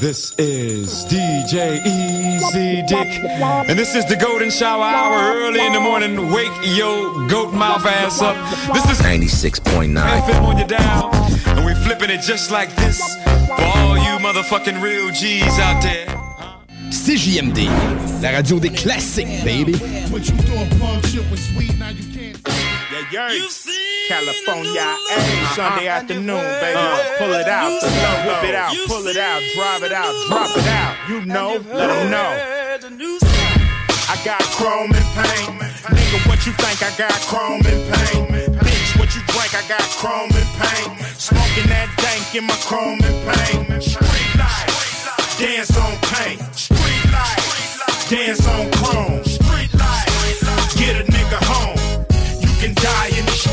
This 0.04 0.34
is 0.36 1.06
DJ 1.06 1.80
Easy 1.86 2.82
Dick, 2.82 3.24
and 3.70 3.78
this 3.78 3.94
is 3.94 4.04
the 4.04 4.16
Golden 4.16 4.50
Shower 4.50 4.84
Hour 4.84 5.34
early 5.34 5.64
in 5.64 5.72
the 5.72 5.80
morning. 5.80 6.30
Wake 6.30 6.52
your 6.76 7.26
goat 7.26 7.54
mouth 7.54 7.86
ass 7.86 8.20
up. 8.20 8.36
This 8.74 8.84
is 8.90 8.98
96.9. 9.00 9.96
FM 9.96 10.42
on 10.42 10.58
your 10.58 10.68
dial, 10.68 11.08
and 11.56 11.64
we 11.64 11.72
flipping 11.86 12.10
it 12.10 12.20
just 12.20 12.50
like 12.50 12.68
this 12.76 13.00
for 13.46 13.54
all 13.54 13.96
you 13.96 14.18
motherfucking 14.20 14.82
real 14.82 15.10
G's 15.10 15.58
out 15.58 15.82
there. 15.82 16.04
CJMD, 16.90 17.64
la 18.20 18.28
radio 18.28 18.58
des 18.58 18.68
classiques, 18.68 19.42
baby. 19.42 19.72
Yeah, 23.10 23.30
yeah. 23.30 23.48
California, 24.08 24.96
hey, 25.08 25.44
Sunday 25.54 25.88
afternoon, 25.88 26.44
baby. 26.60 26.78
Pull 27.18 27.32
it 27.32 27.48
out, 27.48 27.72
whip 27.72 28.44
it 28.48 28.54
out, 28.54 28.74
pull 28.86 29.06
it 29.06 29.16
out, 29.16 29.42
drive 29.54 29.82
it 29.82 29.92
out, 29.92 30.12
drop 30.28 30.56
it 30.56 30.66
out. 30.66 31.08
You 31.08 31.24
know, 31.24 31.60
let 31.72 31.88
them 31.88 32.10
know. 32.10 32.30
I 34.08 34.20
got 34.24 34.42
chrome 34.56 34.92
and 34.92 35.08
paint. 35.16 35.60
Nigga, 35.88 36.28
what 36.28 36.44
you 36.46 36.52
think? 36.52 36.82
I 36.82 36.90
got 36.96 37.12
chrome 37.28 37.62
and 37.64 37.94
paint. 37.94 38.56
Bitch, 38.60 38.98
what 38.98 39.14
you 39.14 39.22
drink? 39.32 39.54
I 39.54 39.66
got 39.68 39.82
chrome 40.00 40.30
and 40.32 40.50
paint. 40.60 41.00
Smoking 41.16 41.68
that 41.68 41.88
dank 41.96 42.34
in 42.34 42.44
my 42.46 42.56
chrome 42.64 43.00
and 43.02 43.18
paint. 43.24 43.82
Street 43.82 44.34
life, 44.36 45.38
dance 45.38 45.76
on 45.76 45.96
paint. 46.12 46.40
Street 46.54 47.12
life, 47.12 48.08
dance 48.10 48.46
on 48.46 48.70
chrome. 48.72 49.13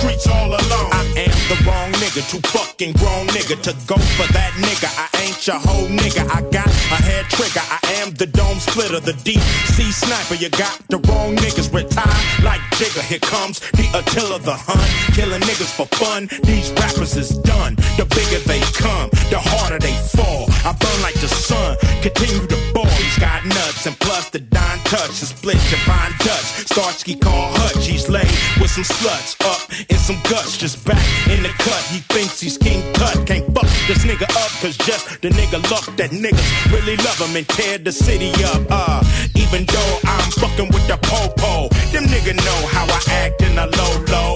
Streets 0.01 0.27
all 0.27 0.47
alone. 0.47 0.89
I 0.91 1.13
am 1.15 1.37
the 1.47 1.63
wrong 1.63 1.90
nigga, 2.11 2.29
too 2.29 2.41
fucking 2.49 2.93
grown 2.93 3.27
nigga 3.27 3.61
to 3.61 3.71
go 3.87 3.95
for 3.95 4.31
that 4.33 4.51
nigga. 4.59 4.89
I 4.97 5.07
ain't 5.23 5.47
your 5.47 5.57
whole 5.57 5.87
nigga. 5.87 6.27
I 6.29 6.41
got 6.51 6.67
a 6.67 6.99
head 6.99 7.25
trigger. 7.29 7.61
I 7.61 7.79
am 8.01 8.11
the 8.11 8.27
dome 8.27 8.59
splitter, 8.59 8.99
the 8.99 9.13
deep 9.23 9.41
sea 9.75 9.91
sniper. 9.91 10.35
You 10.35 10.49
got 10.49 10.77
the 10.89 10.97
wrong 11.07 11.35
niggas 11.35 11.71
retired 11.73 12.43
like 12.43 12.61
Jigger. 12.75 13.01
Here 13.01 13.19
comes 13.19 13.59
the 13.71 13.87
Attila 13.95 14.39
the 14.39 14.55
Hun, 14.55 15.13
killing 15.15 15.41
niggas 15.41 15.71
for 15.71 15.87
fun. 15.97 16.27
These 16.43 16.71
rappers 16.73 17.15
is 17.15 17.29
done. 17.47 17.75
The 17.97 18.05
bigger 18.05 18.43
they 18.43 18.61
come, 18.75 19.09
the 19.29 19.39
harder 19.39 19.79
they 19.79 19.95
fall. 20.11 20.51
I 20.67 20.75
burn 20.75 21.01
like 21.01 21.15
the 21.21 21.29
sun, 21.29 21.77
continue 22.01 22.45
to 22.47 22.57
ball. 22.73 22.91
He's 22.99 23.19
got 23.19 23.45
nuts 23.45 23.85
and 23.85 23.97
plus 23.99 24.29
the 24.29 24.39
Don 24.39 24.77
touch, 24.83 25.19
the 25.19 25.27
split 25.27 25.57
divine 25.69 26.11
Dutch. 26.19 26.67
Starsky 26.67 27.15
call 27.15 27.53
Hutch, 27.55 27.87
he's 27.87 28.09
laid 28.09 28.27
with 28.59 28.71
some 28.71 28.83
sluts 28.83 29.39
up 29.47 29.61
and 29.89 29.99
some 29.99 30.19
guts, 30.29 30.57
just 30.57 30.83
back 30.85 31.01
in 31.29 31.43
the 31.43 31.49
cut. 31.59 31.81
He 31.91 32.00
thinks 32.01 32.39
he's 32.39 32.57
King 32.57 32.81
can't 33.25 33.45
fuck 33.55 33.69
this 33.87 34.03
nigga 34.03 34.27
up, 34.35 34.51
cause 34.59 34.75
just 34.77 35.21
the 35.21 35.29
nigga 35.29 35.59
luck 35.71 35.85
that 35.95 36.11
niggas 36.11 36.49
really 36.67 36.97
love 36.97 37.15
him 37.15 37.35
and 37.35 37.47
tear 37.47 37.77
the 37.77 37.91
city 37.91 38.31
up. 38.43 38.61
Uh, 38.69 38.99
even 39.35 39.63
though 39.65 39.93
I'm 40.03 40.31
fucking 40.35 40.67
with 40.75 40.85
the 40.87 40.97
popo, 40.99 41.71
them 41.95 42.05
nigga 42.11 42.35
know 42.35 42.59
how 42.67 42.85
I 42.85 42.99
act 43.23 43.41
in 43.41 43.55
a 43.57 43.67
low 43.71 43.93
low. 44.11 44.33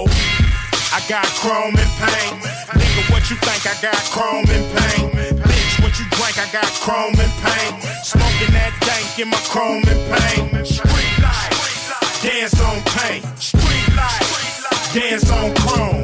I 0.96 1.04
got 1.08 1.26
chrome 1.42 1.76
and 1.76 1.92
paint. 2.00 2.34
Nigga, 2.72 3.02
what 3.12 3.28
you 3.28 3.36
think 3.36 3.62
I 3.68 3.76
got 3.84 4.00
chrome 4.14 4.48
and 4.48 4.64
paint? 4.80 5.12
Bitch, 5.44 5.74
what 5.82 5.92
you 6.00 6.06
drink? 6.16 6.40
I 6.40 6.48
got 6.56 6.70
chrome 6.80 7.16
and 7.20 7.34
paint. 7.44 7.74
Smoking 8.00 8.52
that 8.56 8.72
dank 8.80 9.18
in 9.20 9.28
my 9.28 9.40
chrome 9.52 9.84
and 9.84 10.02
paint. 10.08 10.66
Street 10.66 11.16
life, 11.20 12.22
dance 12.22 12.56
on 12.64 12.80
paint. 12.96 13.22
Street 13.36 13.88
life, 13.92 14.94
dance 14.94 15.28
on 15.30 15.54
chrome. 15.56 15.95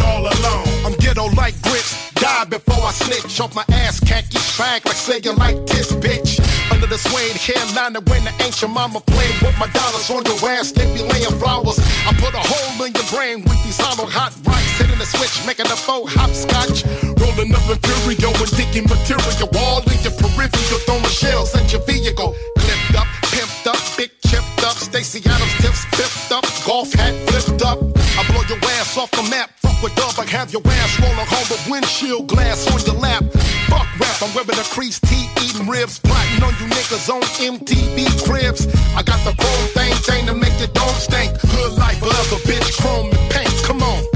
All 0.00 0.22
alone. 0.22 0.68
I'm 0.84 0.94
ghetto 0.98 1.26
like 1.36 1.60
grits. 1.62 2.12
Die 2.14 2.44
before 2.44 2.82
I 2.82 2.92
snitch. 2.92 3.40
Off 3.40 3.54
my 3.54 3.64
ass, 3.82 4.00
khaki 4.00 4.38
fag 4.38 4.84
like 4.84 4.96
saying 4.96 5.36
like 5.36 5.58
this, 5.66 5.92
bitch. 5.92 6.38
Under 6.70 6.86
the 6.86 6.98
suede 6.98 7.36
hairline 7.36 7.94
when 8.06 8.24
the 8.24 8.34
ancient 8.42 8.72
mama 8.72 9.00
played 9.00 9.36
with 9.42 9.56
my 9.58 9.66
dollars 9.74 10.08
on 10.10 10.24
your 10.24 10.38
ass, 10.50 10.72
they 10.72 10.86
be 10.94 11.02
laying 11.02 11.36
flowers. 11.38 11.78
I 12.06 12.12
put 12.18 12.34
a 12.34 12.42
hole 12.42 12.86
in 12.86 12.92
your 12.94 13.06
brain 13.10 13.42
with 13.44 13.58
these 13.64 13.78
hollow 13.80 14.08
hot 14.08 14.32
rocks. 14.46 14.78
Hitting 14.78 14.98
the 14.98 15.06
switch, 15.06 15.44
making 15.46 15.66
a 15.66 15.76
faux 15.76 16.14
hopscotch. 16.14 16.84
Rolling 17.20 17.54
up 17.54 17.66
Imperial 17.68 18.34
and 18.34 18.52
digging 18.56 18.88
material. 18.88 19.48
All 19.58 19.82
in 19.90 19.98
your 20.02 20.14
peripheral, 20.16 20.80
throwing 20.86 21.12
shells 21.12 21.54
at 21.54 21.70
your 21.72 21.82
vehicle. 21.82 22.34
Clipped 22.58 22.94
up, 22.96 23.08
pimped 23.34 23.66
up, 23.66 23.80
big 23.96 24.10
chipped 24.26 24.64
up. 24.64 24.76
Stacy 24.76 25.20
Adams 25.28 25.54
tips 25.60 25.84
spiffed 25.86 26.32
up. 26.32 26.44
Golf 26.64 26.92
hat 26.94 27.14
flipped 27.28 27.62
up. 27.62 27.78
I 28.18 28.22
blow 28.30 28.42
your 28.48 28.58
ass 28.78 28.96
off 28.96 29.10
the 29.12 29.22
map. 29.30 29.51
With 29.82 29.96
dub, 29.96 30.14
I 30.14 30.22
have 30.30 30.52
your 30.52 30.62
ass 30.62 30.94
rolling 31.02 31.26
home 31.26 31.48
with 31.50 31.66
windshield 31.66 32.28
glass 32.28 32.70
on 32.70 32.78
your 32.86 32.94
lap. 33.02 33.24
Fuck 33.66 33.90
rap, 33.98 34.22
I'm 34.22 34.30
wearing 34.30 34.54
a 34.54 34.62
crease 34.70 35.00
tee, 35.00 35.26
eating 35.42 35.66
ribs, 35.66 35.98
plotting 35.98 36.42
on 36.46 36.54
you 36.62 36.70
niggas 36.70 37.10
on 37.10 37.22
MTV 37.42 38.06
cribs. 38.22 38.70
I 38.94 39.02
got 39.02 39.18
the 39.26 39.34
chrome 39.34 39.68
thing, 39.74 39.90
thing 40.06 40.26
to 40.26 40.34
make 40.34 40.54
it 40.62 40.72
don't 40.72 40.94
stink. 41.02 41.34
Hood 41.34 41.74
life, 41.74 41.98
forever, 41.98 42.38
bitch, 42.46 42.78
chrome 42.78 43.10
and 43.10 43.26
paint. 43.34 43.50
Come 43.66 43.82
on. 43.82 44.06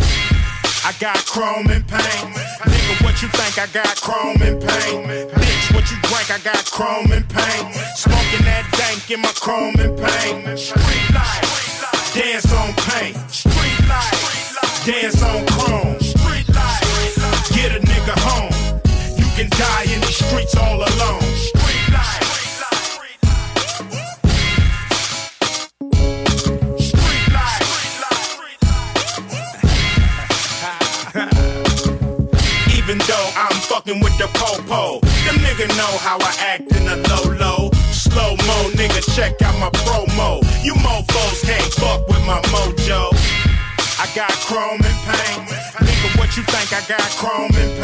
I 0.87 0.95
got 1.01 1.19
chrome 1.27 1.67
and 1.67 1.83
paint. 1.83 2.31
Nigga, 2.63 3.03
what 3.03 3.19
you 3.19 3.27
think 3.35 3.59
I 3.59 3.67
got 3.75 3.91
chrome 3.99 4.39
and 4.47 4.63
paint? 4.63 5.35
Bitch, 5.35 5.75
what 5.75 5.91
you 5.91 5.99
drink? 6.07 6.31
I 6.31 6.39
got 6.47 6.63
chrome 6.71 7.11
and 7.11 7.27
paint. 7.27 7.75
Smoking 7.99 8.47
that 8.47 8.71
dank 8.79 9.11
in 9.11 9.19
my 9.19 9.35
chrome 9.35 9.75
and 9.83 9.99
paint. 9.99 10.47
Street 10.59 11.11
life, 11.11 12.15
dance 12.15 12.55
on 12.55 12.71
paint. 12.87 13.19
Street 13.35 13.81
life, 13.91 14.87
dance 14.87 15.23
on 15.23 15.46
streets 20.27 20.57
all 20.57 20.77
alone. 20.77 21.23
Street 21.37 21.91
life. 21.93 22.23
Even 32.77 32.99
though 32.99 33.29
I'm 33.37 33.59
fucking 33.67 34.01
with 34.01 34.17
the 34.19 34.29
popo, 34.35 35.01
them 35.25 35.37
nigga 35.43 35.67
know 35.77 35.93
how 35.99 36.19
I 36.21 36.35
act 36.39 36.71
in 36.77 36.87
a 36.89 36.97
low 37.09 37.25
low. 37.35 37.71
Slow 37.91 38.37
mo, 38.47 38.71
nigga, 38.79 39.03
check 39.15 39.43
out 39.43 39.59
my 39.59 39.71
promo. 39.83 40.43
You 40.63 40.75
mofos 40.75 41.43
can't 41.45 41.73
fuck 41.75 42.07
with 42.09 42.25
my 42.27 42.41
mojo. 42.53 43.11
I 43.99 44.07
got 44.15 44.31
chrome 44.47 44.81
and 44.85 44.99
paint. 45.09 45.49
Nigga, 45.83 46.19
what 46.19 46.37
you 46.37 46.43
think 46.45 46.73
I 46.73 46.81
got 46.87 47.11
chrome 47.19 47.51
and 47.55 47.76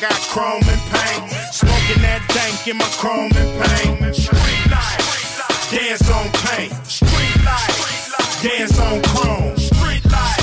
got 0.00 0.14
chrome 0.30 0.62
and 0.62 0.80
paint. 0.92 1.30
Smoking 1.52 2.02
that 2.02 2.22
dank 2.30 2.68
in 2.68 2.76
my 2.76 2.88
chrome 2.98 3.32
and 3.34 3.50
paint. 3.62 4.14
Street 4.14 4.70
life, 4.70 5.70
dance 5.70 6.08
on 6.10 6.30
paint. 6.46 6.72
Street 6.86 7.38
life, 7.44 8.42
dance 8.42 8.78
on 8.78 9.02
chrome. 9.10 9.56
Street 9.58 10.04
life, 10.06 10.38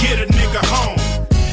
get 0.00 0.20
a 0.20 0.26
nigga 0.32 0.62
home. 0.72 0.98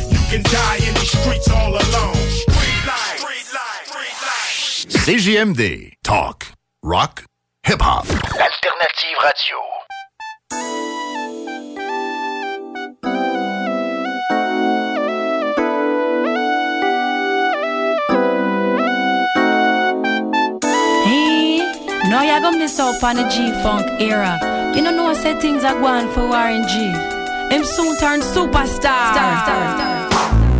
You 0.10 0.20
can 0.32 0.44
die 0.44 0.80
in 0.88 0.94
these 0.96 1.12
streets 1.12 1.50
all 1.50 1.72
alone. 1.72 2.16
Street 2.32 2.82
life, 2.88 3.20
street 3.20 3.50
life, 3.54 3.86
street 3.88 4.18
life. 4.24 5.06
CJMD. 5.06 5.94
Talk. 6.04 6.48
Rock. 6.84 7.26
Hip-hop. 7.64 8.06
Alternative 8.10 9.18
radio. 9.24 9.58
Now 22.16 22.24
you 22.24 22.40
gonna 22.40 22.58
miss 22.58 22.80
out 22.80 23.04
on 23.04 23.18
the 23.18 23.28
G-Funk 23.28 24.00
era. 24.00 24.40
You 24.74 24.82
don't 24.82 24.96
know 24.96 25.08
I 25.08 25.16
said 25.16 25.42
things 25.42 25.66
are 25.66 25.78
going 25.78 26.08
for 26.14 26.26
Warren 26.26 26.66
G. 26.66 26.76
Him 27.54 27.66
soon 27.66 27.94
turn 28.00 28.22
superstar. 28.22 30.05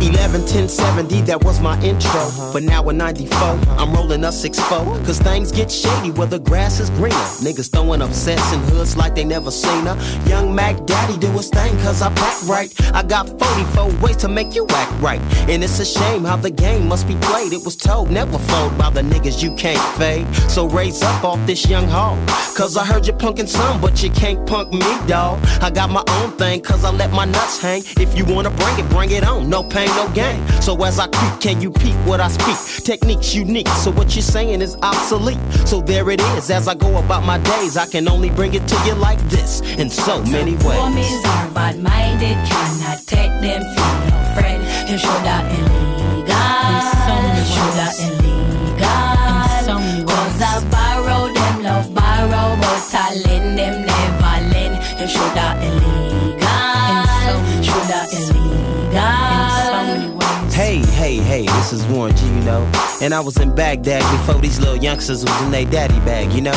11, 0.06 0.46
10, 0.46 0.68
70, 0.68 1.22
that 1.22 1.42
was 1.42 1.60
my 1.60 1.80
intro. 1.82 2.10
Uh-huh. 2.20 2.52
But 2.52 2.62
now 2.62 2.88
in 2.88 2.96
94, 2.96 3.38
I'm 3.76 3.92
rolling 3.92 4.22
a 4.24 4.28
6-4. 4.28 5.04
Cause 5.04 5.18
things 5.18 5.50
get 5.50 5.70
shady 5.70 6.10
where 6.12 6.26
the 6.28 6.38
grass 6.38 6.78
is 6.78 6.90
greener. 6.90 7.16
Niggas 7.42 7.72
throwing 7.72 8.02
up 8.02 8.12
sets 8.12 8.52
in 8.52 8.60
hoods 8.70 8.96
like 8.96 9.14
they 9.14 9.24
never 9.24 9.50
seen 9.50 9.86
her. 9.86 9.96
Young 10.28 10.54
Mac 10.54 10.84
Daddy 10.86 11.18
do 11.18 11.30
his 11.32 11.48
thing 11.48 11.76
cause 11.78 12.02
I 12.02 12.12
pack 12.14 12.42
right. 12.46 12.72
I 12.94 13.02
got 13.02 13.28
44 13.28 13.92
ways 14.00 14.16
to 14.18 14.28
make 14.28 14.54
you 14.54 14.66
act 14.70 14.92
right. 15.02 15.20
And 15.48 15.64
it's 15.64 15.78
a 15.80 15.84
shame 15.84 16.24
how 16.24 16.36
the 16.36 16.50
game 16.50 16.88
must 16.88 17.08
be 17.08 17.16
played. 17.22 17.52
It 17.52 17.64
was 17.64 17.76
told 17.76 18.10
never 18.10 18.38
fold 18.38 18.78
by 18.78 18.90
the 18.90 19.02
niggas 19.02 19.42
you 19.42 19.56
can't 19.56 19.82
fade. 19.98 20.26
So 20.48 20.68
raise 20.68 21.02
up 21.02 21.24
off 21.24 21.44
this 21.46 21.68
young 21.68 21.88
hog. 21.88 22.18
Cause 22.56 22.76
I 22.76 22.84
heard 22.84 23.06
you 23.06 23.12
punkin' 23.12 23.48
some, 23.48 23.80
but 23.80 24.02
you 24.02 24.10
can't 24.10 24.46
punk 24.46 24.72
me, 24.72 24.86
dawg. 25.06 25.38
I 25.60 25.70
got 25.70 25.90
my 25.90 26.04
own 26.08 26.30
thing 26.32 26.62
cause 26.62 26.84
I 26.84 26.90
let 26.90 27.12
my 27.12 27.24
nuts 27.24 27.60
hang. 27.60 27.82
If 27.98 28.16
you 28.16 28.24
wanna 28.24 28.50
bring 28.50 28.78
it, 28.78 28.88
bring 28.88 29.10
it 29.10 29.24
on. 29.24 29.50
No 29.50 29.62
pain, 29.62 29.88
no 29.96 30.08
gain. 30.14 30.38
So 30.60 30.72
as 30.84 30.98
I 30.98 31.06
creep, 31.08 31.40
can 31.40 31.60
you 31.60 31.70
peep 31.70 31.96
what 32.06 32.20
I 32.20 32.28
speak? 32.28 32.56
Techniques 32.84 33.34
unique, 33.34 33.68
so 33.68 33.90
what 33.90 34.14
you're 34.14 34.22
saying 34.22 34.60
is 34.60 34.76
obsolete. 34.82 35.38
So 35.66 35.80
there 35.80 36.08
it 36.10 36.20
is, 36.36 36.50
as 36.50 36.68
I 36.68 36.74
go 36.74 36.98
about 36.98 37.24
my 37.24 37.38
days, 37.38 37.76
I 37.76 37.86
can 37.86 38.08
only 38.08 38.30
bring 38.30 38.54
it 38.54 38.66
to 38.68 38.76
you 38.86 38.94
like 38.94 39.18
this 39.28 39.60
in 39.78 39.90
so 39.90 40.22
many 40.24 40.54
Women 40.56 40.94
ways. 40.96 41.24
are 41.24 41.48
bad-minded, 41.50 42.36
cannot 42.48 42.98
take 43.06 43.32
them 43.40 43.62
feet 43.74 43.98
no 44.10 44.16
friend. 44.36 44.62
You 44.90 44.98
shoulda 44.98 45.36
illegal, 45.56 46.26
shoulda 47.54 47.86
illegal. 48.04 48.46
Cause 50.06 50.40
I 50.42 50.62
borrow 50.70 51.32
them, 51.32 51.62
love 51.62 51.88
borrow, 51.94 52.56
but 52.60 52.94
I 52.94 53.14
lend 53.26 53.58
them, 53.58 53.86
never 53.86 54.36
lend. 54.52 54.74
You 55.00 55.06
shoulda 55.08 55.46
illegal, 55.62 55.85
hey, 61.36 61.44
this 61.58 61.70
is 61.70 61.84
Warren 61.88 62.16
G, 62.16 62.24
you 62.24 62.42
know. 62.44 62.62
And 63.02 63.12
I 63.12 63.20
was 63.20 63.36
in 63.36 63.54
Baghdad 63.54 64.00
before 64.18 64.40
these 64.40 64.58
little 64.58 64.76
youngsters 64.76 65.22
was 65.22 65.42
in 65.42 65.50
their 65.50 65.66
daddy 65.66 65.98
bag, 66.00 66.32
you 66.32 66.40
know. 66.40 66.52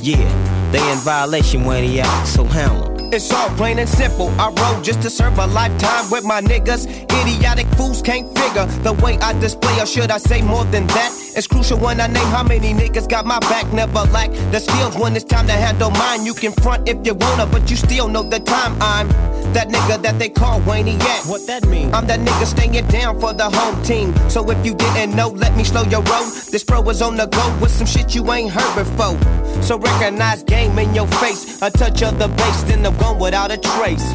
Yeah, 0.00 0.70
they 0.72 0.90
in 0.90 0.98
violation 0.98 1.64
when 1.64 1.84
he 1.84 2.00
out, 2.00 2.26
so 2.26 2.44
'em. 2.88 2.93
It's 3.14 3.32
all 3.32 3.48
plain 3.50 3.78
and 3.78 3.88
simple. 3.88 4.28
I 4.40 4.48
wrote 4.48 4.82
just 4.82 5.00
to 5.02 5.08
serve 5.08 5.38
a 5.38 5.46
lifetime 5.46 6.10
with 6.10 6.24
my 6.24 6.40
niggas. 6.40 6.88
Idiotic 7.22 7.68
fools 7.76 8.02
can't 8.02 8.26
figure 8.36 8.66
the 8.82 8.92
way 9.04 9.16
I 9.18 9.38
display, 9.38 9.80
or 9.80 9.86
should 9.86 10.10
I 10.10 10.18
say 10.18 10.42
more 10.42 10.64
than 10.64 10.88
that? 10.88 11.12
It's 11.36 11.46
crucial 11.46 11.78
when 11.78 12.00
I 12.00 12.08
name 12.08 12.26
how 12.26 12.42
many 12.42 12.74
niggas 12.74 13.08
got 13.08 13.24
my 13.24 13.38
back. 13.38 13.72
Never 13.72 14.02
lack 14.10 14.32
the 14.50 14.58
skills 14.58 14.96
when 14.96 15.14
it's 15.14 15.24
time 15.24 15.46
to 15.46 15.52
handle 15.52 15.92
mine. 15.92 16.26
You 16.26 16.34
can 16.34 16.50
front 16.54 16.88
if 16.88 17.06
you 17.06 17.14
wanna, 17.14 17.46
but 17.46 17.70
you 17.70 17.76
still 17.76 18.08
know 18.08 18.24
the 18.24 18.40
time. 18.40 18.76
I'm 18.82 19.06
that 19.52 19.68
nigga 19.68 20.02
that 20.02 20.18
they 20.18 20.28
call 20.28 20.60
Wayne 20.62 20.86
Yet. 20.86 21.26
What 21.26 21.46
that 21.46 21.64
mean? 21.68 21.94
I'm 21.94 22.08
that 22.08 22.18
nigga 22.18 22.46
staying 22.46 22.86
down 22.88 23.20
for 23.20 23.32
the 23.32 23.48
home 23.48 23.80
team. 23.84 24.12
So 24.28 24.50
if 24.50 24.66
you 24.66 24.74
didn't 24.74 25.14
know, 25.14 25.28
let 25.28 25.56
me 25.56 25.62
slow 25.62 25.84
your 25.84 26.02
roll. 26.02 26.24
This 26.50 26.64
pro 26.64 26.82
is 26.90 27.00
on 27.00 27.16
the 27.16 27.26
go 27.26 27.58
with 27.60 27.70
some 27.70 27.86
shit 27.86 28.12
you 28.12 28.32
ain't 28.32 28.50
heard 28.50 28.74
before. 28.74 29.16
So 29.62 29.78
recognize 29.78 30.42
game 30.42 30.76
in 30.80 30.94
your 30.94 31.06
face. 31.22 31.62
A 31.62 31.70
touch 31.70 32.02
of 32.02 32.18
the 32.18 32.28
bass, 32.28 32.62
then 32.64 32.84
I'm 32.84 33.03
gone 33.04 33.18
without 33.18 33.50
a 33.50 33.56
trace. 33.56 34.06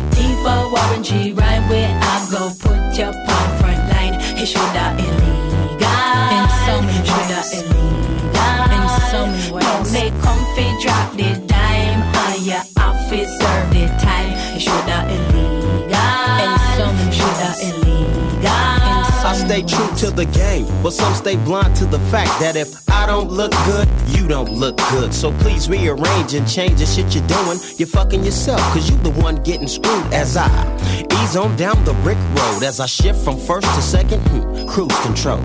For 0.44 0.72
Warren 0.72 1.04
G, 1.04 1.34
rhyme 1.34 1.70
where 1.70 2.00
I 2.02 2.28
go, 2.32 2.52
put 2.60 2.98
your 2.98 3.12
palm 3.12 3.50
front 3.60 3.84
line. 3.92 4.16
It 4.42 4.48
shoulda 4.48 4.96
illegal. 4.98 5.96
In 6.36 6.46
so 6.66 6.76
many 6.88 7.12
ways. 7.18 7.54
illegal. 7.60 8.60
In 8.76 8.86
so 9.12 9.20
many 9.28 9.52
ways. 9.52 9.66
Don't 9.66 9.94
make 9.94 10.16
comfy 10.22 10.68
drop 10.84 11.08
the 11.14 11.30
dime 11.48 12.02
on 12.24 12.44
your 12.44 12.64
office 12.78 13.32
serve 13.40 13.70
the 13.74 13.86
time. 14.06 14.32
It 14.56 14.62
shoulda 14.62 14.98
illegal. 15.16 16.00
In 16.44 16.54
so 16.78 16.86
many 16.94 17.84
ways. 17.84 17.89
Stay 19.50 19.64
true 19.64 19.96
to 19.96 20.12
the 20.12 20.26
game, 20.26 20.68
but 20.84 20.94
some 20.94 21.12
stay 21.16 21.36
blind 21.38 21.76
to 21.76 21.84
the 21.88 21.98
fact 22.12 22.40
that 22.40 22.56
if 22.56 22.88
I 22.88 23.08
don't 23.08 23.32
look 23.32 23.52
good, 23.66 23.90
you 24.10 24.28
don't 24.28 24.52
look 24.52 24.78
good. 24.92 25.12
So 25.12 25.32
please 25.40 25.68
rearrange 25.68 26.36
and 26.36 26.48
change 26.48 26.82
the 26.82 26.86
shit 26.86 27.16
you're 27.16 27.26
doing. 27.26 27.58
You're 27.78 27.88
fucking 27.88 28.24
yourself, 28.24 28.62
cause 28.74 28.88
you 28.92 28.96
the 28.98 29.10
one 29.10 29.38
getting 29.38 29.68
screwed 29.68 30.14
as 30.14 30.38
I 30.38 30.50
ease 31.24 31.36
on 31.36 31.56
down 31.56 31.84
the 31.86 31.94
brick 32.04 32.18
road 32.18 32.64
as 32.64 32.80
I 32.80 32.86
shift 32.86 33.24
from 33.24 33.38
first 33.38 33.68
to 33.76 33.82
second, 33.82 34.20
hmm, 34.30 34.68
cruise 34.68 35.00
control. 35.02 35.42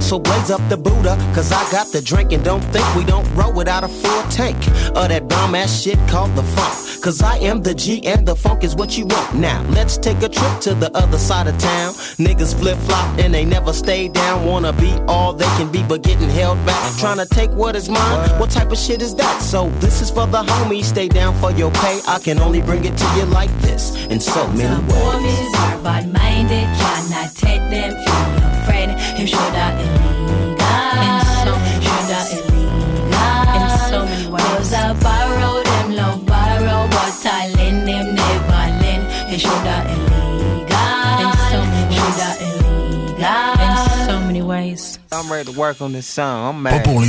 So 0.00 0.18
blaze 0.18 0.50
up 0.50 0.66
the 0.68 0.76
Buddha, 0.76 1.16
cause 1.34 1.52
I 1.52 1.70
got 1.70 1.88
the 1.92 2.00
drink 2.00 2.32
and 2.32 2.44
don't 2.44 2.64
think 2.72 2.86
we 2.94 3.04
don't 3.04 3.28
roll 3.34 3.52
without 3.52 3.84
a 3.84 3.88
full 3.88 4.22
tank 4.30 4.56
of 4.96 5.08
that 5.08 5.28
bomb 5.28 5.54
ass 5.54 5.82
shit 5.82 5.98
called 6.08 6.34
the 6.34 6.42
funk. 6.42 7.02
Cause 7.02 7.22
I 7.22 7.36
am 7.38 7.62
the 7.62 7.74
G 7.74 8.04
and 8.06 8.26
the 8.26 8.34
funk 8.34 8.64
is 8.64 8.74
what 8.74 8.98
you 8.98 9.06
want. 9.06 9.34
Now, 9.34 9.62
let's 9.70 9.96
take 9.98 10.20
a 10.22 10.28
trip 10.28 10.60
to 10.60 10.74
the 10.74 10.90
other 10.96 11.18
side 11.18 11.46
of 11.46 11.56
town. 11.58 11.92
Niggas 12.18 12.58
flip 12.58 12.78
flop 12.78 13.18
and 13.18 13.32
they 13.32 13.44
never 13.44 13.72
stay 13.72 14.08
down. 14.08 14.44
Wanna 14.44 14.72
be 14.72 14.92
all 15.06 15.32
they 15.32 15.50
can 15.56 15.70
be, 15.70 15.82
but 15.82 16.02
getting 16.02 16.28
held 16.28 16.64
back. 16.66 16.96
Trying 16.98 17.18
to 17.18 17.26
take 17.26 17.50
what 17.50 17.76
is 17.76 17.88
mine. 17.88 18.40
What 18.40 18.50
type 18.50 18.72
of 18.72 18.78
shit 18.78 19.02
is 19.02 19.14
that? 19.16 19.40
So, 19.42 19.70
this 19.80 20.00
is 20.00 20.10
for 20.10 20.26
the 20.26 20.42
homies. 20.42 20.84
Stay 20.84 21.08
down 21.08 21.34
for 21.40 21.52
your 21.52 21.70
pay. 21.72 22.00
I 22.06 22.18
can 22.18 22.38
only 22.38 22.62
bring 22.62 22.84
it 22.84 22.96
to 22.96 23.04
you 23.16 23.24
like 23.26 23.50
this 23.60 24.06
in 24.06 24.20
so 24.20 24.46
many 24.52 24.68
Some 24.68 25.17
ways. 25.22 25.48
homies 25.48 25.54
are 25.64 25.82
bad-minded, 25.82 26.66
cannot 26.78 27.34
take 27.34 27.64
them 27.70 27.90
for 28.04 28.22
your 28.40 28.54
friend. 28.66 28.90
Him 29.18 29.26
shoulda 29.26 29.66
illegal. 29.82 30.68
In 31.06 31.16
so 31.44 31.52
many 31.58 31.84
shoulda 31.86 32.20
illegal. 32.36 33.48
In 33.56 33.66
so 33.90 33.98
many 34.04 34.26
ways. 34.30 34.72
I 34.72 34.92
borrow 35.02 35.62
them, 35.62 35.86
love 35.96 36.26
borrow, 36.26 36.80
but 36.90 37.26
I 37.26 37.48
lend 37.56 37.88
them, 37.88 38.14
never 38.14 38.64
lend. 38.82 39.02
He 39.30 39.38
shoulda 39.38 39.76
illegal. 39.92 40.78
In 41.22 41.30
so 41.50 41.60
many 41.72 41.88
ways. 41.88 41.98
Shoulda 41.98 42.30
illegal. 42.46 43.52
In 43.64 44.06
so 44.06 44.20
many 44.20 44.42
ways. 44.42 44.98
I'm 45.12 45.30
ready 45.32 45.52
to 45.52 45.58
work 45.58 45.80
on 45.80 45.92
this 45.92 46.06
song. 46.06 46.54
I'm 46.54 46.62
mad. 46.62 46.84
pour 46.84 47.02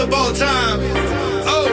les 0.00 0.06
doux. 0.06 0.06
Le 0.06 0.06
greatest 0.06 0.06
of 0.06 0.12
all 0.12 0.32
time. 0.32 0.80
Oh, 1.46 1.68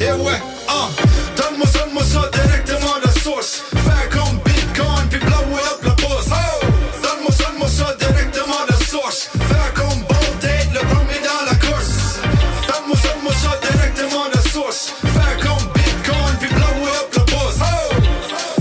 yeah 0.00 0.16
ouais, 0.16 0.40
uh. 0.68 0.88
Donne-moi 1.36 1.66
donne-moi 1.72 2.02
ça 2.02 2.30
directement 2.32 2.98
de 3.04 3.10
source. 3.20 3.62
Faire 3.84 4.08
comme 4.10 4.38
Bitcoin 4.44 5.08
puis 5.10 5.18
blow 5.20 5.56
up 5.56 5.84
la 5.84 5.90
bourse. 5.90 6.28
Oh, 6.30 6.66
donne-moi 7.02 7.30
donne-moi 7.38 7.68
ça 7.68 7.94
directement 7.98 8.64
de 8.68 8.84
source. 8.84 9.28
Faire 9.48 9.72
comme 9.74 10.00
Bold 10.08 10.38
Date, 10.40 10.68
le 10.74 10.80
premier 10.80 11.20
dans 11.24 11.44
la 11.50 11.56
course. 11.56 12.20
Donne-moi 12.68 12.96
donne-moi 13.02 13.32
ça 13.32 13.52
directement 13.62 14.28
de 14.34 14.48
source. 14.48 14.92
Faire 15.02 15.36
comme 15.42 15.66
Bitcoin 15.74 16.36
puis 16.40 16.48
blow 16.48 16.86
up 16.86 17.08
la 17.16 17.22
bourse. 17.24 17.58
Oh, 17.60 17.94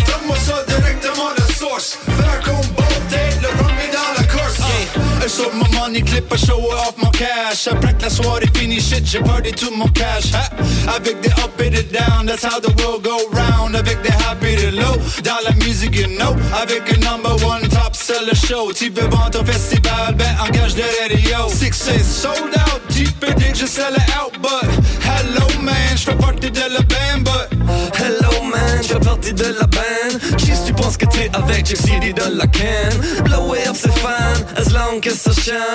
donne-moi 0.08 0.38
ça 0.38 0.64
directement 0.68 1.32
de 1.38 1.54
source. 1.54 1.98
Faire 2.06 2.42
comme 2.44 2.68
Bold 2.76 3.04
Date, 3.10 3.40
le 3.42 3.50
premier 3.58 3.90
dans 3.92 4.12
la 4.18 4.28
course. 4.28 4.60
Yeah. 4.60 5.75
Money 5.86 6.02
clip, 6.02 6.34
I 6.34 6.36
show 6.38 6.60
off 6.72 6.98
mon 6.98 7.12
cash. 7.12 7.68
Après 7.68 7.94
que 7.94 8.02
la 8.02 8.10
soirée 8.10 8.50
finie, 8.56 8.82
shit, 8.82 9.06
j'ai 9.06 9.20
perdu 9.20 9.52
tout 9.52 9.70
mon 9.70 9.88
cash. 9.90 10.34
Ha? 10.34 10.50
Avec 10.96 11.22
des 11.22 11.30
up 11.30 11.62
et 11.62 11.70
des 11.70 11.84
down, 11.84 12.26
that's 12.26 12.44
how 12.44 12.60
the 12.60 12.74
world 12.82 13.04
go 13.04 13.16
round. 13.32 13.76
Avec 13.76 14.02
des 14.02 14.10
happy 14.10 14.48
et 14.48 14.56
des 14.56 14.72
low, 14.72 14.98
dans 15.24 15.38
la 15.46 15.52
musique, 15.64 15.96
you 15.96 16.08
know. 16.18 16.36
Avec 16.60 16.92
un 16.92 16.98
number 17.06 17.36
one 17.46 17.70
top 17.70 17.96
seller 17.96 18.34
show. 18.34 18.74
Tu 18.74 18.90
veux 18.90 19.08
vendre 19.10 19.30
ton 19.30 19.46
festival, 19.46 20.16
ben 20.16 20.36
engage 20.42 20.76
le 20.76 20.86
radio. 21.04 21.50
Success 21.50 22.04
sold 22.04 22.56
out, 22.56 22.82
tu 22.90 23.06
que 23.54 23.56
je 23.56 23.66
sell 23.66 23.94
it 23.94 24.16
out, 24.18 24.34
but 24.42 24.70
hello 25.02 25.48
man, 25.62 25.96
j'fais 25.96 26.16
partie 26.16 26.52
de 26.52 26.60
la 26.60 26.82
band, 26.82 27.24
but 27.24 27.58
Hello 27.98 28.44
man, 28.44 28.82
je 28.82 28.88
fais 28.90 29.00
partie 29.00 29.34
de 29.34 29.46
la 29.46 29.66
band 29.68 30.38
Qui 30.38 30.52
tu 30.66 30.74
penses 30.74 30.98
que 30.98 31.06
t'es 31.06 31.30
avec 31.34 31.66
Jack 31.66 31.78
City 31.78 32.14
de 32.14 32.38
la 32.38 32.46
can? 32.48 33.24
Blow 33.24 33.54
up 33.54 33.74
c'est 33.74 33.92
fan, 34.00 34.46
as 34.58 34.70
long 34.74 35.00
que 35.02 35.12
ça 35.12 35.32
chante 35.32 35.75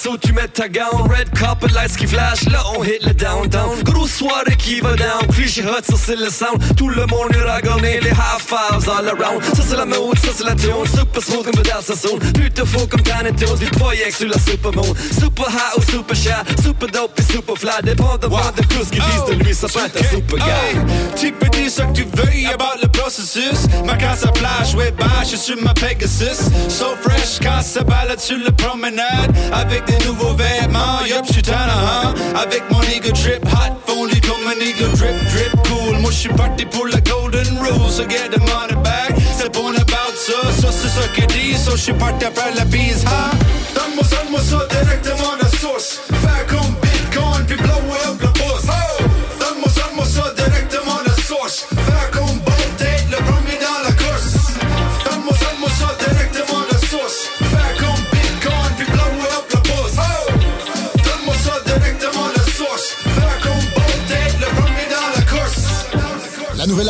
suit, 0.00 0.18
tu 0.20 0.32
mets 0.32 0.48
ta 0.48 0.68
gown 0.68 1.10
Red 1.10 1.30
carpet 1.38 1.68
lights 1.74 1.96
qui 1.96 2.06
flash, 2.06 2.44
là 2.48 2.62
on 2.74 2.82
hit 2.82 3.04
le 3.04 3.12
downtown 3.12 3.82
Grosse 3.82 4.12
soirée 4.12 4.56
qui 4.56 4.80
va 4.80 4.94
down, 4.96 5.26
cliché 5.32 5.62
hot, 5.62 5.82
ça 5.82 5.94
c'est 5.96 6.16
le 6.16 6.30
sound 6.30 6.58
Tout 6.76 6.88
le 6.88 7.06
monde 7.06 7.34
est 7.34 7.42
ragonné, 7.42 8.00
les 8.00 8.10
high 8.10 8.40
fives 8.40 8.88
all 8.88 9.08
around 9.08 9.42
Ça 9.54 9.62
c'est 9.68 9.76
la 9.76 9.84
mode, 9.84 10.18
ça 10.18 10.32
c'est 10.34 10.44
la 10.44 10.54
tune 10.54 10.86
Super 10.86 11.22
smooth 11.22 11.44
comme 11.44 11.62
dans 11.62 11.82
sa 11.82 11.94
zone 11.94 12.18
Plus 12.32 12.50
de 12.50 12.64
faux 12.64 12.86
comme 12.86 13.02
Tiny 13.02 13.32
Toons, 13.36 13.56
des 13.56 13.66
projets 13.66 14.10
sur 14.10 14.28
la 14.28 14.38
supermoon 14.38 14.94
Super 15.12 15.48
high 15.48 15.78
ou 15.78 15.82
super 15.82 16.16
shy, 16.16 16.62
super 16.62 16.88
dope 16.88 17.18
et 17.18 17.32
super 17.32 17.56
fly 17.56 17.82
Dépendamment 17.82 18.38
de 18.56 18.62
tout 18.62 18.84
ce 18.84 18.90
qu'ils 18.90 19.02
disent 19.02 19.36
de 19.36 19.44
lui, 19.44 19.54
ça 19.54 19.68
peut 19.68 19.80
être 19.84 20.00
un 20.00 20.08
super 20.08 20.38
guy 20.38 20.80
tu 21.16 21.32
peux 21.32 21.48
dire 21.48 21.70
ce 21.70 21.82
que 21.82 21.92
tu 21.92 22.04
veux 22.04 22.30
about 22.54 22.80
le 22.82 22.88
processus. 22.88 23.66
Ma 23.84 23.96
casse 23.96 24.24
à 24.24 24.32
flash, 24.32 24.74
ouais, 24.74 24.92
bah, 24.98 25.06
je 25.28 25.36
suis 25.36 25.54
ma 25.60 25.74
Pegasus. 25.74 26.48
So 26.68 26.96
fresh, 27.02 27.38
quand 27.42 27.62
ça 27.62 27.82
balade 27.82 28.20
sur 28.20 28.38
la 28.38 28.50
promenade. 28.52 29.36
Avec 29.52 29.89
des 29.90 30.04
nouveaux 30.06 30.34
vêtements, 30.34 31.04
yup, 31.06 31.26
tannant, 31.42 31.86
hein. 31.92 32.14
Avec 32.34 32.62
mon 32.70 32.80
trip, 32.80 33.44
hot, 33.44 33.74
fondu 33.86 34.20
comme 34.20 34.46
un 34.46 34.60
ego 34.60 34.86
drip, 34.96 35.16
drip, 35.30 35.52
cool. 35.68 35.98
Moi, 35.98 36.10
je 36.10 36.16
suis 36.16 36.28
parti 36.28 36.64
pour 36.64 36.86
la 36.86 37.00
golden 37.00 37.58
rule, 37.58 37.90
so 37.90 38.04
get 38.08 38.28
the 38.30 38.38
money 38.38 38.82
back. 38.82 39.14
C'est 39.36 39.52
bon 39.52 39.70
about 39.70 40.14
ça, 40.14 40.40
ça 40.60 40.68
c'est 40.70 40.88
ça 40.88 41.08
qu'ils 41.14 41.26
disent. 41.26 41.64
So 41.64 41.72
je 41.72 41.82
suis 41.82 41.92
parti 41.94 42.24
après 42.24 42.54
la 42.54 42.64
bise, 42.64 43.04
hein. 43.06 43.36
Donne-moi 43.74 44.04
donne-moi 44.10 44.40
ça 44.40 44.66
directement 44.70 45.36
de 45.42 45.56
source. 45.56 46.00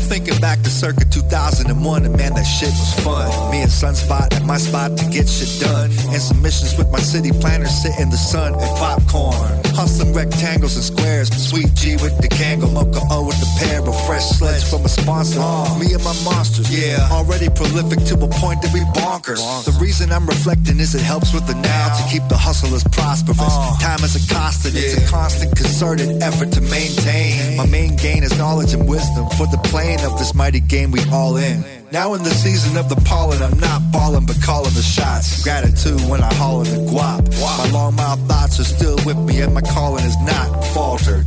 I'm 0.00 0.08
thinking 0.08 0.40
back 0.40 0.62
to 0.62 0.70
circa 0.70 1.04
2001, 1.04 1.68
and 2.06 2.16
man, 2.16 2.32
that 2.34 2.44
shit 2.44 2.70
was 2.70 2.94
fun. 3.04 3.28
Me 3.50 3.60
and 3.60 3.70
Sunspot 3.70 4.32
at 4.32 4.44
my 4.46 4.56
spot 4.56 4.96
to 4.96 5.04
get 5.10 5.28
shit 5.28 5.60
done. 5.60 5.90
And 6.08 6.22
some 6.22 6.40
missions 6.40 6.76
with 6.78 6.90
my 6.90 6.98
city 6.98 7.30
planners 7.32 7.70
sit 7.70 7.92
in 8.00 8.08
the 8.08 8.16
sun 8.16 8.54
and 8.54 8.70
popcorn. 8.80 9.60
Hustling 9.76 10.14
rectangles 10.14 10.76
and 10.76 10.84
squares. 10.84 11.28
Sweet 11.28 11.74
G 11.74 11.96
with 12.00 12.16
the 12.18 12.28
Kango, 12.28 12.72
Mocha 12.72 13.00
O 13.10 13.26
with 13.26 13.38
the 13.40 13.50
pair 13.60 13.80
of 13.80 13.94
fresh 14.06 14.24
sleds 14.24 14.68
from 14.68 14.84
a 14.84 14.88
sponsor. 14.88 15.40
Uh. 15.40 15.78
Me 15.78 15.92
and 15.92 16.02
my 16.02 16.16
monsters, 16.24 16.72
yeah, 16.72 17.06
already 17.12 17.48
prolific 17.50 18.00
to 18.08 18.14
a 18.14 18.28
point 18.40 18.62
that 18.62 18.72
we 18.72 18.80
bonkers. 18.96 19.40
The 19.64 19.76
reason 19.80 20.10
I'm 20.12 20.26
reflecting 20.26 20.80
is 20.80 20.94
it 20.94 21.02
helps 21.02 21.34
with 21.34 21.46
the 21.46 21.54
now 21.60 21.92
to 21.92 22.02
keep 22.08 22.26
the 22.28 22.38
hustlers 22.40 22.84
prosperous. 22.84 23.38
Uh. 23.40 23.76
Time 23.80 24.02
is 24.02 24.16
a 24.16 24.24
constant, 24.32 24.74
it's 24.76 24.96
a 24.96 25.04
constant 25.10 25.54
concerted 25.56 26.22
effort 26.22 26.52
to 26.52 26.60
maintain. 26.62 27.56
My 27.56 27.66
main 27.66 27.96
gain 27.96 28.22
is 28.22 28.36
knowledge 28.38 28.72
and 28.72 28.88
wisdom 28.88 29.28
for 29.36 29.46
the 29.46 29.60
of 29.98 30.16
this 30.18 30.34
mighty 30.34 30.60
game 30.60 30.92
we 30.92 31.00
all 31.10 31.36
in. 31.36 31.64
Now 31.90 32.14
in 32.14 32.22
the 32.22 32.30
season 32.30 32.76
of 32.76 32.88
the 32.88 32.96
pollen, 33.04 33.42
I'm 33.42 33.58
not 33.58 33.82
balling 33.90 34.24
but 34.24 34.40
calling 34.42 34.72
the 34.74 34.82
shots. 34.82 35.42
Gratitude 35.42 36.00
when 36.08 36.22
I 36.22 36.32
haul 36.34 36.62
in 36.62 36.70
the 36.70 36.90
guap. 36.90 37.28
My 37.40 37.70
long 37.72 37.96
mouth 37.96 38.20
thoughts 38.28 38.60
are 38.60 38.64
still 38.64 38.98
with 39.04 39.18
me 39.18 39.40
and 39.40 39.52
my 39.52 39.60
calling 39.60 40.04
is 40.04 40.16
not 40.20 40.64
faltered. 40.66 41.26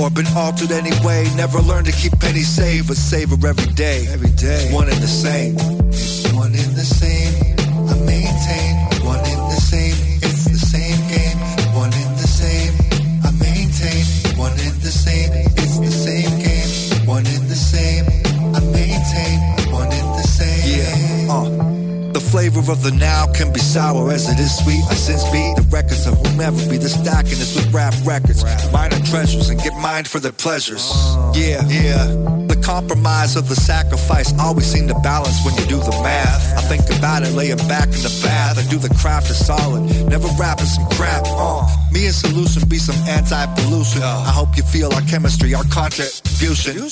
Or 0.00 0.10
been 0.10 0.26
altered 0.34 0.72
anyway. 0.72 1.28
Never 1.36 1.60
learned 1.60 1.86
to 1.86 1.92
keep 1.92 2.18
penny 2.18 2.40
save, 2.40 2.88
but 2.88 2.96
savor 2.96 3.36
every 3.46 3.72
day. 3.74 4.06
Every 4.08 4.30
day. 4.30 4.70
One 4.72 4.88
and 4.88 5.02
the 5.02 5.06
same. 5.06 5.56
It's 5.88 6.32
one 6.32 6.54
and 6.54 6.74
the 6.74 6.84
same. 6.84 7.34
I 7.88 7.94
maintain. 8.06 8.93
Flavor 22.34 22.72
of 22.72 22.82
the 22.82 22.90
now 22.90 23.30
can 23.32 23.52
be 23.52 23.60
sour 23.60 24.10
as 24.10 24.28
it 24.28 24.40
is 24.40 24.50
sweet. 24.58 24.82
I 24.90 24.94
since 24.94 25.22
beat 25.30 25.54
the 25.54 25.62
records 25.70 26.04
of 26.04 26.18
whomever 26.18 26.58
be 26.68 26.78
the 26.78 26.88
stacking 26.88 27.38
is 27.38 27.54
with 27.54 27.72
rap 27.72 27.94
records. 28.04 28.42
Minor 28.72 28.98
treasures 29.06 29.50
and 29.50 29.60
get 29.62 29.72
mined 29.78 30.08
for 30.08 30.18
their 30.18 30.32
pleasures. 30.32 30.90
Yeah, 31.30 31.62
yeah. 31.70 32.02
The 32.50 32.58
compromise 32.58 33.36
of 33.36 33.48
the 33.48 33.54
sacrifice 33.54 34.34
always 34.40 34.66
seem 34.66 34.88
to 34.88 34.98
balance 34.98 35.38
when 35.46 35.54
you 35.54 35.64
do 35.66 35.78
the 35.78 35.94
math. 36.02 36.58
I 36.58 36.62
think 36.66 36.82
about 36.98 37.22
it 37.22 37.30
laying 37.38 37.62
back 37.70 37.86
in 37.86 38.02
the 38.02 38.10
bath. 38.26 38.58
I 38.58 38.66
do 38.68 38.78
the 38.78 38.92
craft 38.98 39.30
is 39.30 39.38
solid. 39.38 39.86
Never 40.10 40.26
rapping 40.34 40.66
some 40.66 40.90
crap. 40.98 41.22
Uh, 41.26 41.62
me 41.92 42.06
and 42.06 42.14
solution 42.14 42.66
be 42.66 42.78
some 42.78 42.98
anti-pollution. 43.06 44.02
I 44.02 44.34
hope 44.34 44.56
you 44.56 44.64
feel 44.64 44.92
our 44.92 45.02
chemistry, 45.02 45.54
our 45.54 45.62
contribution. 45.70 46.82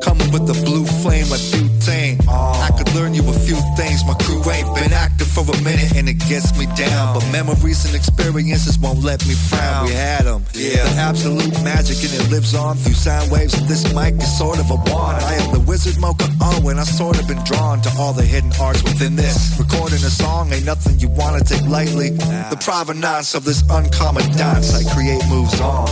Coming 0.00 0.32
with 0.32 0.46
the 0.48 0.56
blue 0.64 0.86
flame 1.04 1.28
like 1.28 1.44
butane. 1.86 2.18
I 2.28 2.70
could 2.76 2.92
learn 2.94 3.14
you 3.14 3.22
a 3.28 3.32
few 3.32 3.56
things 3.76 4.04
my 4.06 4.14
crew 4.14 4.42
ain't 4.50 4.74
been 4.74 4.92
active 4.92 5.26
for 5.28 5.42
a 5.42 5.62
minute 5.62 5.96
and 5.96 6.08
it 6.08 6.18
gets 6.28 6.56
me 6.58 6.66
down. 6.76 7.14
But 7.14 7.30
memories 7.30 7.84
and 7.86 7.94
experiences 7.94 8.78
won't 8.78 9.02
let 9.02 9.26
me 9.26 9.34
frown. 9.34 9.86
We 9.86 9.92
had 9.92 10.24
them. 10.24 10.44
Yeah. 10.54 10.84
The 10.84 11.00
absolute 11.00 11.52
magic 11.62 11.98
and 12.04 12.12
it 12.14 12.30
lives 12.30 12.54
on 12.54 12.76
through 12.76 12.94
sound 12.94 13.30
waves. 13.30 13.54
And 13.54 13.68
this 13.68 13.92
mic 13.94 14.14
is 14.14 14.38
sort 14.38 14.58
of 14.58 14.70
a 14.70 14.76
wand. 14.90 15.22
I 15.22 15.34
am 15.34 15.52
the 15.52 15.60
wizard 15.60 15.98
Mocha 16.00 16.28
O 16.40 16.68
and 16.68 16.80
I 16.80 16.84
sort 16.84 17.18
of 17.20 17.26
been 17.28 17.42
drawn 17.44 17.80
to 17.82 17.90
all 17.98 18.12
the 18.12 18.24
hidden 18.24 18.52
arts 18.60 18.82
within 18.82 19.16
this. 19.16 19.56
Recording 19.58 20.02
a 20.04 20.10
song 20.10 20.52
ain't 20.52 20.64
nothing 20.64 20.98
you 20.98 21.08
wanna 21.08 21.40
take 21.40 21.62
lightly. 21.66 22.10
The 22.10 22.58
provenance 22.60 23.34
of 23.34 23.44
this 23.44 23.62
uncommon 23.70 24.30
dance 24.32 24.74
I 24.74 24.82
create 24.94 25.22
moves 25.28 25.60
on. 25.60 25.86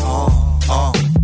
Uh, 0.68 0.92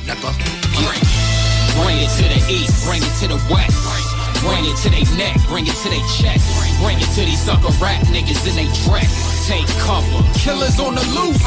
D'accord. 0.07 0.35
Bring 1.83 1.99
it 1.99 2.11
to 2.17 2.23
the 2.23 2.53
east, 2.53 2.87
bring 2.87 3.03
it 3.03 3.13
to 3.21 3.29
the 3.29 3.39
west. 3.53 3.77
Bring 4.41 4.65
it 4.65 4.77
to 4.83 4.91
they 4.91 5.05
neck, 5.17 5.37
bring 5.49 5.67
it 5.67 5.75
to 5.83 5.89
they 5.89 6.01
chest. 6.17 6.47
Bring 6.83 6.99
it 6.99 7.11
to 7.15 7.25
these 7.25 7.41
sucker 7.41 7.73
rap 7.81 8.01
niggas 8.07 8.47
in 8.49 8.55
they 8.57 8.69
dress. 8.85 9.47
Take 9.49 9.67
cover, 9.81 10.23
killers 10.39 10.79
on 10.81 10.95
the 10.95 11.03
loose. 11.13 11.43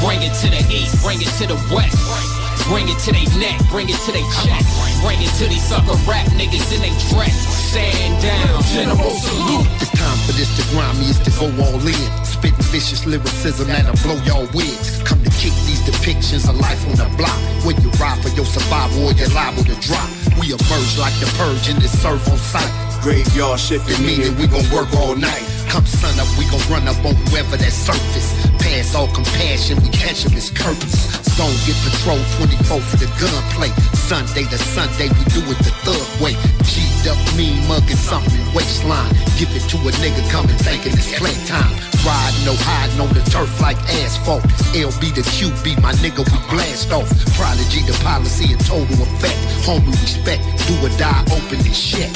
Bring 0.00 0.22
it 0.22 0.34
to 0.42 0.50
the 0.50 0.62
east, 0.72 1.02
bring 1.02 1.20
it 1.20 1.28
to 1.38 1.46
the 1.46 1.56
west. 1.74 2.37
Bring 2.68 2.84
it 2.88 3.00
to 3.08 3.12
they 3.16 3.24
neck, 3.40 3.56
bring 3.72 3.88
it 3.88 3.96
to 4.04 4.12
they 4.12 4.20
chest. 4.44 4.68
Bring 5.00 5.16
it 5.24 5.32
to 5.40 5.48
these 5.48 5.64
sucker 5.64 5.96
rap 6.04 6.28
niggas 6.36 6.68
in 6.68 6.84
they 6.84 6.92
dress. 7.08 7.32
Stand 7.72 8.20
down, 8.20 8.62
general 8.68 9.16
salute. 9.16 9.64
It's 9.80 9.88
time 9.96 10.18
for 10.28 10.32
this 10.36 10.52
to 10.52 10.62
grind 10.68 11.00
me, 11.00 11.08
it's 11.08 11.18
to 11.24 11.32
go 11.40 11.48
all 11.64 11.80
in. 11.80 12.24
Spitting 12.28 12.60
vicious 12.68 13.06
lyricism 13.06 13.68
that'll 13.68 13.96
blow 14.04 14.20
y'all 14.28 14.44
wigs. 14.52 15.00
Come 15.02 15.24
to 15.24 15.30
kick 15.40 15.56
these 15.64 15.80
depictions 15.80 16.44
of 16.44 16.60
life 16.60 16.84
on 16.92 17.00
the 17.00 17.08
block. 17.16 17.40
When 17.64 17.80
you 17.80 17.88
ride 17.96 18.20
for 18.20 18.28
your 18.36 18.44
survival 18.44 19.08
or 19.08 19.12
you're 19.16 19.32
liable 19.32 19.64
to 19.64 19.76
drop. 19.80 20.08
We 20.36 20.52
emerge 20.52 20.92
like 21.00 21.16
the 21.24 21.28
purge 21.40 21.72
in 21.72 21.80
this 21.80 21.96
serve 21.96 22.20
on 22.28 22.36
sight. 22.36 22.68
Graveyard 23.00 23.58
shifting, 23.58 24.04
meaning 24.04 24.36
we 24.36 24.46
gon' 24.46 24.68
work 24.70 24.92
all 24.92 25.16
night. 25.16 25.57
Come 25.68 25.84
sun 25.84 26.18
up, 26.18 26.28
we 26.38 26.44
gon' 26.48 26.64
run 26.72 26.88
up 26.88 26.96
on 27.04 27.14
whoever 27.28 27.56
that 27.56 27.72
surface. 27.72 28.32
Pass 28.58 28.94
all 28.94 29.08
compassion, 29.08 29.76
we 29.82 29.88
catch 29.90 30.24
'em 30.24 30.32
as 30.32 30.50
curtains. 30.50 30.96
Zone 31.36 31.54
get 31.66 31.76
patrol 31.84 32.18
24 32.40 32.80
for 32.80 32.96
the 32.96 33.06
gunplay. 33.20 33.70
Sunday 34.08 34.44
to 34.48 34.58
Sunday, 34.58 35.08
we 35.08 35.24
do 35.36 35.40
it 35.52 35.58
the 35.58 35.72
thug 35.84 36.08
way. 36.20 36.34
G'd 36.64 37.06
up, 37.06 37.18
mean 37.36 37.66
mugging 37.68 38.00
something, 38.10 38.42
waistline. 38.54 39.12
Give 39.38 39.50
it 39.54 39.68
to 39.68 39.76
a 39.76 39.92
nigga 40.02 40.24
coming 40.30 40.56
thinking 40.56 40.94
it's 40.94 41.12
playtime. 41.20 41.74
Riding, 42.04 42.44
no 42.44 42.54
hiding 42.56 43.00
on 43.00 43.12
the 43.12 43.22
turf 43.30 43.52
like 43.60 43.78
asphalt. 44.02 44.42
LB 44.74 45.12
the 45.12 45.22
QB, 45.22 45.76
my 45.82 45.92
nigga, 46.02 46.24
we 46.32 46.38
blast 46.50 46.92
off. 46.92 47.08
Prodigy, 47.36 47.82
the 47.82 47.96
policy 48.02 48.52
in 48.52 48.58
total 48.58 48.98
effect. 49.06 49.38
Homie 49.66 49.92
respect, 50.00 50.42
do 50.66 50.74
or 50.86 50.92
die, 50.96 51.24
open 51.36 51.58
this 51.62 51.76
shit. 51.76 52.10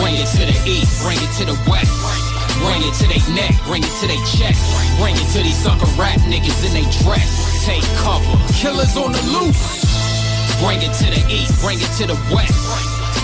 Bring 0.00 0.18
it 0.18 0.26
to 0.34 0.42
the 0.42 0.56
east, 0.66 1.02
bring 1.02 1.18
it 1.22 1.30
to 1.38 1.44
the 1.46 1.58
west. 1.70 1.92
Bring 2.58 2.82
it 2.82 2.94
to 2.98 3.06
they 3.06 3.22
neck, 3.34 3.54
bring 3.64 3.82
it 3.82 3.94
to 4.02 4.06
they 4.06 4.18
chest. 4.26 4.58
Bring 4.98 5.14
it 5.14 5.28
to 5.34 5.42
these 5.42 5.56
sucker 5.56 5.86
rap 5.94 6.18
niggas 6.26 6.66
in 6.66 6.72
they 6.74 6.86
dress. 7.02 7.30
Take 7.64 7.84
cover, 8.02 8.34
killers 8.54 8.96
on 8.96 9.12
the 9.12 9.22
loose. 9.30 9.86
Bring 10.58 10.82
it 10.82 10.92
to 10.98 11.06
the 11.10 11.22
east, 11.30 11.60
bring 11.62 11.78
it 11.78 11.90
to 11.98 12.06
the 12.06 12.18
west. 12.34 12.58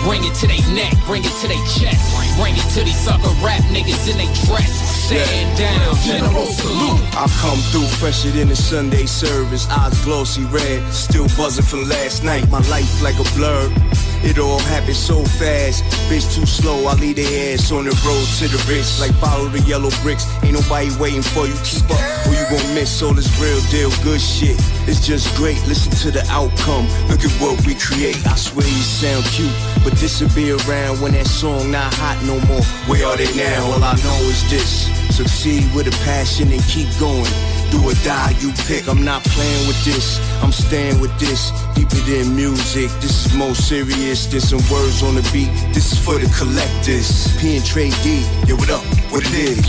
Bring 0.07 0.25
it 0.25 0.35
to 0.41 0.47
they 0.47 0.63
neck, 0.73 0.95
bring 1.07 1.25
it 1.25 1.35
to 1.43 1.49
they 1.49 1.61
chest. 1.67 2.01
Bring 2.39 2.55
it 2.55 2.69
to 2.75 2.85
these 2.85 2.99
sucker 2.99 3.35
rap 3.43 3.63
niggas 3.75 4.11
in 4.11 4.17
they 4.19 4.31
dress. 4.47 4.90
Stand 5.11 5.59
down, 5.59 5.97
general 6.07 6.47
salute. 6.47 7.01
I 7.19 7.27
come 7.43 7.59
through 7.73 7.89
fresher 7.99 8.31
than 8.31 8.47
the 8.47 8.55
Sunday 8.55 9.07
service. 9.07 9.69
Eyes 9.69 10.05
glossy 10.05 10.45
red, 10.45 10.87
still 10.93 11.27
buzzing 11.37 11.65
from 11.65 11.89
last 11.89 12.23
night. 12.23 12.49
My 12.49 12.61
life 12.71 13.03
like 13.03 13.19
a 13.19 13.27
blur. 13.35 13.75
It 14.23 14.39
all 14.39 14.61
happened 14.61 14.95
so 14.95 15.25
fast. 15.25 15.83
Bitch 16.07 16.33
too 16.33 16.47
slow, 16.47 16.87
I 16.87 16.95
leave 16.95 17.17
their 17.17 17.55
ass 17.55 17.73
on 17.73 17.87
the 17.87 17.95
road 18.07 18.25
to 18.39 18.47
the 18.47 18.63
rich. 18.71 19.01
Like 19.01 19.11
follow 19.19 19.49
the 19.49 19.59
yellow 19.63 19.91
bricks. 20.03 20.31
Ain't 20.45 20.55
nobody 20.55 20.95
waiting 21.01 21.23
for 21.23 21.45
you. 21.45 21.59
Keep 21.65 21.91
up, 21.91 22.27
or 22.29 22.33
you 22.33 22.47
gon' 22.47 22.75
miss 22.77 23.03
all 23.03 23.13
this 23.13 23.35
real 23.43 23.59
deal 23.67 23.91
good 24.05 24.21
shit. 24.21 24.63
It's 24.91 25.07
just 25.07 25.33
great. 25.37 25.55
Listen 25.69 25.93
to 26.03 26.11
the 26.11 26.27
outcome. 26.29 26.91
Look 27.07 27.23
at 27.23 27.31
what 27.39 27.55
we 27.65 27.77
create. 27.77 28.19
I 28.27 28.35
swear 28.35 28.67
you 28.67 28.83
sound 28.83 29.25
cute, 29.27 29.55
but 29.85 29.95
this'll 29.95 30.35
be 30.35 30.51
around 30.51 31.01
when 31.01 31.13
that 31.13 31.29
song 31.29 31.71
not 31.71 31.95
hot 31.95 32.19
no 32.27 32.35
more. 32.51 32.65
Where 32.91 33.07
are 33.07 33.17
they 33.17 33.31
now? 33.39 33.71
All 33.71 33.85
I 33.85 33.95
know 33.95 34.19
is 34.27 34.43
this. 34.51 34.91
Succeed 35.15 35.63
with 35.77 35.87
a 35.87 35.95
passion 36.03 36.51
and 36.51 36.61
keep 36.65 36.91
going. 36.99 37.31
Do 37.71 37.79
or 37.87 37.95
die, 38.03 38.35
you 38.43 38.51
pick. 38.67 38.89
I'm 38.89 39.05
not 39.05 39.23
playing 39.23 39.69
with 39.69 39.79
this. 39.85 40.19
I'm 40.43 40.51
staying 40.51 40.99
with 40.99 41.15
this. 41.21 41.55
Deeper 41.79 42.03
than 42.11 42.35
music. 42.35 42.91
This 42.99 43.27
is 43.27 43.33
more 43.33 43.55
serious. 43.55 44.27
There's 44.27 44.49
some 44.51 44.65
words 44.75 45.05
on 45.05 45.15
the 45.15 45.23
beat. 45.31 45.55
This 45.73 45.93
is 45.93 46.03
for 46.03 46.19
the 46.19 46.27
collectors. 46.35 47.31
P 47.39 47.55
and 47.59 47.65
Trade 47.65 47.95
D. 48.03 48.27
Yo, 48.43 48.57
what 48.57 48.71
up? 48.71 48.83
What 49.15 49.23
it 49.23 49.35
is? 49.39 49.63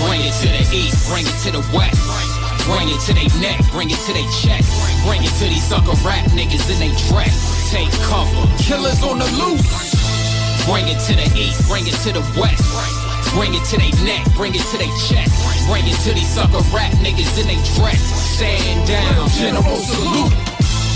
Bring 0.00 0.24
it 0.24 0.32
to 0.40 0.48
the 0.48 0.64
east, 0.74 1.12
bring 1.12 1.26
it 1.28 1.36
to 1.44 1.52
the 1.52 1.76
west. 1.76 2.33
Bring 2.64 2.88
it 2.88 3.00
to 3.04 3.12
they 3.12 3.28
neck, 3.44 3.60
bring 3.72 3.90
it 3.90 4.00
to 4.08 4.12
they 4.16 4.24
chest. 4.40 4.72
Bring 5.04 5.22
it 5.22 5.32
to 5.36 5.44
these 5.44 5.62
sucker 5.62 5.92
rap 6.00 6.24
niggas 6.32 6.64
in 6.72 6.80
they 6.80 6.92
dress. 7.12 7.36
Take 7.70 7.92
cover, 8.08 8.48
killers 8.56 9.02
on 9.04 9.18
the 9.20 9.28
loose. 9.36 9.68
Bring 10.64 10.88
it 10.88 10.96
to 11.04 11.12
the 11.12 11.28
east, 11.36 11.68
bring 11.68 11.86
it 11.86 11.92
to 12.08 12.12
the 12.16 12.24
west. 12.40 12.64
Bring 13.36 13.52
it 13.52 13.64
to 13.68 13.76
they 13.76 13.92
neck, 14.04 14.24
bring 14.32 14.54
it 14.54 14.64
to 14.72 14.78
they 14.78 14.88
chest. 15.04 15.36
Bring 15.68 15.84
it 15.84 15.98
to 16.08 16.14
these 16.14 16.28
sucker 16.28 16.64
rap 16.72 16.92
niggas 17.04 17.36
in 17.36 17.52
they 17.52 17.60
dress. 17.76 18.00
Stand 18.32 18.88
down, 18.88 19.28
general 19.36 19.76
salute. 19.76 20.32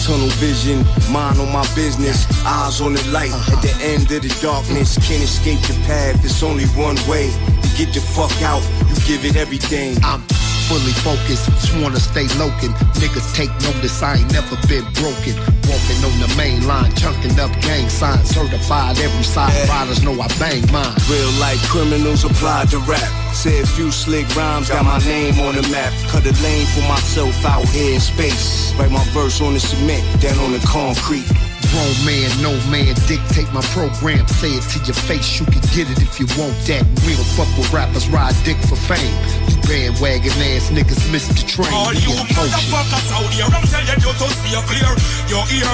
Tunnel 0.09 0.32
vision, 0.40 0.86
mind 1.12 1.39
on 1.39 1.53
my 1.53 1.69
business, 1.74 2.24
eyes 2.47 2.81
on 2.81 2.95
the 2.95 3.05
light. 3.12 3.31
Uh-huh. 3.31 3.57
At 3.57 3.61
the 3.61 3.74
end 3.85 4.11
of 4.11 4.23
the 4.23 4.32
darkness, 4.40 4.97
can't 5.07 5.23
escape 5.23 5.61
the 5.69 5.77
path. 5.85 6.24
It's 6.24 6.43
only 6.43 6.65
one 6.81 6.97
way 7.05 7.28
to 7.28 7.69
get 7.77 7.93
the 7.93 8.01
fuck 8.01 8.32
out. 8.40 8.65
You 8.89 8.94
give 9.06 9.24
it 9.24 9.36
everything. 9.36 9.97
I'm 10.02 10.23
fully 10.69 10.93
focused, 11.01 11.47
just 11.47 11.74
wanna 11.81 11.98
stay 11.98 12.28
lokin'. 12.36 12.73
Niggas 13.01 13.35
take 13.35 13.51
notice, 13.65 14.02
I 14.02 14.16
ain't 14.16 14.32
never 14.32 14.56
been 14.69 14.85
broken. 15.01 15.35
Walking 15.65 16.01
on 16.05 16.16
the 16.20 16.32
main 16.36 16.66
line, 16.66 16.94
chunking 16.94 17.39
up 17.40 17.51
gang 17.60 17.89
signs, 17.89 18.28
certified 18.28 18.98
every 18.98 19.24
side. 19.24 19.52
Riders 19.69 20.02
know 20.02 20.12
I 20.20 20.28
bang 20.39 20.65
mine. 20.70 20.94
Real 21.09 21.32
life 21.40 21.62
criminals 21.69 22.24
applied 22.24 22.69
to 22.70 22.78
rap. 22.81 23.09
Said 23.35 23.65
a 23.65 23.66
few 23.66 23.90
slick 23.90 24.28
rhymes, 24.36 24.69
got 24.69 24.85
my 24.85 24.98
name 25.09 25.39
on 25.40 25.55
the 25.56 25.62
map. 25.69 25.93
Cut 26.09 26.24
a 26.27 26.35
lane 26.43 26.66
for 26.66 26.85
myself 26.89 27.44
out 27.44 27.66
here 27.69 27.94
in 27.94 28.01
space. 28.01 28.73
Write 28.78 28.90
my 28.90 29.05
verse 29.16 29.40
on 29.40 29.55
the 29.55 29.60
cement, 29.60 30.05
down 30.20 30.39
on 30.39 30.52
the 30.52 30.60
concrete. 30.66 31.28
Grown 31.69 31.97
man, 32.06 32.28
no 32.40 32.52
man, 32.73 32.94
dictate 33.06 33.51
my 33.52 33.60
program. 33.77 34.27
Say 34.40 34.56
it 34.56 34.65
to 34.73 34.78
your 34.89 34.97
face, 34.97 35.39
you 35.39 35.44
can 35.44 35.60
get 35.77 35.90
it 35.93 36.01
if 36.01 36.19
you 36.19 36.27
want 36.40 36.56
that. 36.65 36.81
We 37.05 37.12
don't 37.12 37.28
fuck 37.36 37.51
with 37.59 37.70
rappers, 37.73 38.09
ride 38.09 38.35
dick 38.44 38.56
for 38.65 38.77
fame. 38.87 39.17
You 39.49 39.57
Bandwagon 39.67 40.39
ass 40.55 40.71
niggas 40.71 41.11
missed 41.11 41.35
the 41.35 41.45
train. 41.47 41.73
All 41.75 41.93
you 41.93 42.15
motherfuckers 42.31 43.09
out 43.13 43.31
here, 43.35 43.51
I'm 43.51 43.67
telling 43.67 44.01
you 44.01 44.13
to 44.15 44.27
steer 44.31 44.63
clear 44.71 44.93
your 45.27 45.45
ear. 45.51 45.73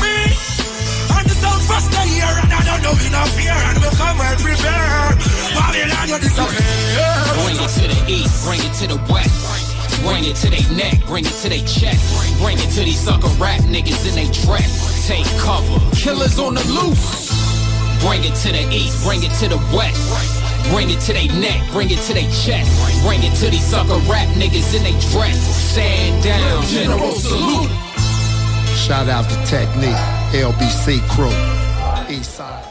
Me 0.00 0.16
and 1.20 1.26
the 1.28 1.36
sound 1.36 1.62
first 1.68 1.90
the 1.92 2.02
year, 2.16 2.32
and 2.40 2.50
I 2.52 2.62
don't 2.64 2.82
know 2.82 2.96
enough 2.96 3.30
fear, 3.36 3.52
and 3.52 3.76
we'll 3.78 3.94
come 4.00 4.18
and 4.18 4.38
prepare. 4.40 5.12
Babylon, 5.52 6.06
you 6.08 6.18
disappear. 6.18 7.12
Bring 7.44 7.58
it 7.60 7.70
to 7.76 7.84
the 7.92 8.00
east, 8.08 8.34
bring 8.46 8.60
it 8.64 8.74
to 8.80 8.86
the 8.88 8.98
west. 9.12 9.36
Bring 10.00 10.24
it 10.24 10.36
to 10.36 10.48
they 10.48 10.64
neck, 10.74 11.04
bring 11.06 11.26
it 11.26 11.36
to 11.44 11.48
they 11.50 11.60
chest. 11.68 12.00
Bring 12.40 12.56
it 12.56 12.70
to 12.72 12.80
these 12.80 12.98
sucker 12.98 13.28
rap 13.36 13.60
niggas 13.68 14.08
in 14.08 14.14
they 14.16 14.30
dress. 14.46 15.06
Take 15.06 15.26
cover, 15.38 15.78
killers 15.94 16.38
on 16.38 16.54
the 16.54 16.64
loose. 16.72 17.28
Bring 18.00 18.24
it 18.24 18.34
to 18.42 18.50
the 18.50 18.64
east, 18.72 19.04
bring 19.04 19.22
it 19.22 19.32
to 19.40 19.48
the 19.48 19.60
west. 19.76 20.39
Bring 20.68 20.90
it 20.90 21.00
to 21.00 21.12
they 21.12 21.28
neck, 21.40 21.60
bring 21.72 21.90
it 21.90 21.98
to 22.06 22.14
they 22.14 22.28
chest. 22.30 22.70
Bring 23.02 23.22
it 23.22 23.34
to 23.36 23.50
these 23.50 23.64
sucker 23.64 23.98
rap 24.10 24.28
niggas 24.36 24.74
in 24.76 24.82
they 24.82 24.98
dress. 25.10 25.38
Stand 25.72 26.22
down, 26.22 26.62
general 26.64 27.12
salute. 27.12 27.70
Shout 28.76 29.08
out 29.08 29.28
to 29.30 29.36
Technique, 29.46 29.94
LBC 30.32 31.00
crew, 31.08 31.30
East 32.14 32.34
Side. 32.34 32.64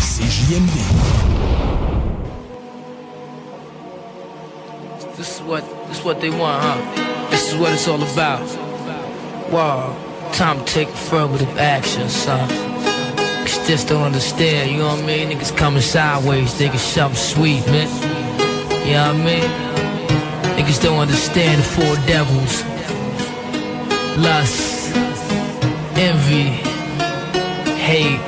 CJMD. 0.00 1.26
This 5.16 5.36
is 5.36 5.42
what 5.42 5.64
this 5.88 5.98
is 5.98 6.04
what 6.04 6.20
they 6.20 6.30
want, 6.30 6.62
huh? 6.62 7.28
This 7.30 7.52
is 7.52 7.58
what 7.58 7.72
it's 7.72 7.88
all 7.88 8.02
about. 8.02 8.40
Wow, 9.50 9.96
time 10.32 10.58
to 10.58 10.64
take 10.64 10.88
affirmative 10.88 11.56
action, 11.58 12.08
son. 12.08 12.75
Cause 13.66 13.80
just 13.80 13.88
don't 13.88 14.04
understand, 14.04 14.70
you 14.70 14.78
know 14.78 14.90
what 14.90 15.02
I 15.02 15.06
mean? 15.06 15.28
Niggas 15.28 15.56
coming 15.56 15.82
sideways, 15.82 16.54
thinking 16.54 16.78
something 16.78 17.16
sweet, 17.16 17.66
man. 17.66 17.88
You 18.86 18.92
know 18.92 19.12
what 19.12 19.16
I 19.16 19.24
mean? 19.24 19.50
Niggas 20.56 20.80
don't 20.80 21.00
understand 21.00 21.58
the 21.58 21.64
four 21.64 21.96
devils. 22.06 22.62
Lust, 24.22 24.94
envy, 25.96 26.50
hate, 27.74 28.20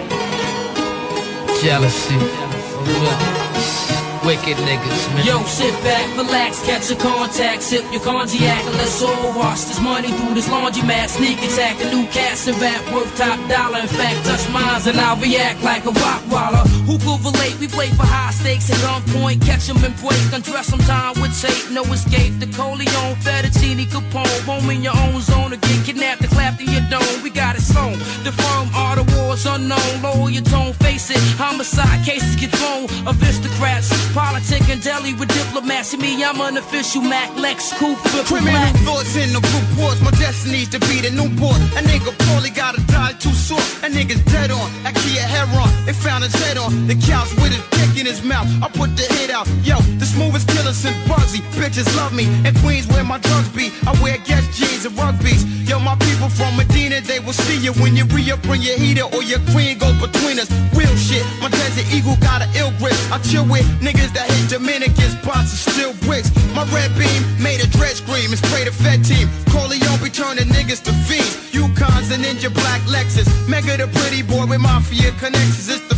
jealousy. 1.63 3.38
Wicked 4.29 4.59
niggas, 4.59 5.09
man. 5.15 5.25
Yo, 5.25 5.43
sit 5.45 5.73
back, 5.83 6.05
relax, 6.15 6.61
catch 6.67 6.91
a 6.91 6.97
contact, 6.97 7.63
sip 7.63 7.83
your 7.91 8.03
cognac, 8.03 8.63
and 8.67 8.75
let's 8.77 9.01
all 9.01 9.33
wash 9.33 9.65
this 9.65 9.81
money 9.81 10.09
through 10.09 10.35
this 10.35 10.47
laundromat. 10.49 11.09
Sneak 11.09 11.39
attack, 11.39 11.81
a 11.81 11.89
new 11.89 12.07
cast 12.09 12.47
and 12.47 12.61
rap 12.61 12.85
worth 12.93 13.09
top 13.17 13.41
dollar. 13.49 13.79
In 13.79 13.89
fact, 13.89 14.27
touch 14.27 14.47
mines 14.53 14.87
and 14.87 15.01
I'll 15.01 15.17
react 15.17 15.63
like 15.63 15.87
a 15.87 15.93
rock 15.93 16.21
waller. 16.31 16.61
Who 16.85 16.99
could 16.99 17.25
relate? 17.25 17.57
We 17.59 17.69
play 17.69 17.89
for 17.89 18.05
high 18.05 18.33
stakes 18.33 18.69
at 18.69 18.77
gunpoint, 18.85 19.41
catch 19.47 19.67
'em 19.71 19.83
and 19.83 19.97
break, 19.97 20.21
undress 20.31 20.67
some 20.67 20.81
time 20.81 21.19
with 21.23 21.33
tape, 21.41 21.71
no 21.71 21.83
escape. 21.85 22.39
The 22.39 22.49
Corleone, 22.49 23.17
Fettuccine, 23.25 23.87
Capone, 23.89 24.45
home 24.45 24.69
in 24.69 24.83
your 24.83 24.97
own 25.05 25.23
zone, 25.23 25.55
or 25.55 25.57
get 25.57 25.87
kidnapped 25.87 26.21
and 26.21 26.31
clapped 26.31 26.61
in 26.61 26.69
your 26.69 26.85
dome. 26.91 27.23
We 27.23 27.31
got 27.31 27.57
it 27.57 27.63
sewn. 27.63 27.99
The 28.25 28.33
firm 28.33 28.69
are 28.75 28.99
wars 29.39 29.47
unknown. 29.47 30.03
Lower 30.03 30.31
your 30.31 30.43
tone, 30.43 30.73
face 30.75 31.11
it. 31.11 31.19
Homicide 31.37 32.05
cases 32.05 32.37
get 32.37 32.51
thrown. 32.51 32.87
Aristocrats, 33.07 33.89
politic 34.13 34.69
and 34.69 34.83
deli 34.83 35.15
with 35.15 35.29
diplomats. 35.29 35.91
To 35.93 35.99
me, 35.99 36.23
I'm 36.25 36.41
an 36.41 36.57
official 36.57 37.03
Mac 37.03 37.35
Lex 37.37 37.71
triple 37.71 37.97
Criminal 38.25 38.53
black. 38.53 38.75
thoughts 38.85 39.17
in 39.17 39.33
the 39.33 39.41
reports. 39.41 40.01
My 40.01 40.11
destiny's 40.13 40.69
to 40.71 40.81
be 40.81 41.01
the 41.01 41.11
boy. 41.37 41.57
A 41.77 41.83
nigga 41.83 42.17
probably 42.27 42.51
got 42.51 42.79
a 42.79 42.81
die 42.87 43.15
too 43.19 43.33
short. 43.33 43.63
A 43.83 43.89
nigga's 43.89 44.23
dead 44.33 44.51
on. 44.51 44.69
I 44.85 44.93
Kia 44.93 45.23
Heron. 45.23 45.71
They 45.87 45.93
found 45.93 46.25
his 46.25 46.35
head 46.35 46.59
on 46.59 46.87
the 46.87 46.95
couch 46.95 47.31
with 47.41 47.53
his 47.53 47.65
dick 47.77 47.98
in 47.99 48.07
his 48.07 48.23
mouth. 48.23 48.47
I 48.63 48.69
put 48.69 48.95
the 48.97 49.03
hit 49.19 49.31
out. 49.31 49.47
Yo, 49.67 49.77
the 49.99 50.07
smoothest 50.07 50.49
killer 50.49 50.73
since 50.73 50.97
Bugsy. 51.09 51.43
Bitches 51.59 51.89
love 51.97 52.15
me. 52.15 52.25
And 52.47 52.57
Queens 52.59 52.87
where 52.87 53.05
my 53.05 53.19
drugs 53.19 53.49
be. 53.51 53.71
I 53.87 53.93
wear 54.03 54.17
Guess 54.25 54.57
jeans 54.57 54.85
and 54.87 54.95
rugbies. 54.97 55.43
Yo, 55.69 55.79
my 55.79 55.97
people 55.97 56.29
from 56.29 56.57
Medina, 56.57 57.01
they 57.01 57.21
will 57.21 57.33
see 57.33 57.59
you 57.59 57.73
when 57.75 57.97
you 57.97 58.05
re-up, 58.07 58.41
bring 58.43 58.63
your 58.63 58.79
heater 58.79 59.05
or 59.05 59.23
your 59.23 59.41
queen 59.53 59.79
goes 59.79 59.99
between 60.01 60.39
us. 60.39 60.49
Real 60.73 60.95
shit. 60.97 61.25
My 61.43 61.49
desert 61.51 61.87
eagle 61.93 62.17
got 62.21 62.43
an 62.43 62.51
ill 62.55 62.73
grip. 62.79 62.97
I 63.13 63.19
chill 63.19 63.45
with 63.45 63.67
niggas 63.81 64.13
that 64.15 64.31
hit 64.31 64.51
Dominicans, 64.51 65.15
and 65.27 65.49
still 65.49 65.93
bricks. 66.07 66.31
My 66.55 66.65
red 66.73 66.91
beam 66.97 67.21
made 67.43 67.61
a 67.61 67.69
dread 67.69 67.97
scream 67.97 68.31
and 68.31 68.39
spray 68.39 68.65
the 68.65 68.73
Fed 68.73 69.05
team. 69.05 69.29
Corleone 69.51 70.01
be 70.03 70.11
turning 70.11 70.49
niggas 70.49 70.83
to 70.85 70.93
fiends. 71.07 71.37
Yukons 71.53 72.11
and 72.15 72.25
Ninja 72.25 72.53
Black 72.53 72.81
Lexus. 72.83 73.29
Mega 73.49 73.77
the 73.77 73.89
pretty 73.99 74.23
boy 74.23 74.47
with 74.47 74.61
mafia 74.61 75.13
connections. 75.21 75.69
It's 75.69 75.87
the 75.89 75.98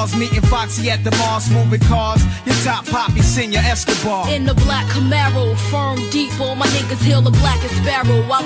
cigars, 0.00 0.18
meeting 0.18 0.48
Foxy 0.48 0.90
at 0.90 1.04
the 1.04 1.10
Mars, 1.16 1.50
moving 1.50 1.80
cars. 1.80 2.22
Your 2.46 2.54
top 2.64 2.86
poppy, 2.86 3.20
senior 3.20 3.60
Escobar. 3.60 4.28
In 4.30 4.44
the 4.44 4.54
black 4.54 4.86
Camaro, 4.86 5.56
firm 5.70 5.98
deep, 6.10 6.32
all 6.40 6.54
my 6.54 6.66
niggas 6.66 7.02
hail 7.02 7.22
the 7.22 7.30
blackest 7.30 7.80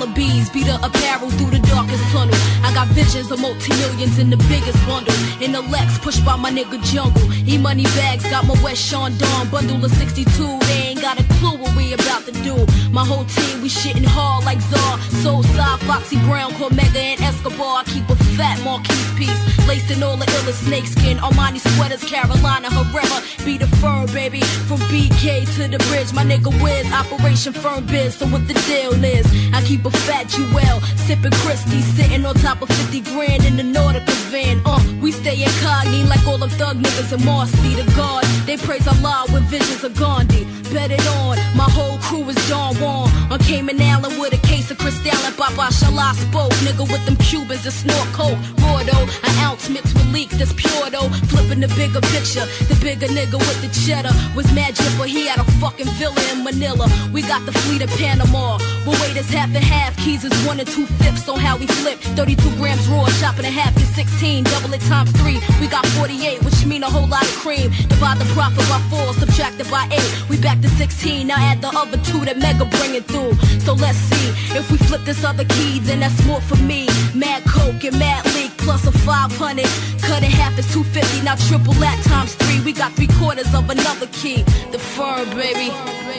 the 0.05 0.12
bees 0.14 0.51
beat 0.51 0.66
the 0.66 0.76
apparel 0.85 1.31
through 1.31 1.51
the 1.51 1.60
darkest 1.68 2.02
tunnel. 2.12 2.35
I 2.62 2.72
got 2.74 2.89
visions 2.89 3.31
of 3.31 3.40
multi-millions 3.40 4.18
in 4.18 4.31
the 4.31 4.36
biggest 4.48 4.78
bundle. 4.86 5.14
In 5.40 5.52
the 5.52 5.62
Lex, 5.62 5.98
pushed 5.98 6.24
by 6.24 6.36
my 6.36 6.51
nigga 6.51 6.82
Jungle. 6.85 7.22
E-money 7.48 7.85
bags, 7.97 8.24
got 8.28 8.47
my 8.47 8.56
West 8.62 8.82
Sean 8.85 9.16
Dawn 9.16 9.48
bundle 9.51 9.85
of 9.85 9.90
62. 9.93 10.59
They 10.66 10.93
ain't 10.93 11.01
got 11.01 11.20
a 11.20 11.24
clue 11.35 11.56
what 11.56 11.76
we 11.76 11.93
about 11.93 12.24
to 12.26 12.32
do. 12.32 12.56
My 12.90 13.05
whole 13.05 13.24
team, 13.24 13.62
we 13.62 13.68
shitting 13.68 14.05
hard 14.05 14.44
like 14.44 14.60
Czar. 14.60 14.98
Soul 15.22 15.43
side, 15.55 15.81
Foxy 15.81 16.18
Brown, 16.26 16.52
Cormega, 16.52 16.97
and 16.97 17.20
Escobar. 17.20 17.82
I 17.82 17.85
keep 17.85 18.09
a 18.10 18.16
fat 18.36 18.60
Marquise 18.64 19.12
piece. 19.16 19.40
Laced 19.68 19.90
in 19.90 20.02
all 20.02 20.16
the 20.16 20.26
illest 20.26 20.64
snakeskin. 20.66 21.18
Armani 21.45 21.61
sweaters, 21.77 22.03
Carolina 22.05 22.71
Herrera. 22.71 23.23
Be 23.45 23.59
the 23.59 23.66
firm, 23.77 24.07
baby. 24.07 24.41
From 24.41 24.79
BK 24.89 25.45
to 25.57 25.69
the 25.69 25.79
bridge, 25.91 26.12
my 26.12 26.25
nigga 26.25 26.51
Wiz. 26.62 26.91
Operation 26.91 27.53
Firm 27.53 27.85
Biz. 27.87 28.15
So 28.16 28.27
what 28.27 28.49
the 28.49 28.55
deal 28.66 28.93
is? 29.05 29.27
I 29.53 29.62
keep 29.62 29.85
a 29.85 29.91
fat 29.91 30.29
Jewel. 30.29 30.81
Sipping 31.07 31.33
Christie. 31.43 31.83
Sitting 31.83 32.25
on 32.25 32.35
top 32.37 32.62
of 32.62 32.69
50 32.69 33.01
grand 33.12 33.45
in 33.45 33.57
the 33.57 33.62
Nautica 33.62 34.15
van. 34.33 34.62
Uh, 34.65 34.81
we 35.03 35.12
stay 35.12 35.43
incognito 35.43 36.09
like 36.09 36.27
all 36.27 36.39
them 36.39 36.51
thug 36.51 36.79
niggas 36.79 37.12
in 37.12 37.25
Marcy. 37.25 37.75
The 37.75 37.85
God, 37.95 38.25
they 38.47 38.57
praise 38.57 38.87
Allah 38.89 39.27
with 39.33 39.43
visions 39.45 39.85
of 39.85 39.95
Gandhi. 39.99 40.45
Bet 40.73 40.91
it 40.91 41.07
on, 41.19 41.37
my 41.55 41.69
whole 41.71 41.99
crew 41.99 42.27
is 42.29 42.49
Don 42.49 42.75
Juan. 42.77 43.11
On 43.31 43.39
Cayman 43.39 43.81
Island 43.81 44.19
with 44.19 44.33
a 44.33 44.47
case 44.47 44.71
of 44.71 44.79
Cristal 44.79 45.21
and 45.27 45.37
Baba 45.37 45.69
Shala 45.71 46.15
spoke. 46.15 46.53
Nigga 46.65 46.91
with 46.91 47.05
them 47.05 47.16
Cubans 47.16 47.65
that 47.65 47.73
snort 47.73 48.09
coke. 48.12 48.39
Raw 48.61 48.79
an 48.79 49.39
ounce 49.45 49.69
mixed 49.69 49.95
with 49.95 50.12
leak 50.12 50.31
that's 50.31 50.53
pure 50.53 50.91
though. 50.91 51.09
Flipping 51.35 51.61
the 51.61 51.69
bigger 51.74 52.01
picture. 52.15 52.47
The 52.70 52.78
bigger 52.81 53.11
nigga 53.11 53.39
with 53.43 53.59
the 53.59 53.70
cheddar 53.82 54.15
was 54.36 54.47
mad 54.55 54.78
but 54.98 55.09
he 55.09 55.27
had 55.27 55.40
a 55.40 55.44
fucking 55.59 55.90
villa 55.98 56.20
in 56.32 56.44
Manila. 56.44 56.86
We 57.12 57.23
got 57.23 57.44
the 57.44 57.52
fleet 57.52 57.82
of 57.82 57.90
Panama. 57.98 58.59
But 58.85 58.94
wait, 59.01 59.16
it's 59.16 59.31
half 59.31 59.51
and 59.55 59.65
half. 59.65 59.97
Keys 59.97 60.24
is 60.24 60.32
one 60.47 60.61
and 60.61 60.69
two 60.69 60.86
fifths 61.02 61.28
on 61.28 61.39
how 61.39 61.56
we 61.56 61.66
flip. 61.66 61.98
32 62.15 62.56
grams 62.56 62.86
raw, 62.89 63.06
chopping 63.20 63.47
in 63.47 63.52
half 63.52 63.77
is 63.77 63.89
16. 63.94 64.44
Double 64.44 64.73
it 64.73 64.81
times 64.82 65.11
three. 65.19 65.40
We 65.61 65.66
got 65.66 65.86
48, 65.98 66.44
which 66.44 66.65
mean 66.66 66.82
a 66.82 66.90
whole 66.90 67.06
lot 67.06 67.23
of 67.23 67.35
cream. 67.36 67.70
Divide 67.89 68.19
the 68.19 68.27
profit 68.36 68.66
by 68.69 68.81
four, 68.90 69.12
subtract 69.15 69.59
it 69.61 69.70
by 69.70 69.89
eight. 69.90 70.11
We 70.28 70.36
back 70.40 70.61
to 70.61 70.69
16. 70.69 71.27
Now 71.27 71.36
add 71.39 71.61
the 71.61 71.69
other 71.69 71.98
two 71.98 72.24
that 72.24 72.39
Mega 72.39 72.65
bringing 72.78 73.02
through. 73.02 73.35
So 73.61 73.74
let's 73.74 73.98
see 73.98 74.28
if 74.56 74.70
we 74.70 74.78
flip 74.78 75.02
this 75.05 75.24
other 75.24 75.44
key, 75.44 75.81
then 75.81 76.01
that's 76.01 76.24
more 76.27 76.40
for 76.40 76.56
me. 76.56 76.86
Mad 77.15 77.43
Coke 77.44 77.85
and 77.85 77.98
Mad 77.98 78.24
Leak 78.35 78.52
plus 78.59 78.86
a 78.86 78.93
500. 78.93 79.65
Cut 80.02 80.23
in 80.23 80.31
half 80.31 80.59
is 80.59 80.66
250. 80.73 81.24
Now 81.25 81.37
triple 81.37 81.73
that 81.81 82.03
times 82.05 82.35
three. 82.35 82.61
We 82.61 82.75
got 82.75 82.93
three 82.93 83.07
quarters 83.07 83.55
of 83.55 83.71
another 83.71 84.07
key. 84.09 84.43
The 84.73 84.79
firm, 84.79 85.31
baby. 85.31 85.73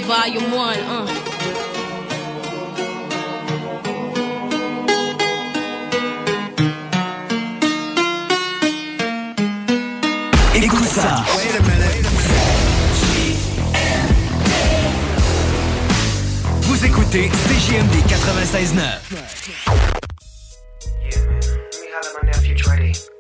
Volume 0.07 0.51
one, 0.51 0.79
uh. 0.79 1.05
Écoute 10.55 10.85
ça. 10.85 11.23
Vous 16.61 16.83
écoutez 16.83 17.29
CJMD 17.29 17.95
96.9. 18.07 18.75
Let 21.03 21.81
me 21.81 21.91
holler 21.93 22.13
my 22.19 22.27
nephew, 22.27 22.55
Trey. 22.55 23.14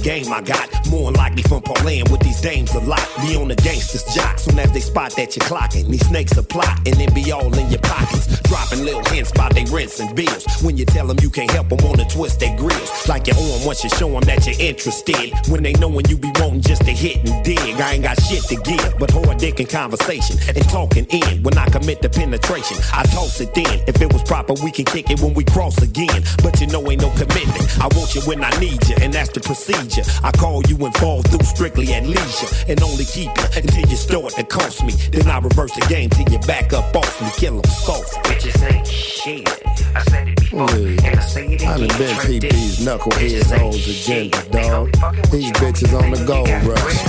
Game 0.00 0.32
I 0.32 0.40
got. 0.40 0.68
More 0.88 1.12
likely 1.12 1.42
from 1.42 1.62
Pauline 1.62 2.04
with 2.10 2.20
these 2.20 2.40
dames 2.40 2.74
a 2.74 2.80
lot. 2.80 3.06
Be 3.22 3.36
on 3.36 3.48
the 3.48 3.56
gangsters 3.56 4.04
jock. 4.14 4.38
Soon 4.38 4.58
as 4.58 4.72
they 4.72 4.80
spot 4.80 5.12
that 5.16 5.36
you're 5.36 5.46
clocking. 5.46 5.88
These 5.88 6.06
snakes 6.08 6.36
are 6.38 6.42
plotting 6.42 7.00
and 7.00 7.14
be 7.14 7.30
all 7.32 7.52
in 7.56 7.70
your 7.70 7.80
pockets. 7.80 8.40
Dropping 8.42 8.84
little 8.84 9.04
hints 9.04 9.30
about 9.30 9.54
they 9.54 9.64
rents 9.66 10.00
and 10.00 10.14
bills. 10.14 10.44
When 10.62 10.76
you 10.76 10.84
tell 10.84 11.06
them 11.06 11.18
you 11.22 11.30
can't 11.30 11.50
help 11.50 11.68
them, 11.68 11.78
wanna 11.82 12.08
twist 12.08 12.40
their 12.40 12.56
grills. 12.56 13.08
Like 13.08 13.26
you're 13.26 13.36
on 13.36 13.64
once 13.64 13.84
you 13.84 13.90
show 13.90 14.08
them 14.08 14.22
that 14.22 14.46
you're 14.46 14.58
interested. 14.58 15.32
When 15.48 15.62
they 15.62 15.72
knowin' 15.74 16.08
you 16.08 16.16
be 16.16 16.30
wanting 16.40 16.62
just 16.62 16.82
to 16.82 16.92
hit 16.92 17.16
and 17.28 17.44
dig. 17.44 17.58
I 17.58 17.94
ain't 17.94 18.04
got 18.04 18.20
shit 18.22 18.42
to 18.44 18.56
give, 18.56 18.94
but 18.98 19.10
hard 19.10 19.38
dick 19.38 19.60
and 19.60 19.68
conversation 19.68 20.36
and 20.48 20.68
talking 20.68 21.06
in. 21.06 21.42
When 21.42 21.56
I 21.58 21.66
commit 21.66 22.02
the 22.02 22.08
penetration, 22.08 22.78
I 22.92 23.04
toss 23.04 23.40
it 23.40 23.54
then. 23.54 23.80
If 23.86 24.00
it 24.00 24.12
was 24.12 24.22
proper, 24.22 24.54
we 24.64 24.70
can 24.70 24.84
kick 24.84 25.10
it 25.10 25.20
when 25.20 25.34
we 25.34 25.44
cross 25.44 25.80
again. 25.82 26.22
But 26.42 26.60
you 26.60 26.66
know 26.66 26.90
ain't 26.90 27.02
no 27.02 27.10
commitment. 27.10 27.78
I 27.80 27.88
want 27.96 28.14
you 28.14 28.22
when 28.22 28.42
I 28.42 28.50
need 28.58 28.86
you, 28.88 28.96
and 29.00 29.12
that's 29.12 29.30
the 29.30 29.40
procedure. 29.40 29.89
I 30.22 30.30
call 30.32 30.62
you 30.68 30.76
and 30.84 30.96
fall 30.98 31.22
through 31.22 31.44
strictly 31.44 31.92
at 31.94 32.06
leisure, 32.06 32.46
and 32.68 32.80
only 32.82 33.04
keep 33.04 33.26
you 33.36 33.44
until 33.56 33.86
you 33.90 33.96
start 33.96 34.32
to 34.34 34.44
cost 34.44 34.84
me. 34.84 34.92
Then 35.10 35.26
I 35.28 35.38
reverse 35.38 35.72
the 35.72 35.84
game 35.88 36.10
till 36.10 36.28
you 36.30 36.38
back 36.40 36.72
up 36.72 36.94
off 36.94 37.20
me, 37.20 37.28
kill 37.36 37.56
'em 37.58 37.64
soft. 37.64 38.14
Bitches 38.24 38.62
ain't 38.72 38.86
shit. 38.86 39.48
I 39.94 40.02
said 40.04 40.28
it 40.28 40.36
before, 40.38 40.70
and 40.70 41.00
I 41.06 41.20
say 41.20 41.46
it 41.46 41.62
I 41.66 41.74
again. 41.74 41.88
done 41.88 41.98
been 41.98 42.14
Trust 42.14 42.26
peep 42.28 42.44
it. 42.44 42.52
these 42.52 42.78
knuckleheads 42.78 43.58
hoes 43.58 43.88
agenda, 43.88 44.42
dog. 44.52 44.92
These 45.32 45.50
bitches 45.52 45.92
on 46.00 46.10
the 46.12 46.24
gold 46.24 46.48
rush. 46.64 47.02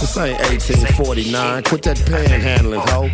This 0.00 0.16
ain't 0.18 0.38
1849. 0.40 1.62
Quit 1.62 1.82
that 1.84 1.96
panhandling, 1.96 2.86
hoe. 2.90 3.08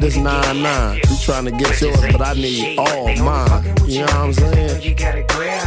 This 0.00 0.16
9-9. 0.16 0.96
You 1.10 1.16
trying 1.24 1.44
to 1.46 1.50
get 1.50 1.80
yours, 1.80 2.00
but 2.12 2.22
I 2.22 2.34
need 2.34 2.78
all 2.78 3.06
mine. 3.16 3.74
You 3.86 3.98
know 4.00 4.04
what 4.06 4.14
I'm 4.14 4.32
saying? 4.32 4.96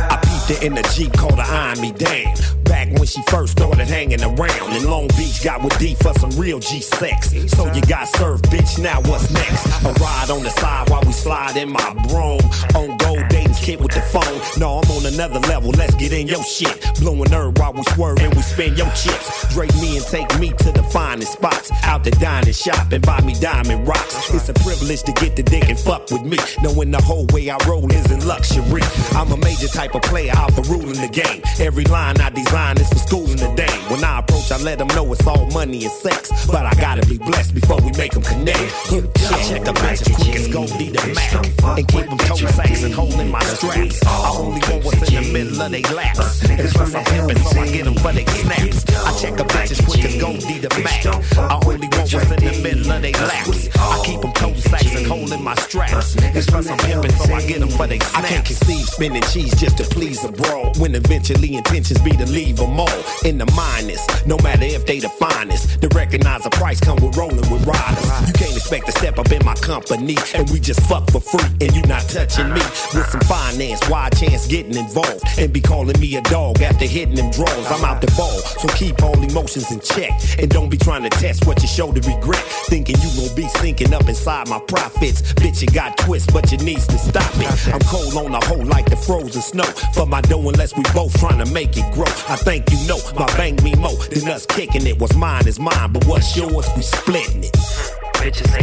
I 0.09 0.17
in 0.49 0.73
the 0.73 0.83
Jeep, 0.93 1.13
called 1.13 1.39
her 1.39 1.41
eyeing 1.41 1.81
me 1.81 1.91
down. 1.91 2.35
Back 2.63 2.89
when 2.97 3.05
she 3.05 3.21
first 3.23 3.53
started 3.53 3.87
hanging 3.87 4.21
around. 4.21 4.75
In 4.75 4.89
Long 4.89 5.07
Beach, 5.17 5.43
got 5.43 5.63
with 5.63 5.77
D 5.79 5.95
for 5.95 6.13
some 6.15 6.31
real 6.31 6.59
G 6.59 6.81
sex. 6.81 7.29
So 7.51 7.71
you 7.73 7.81
got 7.81 8.07
served, 8.07 8.45
bitch, 8.45 8.81
now 8.81 9.01
what's 9.01 9.31
next? 9.31 9.65
A 9.85 9.93
ride 9.93 10.29
on 10.29 10.43
the 10.43 10.49
side 10.49 10.89
while 10.89 11.01
we 11.05 11.11
slide 11.11 11.55
in 11.55 11.69
my 11.69 11.93
broom. 12.09 12.39
On 12.75 12.97
gold 12.97 13.27
dating 13.29 13.53
kid 13.53 13.79
with 13.79 13.91
the 13.91 14.01
phone. 14.01 14.41
No, 14.59 14.79
I'm 14.79 14.91
on 14.91 15.05
another 15.05 15.39
level, 15.47 15.71
let's 15.71 15.95
get 15.95 16.11
in 16.11 16.27
your 16.27 16.43
shit. 16.43 16.75
Blowing 16.99 17.31
herb 17.31 17.57
while 17.59 17.73
we 17.73 17.83
swerve 17.93 18.19
and 18.19 18.33
we 18.35 18.41
spin 18.41 18.75
your 18.75 18.91
chips. 18.91 19.53
Drape 19.53 19.73
me 19.75 19.97
and 19.97 20.05
take 20.05 20.27
me 20.39 20.49
to 20.49 20.71
the 20.71 20.83
finest 20.83 21.33
spots. 21.33 21.71
Out 21.83 22.03
the 22.03 22.11
dining 22.11 22.53
shop 22.53 22.91
and 22.91 23.05
buy 23.05 23.21
me 23.21 23.33
diamond 23.39 23.87
rocks. 23.87 24.33
It's 24.33 24.49
a 24.49 24.53
privilege 24.53 25.03
to 25.03 25.13
get 25.13 25.35
the 25.35 25.43
dick 25.43 25.69
and 25.69 25.79
fuck 25.79 26.11
with 26.11 26.23
me. 26.23 26.37
Knowing 26.61 26.91
the 26.91 27.01
whole 27.01 27.25
way 27.31 27.49
I 27.49 27.57
roll 27.67 27.89
is 27.91 28.11
in 28.11 28.25
luxury. 28.27 28.81
I'm 29.13 29.31
a 29.31 29.37
major 29.37 29.67
type 29.67 29.95
of 29.95 30.01
player 30.01 30.32
out 30.35 30.53
for 30.53 30.61
ruling 30.63 30.99
the 30.99 31.09
game. 31.09 31.41
Every 31.59 31.85
line 31.85 32.19
I 32.19 32.29
design 32.29 32.77
is 32.77 32.89
for 32.89 32.99
schooling 32.99 33.37
the 33.37 33.51
dame. 33.55 33.81
When 33.91 34.03
I 34.03 34.19
approach, 34.19 34.51
I 34.51 34.57
let 34.57 34.79
them 34.79 34.87
know 34.89 35.11
it's 35.13 35.25
all 35.27 35.45
money 35.51 35.83
and 35.83 35.91
sex. 35.91 36.31
But 36.47 36.65
I 36.65 36.73
gotta 36.75 37.05
be 37.07 37.17
blessed 37.17 37.53
before 37.53 37.79
we 37.81 37.91
make 37.97 38.11
them 38.11 38.23
connect. 38.23 38.57
I 38.57 39.37
check 39.47 39.63
the 39.63 39.73
bitch 39.73 40.01
as 40.01 40.15
quick 40.15 40.35
as 40.35 40.47
Goldie 40.47 40.89
the 40.89 41.01
Mac. 41.13 41.77
And 41.77 41.87
keep 41.87 42.05
them 42.09 42.17
toe 42.17 42.35
sacks 42.35 42.83
and 42.83 42.93
holding 42.93 43.29
my 43.29 43.43
straps. 43.43 44.03
I 44.05 44.29
only 44.37 44.61
want 44.69 44.83
what's 44.85 45.09
in 45.09 45.23
the 45.23 45.33
middle 45.33 45.61
of 45.61 45.71
they 45.71 45.83
laps. 45.93 46.43
And 46.43 46.69
plus 46.71 46.95
I'm 46.95 47.05
pimping, 47.05 47.37
so 47.37 47.59
I 47.59 47.71
get 47.71 47.85
them 47.85 47.95
for 47.95 48.11
they 48.11 48.25
snaps. 48.25 48.85
I 48.93 49.11
check 49.21 49.39
a 49.39 49.43
bitch 49.43 49.71
as 49.71 49.81
quick 49.81 50.05
as 50.05 50.15
Goldie 50.19 50.59
the 50.59 50.69
Mac. 50.83 51.05
I 51.05 51.59
only 51.65 51.87
want 51.87 52.13
what's 52.13 52.31
in 52.31 52.43
the 52.43 52.59
middle 52.61 52.91
of 52.91 53.01
they 53.01 53.13
laps. 53.13 53.69
I 53.77 54.03
keep 54.05 54.21
them 54.21 54.33
toe 54.33 54.53
sacks 54.55 54.95
and 54.95 55.05
holding 55.05 55.43
my 55.43 55.55
straps. 55.55 56.15
And 56.15 56.45
plus 56.47 56.69
I'm 56.69 56.77
pimping, 56.79 57.11
so 57.11 57.33
I 57.33 57.45
get 57.45 57.59
them 57.59 57.69
for 57.69 57.87
they 57.87 57.99
snaps. 57.99 58.15
I 58.15 58.27
can't 58.27 58.45
conceive 58.45 58.85
spinning 58.85 59.23
cheese 59.33 59.53
just 59.59 59.77
to 59.77 59.83
please 59.83 60.22
a 60.23 60.31
bro. 60.31 60.71
When 60.77 60.95
eventually 60.95 61.55
intentions 61.55 62.01
be 62.01 62.11
to 62.11 62.25
leave 62.25 62.57
them 62.57 62.79
all 62.79 63.03
in 63.25 63.37
the 63.37 63.49
minus. 63.55 64.01
No 64.25 64.37
matter 64.43 64.65
if 64.65 64.85
they 64.85 64.99
the 64.99 65.09
finest. 65.09 65.81
To 65.81 65.87
recognize 65.89 66.45
a 66.45 66.49
price 66.49 66.79
come 66.79 66.97
with 66.97 67.17
rolling 67.17 67.49
with 67.51 67.65
riders. 67.65 68.27
You 68.27 68.33
can't 68.33 68.55
expect 68.55 68.85
to 68.87 68.91
step 68.93 69.19
up 69.19 69.31
in 69.31 69.43
my 69.45 69.55
company 69.55 70.17
and 70.33 70.49
we 70.49 70.59
just 70.59 70.81
fuck 70.83 71.09
for 71.11 71.19
free 71.19 71.49
and 71.61 71.75
you 71.75 71.81
not 71.83 72.03
touching 72.09 72.49
me 72.49 72.61
with 72.93 73.07
some 73.07 73.21
finance. 73.21 73.79
Why 73.89 74.09
chance 74.09 74.47
getting 74.47 74.75
involved 74.75 75.23
and 75.37 75.51
be 75.51 75.61
calling 75.61 75.99
me 75.99 76.15
a 76.15 76.21
dog 76.21 76.61
after 76.61 76.85
hitting 76.85 77.15
them 77.15 77.31
draws. 77.31 77.65
I'm 77.71 77.83
out 77.83 78.01
the 78.01 78.11
ball, 78.17 78.39
so 78.61 78.67
keep 78.69 79.01
all 79.03 79.17
emotions 79.21 79.71
in 79.71 79.79
check 79.79 80.11
and 80.39 80.49
don't 80.49 80.69
be 80.69 80.77
trying 80.77 81.03
to 81.03 81.09
test 81.09 81.45
what 81.45 81.61
you 81.61 81.67
show 81.67 81.91
to 81.91 82.01
regret. 82.01 82.43
Thinking 82.69 82.95
you 83.01 83.09
gon' 83.17 83.35
be 83.35 83.47
sinking 83.59 83.93
up 83.93 84.07
inside 84.07 84.47
my 84.47 84.59
profits. 84.67 85.21
Bitch, 85.33 85.61
you 85.61 85.67
got 85.67 85.97
twists, 85.97 86.31
but 86.31 86.51
you 86.51 86.57
needs 86.59 86.87
to 86.87 86.97
stop 86.97 87.31
it. 87.35 87.73
I'm 87.73 87.81
cold 87.81 88.15
on 88.15 88.31
the 88.31 88.45
hole 88.45 88.65
like 88.65 88.89
the 88.89 88.95
frozen 88.95 89.41
snow. 89.41 89.63
For 89.93 90.05
my 90.13 90.21
dough, 90.21 90.47
unless 90.47 90.75
we 90.77 90.83
both 90.93 91.11
trying 91.19 91.43
to 91.43 91.51
make 91.51 91.75
it 91.75 91.91
grow. 91.91 92.05
I 92.29 92.35
think 92.35 92.69
you 92.69 92.77
know 92.87 92.99
my 93.17 93.25
bang 93.35 93.55
me 93.63 93.73
more 93.73 93.97
than 94.13 94.29
us 94.29 94.45
kicking 94.45 94.85
it. 94.85 94.99
What's 94.99 95.15
mine 95.15 95.47
is 95.47 95.59
mine, 95.59 95.91
but 95.91 96.05
what's 96.05 96.37
yours, 96.37 96.69
we 96.75 96.83
splitting 96.83 97.45
it. 97.45 97.57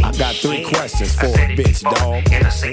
I 0.01 0.13
got 0.17 0.33
three 0.35 0.63
questions 0.63 1.13
for 1.13 1.25
a 1.25 1.55
bitch, 1.57 1.83
dog. 1.83 2.23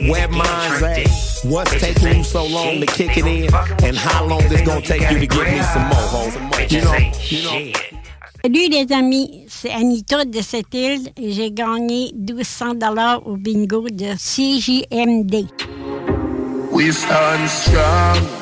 Where 0.09 0.28
mine's 0.28 0.80
at? 0.80 1.50
What's 1.50 1.72
taking 1.72 2.18
you 2.18 2.22
so 2.22 2.46
long 2.46 2.78
to 2.78 2.86
kick 2.86 3.18
it 3.18 3.26
in? 3.26 3.52
And 3.82 3.96
how 3.96 4.24
long 4.24 4.42
it's 4.44 4.62
gonna 4.62 4.80
take 4.80 5.10
you 5.10 5.18
to 5.18 5.26
get 5.26 5.52
me 5.52 5.60
some 5.74 5.88
more, 5.90 6.09
ho? 6.14 6.22
You 6.68 6.82
know, 6.82 7.12
you 7.30 7.42
know. 7.42 7.72
Salut 8.44 8.68
les 8.68 8.92
amis, 8.92 9.46
c'est 9.48 9.72
Anita 9.72 10.24
de 10.24 10.40
cette 10.40 10.72
île 10.72 11.10
et 11.16 11.32
j'ai 11.32 11.50
gagné 11.50 12.12
1200 12.14 12.74
dollars 12.74 13.26
au 13.26 13.36
bingo 13.36 13.88
de 13.90 14.14
CJMD. 14.14 15.48
We 16.70 16.92
stand 16.92 17.48
strong. 17.48 18.38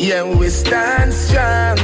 Yeah, 0.00 0.24
we 0.24 0.48
stand 0.48 1.12
strong. 1.12 1.76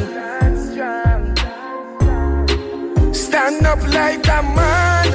Stand 3.12 3.66
up 3.66 3.82
like 3.92 4.26
a 4.26 4.42
man. 4.56 5.06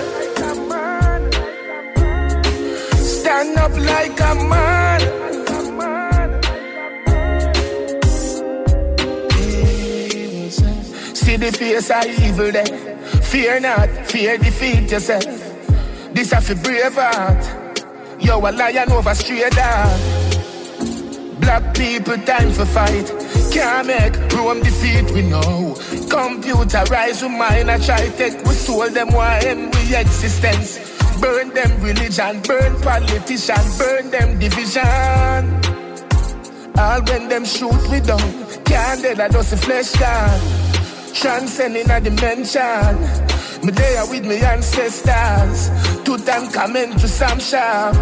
Stand 2.93 3.57
up 3.57 3.75
like 3.75 4.19
a 4.19 4.35
man. 4.35 5.01
See 11.15 11.37
the 11.37 11.51
face 11.51 11.89
of 11.89 12.05
evil 12.05 12.51
there. 12.51 12.97
Fear 13.23 13.61
not, 13.61 13.89
fear 14.05 14.37
defeat 14.37 14.91
yourself. 14.91 15.25
This 16.13 16.33
a 16.33 16.39
fi 16.39 16.53
brave 16.53 16.93
heart. 16.93 17.83
Yo, 18.19 18.37
a 18.37 18.51
lion 18.51 18.91
over 18.91 19.15
stray 19.15 19.49
dog. 19.49 20.20
Black 21.41 21.73
people 21.75 22.17
time 22.19 22.51
for 22.51 22.65
fight. 22.65 23.07
Can't 23.51 23.87
make 23.87 24.15
Rome 24.33 24.61
defeat 24.61 25.11
we 25.11 25.23
know. 25.23 25.75
Computerize 26.07 27.21
we 27.23 27.29
mind 27.29 27.69
I 27.69 27.77
try 27.79 28.07
take 28.09 28.43
we 28.45 28.53
soul 28.53 28.89
them 28.89 29.11
why 29.11 29.39
end 29.39 29.73
we 29.75 29.95
existence. 29.95 30.79
Burn 31.19 31.49
them 31.49 31.81
religion, 31.81 32.41
burn 32.41 32.81
politician, 32.81 33.63
burn 33.77 34.09
them 34.09 34.39
division. 34.39 35.41
All 36.77 37.01
when 37.03 37.27
them 37.27 37.45
shoot 37.45 37.81
we 37.91 37.99
down. 37.99 38.19
Can't 38.63 39.01
dead 39.01 39.19
I 39.19 39.29
just 39.29 39.53
a 39.53 39.57
flesh 39.57 39.91
down. 39.93 40.39
Transcending 41.13 41.89
a 41.89 41.99
dimension. 41.99 42.95
Me 43.65 43.71
there 43.71 44.05
with 44.07 44.25
me 44.25 44.41
ancestors. 44.41 45.69
Tutankhamen 46.05 46.99
to 46.99 47.07
some 47.07 47.39
shop. 47.39 47.93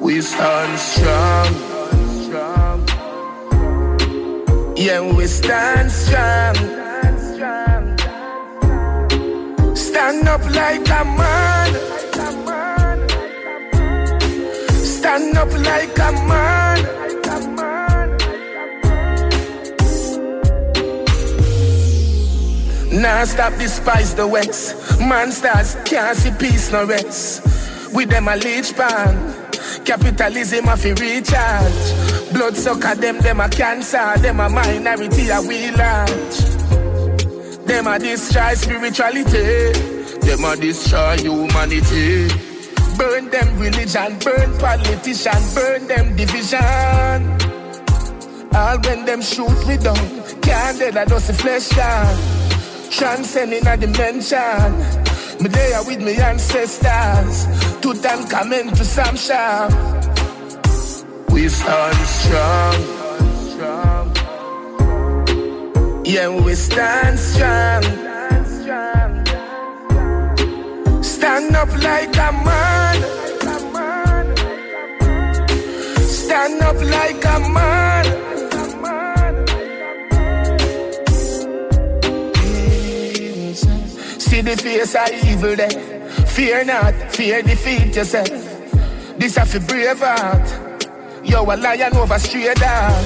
We 0.00 0.20
stand 0.22 0.78
strong. 0.78 1.79
Yeah, 4.80 5.02
we 5.02 5.26
stand 5.26 5.92
strong. 5.92 6.54
Stand 9.76 10.26
up 10.26 10.42
like 10.54 10.88
a 10.88 11.04
man. 11.04 11.70
Stand 14.70 15.36
up 15.36 15.52
like 15.52 15.98
a 15.98 16.12
man. 16.24 16.78
Now 23.02 23.24
stop 23.26 23.52
despise 23.58 24.14
the 24.14 24.26
West. 24.26 24.98
Monsters 24.98 25.76
can't 25.84 26.16
see 26.16 26.30
peace 26.38 26.72
no 26.72 26.86
rest. 26.86 27.44
With 27.92 28.08
them 28.08 28.28
a 28.28 28.36
leech 28.36 28.74
pan. 28.74 29.39
Capitalism 29.90 30.68
a 30.68 30.76
fi 30.76 30.92
recharge. 30.92 32.32
Blood 32.32 32.56
sucker 32.56 32.94
them, 32.94 33.18
them 33.18 33.40
a 33.40 33.48
cancer. 33.48 34.14
Them 34.18 34.38
a 34.38 34.48
minority 34.48 35.30
a 35.30 35.40
we 35.42 35.72
large. 35.72 36.38
Them 37.66 37.88
a 37.88 37.98
destroy 37.98 38.54
spirituality. 38.54 39.72
Them 40.20 40.44
a 40.44 40.56
destroy 40.56 41.16
humanity. 41.16 42.28
Burn 42.96 43.30
them 43.30 43.58
religion, 43.58 44.16
burn 44.20 44.56
politician, 44.58 45.42
burn 45.56 45.88
them 45.88 46.14
division. 46.14 46.60
All 48.54 48.78
when 48.82 49.04
them 49.06 49.20
shoot 49.20 49.66
we 49.66 49.76
down, 49.76 49.96
can't 50.40 50.78
dead 50.78 50.98
a 50.98 51.04
dusty 51.04 51.32
flesh 51.32 51.68
down. 51.70 52.16
Transcending 52.92 53.66
a 53.66 53.76
dimension. 53.76 55.09
Me 55.40 55.48
there 55.48 55.82
with 55.84 56.02
me 56.02 56.16
ancestors, 56.18 57.46
Tutankhamen 57.80 58.76
to 58.76 58.84
some 58.84 59.16
Sharp. 59.16 59.72
We 61.30 61.48
stand 61.48 61.96
strong. 62.18 62.74
Yeah, 66.04 66.28
we 66.28 66.54
stand 66.54 67.18
strong. 67.18 67.82
Stand 71.02 71.56
up 71.56 71.72
like 71.88 72.16
a 72.16 72.32
man. 72.44 72.96
Stand 76.02 76.62
up 76.62 76.76
like 76.82 77.24
a 77.24 77.40
man. 77.48 78.29
See 84.40 84.46
the 84.46 84.56
face 84.56 84.94
of 84.94 85.24
evil 85.28 85.54
there. 85.54 86.08
Fear 86.28 86.64
not, 86.64 86.94
fear 87.12 87.42
defeat 87.42 87.94
yourself. 87.94 88.30
This 89.18 89.36
a 89.36 89.60
brave 89.60 89.98
heart. 89.98 90.48
Yo, 91.22 91.44
a 91.44 91.54
lion 91.58 91.94
over 91.94 92.18
straight 92.18 92.56
dog. 92.56 93.04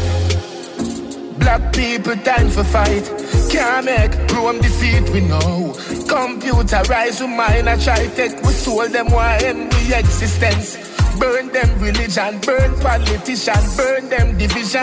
Black 1.40 1.72
people 1.74 2.14
time 2.18 2.50
for 2.50 2.62
fight. 2.62 3.02
Can't 3.50 3.84
make 3.84 4.14
Rome 4.30 4.60
defeat 4.60 5.10
we 5.10 5.22
know. 5.22 5.74
Computerize 6.06 7.20
we 7.20 7.26
mind 7.26 7.68
I 7.68 7.82
try 7.82 8.06
take 8.14 8.40
we 8.42 8.52
soul 8.52 8.86
them 8.86 9.10
why 9.10 9.38
end 9.38 9.74
we 9.74 9.92
existence. 9.92 10.76
Burn 11.18 11.48
them 11.48 11.80
religion, 11.80 12.38
burn 12.46 12.78
politician, 12.78 13.76
burn 13.76 14.08
them 14.08 14.38
division. 14.38 14.80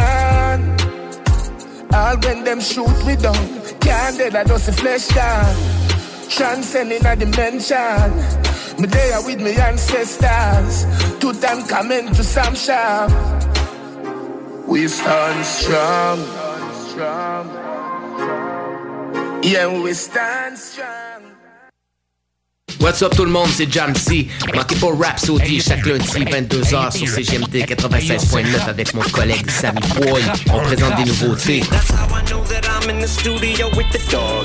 All 1.94 2.18
when 2.18 2.44
them 2.44 2.60
shoot 2.60 3.04
we 3.06 3.16
down. 3.16 3.62
Can't 3.80 4.18
dead 4.18 4.36
I 4.36 4.44
just 4.44 4.70
flesh 4.78 5.08
down. 5.08 5.81
Transcending 6.32 7.06
a 7.06 7.16
dimension. 7.16 8.12
Me 8.80 8.88
there 8.88 9.22
with 9.26 9.42
me 9.42 9.56
ancestors. 9.58 10.86
Tutankhamen 11.20 12.16
to 12.16 12.24
some 12.24 12.56
shop. 12.56 13.12
We 14.66 14.88
stand 14.88 15.46
strong. 15.46 16.20
Yeah, 19.44 19.82
we 19.84 19.94
stand 19.94 20.58
strong. 20.58 21.11
What's 22.80 23.02
up 23.02 23.14
tout 23.16 23.26
le 23.26 23.32
monde, 23.32 23.50
c'est 23.54 23.72
Jamsey. 23.72 24.28
Manquez 24.56 24.76
pas 24.76 24.88
Rhapsody 24.88 25.62
chaque 25.62 25.86
lundi 25.86 26.08
22h 26.08 26.92
sur 26.98 27.08
CGMD 27.08 27.56
96.9 27.66 28.70
avec 28.70 28.94
mon 28.94 29.02
collègue 29.02 29.50
Sammy 29.50 29.82
Boy. 29.96 30.24
On 30.52 30.60
présente 30.60 30.96
des 30.98 31.06
nouveautés. 31.06 31.64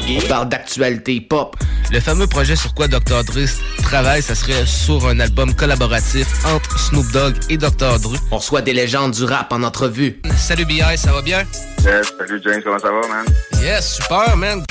On 0.09 0.29
parle 0.29 0.49
d'actualité 0.49 1.21
pop. 1.21 1.57
Le 1.91 2.01
fameux 2.01 2.27
projet 2.27 2.57
sur 2.57 2.75
quoi 2.75 2.89
Dr. 2.89 3.25
Dre 3.25 3.47
travaille, 3.83 4.23
ça 4.23 4.35
serait 4.35 4.67
sur 4.67 5.07
un 5.07 5.21
album 5.21 5.55
collaboratif 5.55 6.27
entre 6.45 6.79
Snoop 6.79 7.11
Dogg 7.13 7.35
et 7.49 7.57
Dr. 7.57 7.99
Dre. 8.01 8.17
On 8.31 8.39
reçoit 8.39 8.63
des 8.63 8.73
légendes 8.73 9.13
du 9.13 9.25
rap 9.25 9.53
en 9.53 9.63
entrevue. 9.63 10.21
Salut 10.37 10.65
BI, 10.65 10.83
ça 10.97 11.13
va 11.13 11.23
bien? 11.23 11.45
Yes, 11.85 12.13
salut 12.19 12.41
James, 12.45 12.61
comment 12.65 12.79
ça 12.79 12.91
va, 12.91 13.07
man? 13.09 13.27
Yes, 13.63 13.97
super, 13.97 14.37
man. 14.37 14.65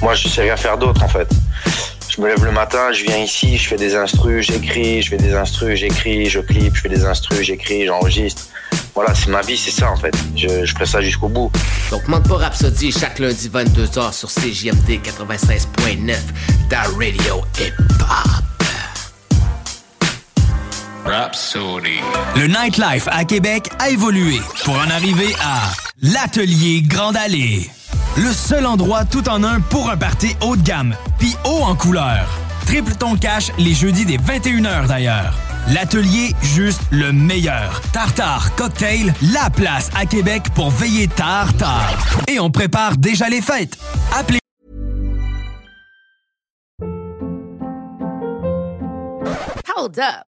Moi, 0.00 0.14
je 0.14 0.28
sais 0.28 0.42
rien 0.42 0.56
faire 0.56 0.78
d'autre, 0.78 1.02
en 1.02 1.08
fait. 1.08 1.28
Je 2.16 2.22
me 2.22 2.28
lève 2.28 2.42
le 2.46 2.52
matin, 2.52 2.92
je 2.92 3.02
viens 3.02 3.18
ici, 3.18 3.58
je 3.58 3.68
fais 3.68 3.76
des 3.76 3.94
instrus, 3.94 4.46
j'écris, 4.46 5.02
je 5.02 5.10
fais 5.10 5.18
des 5.18 5.34
instrus, 5.34 5.78
j'écris, 5.78 6.30
je 6.30 6.40
clip, 6.40 6.74
je 6.74 6.80
fais 6.80 6.88
des 6.88 7.04
instrus, 7.04 7.42
j'écris, 7.42 7.84
j'enregistre. 7.84 8.44
Voilà, 8.94 9.14
c'est 9.14 9.28
ma 9.28 9.42
vie, 9.42 9.58
c'est 9.58 9.70
ça 9.70 9.90
en 9.90 9.96
fait. 9.96 10.14
Je, 10.34 10.64
je 10.64 10.72
ferai 10.72 10.86
ça 10.86 11.02
jusqu'au 11.02 11.28
bout. 11.28 11.52
Donc 11.90 12.08
manque 12.08 12.26
pas 12.26 12.36
Rhapsody 12.36 12.90
chaque 12.90 13.18
lundi 13.18 13.50
22h 13.50 14.14
sur 14.14 14.30
CJMD 14.30 14.98
96.9, 15.04 16.16
ta 16.70 16.84
radio 16.84 17.44
hip-hop. 17.60 18.55
Rhapsody. 21.06 22.00
Le 22.34 22.48
nightlife 22.48 23.06
à 23.12 23.24
Québec 23.24 23.70
a 23.78 23.90
évolué 23.90 24.40
pour 24.64 24.74
en 24.74 24.90
arriver 24.90 25.32
à 25.40 25.70
l'Atelier 26.02 26.82
Grande 26.82 27.16
Allée. 27.16 27.70
Le 28.16 28.32
seul 28.32 28.66
endroit 28.66 29.04
tout 29.04 29.28
en 29.28 29.44
un 29.44 29.60
pour 29.60 29.88
un 29.88 29.96
party 29.96 30.34
haut 30.42 30.56
de 30.56 30.62
gamme, 30.62 30.96
puis 31.18 31.36
haut 31.44 31.62
en 31.62 31.76
couleur. 31.76 32.28
Triple 32.66 32.94
ton 32.94 33.16
cash 33.16 33.52
les 33.56 33.72
jeudis 33.72 34.04
des 34.04 34.18
21h 34.18 34.88
d'ailleurs. 34.88 35.34
L'atelier, 35.68 36.34
juste 36.42 36.82
le 36.90 37.12
meilleur. 37.12 37.80
Tartare 37.92 38.54
Cocktail, 38.56 39.14
la 39.32 39.48
place 39.50 39.90
à 39.96 40.06
Québec 40.06 40.42
pour 40.54 40.70
veiller 40.70 41.06
tard, 41.06 41.56
tard. 41.56 41.96
Et 42.26 42.40
on 42.40 42.50
prépare 42.50 42.96
déjà 42.96 43.28
les 43.28 43.42
fêtes. 43.42 43.78
Appelez 44.12 44.40
Hold 49.76 49.98
up. 50.00 50.35